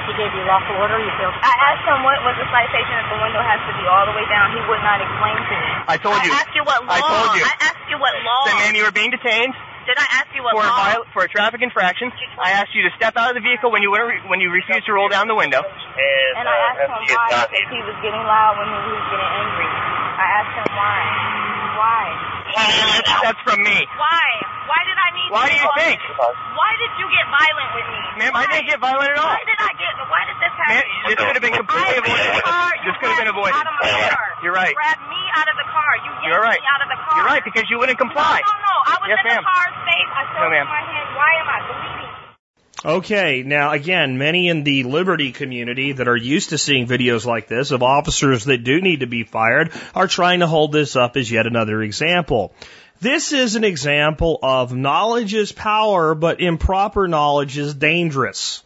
He 0.05 0.13
gave 0.17 0.31
you 0.33 0.43
lawful 0.49 0.75
order. 0.81 0.97
You 0.97 1.11
failed. 1.19 1.35
I 1.41 1.55
asked 1.71 1.85
him 1.85 1.99
what 2.05 2.17
was 2.25 2.35
the 2.41 2.47
citation 2.49 2.95
if 3.03 3.07
the 3.11 3.19
window 3.21 3.41
has 3.41 3.59
to 3.69 3.73
be 3.77 3.85
all 3.85 4.05
the 4.07 4.15
way 4.17 4.25
down. 4.31 4.53
He 4.55 4.61
would 4.65 4.81
not 4.81 5.01
explain 5.01 5.35
to 5.37 5.55
me. 5.55 5.69
I 5.91 5.95
told 5.97 6.19
you. 6.25 6.31
I 6.31 6.41
asked 6.41 6.55
you 6.55 6.63
what 6.65 6.79
law. 6.85 6.95
I 6.95 6.99
told 7.03 7.29
you. 7.37 7.43
I 7.45 7.55
asked 7.69 7.85
you 7.89 7.97
what 8.01 8.13
law. 8.23 8.43
Then, 8.49 8.55
ma'am, 8.65 8.73
you 8.77 8.85
were 8.85 8.95
being 8.95 9.11
detained 9.13 9.53
Did 9.85 9.97
I 10.01 10.07
ask 10.17 10.27
you 10.33 10.41
what 10.43 10.57
for 10.57 10.65
a, 10.65 10.69
law? 10.69 10.83
viol- 10.83 11.05
for 11.13 11.23
a 11.23 11.29
traffic 11.29 11.61
infraction. 11.61 12.11
I 12.41 12.51
asked 12.51 12.73
you 12.73 12.83
to 12.89 12.91
step 12.97 13.13
out 13.17 13.29
of 13.29 13.35
the 13.35 13.41
vehicle 13.45 13.69
when 13.71 13.81
you 13.81 13.91
were- 13.91 14.17
when 14.27 14.41
you 14.41 14.49
refused 14.49 14.85
to 14.87 14.93
roll 14.93 15.09
down 15.09 15.27
the 15.27 15.35
window. 15.35 15.61
And 15.61 16.49
I 16.49 16.57
asked 16.73 16.79
him 16.81 16.89
why 16.89 17.45
because 17.45 17.69
he 17.69 17.81
was 17.85 17.95
getting 18.01 18.23
loud 18.25 18.57
when 18.57 18.67
he 18.67 18.91
was 18.91 19.05
getting 19.13 19.31
angry. 19.41 19.65
I 19.69 20.25
asked 20.41 20.55
him 20.57 20.75
why. 20.75 20.99
Why? 21.77 22.34
That's, 22.55 23.11
that's 23.23 23.41
from 23.43 23.59
me. 23.61 23.77
Why? 23.99 24.27
Why 24.65 24.79
did 24.87 24.97
I 24.97 25.09
need? 25.13 25.27
Why 25.29 25.45
to 25.45 25.53
do 25.53 25.59
you 25.59 25.69
think? 25.77 25.97
Why 26.17 26.71
did 26.79 26.91
you 26.97 27.05
get 27.11 27.25
violent 27.29 27.69
with 27.75 27.87
me? 27.91 28.01
Ma'am, 28.23 28.33
I 28.33 28.43
didn't 28.49 28.67
get 28.71 28.79
violent 28.79 29.11
at 29.11 29.19
all. 29.19 29.35
Why 29.35 29.43
did 29.45 29.59
I 29.59 29.71
get? 29.75 29.91
Why 30.07 30.21
did 30.25 30.37
this 30.39 30.53
happen? 30.55 30.71
Ma'am, 30.71 30.85
this 31.05 31.15
could 31.19 31.35
have 31.35 31.45
been 31.45 31.57
completely 31.59 31.99
I 31.99 31.99
was 31.99 32.21
in 32.25 32.33
the 32.33 32.43
car. 32.47 32.71
avoided. 32.71 32.85
This 32.87 32.95
could 32.97 33.09
have 33.11 33.21
been 33.21 33.31
avoided. 33.35 33.55
Out 33.59 33.67
of 33.67 33.75
my 33.75 33.85
car. 33.91 34.25
You're 34.43 34.55
right. 34.55 34.71
You 34.73 34.79
grabbed 34.79 35.05
me 35.11 35.21
out 35.35 35.47
of 35.51 35.55
the 35.59 35.67
car. 35.67 35.91
You 36.01 36.09
yanked 36.15 36.25
You're 36.31 36.41
right. 36.41 36.61
me 36.63 36.67
out 36.71 36.81
of 36.81 36.89
the 36.89 36.99
car. 37.03 37.13
You're 37.19 37.27
right 37.29 37.43
because 37.43 37.65
you 37.69 37.77
wouldn't 37.77 37.99
comply. 37.99 38.39
No, 38.39 38.47
no, 38.47 38.63
no. 38.63 38.75
I 38.87 38.95
was 39.03 39.07
Yes, 39.11 39.19
in 39.19 39.27
ma'am. 39.35 39.41
the 39.43 39.51
car 39.51 39.65
safe. 39.83 40.09
I 40.15 40.21
No, 40.39 40.47
ma'am. 40.49 40.65
you 40.65 40.71
my 40.71 40.83
hand. 40.87 41.07
Why 41.19 41.31
am 41.43 41.47
I 41.51 41.57
bleeding? 41.67 42.13
Okay, 42.85 43.41
now 43.41 43.71
again, 43.71 44.19
many 44.19 44.47
in 44.47 44.63
the 44.63 44.83
liberty 44.83 45.31
community 45.31 45.93
that 45.93 46.07
are 46.07 46.15
used 46.15 46.51
to 46.51 46.59
seeing 46.59 46.85
videos 46.85 47.25
like 47.25 47.47
this 47.47 47.71
of 47.71 47.81
officers 47.81 48.43
that 48.45 48.63
do 48.63 48.79
need 48.79 48.99
to 48.99 49.07
be 49.07 49.23
fired 49.23 49.71
are 49.95 50.07
trying 50.07 50.41
to 50.41 50.47
hold 50.47 50.71
this 50.71 50.95
up 50.95 51.17
as 51.17 51.31
yet 51.31 51.47
another 51.47 51.81
example. 51.81 52.53
This 53.01 53.33
is 53.33 53.55
an 53.55 53.63
example 53.63 54.37
of 54.43 54.75
knowledge 54.75 55.33
is 55.33 55.51
power, 55.51 56.13
but 56.13 56.41
improper 56.41 57.07
knowledge 57.07 57.57
is 57.57 57.73
dangerous. 57.73 58.61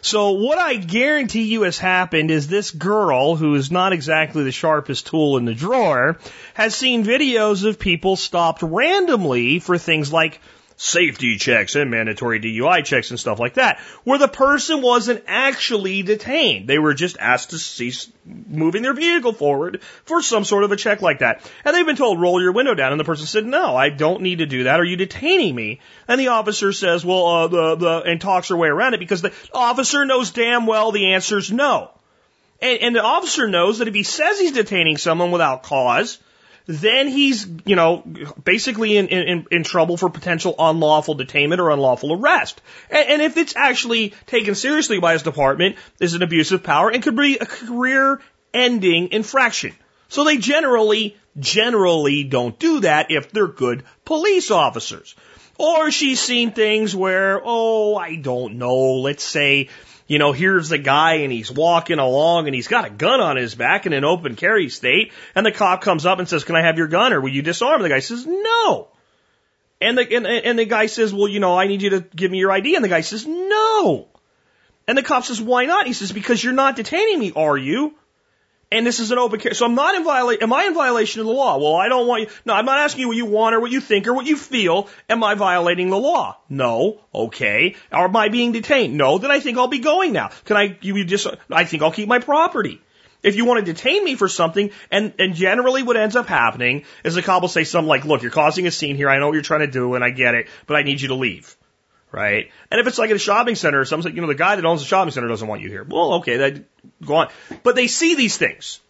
So 0.00 0.30
what 0.30 0.56
I 0.56 0.76
guarantee 0.76 1.42
you 1.42 1.62
has 1.62 1.76
happened 1.76 2.30
is 2.30 2.48
this 2.48 2.70
girl, 2.70 3.36
who 3.36 3.54
is 3.54 3.70
not 3.70 3.92
exactly 3.92 4.44
the 4.44 4.50
sharpest 4.52 5.08
tool 5.08 5.36
in 5.36 5.44
the 5.44 5.52
drawer, 5.52 6.18
has 6.54 6.74
seen 6.74 7.04
videos 7.04 7.66
of 7.66 7.78
people 7.78 8.16
stopped 8.16 8.62
randomly 8.62 9.58
for 9.58 9.76
things 9.76 10.10
like 10.10 10.40
safety 10.78 11.36
checks 11.36 11.74
and 11.74 11.90
mandatory 11.90 12.40
DUI 12.40 12.84
checks 12.84 13.10
and 13.10 13.18
stuff 13.18 13.40
like 13.40 13.54
that, 13.54 13.80
where 14.04 14.18
the 14.18 14.28
person 14.28 14.80
wasn't 14.80 15.24
actually 15.26 16.02
detained. 16.02 16.68
They 16.68 16.78
were 16.78 16.94
just 16.94 17.18
asked 17.18 17.50
to 17.50 17.58
cease 17.58 18.10
moving 18.24 18.82
their 18.82 18.94
vehicle 18.94 19.32
forward 19.32 19.82
for 20.04 20.22
some 20.22 20.44
sort 20.44 20.62
of 20.62 20.70
a 20.70 20.76
check 20.76 21.02
like 21.02 21.18
that. 21.18 21.50
And 21.64 21.74
they've 21.74 21.84
been 21.84 21.96
told, 21.96 22.20
roll 22.20 22.40
your 22.40 22.52
window 22.52 22.74
down. 22.74 22.92
And 22.92 23.00
the 23.00 23.04
person 23.04 23.26
said, 23.26 23.44
no, 23.44 23.76
I 23.76 23.90
don't 23.90 24.22
need 24.22 24.38
to 24.38 24.46
do 24.46 24.64
that. 24.64 24.78
Are 24.78 24.84
you 24.84 24.96
detaining 24.96 25.54
me? 25.54 25.80
And 26.06 26.20
the 26.20 26.28
officer 26.28 26.72
says, 26.72 27.04
well, 27.04 27.26
uh, 27.26 27.48
the, 27.48 27.74
the, 27.74 28.02
and 28.02 28.20
talks 28.20 28.48
her 28.48 28.56
way 28.56 28.68
around 28.68 28.94
it 28.94 29.00
because 29.00 29.20
the 29.20 29.34
officer 29.52 30.04
knows 30.04 30.30
damn 30.30 30.66
well 30.66 30.92
the 30.92 31.12
answer 31.12 31.38
is 31.38 31.50
no. 31.50 31.90
And, 32.62 32.78
and 32.80 32.94
the 32.94 33.02
officer 33.02 33.48
knows 33.48 33.78
that 33.78 33.88
if 33.88 33.94
he 33.94 34.04
says 34.04 34.38
he's 34.38 34.52
detaining 34.52 34.96
someone 34.96 35.32
without 35.32 35.64
cause, 35.64 36.18
then 36.68 37.08
he's, 37.08 37.48
you 37.64 37.76
know, 37.76 38.04
basically 38.44 38.98
in, 38.98 39.08
in, 39.08 39.46
in 39.50 39.64
trouble 39.64 39.96
for 39.96 40.10
potential 40.10 40.54
unlawful 40.58 41.16
detainment 41.16 41.58
or 41.60 41.70
unlawful 41.70 42.12
arrest. 42.12 42.60
And, 42.90 43.08
and 43.08 43.22
if 43.22 43.38
it's 43.38 43.56
actually 43.56 44.10
taken 44.26 44.54
seriously 44.54 45.00
by 45.00 45.14
his 45.14 45.22
department, 45.22 45.76
is 45.98 46.12
an 46.12 46.22
abuse 46.22 46.52
of 46.52 46.62
power 46.62 46.90
and 46.90 47.02
could 47.02 47.16
be 47.16 47.38
a 47.38 47.46
career 47.46 48.20
ending 48.52 49.12
infraction. 49.12 49.74
So 50.08 50.24
they 50.24 50.36
generally, 50.36 51.16
generally 51.38 52.24
don't 52.24 52.58
do 52.58 52.80
that 52.80 53.10
if 53.10 53.32
they're 53.32 53.48
good 53.48 53.84
police 54.04 54.50
officers. 54.50 55.14
Or 55.56 55.90
she's 55.90 56.20
seen 56.20 56.52
things 56.52 56.94
where, 56.94 57.40
oh, 57.42 57.96
I 57.96 58.16
don't 58.16 58.56
know, 58.58 59.00
let's 59.00 59.24
say 59.24 59.70
You 60.08 60.18
know, 60.18 60.32
here's 60.32 60.70
the 60.70 60.78
guy 60.78 61.16
and 61.16 61.30
he's 61.30 61.52
walking 61.52 61.98
along 61.98 62.46
and 62.46 62.54
he's 62.54 62.66
got 62.66 62.86
a 62.86 62.90
gun 62.90 63.20
on 63.20 63.36
his 63.36 63.54
back 63.54 63.84
in 63.84 63.92
an 63.92 64.04
open 64.04 64.36
carry 64.36 64.70
state. 64.70 65.12
And 65.34 65.44
the 65.44 65.52
cop 65.52 65.82
comes 65.82 66.06
up 66.06 66.18
and 66.18 66.26
says, 66.26 66.44
can 66.44 66.56
I 66.56 66.62
have 66.62 66.78
your 66.78 66.88
gun 66.88 67.12
or 67.12 67.20
will 67.20 67.28
you 67.28 67.42
disarm? 67.42 67.82
The 67.82 67.90
guy 67.90 68.00
says, 68.00 68.26
no. 68.26 68.88
And 69.82 69.98
the, 69.98 70.16
and, 70.16 70.26
and 70.26 70.58
the 70.58 70.64
guy 70.64 70.86
says, 70.86 71.12
well, 71.12 71.28
you 71.28 71.40
know, 71.40 71.58
I 71.58 71.66
need 71.66 71.82
you 71.82 71.90
to 71.90 72.00
give 72.00 72.30
me 72.30 72.38
your 72.38 72.50
ID. 72.50 72.74
And 72.74 72.82
the 72.82 72.88
guy 72.88 73.02
says, 73.02 73.26
no. 73.26 74.08
And 74.88 74.96
the 74.96 75.02
cop 75.02 75.24
says, 75.24 75.42
why 75.42 75.66
not? 75.66 75.86
He 75.86 75.92
says, 75.92 76.10
because 76.10 76.42
you're 76.42 76.54
not 76.54 76.74
detaining 76.74 77.18
me, 77.20 77.32
are 77.36 77.58
you? 77.58 77.94
And 78.70 78.86
this 78.86 79.00
is 79.00 79.10
an 79.10 79.18
open 79.18 79.40
carry. 79.40 79.54
So 79.54 79.64
I'm 79.64 79.74
not 79.74 79.94
in 79.94 80.04
violation. 80.04 80.42
Am 80.42 80.52
I 80.52 80.64
in 80.64 80.74
violation 80.74 81.20
of 81.20 81.26
the 81.26 81.32
law? 81.32 81.56
Well, 81.56 81.76
I 81.76 81.88
don't 81.88 82.06
want 82.06 82.22
you. 82.22 82.28
No, 82.44 82.52
I'm 82.52 82.66
not 82.66 82.78
asking 82.78 83.00
you 83.00 83.08
what 83.08 83.16
you 83.16 83.24
want 83.24 83.54
or 83.54 83.60
what 83.60 83.70
you 83.70 83.80
think 83.80 84.06
or 84.06 84.12
what 84.12 84.26
you 84.26 84.36
feel. 84.36 84.88
Am 85.08 85.24
I 85.24 85.34
violating 85.34 85.88
the 85.88 85.96
law? 85.96 86.36
No. 86.50 87.00
Okay. 87.14 87.76
Or 87.90 88.04
am 88.04 88.16
I 88.16 88.28
being 88.28 88.52
detained? 88.52 88.94
No. 88.94 89.16
Then 89.16 89.30
I 89.30 89.40
think 89.40 89.56
I'll 89.56 89.68
be 89.68 89.78
going 89.78 90.12
now. 90.12 90.30
Can 90.44 90.58
I, 90.58 90.76
you 90.82 91.02
just, 91.04 91.26
I 91.50 91.64
think 91.64 91.82
I'll 91.82 91.92
keep 91.92 92.08
my 92.08 92.18
property. 92.18 92.82
If 93.22 93.36
you 93.36 93.46
want 93.46 93.64
to 93.64 93.72
detain 93.72 94.04
me 94.04 94.14
for 94.14 94.28
something, 94.28 94.70
and, 94.92 95.12
and 95.18 95.34
generally 95.34 95.82
what 95.82 95.96
ends 95.96 96.14
up 96.14 96.26
happening 96.26 96.84
is 97.04 97.14
the 97.14 97.22
cop 97.22 97.42
will 97.42 97.48
say 97.48 97.64
something 97.64 97.88
like, 97.88 98.04
look, 98.04 98.22
you're 98.22 98.30
causing 98.30 98.66
a 98.66 98.70
scene 98.70 98.96
here. 98.96 99.08
I 99.08 99.18
know 99.18 99.26
what 99.26 99.34
you're 99.34 99.42
trying 99.42 99.60
to 99.60 99.66
do 99.66 99.94
and 99.94 100.04
I 100.04 100.10
get 100.10 100.34
it, 100.34 100.46
but 100.66 100.76
I 100.76 100.82
need 100.82 101.00
you 101.00 101.08
to 101.08 101.14
leave. 101.14 101.56
Right? 102.10 102.50
And 102.70 102.80
if 102.80 102.86
it's 102.86 102.98
like 102.98 103.10
at 103.10 103.16
a 103.16 103.18
shopping 103.18 103.54
center 103.54 103.80
or 103.80 103.84
something, 103.84 104.14
you 104.14 104.22
know, 104.22 104.28
the 104.28 104.34
guy 104.34 104.56
that 104.56 104.64
owns 104.64 104.80
the 104.80 104.86
shopping 104.86 105.12
center 105.12 105.28
doesn't 105.28 105.46
want 105.46 105.60
you 105.60 105.68
here. 105.68 105.84
Well, 105.84 106.14
okay, 106.14 106.36
that, 106.38 106.64
go 107.04 107.16
on. 107.16 107.28
But 107.62 107.76
they 107.76 107.86
see 107.86 108.14
these 108.14 108.36
things. 108.36 108.80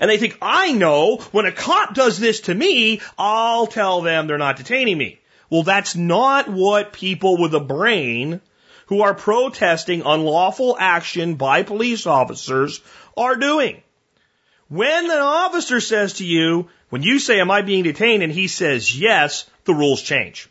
And 0.00 0.10
they 0.10 0.18
think, 0.18 0.38
I 0.42 0.72
know 0.72 1.18
when 1.30 1.46
a 1.46 1.52
cop 1.52 1.94
does 1.94 2.18
this 2.18 2.40
to 2.42 2.54
me, 2.54 3.00
I'll 3.16 3.66
tell 3.66 4.00
them 4.02 4.26
they're 4.26 4.38
not 4.38 4.56
detaining 4.56 4.98
me. 4.98 5.20
Well, 5.50 5.62
that's 5.62 5.94
not 5.94 6.48
what 6.48 6.92
people 6.92 7.36
with 7.40 7.54
a 7.54 7.60
brain 7.60 8.40
who 8.86 9.02
are 9.02 9.14
protesting 9.14 10.02
unlawful 10.04 10.76
action 10.78 11.34
by 11.34 11.62
police 11.62 12.06
officers 12.06 12.80
are 13.16 13.36
doing. 13.36 13.82
When 14.68 15.04
an 15.04 15.18
officer 15.18 15.80
says 15.80 16.14
to 16.14 16.26
you, 16.26 16.68
when 16.88 17.02
you 17.02 17.18
say, 17.18 17.40
am 17.40 17.50
I 17.50 17.62
being 17.62 17.84
detained? 17.84 18.22
And 18.22 18.32
he 18.32 18.48
says 18.48 18.98
yes, 18.98 19.48
the 19.64 19.74
rules 19.74 20.02
change. 20.02 20.48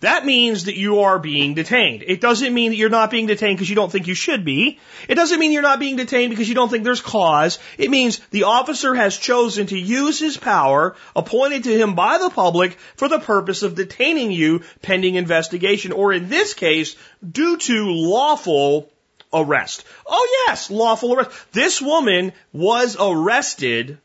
That 0.00 0.24
means 0.24 0.64
that 0.64 0.76
you 0.76 1.00
are 1.00 1.18
being 1.18 1.52
detained. 1.52 2.02
It 2.06 2.22
doesn't 2.22 2.54
mean 2.54 2.70
that 2.70 2.76
you're 2.76 2.88
not 2.88 3.10
being 3.10 3.26
detained 3.26 3.58
because 3.58 3.68
you 3.68 3.76
don't 3.76 3.92
think 3.92 4.06
you 4.06 4.14
should 4.14 4.46
be. 4.46 4.78
It 5.08 5.14
doesn't 5.14 5.38
mean 5.38 5.52
you're 5.52 5.60
not 5.60 5.78
being 5.78 5.96
detained 5.96 6.30
because 6.30 6.48
you 6.48 6.54
don't 6.54 6.70
think 6.70 6.84
there's 6.84 7.02
cause. 7.02 7.58
It 7.76 7.90
means 7.90 8.18
the 8.30 8.44
officer 8.44 8.94
has 8.94 9.18
chosen 9.18 9.66
to 9.66 9.78
use 9.78 10.18
his 10.18 10.38
power 10.38 10.96
appointed 11.14 11.64
to 11.64 11.76
him 11.76 11.94
by 11.94 12.16
the 12.16 12.30
public 12.30 12.78
for 12.96 13.08
the 13.08 13.18
purpose 13.18 13.62
of 13.62 13.74
detaining 13.74 14.32
you 14.32 14.62
pending 14.80 15.16
investigation 15.16 15.92
or 15.92 16.14
in 16.14 16.30
this 16.30 16.54
case, 16.54 16.96
due 17.30 17.58
to 17.58 17.90
lawful 17.90 18.88
arrest. 19.34 19.84
Oh 20.06 20.44
yes, 20.46 20.70
lawful 20.70 21.12
arrest. 21.12 21.30
This 21.52 21.82
woman 21.82 22.32
was 22.54 22.96
arrested 22.98 23.98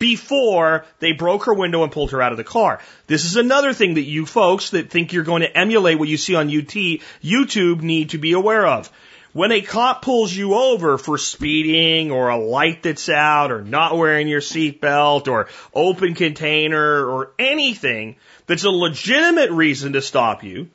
before 0.00 0.86
they 0.98 1.12
broke 1.12 1.44
her 1.44 1.54
window 1.54 1.84
and 1.84 1.92
pulled 1.92 2.10
her 2.10 2.20
out 2.20 2.32
of 2.32 2.38
the 2.38 2.42
car. 2.42 2.80
This 3.06 3.24
is 3.24 3.36
another 3.36 3.72
thing 3.72 3.94
that 3.94 4.02
you 4.02 4.26
folks 4.26 4.70
that 4.70 4.90
think 4.90 5.12
you're 5.12 5.22
going 5.22 5.42
to 5.42 5.56
emulate 5.56 6.00
what 6.00 6.08
you 6.08 6.16
see 6.16 6.34
on 6.34 6.48
UT, 6.48 6.74
YouTube 7.22 7.82
need 7.82 8.10
to 8.10 8.18
be 8.18 8.32
aware 8.32 8.66
of. 8.66 8.90
When 9.32 9.52
a 9.52 9.60
cop 9.60 10.02
pulls 10.02 10.34
you 10.34 10.54
over 10.54 10.98
for 10.98 11.16
speeding 11.16 12.10
or 12.10 12.30
a 12.30 12.36
light 12.38 12.82
that's 12.82 13.08
out 13.08 13.52
or 13.52 13.62
not 13.62 13.96
wearing 13.96 14.26
your 14.26 14.40
seatbelt 14.40 15.28
or 15.28 15.46
open 15.72 16.14
container 16.14 17.04
or 17.06 17.30
anything 17.38 18.16
that's 18.46 18.64
a 18.64 18.70
legitimate 18.70 19.52
reason 19.52 19.92
to 19.92 20.02
stop 20.02 20.42
you 20.42 20.68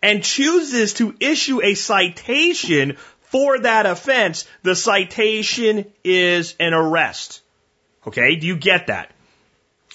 and 0.00 0.24
chooses 0.24 0.94
to 0.94 1.14
issue 1.20 1.62
a 1.62 1.74
citation 1.74 2.96
for 3.22 3.58
that 3.58 3.86
offense, 3.86 4.46
the 4.62 4.76
citation 4.76 5.92
is 6.04 6.54
an 6.60 6.72
arrest. 6.74 7.41
Okay, 8.06 8.36
do 8.36 8.46
you 8.46 8.56
get 8.56 8.88
that? 8.88 9.12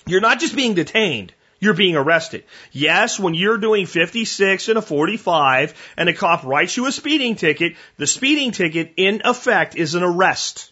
You're 0.06 0.22
not 0.22 0.40
just 0.40 0.56
being 0.56 0.74
detained. 0.74 1.34
You're 1.60 1.74
being 1.74 1.96
arrested. 1.96 2.44
Yes, 2.72 3.20
when 3.20 3.34
you're 3.34 3.58
doing 3.58 3.88
56 3.88 4.70
and 4.70 4.78
a 4.78 4.82
45 4.82 5.74
and 5.98 6.08
a 6.08 6.14
cop 6.14 6.44
writes 6.44 6.78
you 6.78 6.86
a 6.86 6.92
speeding 6.92 7.36
ticket, 7.36 7.76
the 7.98 8.08
speeding 8.08 8.52
ticket 8.52 8.94
in 8.96 9.24
effect 9.26 9.76
is 9.76 9.96
an 9.96 10.04
arrest. 10.04 10.72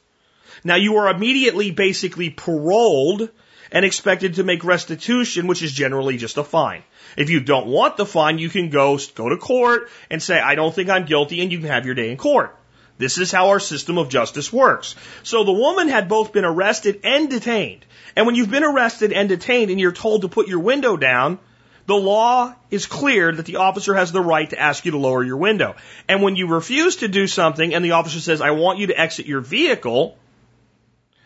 Now 0.63 0.75
you 0.75 0.97
are 0.97 1.09
immediately 1.09 1.71
basically 1.71 2.29
paroled 2.29 3.29
and 3.71 3.83
expected 3.83 4.35
to 4.35 4.43
make 4.43 4.63
restitution, 4.63 5.47
which 5.47 5.63
is 5.63 5.71
generally 5.71 6.17
just 6.17 6.37
a 6.37 6.43
fine. 6.43 6.83
If 7.17 7.29
you 7.29 7.39
don't 7.39 7.67
want 7.67 7.97
the 7.97 8.05
fine, 8.05 8.37
you 8.37 8.49
can 8.49 8.69
go, 8.69 8.97
go 9.15 9.29
to 9.29 9.37
court 9.37 9.89
and 10.09 10.21
say, 10.21 10.39
I 10.39 10.55
don't 10.55 10.73
think 10.73 10.89
I'm 10.89 11.05
guilty 11.05 11.41
and 11.41 11.51
you 11.51 11.59
can 11.59 11.69
have 11.69 11.85
your 11.85 11.95
day 11.95 12.11
in 12.11 12.17
court. 12.17 12.55
This 12.97 13.17
is 13.17 13.31
how 13.31 13.49
our 13.49 13.59
system 13.59 13.97
of 13.97 14.09
justice 14.09 14.53
works. 14.53 14.95
So 15.23 15.43
the 15.43 15.51
woman 15.51 15.89
had 15.89 16.07
both 16.07 16.31
been 16.31 16.45
arrested 16.45 17.01
and 17.03 17.29
detained. 17.29 17.85
And 18.15 18.25
when 18.25 18.35
you've 18.35 18.51
been 18.51 18.63
arrested 18.63 19.11
and 19.11 19.27
detained 19.27 19.69
and 19.69 19.79
you're 19.79 19.91
told 19.91 20.21
to 20.21 20.29
put 20.29 20.47
your 20.47 20.59
window 20.59 20.95
down, 20.95 21.39
the 21.87 21.95
law 21.95 22.55
is 22.71 22.85
clear 22.85 23.31
that 23.31 23.45
the 23.45 23.57
officer 23.57 23.93
has 23.93 24.11
the 24.11 24.21
right 24.21 24.49
to 24.49 24.59
ask 24.59 24.85
you 24.85 24.91
to 24.91 24.97
lower 24.97 25.23
your 25.23 25.37
window. 25.37 25.75
And 26.07 26.23
when 26.23 26.35
you 26.35 26.47
refuse 26.47 26.97
to 26.97 27.07
do 27.07 27.27
something 27.27 27.75
and 27.75 27.83
the 27.83 27.91
officer 27.91 28.19
says, 28.19 28.41
I 28.41 28.51
want 28.51 28.79
you 28.79 28.87
to 28.87 28.99
exit 28.99 29.25
your 29.25 29.41
vehicle, 29.41 30.17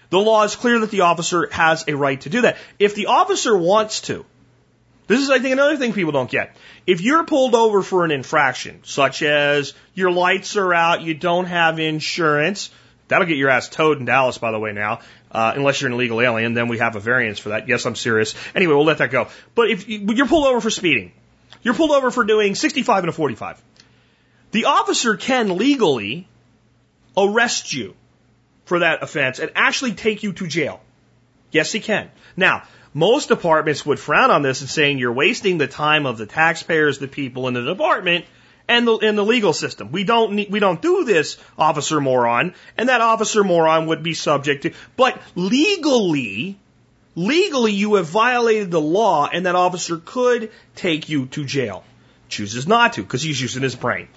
the 0.10 0.20
law 0.20 0.44
is 0.44 0.56
clear 0.56 0.80
that 0.80 0.92
the 0.92 1.02
officer 1.02 1.48
has 1.52 1.86
a 1.88 1.96
right 1.96 2.20
to 2.22 2.30
do 2.30 2.42
that. 2.42 2.58
If 2.80 2.96
the 2.96 3.06
officer 3.06 3.56
wants 3.56 4.02
to, 4.02 4.26
this 5.10 5.22
is, 5.22 5.32
I 5.32 5.40
think, 5.40 5.54
another 5.54 5.76
thing 5.76 5.92
people 5.92 6.12
don't 6.12 6.30
get. 6.30 6.56
If 6.86 7.02
you're 7.02 7.24
pulled 7.24 7.56
over 7.56 7.82
for 7.82 8.06
an 8.06 8.12
infraction, 8.12 8.82
such 8.84 9.24
as 9.24 9.74
your 9.96 10.12
lights 10.12 10.56
are 10.56 10.72
out, 10.72 11.02
you 11.02 11.16
don't 11.16 11.46
have 11.46 11.80
insurance, 11.80 12.70
that'll 13.08 13.26
get 13.26 13.36
your 13.36 13.50
ass 13.50 13.70
towed 13.70 13.98
in 13.98 14.06
Dallas, 14.06 14.38
by 14.38 14.52
the 14.52 14.60
way, 14.60 14.72
now, 14.72 15.00
uh, 15.32 15.54
unless 15.56 15.82
you're 15.82 15.88
an 15.88 15.96
illegal 15.96 16.22
alien, 16.22 16.54
then 16.54 16.68
we 16.68 16.78
have 16.78 16.96
a 16.96 17.00
variance 17.00 17.40
for 17.40 17.50
that. 17.50 17.68
Yes, 17.68 17.88
I'm 17.88 17.96
serious. 17.96 18.36
Anyway, 18.54 18.76
we'll 18.76 18.86
let 18.86 19.00
that 19.00 19.10
go. 19.10 19.30
But 19.56 19.72
if 19.72 19.90
you, 19.90 20.14
you're 20.14 20.28
pulled 20.28 20.46
over 20.46 20.62
for 20.62 20.70
speeding, 20.70 21.12
you're 21.64 21.74
pulled 21.74 21.92
over 21.92 22.12
for 22.12 22.24
doing 22.24 22.54
65 22.54 23.04
and 23.04 23.10
a 23.10 23.12
45. 23.12 23.60
The 24.52 24.66
officer 24.66 25.18
can 25.18 25.58
legally 25.58 26.28
arrest 27.18 27.74
you 27.74 27.96
for 28.66 28.80
that 28.80 29.02
offense 29.02 29.40
and 29.40 29.50
actually 29.56 29.94
take 29.94 30.22
you 30.22 30.34
to 30.34 30.46
jail. 30.46 30.82
Yes, 31.50 31.72
he 31.72 31.80
can. 31.80 32.12
Now, 32.38 32.64
most 32.94 33.30
departments 33.30 33.86
would 33.86 34.00
frown 34.00 34.32
on 34.32 34.42
this 34.42 34.62
and 34.62 34.70
saying 34.70 34.98
you're 34.98 35.14
wasting 35.14 35.58
the 35.58 35.68
time 35.68 36.06
of 36.06 36.18
the 36.18 36.26
taxpayers, 36.26 37.00
the 37.00 37.08
people 37.08 37.48
in 37.48 37.54
the 37.54 37.64
department, 37.64 38.26
and 38.68 38.88
the 38.88 38.98
in 38.98 39.16
the 39.16 39.26
legal 39.26 39.54
system. 39.54 39.92
We 39.92 40.04
don't 40.04 40.34
need, 40.34 40.52
we 40.52 40.60
don't 40.60 40.82
do 40.82 41.04
this, 41.04 41.38
officer 41.58 42.00
moron, 42.00 42.54
and 42.78 42.90
that 42.90 43.02
officer 43.02 43.44
moron 43.44 43.88
would 43.88 44.04
be 44.04 44.14
subject 44.14 44.64
to. 44.64 44.74
But 44.96 45.22
legally, 45.36 46.58
legally, 47.16 47.74
you 47.74 47.96
have 47.96 48.08
violated 48.08 48.72
the 48.72 48.82
law, 48.82 49.28
and 49.28 49.46
that 49.46 49.56
officer 49.56 49.98
could 49.98 50.52
take 50.76 51.10
you 51.10 51.26
to 51.28 51.46
jail. 51.46 51.84
Chooses 52.30 52.68
not 52.68 52.94
to 52.94 53.04
because 53.04 53.24
he's 53.24 53.42
using 53.42 53.64
his 53.64 53.76
brain. 53.76 54.08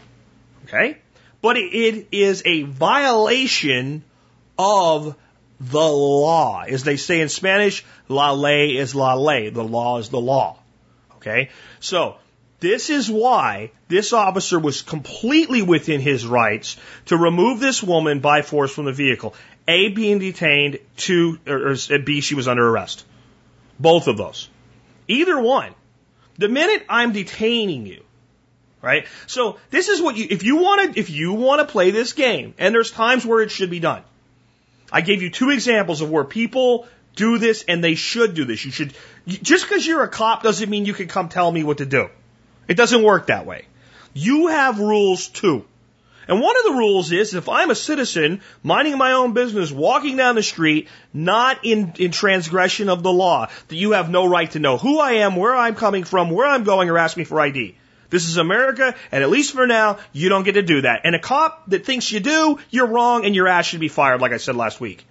Okay, 0.65 0.99
but 1.41 1.57
it 1.57 2.09
is 2.13 2.43
a 2.45 2.63
violation 2.63 4.05
of 4.59 5.17
the 5.71 5.79
law. 5.79 6.63
As 6.63 6.83
they 6.83 6.97
say 6.97 7.21
in 7.21 7.29
Spanish, 7.29 7.85
la 8.09 8.33
ley 8.33 8.77
is 8.77 8.95
la 8.95 9.15
ley. 9.15 9.51
The 9.51 9.63
law 9.63 9.99
is 9.99 10.09
the 10.09 10.21
law. 10.21 10.59
Okay? 11.17 11.51
So, 11.81 12.17
this 12.59 12.91
is 12.91 13.11
why 13.11 13.71
this 13.89 14.13
officer 14.13 14.59
was 14.59 14.83
completely 14.83 15.63
within 15.63 16.01
his 16.01 16.27
rights 16.27 16.77
to 17.07 17.17
remove 17.17 17.61
this 17.61 17.83
woman 17.83 18.21
by 18.21 18.43
force 18.43 18.73
from 18.73 18.85
the 18.87 18.93
vehicle. 18.93 19.35
A, 19.69 19.89
being 19.89 20.19
detained, 20.19 20.79
two, 20.97 21.39
or, 21.47 21.73
or 21.73 21.99
B, 21.99 22.21
she 22.21 22.35
was 22.35 22.49
under 22.49 22.69
arrest. 22.69 23.05
Both 23.79 24.09
of 24.09 24.17
those. 24.17 24.49
Either 25.09 25.39
one. 25.41 25.75
The 26.39 26.49
minute 26.49 26.85
I'm 26.89 27.13
detaining 27.13 27.87
you, 27.87 28.03
right? 28.81 29.07
So 29.27 29.59
this 29.71 29.89
is 29.89 30.01
what 30.01 30.17
you, 30.17 30.27
if 30.31 30.43
you 30.43 30.57
want 30.57 30.95
to, 30.95 30.99
if 30.99 31.11
you 31.11 31.35
want 31.35 31.61
to 31.61 31.71
play 31.71 31.91
this 31.91 32.15
game, 32.15 32.55
and 32.59 32.75
there's 32.75 32.91
times 32.91 33.27
where 33.27 33.43
it 33.43 33.51
should 33.51 33.71
be 33.71 33.81
done, 33.81 34.03
I 34.93 35.01
gave 35.01 35.23
you 35.23 35.31
two 35.31 35.51
examples 35.51 36.03
of 36.03 36.11
where 36.11 36.25
people 36.25 36.87
do 37.17 37.39
this 37.39 37.65
and 37.67 37.83
they 37.83 37.95
should 37.95 38.35
do 38.35 38.45
this. 38.45 38.65
You 38.65 38.71
should, 38.71 38.93
just 39.27 39.67
because 39.67 39.87
you're 39.87 40.03
a 40.03 40.09
cop 40.09 40.43
doesn't 40.43 40.69
mean 40.69 40.85
you 40.85 40.95
can 40.95 41.09
come 41.09 41.29
tell 41.29 41.51
me 41.51 41.65
what 41.65 41.79
to 41.79 41.87
do. 41.87 42.11
It 42.69 42.77
doesn't 42.77 43.03
work 43.03 43.27
that 43.27 43.47
way. 43.47 43.67
You 44.13 44.49
have 44.49 44.79
rules 44.79 45.29
too. 45.29 45.65
And 46.29 46.41
one 46.41 46.57
of 46.57 46.65
the 46.65 46.79
rules 46.79 47.11
is 47.11 47.35
if 47.35 47.49
I'm 47.49 47.71
a 47.71 47.75
citizen 47.75 48.43
minding 48.63 48.97
my 48.97 49.13
own 49.13 49.33
business, 49.33 49.73
walking 49.73 50.17
down 50.17 50.37
the 50.37 50.43
street, 50.43 50.89
not 51.13 51.65
in, 51.65 51.95
in 51.99 52.13
transgression 52.13 52.89
of 52.89 53.03
the 53.03 53.13
law, 53.13 53.49
that 53.69 53.77
you 53.77 53.93
have 53.93 54.09
no 54.09 54.27
right 54.29 54.51
to 54.53 54.61
know 54.61 54.77
who 54.77 55.01
I 55.01 55.13
am, 55.15 55.35
where 55.35 55.57
I'm 55.57 55.75
coming 55.75 56.05
from, 56.05 56.31
where 56.31 56.47
I'm 56.47 56.63
going, 56.63 56.91
or 56.91 56.99
ask 56.99 57.17
me 57.17 57.25
for 57.25 57.41
ID. 57.41 57.77
This 58.13 58.29
is 58.29 58.37
America, 58.37 58.95
and 59.11 59.25
at 59.25 59.31
least 59.31 59.55
for 59.55 59.67
now, 59.67 59.99
you 60.13 60.29
don't 60.29 60.43
get 60.43 60.53
to 60.53 60.63
do 60.63 60.83
that. 60.83 61.01
And 61.05 61.15
a 61.15 61.19
cop 61.19 61.71
that 61.71 61.87
thinks 61.87 62.13
you 62.13 62.21
do, 62.21 62.59
you're 62.69 62.87
wrong, 62.87 63.25
and 63.25 63.35
your 63.35 63.49
ass 63.49 63.65
should 63.65 63.81
be 63.81 63.89
fired, 63.89 64.21
like 64.21 64.33
I 64.33 64.37
said 64.37 64.55
last 64.55 64.83
week. 64.83 65.07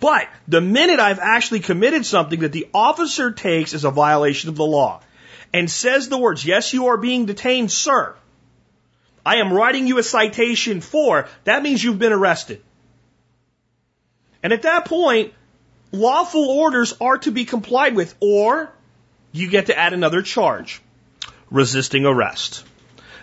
But 0.00 0.26
the 0.48 0.62
minute 0.62 1.00
I've 1.00 1.18
actually 1.18 1.60
committed 1.60 2.06
something 2.06 2.40
that 2.40 2.52
the 2.52 2.66
officer 2.72 3.30
takes 3.30 3.74
as 3.74 3.84
a 3.84 3.90
violation 3.90 4.48
of 4.48 4.56
the 4.56 4.64
law 4.64 5.02
and 5.52 5.70
says 5.70 6.08
the 6.08 6.16
words, 6.16 6.42
yes, 6.42 6.72
you 6.72 6.86
are 6.86 6.96
being 6.96 7.26
detained, 7.26 7.70
sir, 7.70 8.14
I 9.24 9.36
am 9.36 9.52
writing 9.52 9.86
you 9.86 9.98
a 9.98 10.02
citation 10.02 10.80
for, 10.80 11.28
that 11.44 11.62
means 11.62 11.84
you've 11.84 11.98
been 11.98 12.14
arrested. 12.14 12.62
And 14.42 14.54
at 14.54 14.62
that 14.62 14.86
point, 14.86 15.34
lawful 15.92 16.48
orders 16.48 16.96
are 17.02 17.18
to 17.18 17.30
be 17.30 17.44
complied 17.44 17.94
with, 17.94 18.14
or 18.18 18.72
you 19.30 19.50
get 19.50 19.66
to 19.66 19.76
add 19.78 19.92
another 19.92 20.22
charge 20.22 20.80
resisting 21.50 22.06
arrest. 22.06 22.64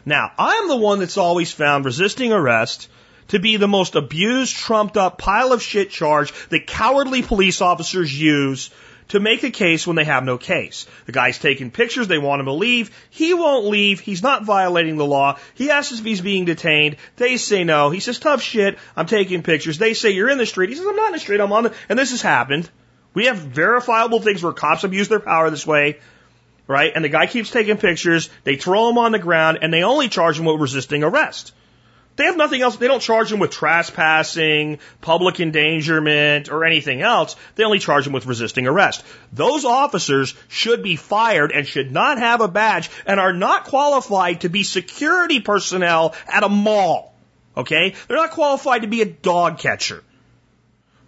Now, 0.05 0.31
I'm 0.37 0.67
the 0.67 0.75
one 0.75 0.99
that's 0.99 1.17
always 1.17 1.51
found 1.51 1.85
resisting 1.85 2.31
arrest 2.31 2.89
to 3.29 3.39
be 3.39 3.57
the 3.57 3.67
most 3.67 3.95
abused, 3.95 4.55
trumped 4.55 4.97
up 4.97 5.17
pile 5.17 5.51
of 5.51 5.61
shit 5.61 5.89
charge 5.89 6.31
that 6.49 6.67
cowardly 6.67 7.21
police 7.21 7.61
officers 7.61 8.17
use 8.17 8.69
to 9.09 9.19
make 9.19 9.43
a 9.43 9.51
case 9.51 9.87
when 9.87 9.95
they 9.95 10.03
have 10.03 10.23
no 10.23 10.37
case. 10.37 10.85
The 11.05 11.11
guy's 11.11 11.39
taking 11.39 11.71
pictures, 11.71 12.07
they 12.07 12.17
want 12.17 12.41
him 12.41 12.47
to 12.47 12.53
leave. 12.53 12.91
He 13.09 13.33
won't 13.33 13.65
leave. 13.65 13.99
He's 13.99 14.23
not 14.23 14.43
violating 14.43 14.97
the 14.97 15.05
law. 15.05 15.39
He 15.53 15.71
asks 15.71 15.97
if 15.97 16.05
he's 16.05 16.21
being 16.21 16.45
detained. 16.45 16.97
They 17.15 17.37
say 17.37 17.63
no. 17.63 17.89
He 17.89 17.99
says, 17.99 18.19
tough 18.19 18.41
shit, 18.41 18.77
I'm 18.95 19.05
taking 19.05 19.43
pictures. 19.43 19.77
They 19.77 19.93
say, 19.93 20.11
you're 20.11 20.29
in 20.29 20.37
the 20.37 20.45
street. 20.45 20.69
He 20.69 20.75
says, 20.75 20.85
I'm 20.87 20.95
not 20.95 21.07
in 21.07 21.13
the 21.13 21.19
street, 21.19 21.39
I'm 21.39 21.51
on 21.51 21.63
the, 21.65 21.73
and 21.89 21.97
this 21.97 22.11
has 22.11 22.21
happened. 22.21 22.69
We 23.13 23.25
have 23.25 23.37
verifiable 23.37 24.19
things 24.19 24.43
where 24.43 24.53
cops 24.53 24.83
abuse 24.83 25.07
their 25.07 25.19
power 25.19 25.49
this 25.49 25.65
way, 25.65 25.99
right? 26.67 26.91
And 26.93 27.03
the 27.03 27.09
guy 27.09 27.27
keeps 27.27 27.49
taking 27.49 27.77
pictures. 27.77 28.29
They 28.43 28.57
throw 28.57 28.89
him 28.89 28.97
on 28.97 29.11
the 29.11 29.19
ground 29.19 29.59
and 29.61 29.73
they 29.73 29.83
only 29.83 30.09
charge 30.09 30.39
him 30.39 30.45
with 30.45 30.59
resisting 30.59 31.03
arrest. 31.03 31.53
They 32.17 32.25
have 32.25 32.35
nothing 32.35 32.63
else. 32.63 32.77
They 32.77 32.87
don't 32.87 32.99
charge 32.99 33.31
him 33.31 33.37
with 33.37 33.51
trespassing, 33.51 34.79
public 35.01 35.39
endangerment, 35.39 36.49
or 36.49 36.65
anything 36.65 37.01
else. 37.01 37.35
They 37.55 37.63
only 37.63 37.77
charge 37.77 38.07
him 38.07 38.13
with 38.13 38.25
resisting 38.25 38.65
arrest. 38.65 39.03
Those 39.31 39.65
officers 39.65 40.33
should 40.47 40.81
be 40.81 40.95
fired 40.95 41.51
and 41.51 41.67
should 41.67 41.91
not 41.91 42.17
have 42.17 42.41
a 42.41 42.47
badge 42.47 42.89
and 43.05 43.19
are 43.19 43.33
not 43.33 43.65
qualified 43.65 44.41
to 44.41 44.49
be 44.49 44.63
security 44.63 45.41
personnel 45.41 46.15
at 46.27 46.43
a 46.43 46.49
mall. 46.49 47.13
Okay? 47.55 47.93
They're 48.07 48.17
not 48.17 48.31
qualified 48.31 48.81
to 48.81 48.87
be 48.87 49.03
a 49.03 49.05
dog 49.05 49.59
catcher. 49.59 50.03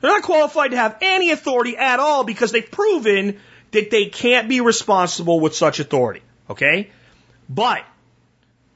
They're 0.01 0.11
not 0.11 0.23
qualified 0.23 0.71
to 0.71 0.77
have 0.77 0.97
any 1.01 1.31
authority 1.31 1.75
at 1.75 1.99
all 1.99 2.23
because 2.23 2.51
they've 2.51 2.71
proven 2.71 3.39
that 3.71 3.91
they 3.91 4.05
can't 4.05 4.49
be 4.49 4.61
responsible 4.61 5.39
with 5.39 5.55
such 5.55 5.79
authority. 5.79 6.21
Okay? 6.49 6.89
But 7.49 7.83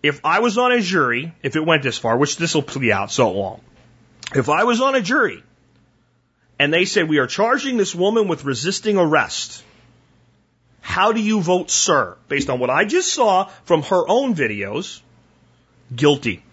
if 0.01 0.21
I 0.25 0.39
was 0.39 0.57
on 0.57 0.71
a 0.71 0.81
jury, 0.81 1.33
if 1.41 1.55
it 1.55 1.65
went 1.65 1.83
this 1.83 1.97
far, 1.97 2.17
which 2.17 2.37
this 2.37 2.55
will 2.55 2.61
play 2.61 2.91
out 2.91 3.11
so 3.11 3.31
long, 3.31 3.61
if 4.35 4.49
I 4.49 4.63
was 4.63 4.81
on 4.81 4.95
a 4.95 5.01
jury 5.01 5.43
and 6.59 6.73
they 6.73 6.85
said 6.85 7.07
we 7.07 7.19
are 7.19 7.27
charging 7.27 7.77
this 7.77 7.95
woman 7.95 8.27
with 8.27 8.45
resisting 8.45 8.97
arrest, 8.97 9.63
how 10.81 11.13
do 11.13 11.21
you 11.21 11.39
vote, 11.41 11.71
sir? 11.71 12.17
Based 12.27 12.49
on 12.49 12.59
what 12.59 12.69
I 12.69 12.83
just 12.85 13.13
saw 13.13 13.45
from 13.63 13.83
her 13.83 14.07
own 14.07 14.35
videos, 14.35 14.99
guilty. 15.95 16.43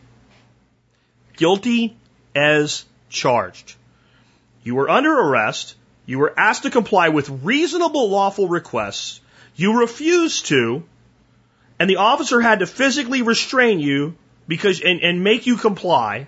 Guilty 1.37 1.97
as 2.35 2.85
charged. 3.09 3.75
You 4.63 4.77
were 4.77 4.89
under 4.89 5.13
arrest. 5.13 5.75
You 6.11 6.19
were 6.19 6.35
asked 6.37 6.65
to 6.65 6.71
comply 6.71 7.11
with 7.11 7.45
reasonable 7.45 8.11
lawful 8.11 8.49
requests. 8.49 9.21
You 9.55 9.79
refused 9.79 10.47
to, 10.47 10.83
and 11.79 11.89
the 11.89 11.99
officer 11.99 12.41
had 12.41 12.59
to 12.59 12.67
physically 12.67 13.23
restrain 13.23 13.79
you 13.79 14.17
because 14.49 14.81
and, 14.81 15.01
and 15.03 15.23
make 15.23 15.47
you 15.47 15.57
comply. 15.57 16.27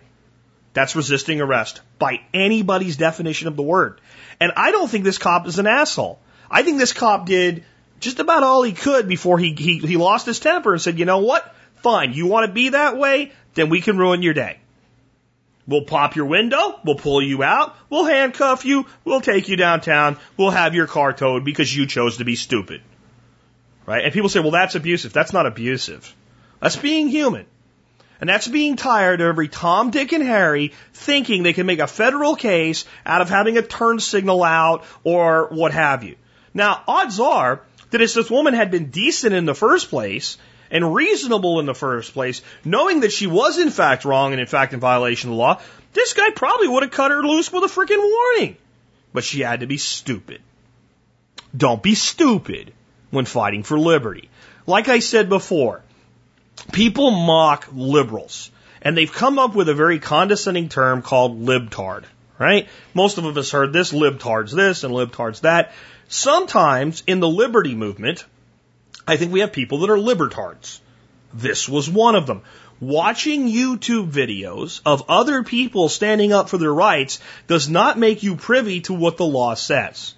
That's 0.72 0.94
resisting 0.94 1.40
arrest 1.40 1.80
by 1.98 2.20
anybody's 2.32 2.96
definition 2.96 3.48
of 3.48 3.56
the 3.56 3.64
word. 3.64 4.00
And 4.38 4.52
I 4.56 4.70
don't 4.70 4.88
think 4.88 5.02
this 5.02 5.18
cop 5.18 5.48
is 5.48 5.58
an 5.58 5.66
asshole. 5.66 6.20
I 6.48 6.62
think 6.62 6.78
this 6.78 6.92
cop 6.92 7.26
did 7.26 7.64
just 7.98 8.20
about 8.20 8.44
all 8.44 8.62
he 8.62 8.74
could 8.74 9.08
before 9.08 9.36
he, 9.36 9.52
he, 9.52 9.78
he 9.78 9.96
lost 9.96 10.26
his 10.26 10.38
temper 10.38 10.72
and 10.72 10.80
said, 10.80 10.96
you 10.96 11.06
know 11.06 11.18
what? 11.18 11.56
Fine. 11.78 12.12
You 12.12 12.28
want 12.28 12.46
to 12.46 12.52
be 12.52 12.68
that 12.68 12.96
way? 12.96 13.32
Then 13.54 13.68
we 13.68 13.80
can 13.80 13.98
ruin 13.98 14.22
your 14.22 14.34
day. 14.34 14.58
We'll 15.66 15.82
pop 15.82 16.16
your 16.16 16.26
window. 16.26 16.80
We'll 16.84 16.96
pull 16.96 17.22
you 17.22 17.42
out. 17.42 17.76
We'll 17.88 18.04
handcuff 18.04 18.64
you. 18.64 18.86
We'll 19.04 19.20
take 19.20 19.48
you 19.48 19.56
downtown. 19.56 20.16
We'll 20.36 20.50
have 20.50 20.74
your 20.74 20.86
car 20.86 21.12
towed 21.12 21.44
because 21.44 21.74
you 21.74 21.86
chose 21.86 22.16
to 22.16 22.24
be 22.24 22.34
stupid. 22.34 22.82
Right? 23.86 24.04
And 24.04 24.12
people 24.12 24.28
say, 24.28 24.40
well, 24.40 24.50
that's 24.50 24.74
abusive. 24.74 25.12
That's 25.12 25.32
not 25.32 25.46
abusive. 25.46 26.14
That's 26.60 26.76
being 26.76 27.08
human. 27.08 27.46
And 28.20 28.28
that's 28.28 28.46
being 28.46 28.76
tired 28.76 29.20
of 29.20 29.26
every 29.26 29.48
Tom, 29.48 29.90
Dick, 29.90 30.12
and 30.12 30.22
Harry 30.22 30.72
thinking 30.94 31.42
they 31.42 31.52
can 31.52 31.66
make 31.66 31.80
a 31.80 31.88
federal 31.88 32.36
case 32.36 32.84
out 33.04 33.20
of 33.20 33.28
having 33.28 33.58
a 33.58 33.62
turn 33.62 33.98
signal 33.98 34.44
out 34.44 34.84
or 35.02 35.48
what 35.50 35.72
have 35.72 36.04
you. 36.04 36.14
Now, 36.54 36.84
odds 36.86 37.18
are 37.18 37.62
that 37.90 38.00
if 38.00 38.14
this 38.14 38.30
woman 38.30 38.54
had 38.54 38.70
been 38.70 38.90
decent 38.90 39.34
in 39.34 39.44
the 39.44 39.54
first 39.54 39.90
place 39.90 40.38
and 40.72 40.92
reasonable 40.92 41.60
in 41.60 41.66
the 41.66 41.74
first 41.74 42.14
place, 42.14 42.42
knowing 42.64 43.00
that 43.00 43.12
she 43.12 43.28
was 43.28 43.58
in 43.58 43.70
fact 43.70 44.04
wrong 44.04 44.32
and 44.32 44.40
in 44.40 44.46
fact 44.46 44.72
in 44.72 44.80
violation 44.80 45.30
of 45.30 45.36
the 45.36 45.40
law, 45.40 45.60
this 45.92 46.14
guy 46.14 46.30
probably 46.30 46.66
would 46.66 46.82
have 46.82 46.90
cut 46.90 47.12
her 47.12 47.22
loose 47.22 47.52
with 47.52 47.62
a 47.62 47.66
freaking 47.66 48.02
warning. 48.02 48.56
But 49.12 49.22
she 49.22 49.40
had 49.40 49.60
to 49.60 49.66
be 49.66 49.76
stupid. 49.76 50.40
Don't 51.54 51.82
be 51.82 51.94
stupid 51.94 52.72
when 53.10 53.26
fighting 53.26 53.62
for 53.62 53.78
liberty. 53.78 54.30
Like 54.66 54.88
I 54.88 55.00
said 55.00 55.28
before, 55.28 55.82
people 56.72 57.10
mock 57.10 57.68
liberals, 57.72 58.50
and 58.80 58.96
they've 58.96 59.12
come 59.12 59.38
up 59.38 59.54
with 59.54 59.68
a 59.68 59.74
very 59.74 59.98
condescending 59.98 60.70
term 60.70 61.02
called 61.02 61.44
libtard, 61.44 62.04
right? 62.38 62.68
Most 62.94 63.18
of 63.18 63.36
us 63.36 63.50
heard 63.50 63.74
this, 63.74 63.92
libtards 63.92 64.54
this 64.54 64.84
and 64.84 64.94
libtards 64.94 65.42
that. 65.42 65.72
Sometimes 66.08 67.02
in 67.06 67.20
the 67.20 67.28
liberty 67.28 67.74
movement, 67.74 68.24
I 69.06 69.16
think 69.16 69.32
we 69.32 69.40
have 69.40 69.52
people 69.52 69.78
that 69.78 69.90
are 69.90 69.96
libertards. 69.96 70.80
This 71.34 71.68
was 71.68 71.88
one 71.88 72.14
of 72.14 72.26
them. 72.26 72.42
Watching 72.80 73.48
YouTube 73.48 74.10
videos 74.10 74.80
of 74.84 75.04
other 75.08 75.44
people 75.44 75.88
standing 75.88 76.32
up 76.32 76.48
for 76.48 76.58
their 76.58 76.74
rights 76.74 77.20
does 77.46 77.68
not 77.68 77.98
make 77.98 78.22
you 78.22 78.36
privy 78.36 78.80
to 78.82 78.92
what 78.92 79.16
the 79.16 79.24
law 79.24 79.54
says. 79.54 80.14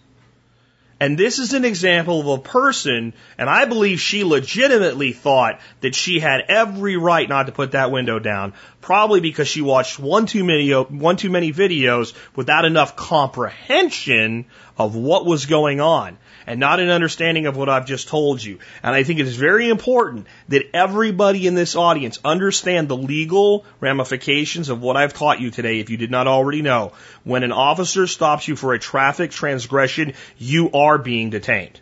And 1.00 1.18
this 1.18 1.38
is 1.38 1.52
an 1.52 1.64
example 1.64 2.20
of 2.20 2.38
a 2.38 2.42
person, 2.42 3.12
and 3.36 3.50
I 3.50 3.64
believe 3.64 4.00
she 4.00 4.24
legitimately 4.24 5.12
thought 5.12 5.60
that 5.80 5.94
she 5.94 6.20
had 6.20 6.44
every 6.48 6.96
right 6.96 7.28
not 7.28 7.46
to 7.46 7.52
put 7.52 7.72
that 7.72 7.90
window 7.90 8.18
down, 8.18 8.54
probably 8.80 9.20
because 9.20 9.48
she 9.48 9.60
watched 9.60 9.98
one 9.98 10.24
too 10.26 10.44
many, 10.44 10.70
one 10.72 11.16
too 11.16 11.30
many 11.30 11.52
videos 11.52 12.14
without 12.36 12.64
enough 12.64 12.96
comprehension 12.96 14.46
of 14.78 14.94
what 14.94 15.26
was 15.26 15.46
going 15.46 15.80
on 15.80 16.16
and 16.46 16.60
not 16.60 16.80
an 16.80 16.90
understanding 16.90 17.46
of 17.46 17.56
what 17.56 17.68
I've 17.68 17.86
just 17.86 18.08
told 18.08 18.42
you. 18.42 18.58
And 18.82 18.94
I 18.94 19.02
think 19.02 19.20
it 19.20 19.26
is 19.26 19.36
very 19.36 19.68
important 19.68 20.26
that 20.48 20.70
everybody 20.74 21.46
in 21.46 21.54
this 21.54 21.76
audience 21.76 22.18
understand 22.24 22.88
the 22.88 22.96
legal 22.96 23.64
ramifications 23.80 24.68
of 24.68 24.82
what 24.82 24.96
I've 24.96 25.14
taught 25.14 25.40
you 25.40 25.50
today 25.50 25.80
if 25.80 25.90
you 25.90 25.96
did 25.96 26.10
not 26.10 26.26
already 26.26 26.62
know. 26.62 26.92
When 27.24 27.42
an 27.42 27.52
officer 27.52 28.06
stops 28.06 28.48
you 28.48 28.56
for 28.56 28.74
a 28.74 28.78
traffic 28.78 29.30
transgression, 29.30 30.14
you 30.38 30.70
are 30.72 30.98
being 30.98 31.30
detained. 31.30 31.80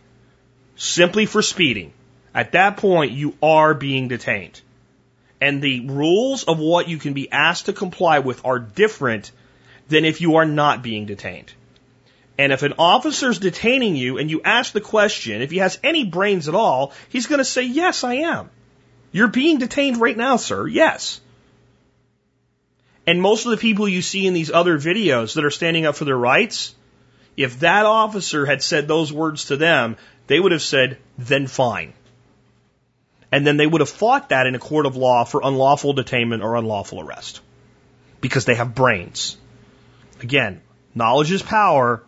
Simply 0.77 1.27
for 1.27 1.43
speeding. 1.43 1.93
At 2.35 2.53
that 2.53 2.77
point, 2.79 3.13
you 3.13 3.37
are 3.43 3.75
being 3.75 4.09
detained. 4.09 4.61
And 5.41 5.61
the 5.61 5.87
rules 5.89 6.45
of 6.45 6.59
what 6.59 6.89
you 6.89 6.99
can 6.99 7.15
be 7.15 7.31
asked 7.31 7.67
to 7.67 7.73
comply 7.73 8.21
with 8.21 8.45
are 8.45 8.59
different 8.59 9.33
than 9.89 10.05
if 10.05 10.21
you 10.21 10.37
are 10.37 10.45
not 10.45 10.83
being 10.83 11.07
detained. 11.07 11.53
And 12.43 12.53
if 12.53 12.65
an 12.65 12.75
officer's 12.77 13.39
detaining 13.39 13.95
you 13.95 14.19
and 14.19 14.29
you 14.29 14.43
ask 14.43 14.73
the 14.73 14.81
question, 14.81 15.43
if 15.43 15.53
he 15.53 15.59
has 15.59 15.79
any 15.85 16.05
brains 16.05 16.49
at 16.49 16.57
all, 16.57 16.93
he's 17.09 17.29
going 17.29 17.39
to 17.39 17.45
say, 17.45 17.63
Yes, 17.63 18.03
I 18.03 18.15
am. 18.15 18.51
You're 19.13 19.29
being 19.29 19.59
detained 19.59 19.99
right 19.99 20.17
now, 20.17 20.39
sir. 20.39 20.67
Yes. 20.67 21.21
And 23.07 23.23
most 23.23 23.45
of 23.47 23.53
the 23.53 23.59
people 23.59 23.89
you 23.89 24.03
see 24.03 24.27
in 24.27 24.35
these 24.35 24.51
other 24.51 24.77
videos 24.77 25.35
that 25.37 25.45
are 25.45 25.53
standing 25.53 25.87
up 25.87 25.95
for 25.95 26.05
their 26.05 26.19
rights, 26.19 26.75
if 27.37 27.61
that 27.61 27.87
officer 27.87 28.45
had 28.45 28.61
said 28.61 28.89
those 28.89 29.13
words 29.13 29.45
to 29.45 29.57
them, 29.57 29.97
they 30.27 30.41
would 30.41 30.51
have 30.51 30.63
said, 30.63 30.99
Then 31.19 31.47
fine. 31.47 31.93
And 33.31 33.47
then 33.47 33.57
they 33.57 33.69
would 33.69 33.83
have 33.83 33.89
fought 33.89 34.31
that 34.31 34.49
in 34.49 34.57
a 34.57 34.59
court 34.59 34.87
of 34.87 34.97
law 34.97 35.23
for 35.23 35.43
unlawful 35.45 35.95
detainment 35.95 36.43
or 36.43 36.57
unlawful 36.57 37.01
arrest. 37.01 37.41
Because 38.21 38.47
they 38.47 38.57
have 38.57 38.75
brains. 38.75 39.37
Again, 40.21 40.61
knowledge 40.93 41.31
is 41.31 41.41
power, 41.41 42.03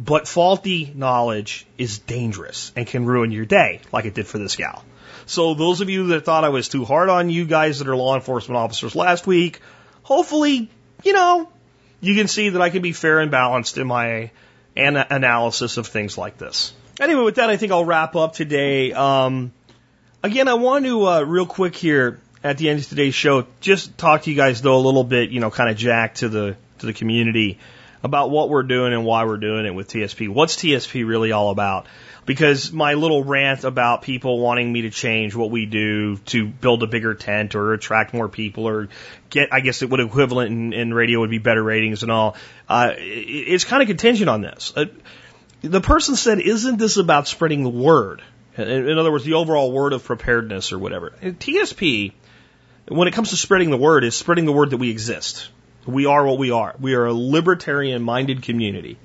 but 0.00 0.26
faulty 0.26 0.90
knowledge 0.96 1.66
is 1.76 1.98
dangerous 1.98 2.72
and 2.74 2.86
can 2.86 3.04
ruin 3.04 3.30
your 3.30 3.44
day, 3.44 3.82
like 3.92 4.06
it 4.06 4.14
did 4.14 4.26
for 4.26 4.38
this 4.38 4.56
gal. 4.56 4.82
So 5.26 5.52
those 5.52 5.82
of 5.82 5.90
you 5.90 6.08
that 6.08 6.24
thought 6.24 6.42
I 6.42 6.48
was 6.48 6.70
too 6.70 6.86
hard 6.86 7.10
on 7.10 7.28
you 7.28 7.44
guys 7.44 7.80
that 7.80 7.88
are 7.88 7.94
law 7.94 8.14
enforcement 8.14 8.56
officers 8.56 8.96
last 8.96 9.26
week, 9.26 9.60
hopefully, 10.02 10.70
you 11.04 11.12
know, 11.12 11.50
you 12.00 12.16
can 12.16 12.28
see 12.28 12.48
that 12.48 12.62
I 12.62 12.70
can 12.70 12.80
be 12.80 12.92
fair 12.92 13.20
and 13.20 13.30
balanced 13.30 13.76
in 13.76 13.86
my 13.86 14.30
an- 14.74 14.96
analysis 14.96 15.76
of 15.76 15.86
things 15.86 16.16
like 16.16 16.38
this. 16.38 16.72
Anyway, 16.98 17.22
with 17.22 17.34
that, 17.34 17.50
I 17.50 17.58
think 17.58 17.70
I'll 17.70 17.84
wrap 17.84 18.16
up 18.16 18.32
today. 18.32 18.94
Um, 18.94 19.52
again, 20.22 20.48
I 20.48 20.54
want 20.54 20.86
to 20.86 21.06
uh, 21.06 21.20
real 21.20 21.46
quick 21.46 21.76
here 21.76 22.20
at 22.42 22.56
the 22.56 22.70
end 22.70 22.80
of 22.80 22.88
today's 22.88 23.14
show 23.14 23.46
just 23.60 23.98
talk 23.98 24.22
to 24.22 24.30
you 24.30 24.36
guys 24.36 24.62
though 24.62 24.78
a 24.78 24.80
little 24.80 25.04
bit, 25.04 25.28
you 25.28 25.40
know, 25.40 25.50
kind 25.50 25.68
of 25.68 25.76
jack 25.76 26.14
to 26.16 26.30
the 26.30 26.56
to 26.78 26.86
the 26.86 26.94
community. 26.94 27.58
About 28.02 28.30
what 28.30 28.48
we're 28.48 28.62
doing 28.62 28.92
and 28.92 29.04
why 29.04 29.24
we're 29.24 29.36
doing 29.36 29.66
it 29.66 29.74
with 29.74 29.88
TSP. 29.88 30.28
What's 30.28 30.56
TSP 30.56 31.06
really 31.06 31.32
all 31.32 31.50
about? 31.50 31.86
Because 32.24 32.72
my 32.72 32.94
little 32.94 33.24
rant 33.24 33.64
about 33.64 34.02
people 34.02 34.38
wanting 34.38 34.72
me 34.72 34.82
to 34.82 34.90
change 34.90 35.34
what 35.34 35.50
we 35.50 35.66
do 35.66 36.16
to 36.26 36.46
build 36.46 36.82
a 36.82 36.86
bigger 36.86 37.14
tent 37.14 37.54
or 37.54 37.72
attract 37.72 38.14
more 38.14 38.28
people 38.28 38.68
or 38.68 38.88
get, 39.28 39.52
I 39.52 39.60
guess 39.60 39.82
it 39.82 39.90
would 39.90 40.00
equivalent 40.00 40.50
in, 40.50 40.72
in 40.72 40.94
radio 40.94 41.20
would 41.20 41.30
be 41.30 41.38
better 41.38 41.62
ratings 41.62 42.02
and 42.02 42.12
all. 42.12 42.36
Uh, 42.68 42.92
it, 42.96 43.00
it's 43.00 43.64
kind 43.64 43.82
of 43.82 43.88
contingent 43.88 44.30
on 44.30 44.40
this. 44.40 44.72
Uh, 44.76 44.86
the 45.62 45.80
person 45.80 46.16
said, 46.16 46.40
isn't 46.40 46.78
this 46.78 46.96
about 46.96 47.28
spreading 47.28 47.64
the 47.64 47.70
word? 47.70 48.22
In, 48.56 48.68
in 48.68 48.98
other 48.98 49.12
words, 49.12 49.24
the 49.24 49.34
overall 49.34 49.72
word 49.72 49.92
of 49.92 50.04
preparedness 50.04 50.72
or 50.72 50.78
whatever. 50.78 51.12
TSP, 51.22 52.12
when 52.88 53.08
it 53.08 53.14
comes 53.14 53.30
to 53.30 53.36
spreading 53.36 53.70
the 53.70 53.76
word, 53.76 54.04
is 54.04 54.16
spreading 54.16 54.46
the 54.46 54.52
word 54.52 54.70
that 54.70 54.78
we 54.78 54.90
exist. 54.90 55.48
We 55.86 56.06
are 56.06 56.24
what 56.26 56.38
we 56.38 56.50
are. 56.50 56.74
We 56.78 56.94
are 56.94 57.06
a 57.06 57.14
libertarian 57.14 58.02
minded 58.02 58.42
community 58.42 58.98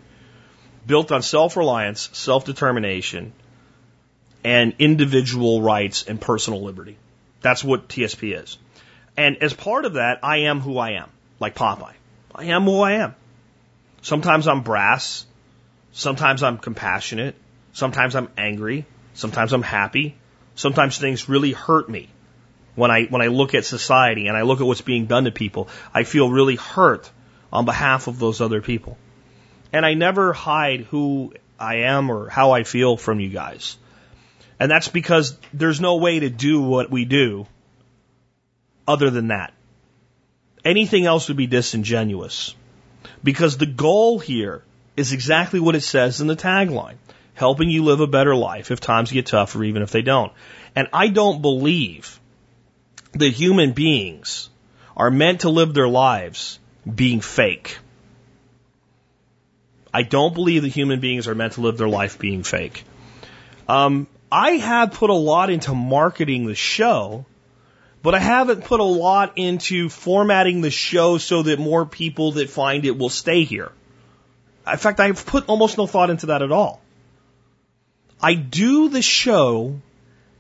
built 0.85 1.11
on 1.11 1.21
self 1.21 1.57
reliance, 1.57 2.09
self 2.13 2.45
determination, 2.45 3.33
and 4.43 4.75
individual 4.79 5.61
rights 5.61 6.03
and 6.03 6.19
personal 6.19 6.63
liberty. 6.63 6.97
That's 7.41 7.63
what 7.63 7.87
TSP 7.87 8.41
is. 8.41 8.57
And 9.17 9.37
as 9.41 9.53
part 9.53 9.85
of 9.85 9.93
that, 9.93 10.19
I 10.23 10.37
am 10.37 10.59
who 10.59 10.77
I 10.77 10.91
am, 10.91 11.09
like 11.39 11.55
Popeye. 11.55 11.93
I 12.33 12.45
am 12.45 12.63
who 12.63 12.81
I 12.81 12.93
am. 12.93 13.15
Sometimes 14.01 14.47
I'm 14.47 14.61
brass. 14.61 15.25
Sometimes 15.93 16.43
I'm 16.43 16.57
compassionate. 16.57 17.35
Sometimes 17.73 18.15
I'm 18.15 18.29
angry. 18.37 18.85
Sometimes 19.13 19.53
I'm 19.53 19.63
happy. 19.63 20.15
Sometimes 20.55 20.97
things 20.97 21.29
really 21.29 21.53
hurt 21.53 21.89
me. 21.89 22.09
When 22.75 22.91
I, 22.91 23.05
when 23.05 23.21
I 23.21 23.27
look 23.27 23.55
at 23.55 23.65
society 23.65 24.27
and 24.27 24.35
I 24.35 24.41
look 24.41 24.59
at 24.59 24.67
what's 24.67 24.81
being 24.81 25.05
done 25.05 25.25
to 25.25 25.31
people, 25.31 25.69
I 25.93 26.03
feel 26.03 26.29
really 26.29 26.55
hurt 26.55 27.09
on 27.51 27.65
behalf 27.65 28.07
of 28.07 28.19
those 28.19 28.41
other 28.41 28.61
people. 28.61 28.97
And 29.71 29.85
I 29.85 29.93
never 29.93 30.33
hide 30.33 30.81
who 30.81 31.33
I 31.59 31.75
am 31.77 32.09
or 32.09 32.29
how 32.29 32.51
I 32.51 32.63
feel 32.63 32.97
from 32.97 33.19
you 33.19 33.29
guys. 33.29 33.77
And 34.59 34.69
that's 34.69 34.87
because 34.87 35.37
there's 35.53 35.81
no 35.81 35.97
way 35.97 36.19
to 36.19 36.29
do 36.29 36.61
what 36.61 36.89
we 36.89 37.05
do 37.05 37.47
other 38.87 39.09
than 39.09 39.29
that. 39.29 39.53
Anything 40.63 41.05
else 41.05 41.27
would 41.27 41.37
be 41.37 41.47
disingenuous. 41.47 42.55
Because 43.23 43.57
the 43.57 43.65
goal 43.65 44.19
here 44.19 44.63
is 44.97 45.13
exactly 45.13 45.59
what 45.59 45.75
it 45.75 45.81
says 45.81 46.21
in 46.21 46.27
the 46.27 46.35
tagline 46.35 46.97
helping 47.35 47.69
you 47.69 47.83
live 47.83 47.99
a 47.99 48.07
better 48.07 48.35
life 48.35 48.71
if 48.71 48.79
times 48.79 49.11
get 49.11 49.27
tough 49.27 49.55
or 49.55 49.63
even 49.63 49.81
if 49.81 49.91
they 49.91 50.01
don't. 50.01 50.31
And 50.75 50.87
I 50.91 51.09
don't 51.09 51.41
believe 51.41 52.19
that 53.15 53.29
human 53.29 53.71
beings 53.71 54.49
are 54.95 55.11
meant 55.11 55.41
to 55.41 55.49
live 55.49 55.73
their 55.73 55.87
lives 55.87 56.59
being 56.93 57.21
fake. 57.21 57.77
I 59.93 60.03
don't 60.03 60.33
believe 60.33 60.63
that 60.63 60.69
human 60.69 60.99
beings 60.99 61.27
are 61.27 61.35
meant 61.35 61.53
to 61.53 61.61
live 61.61 61.77
their 61.77 61.87
life 61.87 62.19
being 62.19 62.43
fake. 62.43 62.83
Um, 63.67 64.07
I 64.31 64.51
have 64.51 64.91
put 64.91 65.09
a 65.09 65.13
lot 65.13 65.49
into 65.49 65.73
marketing 65.73 66.45
the 66.45 66.55
show, 66.55 67.25
but 68.03 68.13
I 68.13 68.19
haven't 68.19 68.65
put 68.65 68.81
a 68.81 68.83
lot 68.83 69.37
into 69.37 69.87
formatting 69.87 70.61
the 70.61 70.69
show 70.69 71.17
so 71.17 71.43
that 71.43 71.59
more 71.59 71.85
people 71.85 72.33
that 72.33 72.49
find 72.49 72.85
it 72.85 72.97
will 72.97 73.09
stay 73.09 73.45
here. 73.45 73.71
In 74.69 74.77
fact, 74.77 74.99
I've 74.99 75.25
put 75.25 75.47
almost 75.47 75.77
no 75.77 75.87
thought 75.87 76.09
into 76.09 76.27
that 76.27 76.41
at 76.41 76.51
all. 76.51 76.81
I 78.21 78.33
do 78.33 78.89
the 78.89 79.01
show 79.01 79.79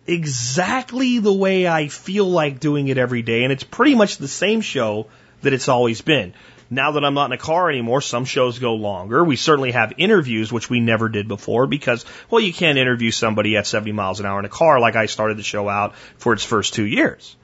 exactly 0.07 1.19
the 1.19 1.33
way 1.33 1.67
I 1.67 1.87
feel 1.87 2.29
like 2.29 2.59
doing 2.59 2.87
it 2.87 2.97
every 2.97 3.21
day, 3.21 3.43
and 3.43 3.51
it's 3.51 3.63
pretty 3.63 3.95
much 3.95 4.17
the 4.17 4.27
same 4.27 4.61
show 4.61 5.07
that 5.41 5.53
it's 5.53 5.69
always 5.69 6.01
been. 6.01 6.33
Now 6.69 6.91
that 6.91 7.05
I'm 7.05 7.13
not 7.13 7.27
in 7.27 7.31
a 7.33 7.37
car 7.37 7.69
anymore, 7.69 8.01
some 8.01 8.25
shows 8.25 8.57
go 8.57 8.73
longer. 8.73 9.23
We 9.23 9.35
certainly 9.35 9.71
have 9.71 9.93
interviews, 9.97 10.51
which 10.51 10.69
we 10.69 10.79
never 10.79 11.09
did 11.09 11.27
before 11.27 11.67
because, 11.67 12.05
well, 12.29 12.41
you 12.41 12.53
can't 12.53 12.79
interview 12.79 13.11
somebody 13.11 13.55
at 13.55 13.67
70 13.67 13.91
miles 13.91 14.19
an 14.19 14.25
hour 14.25 14.39
in 14.39 14.45
a 14.45 14.49
car 14.49 14.79
like 14.79 14.95
I 14.95 15.05
started 15.05 15.37
the 15.37 15.43
show 15.43 15.69
out 15.69 15.95
for 16.17 16.33
its 16.33 16.43
first 16.43 16.73
two 16.73 16.85
years. 16.85 17.35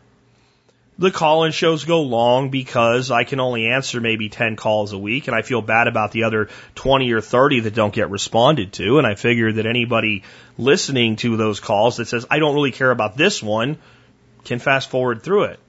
The 1.01 1.09
call 1.09 1.45
in 1.45 1.51
shows 1.51 1.83
go 1.83 2.03
long 2.03 2.51
because 2.51 3.09
I 3.09 3.23
can 3.23 3.39
only 3.39 3.65
answer 3.65 3.99
maybe 3.99 4.29
10 4.29 4.55
calls 4.55 4.93
a 4.93 4.99
week 4.99 5.27
and 5.27 5.35
I 5.35 5.41
feel 5.41 5.63
bad 5.63 5.87
about 5.87 6.11
the 6.11 6.25
other 6.25 6.49
20 6.75 7.11
or 7.13 7.21
30 7.21 7.61
that 7.61 7.73
don't 7.73 7.91
get 7.91 8.11
responded 8.11 8.73
to. 8.73 8.99
And 8.99 9.07
I 9.07 9.15
figure 9.15 9.51
that 9.51 9.65
anybody 9.65 10.21
listening 10.59 11.15
to 11.15 11.37
those 11.37 11.59
calls 11.59 11.97
that 11.97 12.07
says, 12.07 12.27
I 12.29 12.37
don't 12.37 12.53
really 12.53 12.71
care 12.71 12.91
about 12.91 13.17
this 13.17 13.41
one 13.41 13.79
can 14.43 14.59
fast 14.59 14.91
forward 14.91 15.23
through 15.23 15.45
it. 15.45 15.59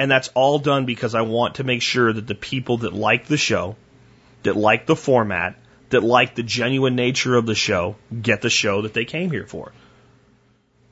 And 0.00 0.10
that's 0.10 0.30
all 0.34 0.58
done 0.58 0.84
because 0.84 1.14
I 1.14 1.20
want 1.20 1.54
to 1.56 1.64
make 1.64 1.82
sure 1.82 2.12
that 2.12 2.26
the 2.26 2.34
people 2.34 2.78
that 2.78 2.92
like 2.92 3.26
the 3.26 3.36
show, 3.36 3.76
that 4.42 4.56
like 4.56 4.86
the 4.86 4.96
format, 4.96 5.54
that 5.90 6.02
like 6.02 6.34
the 6.34 6.42
genuine 6.42 6.96
nature 6.96 7.36
of 7.36 7.46
the 7.46 7.54
show, 7.54 7.94
get 8.20 8.42
the 8.42 8.50
show 8.50 8.82
that 8.82 8.94
they 8.94 9.04
came 9.04 9.30
here 9.30 9.46
for. 9.46 9.70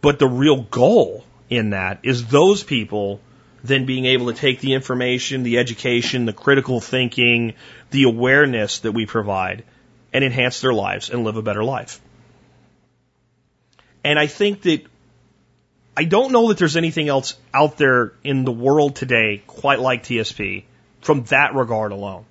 But 0.01 0.21
the 0.21 0.29
real 0.29 0.63
goal 0.63 1.25
in 1.49 1.71
that 1.71 2.01
is 2.03 2.27
those 2.27 2.63
people 2.63 3.21
then 3.63 3.87
being 3.87 4.05
able 4.05 4.27
to 4.27 4.39
take 4.39 4.61
the 4.61 4.75
information, 4.75 5.43
the 5.43 5.59
education, 5.59 6.25
the 6.25 6.33
critical 6.33 6.81
thinking, 6.81 7.55
the 7.91 8.05
awareness 8.05 8.81
that 8.81 8.93
we 8.93 9.07
provide 9.07 9.65
and 10.13 10.25
enhance 10.25 10.61
their 10.61 10.73
lives 10.73 11.11
and 11.11 11.25
live 11.25 11.37
a 11.37 11.43
better 11.43 11.65
life. 11.65 12.01
And 14.05 14.19
I 14.19 14.27
think 14.27 14.63
that 14.63 14.85
I 15.97 16.05
don't 16.05 16.31
know 16.31 16.49
that 16.49 16.59
there's 16.59 16.77
anything 16.77 17.09
else 17.09 17.37
out 17.53 17.79
there 17.79 18.13
in 18.23 18.45
the 18.45 18.53
world 18.53 18.97
today 18.97 19.43
quite 19.47 19.81
like 19.81 20.05
TSP 20.05 20.65
from 21.01 21.25
that 21.25 21.55
regard 21.55 21.93
alone. 21.93 22.25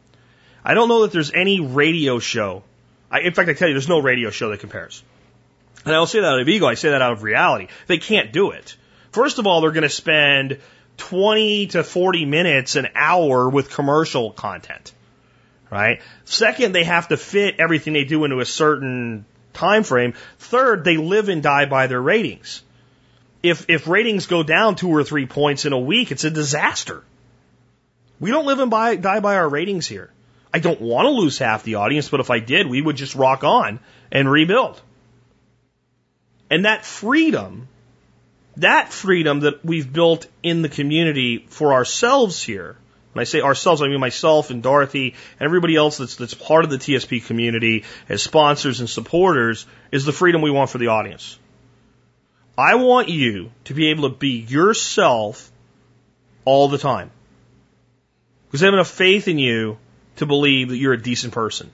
I 0.64 0.74
don't 0.74 0.88
know 0.88 1.02
that 1.02 1.12
there's 1.12 1.32
any 1.34 1.60
radio 1.60 2.20
show. 2.20 2.64
I, 3.12 3.22
in 3.22 3.34
fact, 3.34 3.50
I 3.50 3.54
tell 3.54 3.68
you, 3.68 3.74
there's 3.74 3.90
no 3.90 4.00
radio 4.00 4.30
show 4.30 4.50
that 4.50 4.60
compares. 4.60 5.04
And 5.84 5.94
I 5.94 5.98
don't 5.98 6.08
say 6.08 6.22
that 6.22 6.28
out 6.28 6.40
of 6.40 6.50
ego, 6.50 6.66
I 6.66 6.74
say 6.74 6.90
that 6.90 7.02
out 7.02 7.14
of 7.14 7.24
reality. 7.24 7.68
They 7.88 7.98
can't 7.98 8.32
do 8.32 8.52
it. 8.52 8.76
First 9.16 9.40
of 9.40 9.48
all, 9.48 9.62
they're 9.62 9.72
going 9.72 9.84
to 9.84 9.90
spend 9.90 10.60
20 10.98 11.68
to 11.68 11.84
40 11.84 12.26
minutes, 12.26 12.76
an 12.76 12.90
hour 12.96 13.50
with 13.50 13.72
commercial 13.72 14.32
content. 14.32 14.94
Right? 15.72 16.02
Second, 16.26 16.74
they 16.74 16.84
have 16.84 17.08
to 17.08 17.18
fit 17.18 17.56
everything 17.60 17.94
they 17.94 18.04
do 18.04 18.24
into 18.24 18.40
a 18.40 18.46
certain 18.46 19.26
time 19.54 19.84
frame. 19.84 20.14
Third, 20.38 20.84
they 20.84 20.98
live 20.98 21.30
and 21.30 21.42
die 21.42 21.66
by 21.66 21.88
their 21.88 22.02
ratings 22.02 22.62
if 23.46 23.70
if 23.70 23.88
ratings 23.88 24.26
go 24.26 24.44
down 24.44 24.76
two 24.76 24.90
or 24.90 25.04
three 25.04 25.26
points 25.26 25.66
in 25.66 25.74
a 25.74 25.80
week, 25.80 26.12
it's 26.12 26.24
a 26.24 26.32
disaster. 26.32 27.04
We 28.20 28.32
don't 28.32 28.46
live 28.46 28.60
and 28.60 28.72
buy, 28.72 28.96
die 28.96 29.20
by 29.20 29.36
our 29.36 29.48
ratings 29.48 29.88
here. 29.88 30.10
I 30.54 30.60
don't 30.60 30.82
want 30.82 31.06
to 31.06 31.10
lose 31.10 31.38
half 31.38 31.64
the 31.64 31.76
audience, 31.76 32.10
but 32.10 32.22
if 32.22 32.32
I 32.32 32.40
did, 32.40 32.68
we 32.68 32.82
would 32.82 32.96
just 32.96 33.14
rock 33.14 33.44
on 33.44 33.80
and 34.12 34.32
rebuild. 34.32 34.82
And 36.50 36.66
that 36.66 36.86
freedom, 36.86 37.68
that 38.58 38.92
freedom 38.92 39.42
that 39.42 39.64
we've 39.66 39.92
built 39.92 40.28
in 40.44 40.62
the 40.62 40.70
community 40.70 41.46
for 41.50 41.74
ourselves 41.74 42.42
here, 42.42 42.78
when 43.14 43.22
I 43.22 43.26
say 43.26 43.42
ourselves, 43.42 43.82
I 43.82 43.88
mean 43.88 44.00
myself 44.00 44.50
and 44.50 44.62
Dorothy 44.62 45.16
and 45.40 45.46
everybody 45.46 45.76
else 45.76 45.98
that's, 45.98 46.16
that's 46.16 46.34
part 46.34 46.66
of 46.66 46.70
the 46.70 46.78
TSP 46.78 47.26
community 47.26 47.86
as 48.10 48.22
sponsors 48.22 48.82
and 48.82 48.90
supporters, 48.90 49.66
is 49.92 50.06
the 50.06 50.12
freedom 50.12 50.42
we 50.42 50.52
want 50.52 50.70
for 50.70 50.78
the 50.78 50.88
audience. 50.88 51.40
I 52.58 52.76
want 52.76 53.10
you 53.10 53.52
to 53.66 53.74
be 53.74 53.90
able 53.90 54.10
to 54.10 54.16
be 54.16 54.40
yourself 54.40 55.52
all 56.46 56.68
the 56.68 56.78
time. 56.78 57.12
Because 58.48 58.64
I 58.64 58.68
have 58.68 58.74
enough 58.74 58.90
faith 58.90 59.28
in 59.28 59.38
you 59.38 59.78
to 60.18 60.26
believe 60.26 60.70
that 60.70 60.78
you're 60.78 60.94
a 60.94 61.02
decent 61.02 61.34
person. 61.34 61.72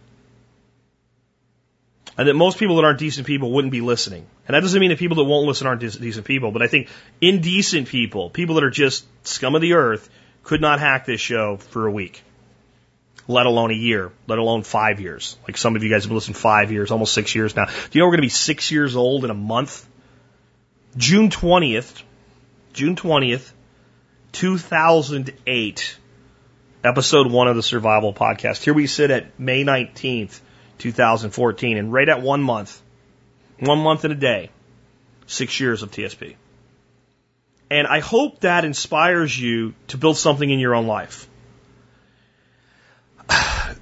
And 2.17 2.27
that 2.27 2.33
most 2.33 2.57
people 2.59 2.75
that 2.75 2.85
aren't 2.85 2.99
decent 2.99 3.25
people 3.25 3.51
wouldn't 3.51 3.71
be 3.71 3.81
listening. 3.81 4.25
And 4.47 4.55
that 4.55 4.61
doesn't 4.61 4.79
mean 4.79 4.89
that 4.89 4.99
people 4.99 5.17
that 5.17 5.23
won't 5.23 5.47
listen 5.47 5.67
aren't 5.67 5.81
decent 5.81 6.25
people, 6.25 6.51
but 6.51 6.61
I 6.61 6.67
think 6.67 6.89
indecent 7.21 7.87
people, 7.87 8.29
people 8.29 8.55
that 8.55 8.63
are 8.63 8.69
just 8.69 9.05
scum 9.25 9.55
of 9.55 9.61
the 9.61 9.73
earth, 9.73 10.09
could 10.43 10.61
not 10.61 10.79
hack 10.79 11.05
this 11.05 11.21
show 11.21 11.57
for 11.57 11.87
a 11.87 11.91
week. 11.91 12.23
Let 13.27 13.45
alone 13.45 13.71
a 13.71 13.75
year, 13.75 14.11
let 14.27 14.39
alone 14.39 14.63
five 14.63 14.99
years. 14.99 15.37
Like 15.47 15.55
some 15.55 15.75
of 15.75 15.83
you 15.83 15.89
guys 15.89 16.03
have 16.03 16.11
listening 16.11 16.35
five 16.35 16.71
years, 16.71 16.91
almost 16.91 17.13
six 17.13 17.33
years 17.33 17.55
now. 17.55 17.65
Do 17.65 17.71
you 17.93 17.99
know 18.01 18.07
we're 18.07 18.11
going 18.11 18.17
to 18.17 18.23
be 18.23 18.29
six 18.29 18.71
years 18.71 18.95
old 18.95 19.23
in 19.23 19.31
a 19.31 19.35
month? 19.35 19.87
June 20.97 21.29
20th, 21.29 22.03
June 22.73 22.95
20th, 22.95 23.51
2008, 24.33 25.97
episode 26.83 27.31
one 27.31 27.47
of 27.47 27.55
the 27.55 27.63
Survival 27.63 28.13
Podcast. 28.13 28.63
Here 28.63 28.73
we 28.73 28.87
sit 28.87 29.11
at 29.11 29.39
May 29.39 29.63
19th, 29.63 30.39
2014, 30.81 31.77
and 31.77 31.93
right 31.93 32.09
at 32.09 32.21
one 32.21 32.41
month, 32.41 32.81
one 33.59 33.79
month 33.79 34.03
and 34.03 34.13
a 34.13 34.17
day, 34.17 34.49
six 35.27 35.59
years 35.59 35.83
of 35.83 35.91
TSP. 35.91 36.35
And 37.69 37.87
I 37.87 37.99
hope 37.99 38.41
that 38.41 38.65
inspires 38.65 39.39
you 39.39 39.73
to 39.87 39.97
build 39.97 40.17
something 40.17 40.49
in 40.49 40.59
your 40.59 40.75
own 40.75 40.87
life. 40.87 41.29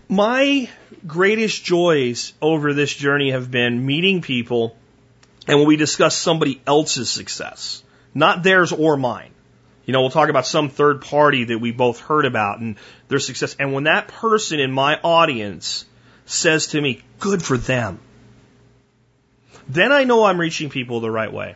My 0.09 0.69
greatest 1.07 1.63
joys 1.63 2.33
over 2.41 2.73
this 2.73 2.93
journey 2.93 3.31
have 3.31 3.49
been 3.49 3.85
meeting 3.85 4.21
people 4.21 4.75
and 5.47 5.57
when 5.57 5.67
we 5.67 5.77
discuss 5.77 6.15
somebody 6.15 6.61
else's 6.67 7.09
success, 7.09 7.81
not 8.13 8.43
theirs 8.43 8.71
or 8.71 8.97
mine. 8.97 9.31
You 9.85 9.93
know, 9.93 10.01
we'll 10.01 10.11
talk 10.11 10.29
about 10.29 10.45
some 10.45 10.69
third 10.69 11.01
party 11.01 11.45
that 11.45 11.57
we 11.57 11.71
both 11.71 11.99
heard 11.99 12.25
about 12.25 12.59
and 12.59 12.77
their 13.07 13.17
success. 13.17 13.55
And 13.59 13.73
when 13.73 13.85
that 13.85 14.07
person 14.07 14.59
in 14.59 14.71
my 14.71 14.99
audience 15.03 15.85
says 16.29 16.67
to 16.67 16.81
me, 16.81 17.01
good 17.19 17.43
for 17.43 17.57
them, 17.57 17.99
then 19.67 19.91
I 19.91 20.03
know 20.03 20.23
I'm 20.23 20.39
reaching 20.39 20.69
people 20.69 20.99
the 20.99 21.11
right 21.11 21.31
way. 21.31 21.55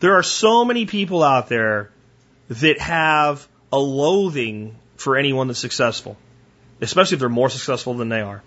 There 0.00 0.14
are 0.14 0.22
so 0.22 0.64
many 0.64 0.86
people 0.86 1.22
out 1.22 1.48
there 1.48 1.90
that 2.48 2.80
have 2.80 3.46
a 3.72 3.78
loathing 3.78 4.76
for 4.96 5.16
anyone 5.16 5.48
that's 5.48 5.58
successful, 5.58 6.16
especially 6.80 7.16
if 7.16 7.20
they're 7.20 7.28
more 7.28 7.50
successful 7.50 7.94
than 7.94 8.08
they 8.08 8.20
are. 8.20 8.42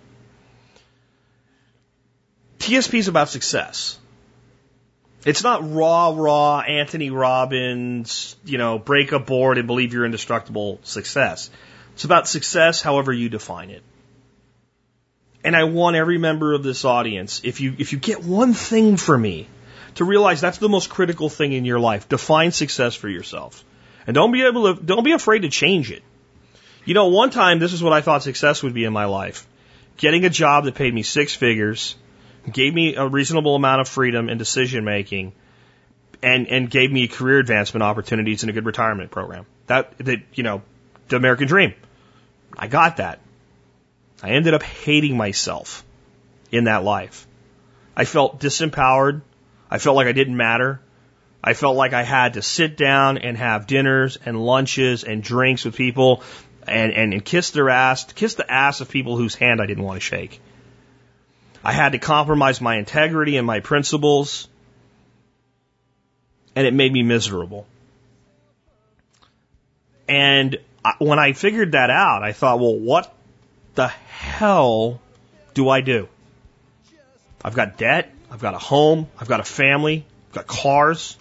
TSP 2.60 3.00
is 3.00 3.08
about 3.08 3.30
success. 3.30 3.98
It's 5.26 5.44
not 5.44 5.74
raw, 5.74 6.14
raw 6.16 6.60
Anthony 6.62 7.10
Robbins, 7.10 8.38
you 8.46 8.58
know, 8.58 8.80
break 8.80 9.12
a 9.12 9.20
board 9.20 9.58
and 9.58 9.68
believe 9.68 9.94
you're 9.94 10.06
indestructible 10.06 10.80
success. 10.84 11.50
It's 11.94 12.06
about 12.06 12.28
success 12.28 12.82
however 12.82 13.12
you 13.12 13.28
define 13.28 13.72
it. 13.72 13.84
And 15.44 15.56
I 15.56 15.64
want 15.64 15.96
every 15.96 16.18
member 16.18 16.54
of 16.54 16.64
this 16.64 16.84
audience, 16.84 17.42
if 17.44 17.62
you, 17.62 17.74
if 17.78 17.94
you 17.94 18.00
get 18.00 18.24
one 18.24 18.54
thing 18.54 18.98
for 18.98 19.18
me, 19.18 19.48
to 19.96 20.06
realize 20.06 20.42
that's 20.42 20.58
the 20.58 20.70
most 20.70 20.90
critical 20.90 21.30
thing 21.30 21.54
in 21.54 21.66
your 21.66 21.80
life. 21.80 22.10
Define 22.10 22.52
success 22.52 22.96
for 22.96 23.10
yourself. 23.10 23.64
And 24.06 24.14
don't 24.14 24.32
be 24.32 24.44
able 24.44 24.76
to, 24.76 24.82
don't 24.82 25.04
be 25.04 25.14
afraid 25.14 25.44
to 25.44 25.50
change 25.50 25.92
it. 25.92 26.04
You 26.86 26.94
know, 26.94 27.08
one 27.08 27.30
time 27.30 27.60
this 27.60 27.74
is 27.74 27.84
what 27.84 27.94
I 27.94 28.02
thought 28.02 28.24
success 28.24 28.64
would 28.64 28.74
be 28.74 28.86
in 28.86 28.94
my 28.94 29.06
life. 29.06 29.48
Getting 29.98 30.26
a 30.26 30.30
job 30.30 30.66
that 30.66 30.76
paid 30.76 30.94
me 30.94 31.04
six 31.04 31.36
figures, 31.36 31.96
gave 32.52 32.74
me 32.74 32.96
a 32.96 33.08
reasonable 33.08 33.56
amount 33.56 33.82
of 33.82 33.88
freedom 33.88 34.30
and 34.30 34.40
decision 34.40 34.86
making, 34.86 35.34
and, 36.22 36.48
and 36.48 36.70
gave 36.70 36.92
me 36.92 37.08
career 37.08 37.40
advancement 37.40 37.84
opportunities 37.84 38.44
and 38.44 38.50
a 38.50 38.54
good 38.54 38.66
retirement 38.66 39.12
program. 39.12 39.46
That, 39.68 39.98
that, 40.00 40.20
you 40.34 40.44
know, 40.44 40.62
the 41.10 41.16
American 41.16 41.48
dream. 41.48 41.74
I 42.58 42.68
got 42.68 42.98
that. 42.98 43.20
I 44.22 44.32
ended 44.32 44.54
up 44.54 44.64
hating 44.64 45.16
myself 45.16 45.86
in 46.52 46.66
that 46.66 46.84
life. 46.84 47.28
I 47.96 48.06
felt 48.06 48.40
disempowered. 48.40 49.22
I 49.70 49.78
felt 49.78 49.96
like 49.96 50.08
I 50.08 50.12
didn't 50.12 50.38
matter. 50.38 50.82
I 51.44 51.54
felt 51.54 51.78
like 51.78 51.94
I 51.94 52.04
had 52.04 52.34
to 52.34 52.42
sit 52.42 52.76
down 52.76 53.18
and 53.18 53.38
have 53.38 53.68
dinners 53.68 54.18
and 54.26 54.44
lunches 54.44 55.04
and 55.04 55.24
drinks 55.24 55.64
with 55.64 55.76
people 55.76 56.24
and, 56.68 56.92
and, 56.92 57.14
and 57.14 57.24
kiss 57.24 57.52
their 57.52 57.70
ass, 57.70 58.12
kiss 58.14 58.36
the 58.36 58.50
ass 58.52 58.82
of 58.82 58.90
people 58.90 59.16
whose 59.16 59.36
hand 59.36 59.62
I 59.62 59.66
didn't 59.66 59.84
want 59.84 59.98
to 59.98 60.06
shake. 60.06 60.42
I 61.64 61.72
had 61.72 61.94
to 61.94 62.00
compromise 62.00 62.62
my 62.62 62.78
integrity 62.78 63.38
and 63.38 63.46
my 63.46 63.60
principles, 63.60 64.48
and 66.56 66.66
it 66.68 66.74
made 66.74 66.92
me 66.92 67.04
miserable. 67.04 67.66
And 70.08 70.58
when 70.98 71.20
I 71.20 71.34
figured 71.34 71.74
that 71.74 71.90
out, 71.90 72.24
I 72.24 72.32
thought, 72.32 72.60
well, 72.60 72.76
what 72.76 73.14
the 73.76 73.88
hell 73.88 75.00
do 75.54 75.70
I 75.70 75.82
do? 75.82 76.08
I've 77.44 77.56
got 77.56 77.78
debt, 77.78 78.14
I've 78.32 78.42
got 78.42 78.54
a 78.54 78.58
home, 78.58 79.08
I've 79.18 79.28
got 79.28 79.40
a 79.40 79.44
family, 79.44 80.06
I've 80.30 80.34
got 80.34 80.48
cars. 80.48 81.18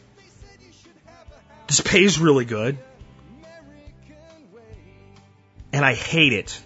This 1.66 1.80
pays 1.80 2.18
really 2.18 2.44
good. 2.44 2.78
And 5.72 5.84
I 5.84 5.94
hate 5.94 6.32
it. 6.32 6.60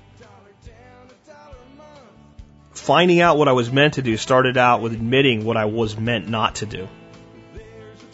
Finding 2.73 3.21
out 3.21 3.37
what 3.37 3.49
I 3.49 3.53
was 3.53 3.71
meant 3.71 3.95
to 3.95 4.03
do 4.03 4.17
started 4.17 4.57
out 4.57 4.81
with 4.81 4.93
admitting 4.93 5.45
what 5.45 5.57
I 5.57 5.67
was 5.67 5.97
meant 5.97 6.29
not 6.29 6.57
to 6.57 6.67
do. 6.67 6.89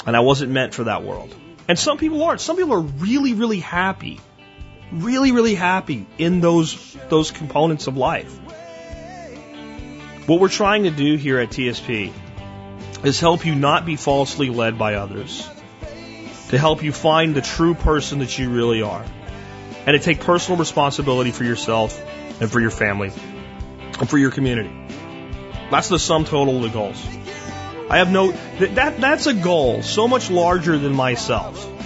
And 0.06 0.16
I 0.16 0.20
wasn't 0.20 0.50
meant 0.50 0.74
for 0.74 0.84
that 0.84 1.02
world. 1.02 1.34
And 1.68 1.78
some 1.78 1.98
people 1.98 2.22
aren't. 2.24 2.40
Some 2.40 2.56
people 2.56 2.72
are 2.72 2.80
really, 2.80 3.34
really 3.34 3.60
happy. 3.60 4.20
Really, 4.92 5.32
really 5.32 5.54
happy 5.54 6.06
in 6.16 6.40
those, 6.40 6.96
those 7.08 7.30
components 7.30 7.86
of 7.86 7.96
life. 7.96 8.34
What 10.26 10.40
we're 10.40 10.48
trying 10.48 10.84
to 10.84 10.90
do 10.90 11.16
here 11.16 11.38
at 11.40 11.50
TSP 11.50 12.12
is 13.04 13.20
help 13.20 13.44
you 13.44 13.54
not 13.54 13.84
be 13.84 13.96
falsely 13.96 14.48
led 14.48 14.78
by 14.78 14.94
others. 14.94 15.48
To 16.48 16.58
help 16.58 16.82
you 16.82 16.92
find 16.92 17.34
the 17.34 17.42
true 17.42 17.74
person 17.74 18.20
that 18.20 18.38
you 18.38 18.50
really 18.50 18.80
are. 18.80 19.04
And 19.86 19.94
to 19.94 19.98
take 19.98 20.20
personal 20.20 20.58
responsibility 20.58 21.32
for 21.32 21.44
yourself 21.44 22.02
and 22.40 22.50
for 22.50 22.60
your 22.60 22.70
family 22.70 23.12
and 23.98 24.08
for 24.08 24.16
your 24.16 24.30
community. 24.30 24.70
That's 25.70 25.88
the 25.88 25.98
sum 25.98 26.24
total 26.24 26.56
of 26.56 26.62
the 26.62 26.68
goals. 26.70 27.06
I 27.90 27.98
have 27.98 28.10
no, 28.10 28.32
that, 28.32 28.74
that, 28.74 29.00
that's 29.00 29.26
a 29.26 29.34
goal 29.34 29.82
so 29.82 30.08
much 30.08 30.30
larger 30.30 30.78
than 30.78 30.94
myself 30.94 31.77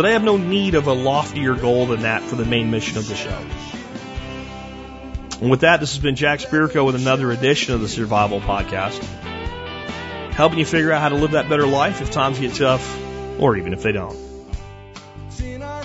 that 0.00 0.08
I 0.08 0.12
have 0.12 0.24
no 0.24 0.38
need 0.38 0.76
of 0.76 0.86
a 0.86 0.94
loftier 0.94 1.54
goal 1.54 1.84
than 1.84 2.00
that 2.00 2.22
for 2.22 2.34
the 2.34 2.46
main 2.46 2.70
mission 2.70 2.96
of 2.96 3.06
the 3.06 3.14
show. 3.14 3.38
And 5.42 5.50
with 5.50 5.60
that, 5.60 5.80
this 5.80 5.92
has 5.92 6.02
been 6.02 6.16
Jack 6.16 6.38
Spirko 6.38 6.86
with 6.86 6.94
another 6.94 7.30
edition 7.32 7.74
of 7.74 7.82
the 7.82 7.88
Survival 7.88 8.40
Podcast. 8.40 9.02
Helping 10.32 10.58
you 10.58 10.64
figure 10.64 10.90
out 10.90 11.02
how 11.02 11.10
to 11.10 11.16
live 11.16 11.32
that 11.32 11.50
better 11.50 11.66
life 11.66 12.00
if 12.00 12.10
times 12.10 12.38
get 12.38 12.54
tough, 12.54 12.98
or 13.38 13.58
even 13.58 13.74
if 13.74 13.82
they 13.82 13.92
don't. 13.92 14.16
It's 15.28 15.40
in 15.42 15.62
our 15.62 15.84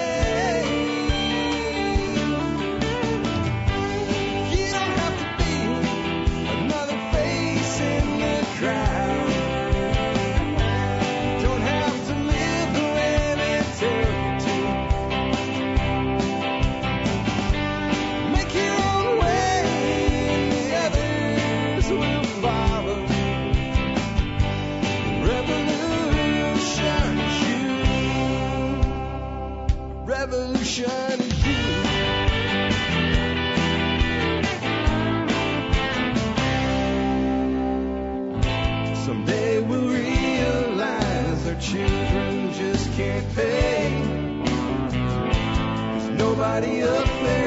Nobody 46.51 46.83
up 46.83 47.07
there 47.23 47.40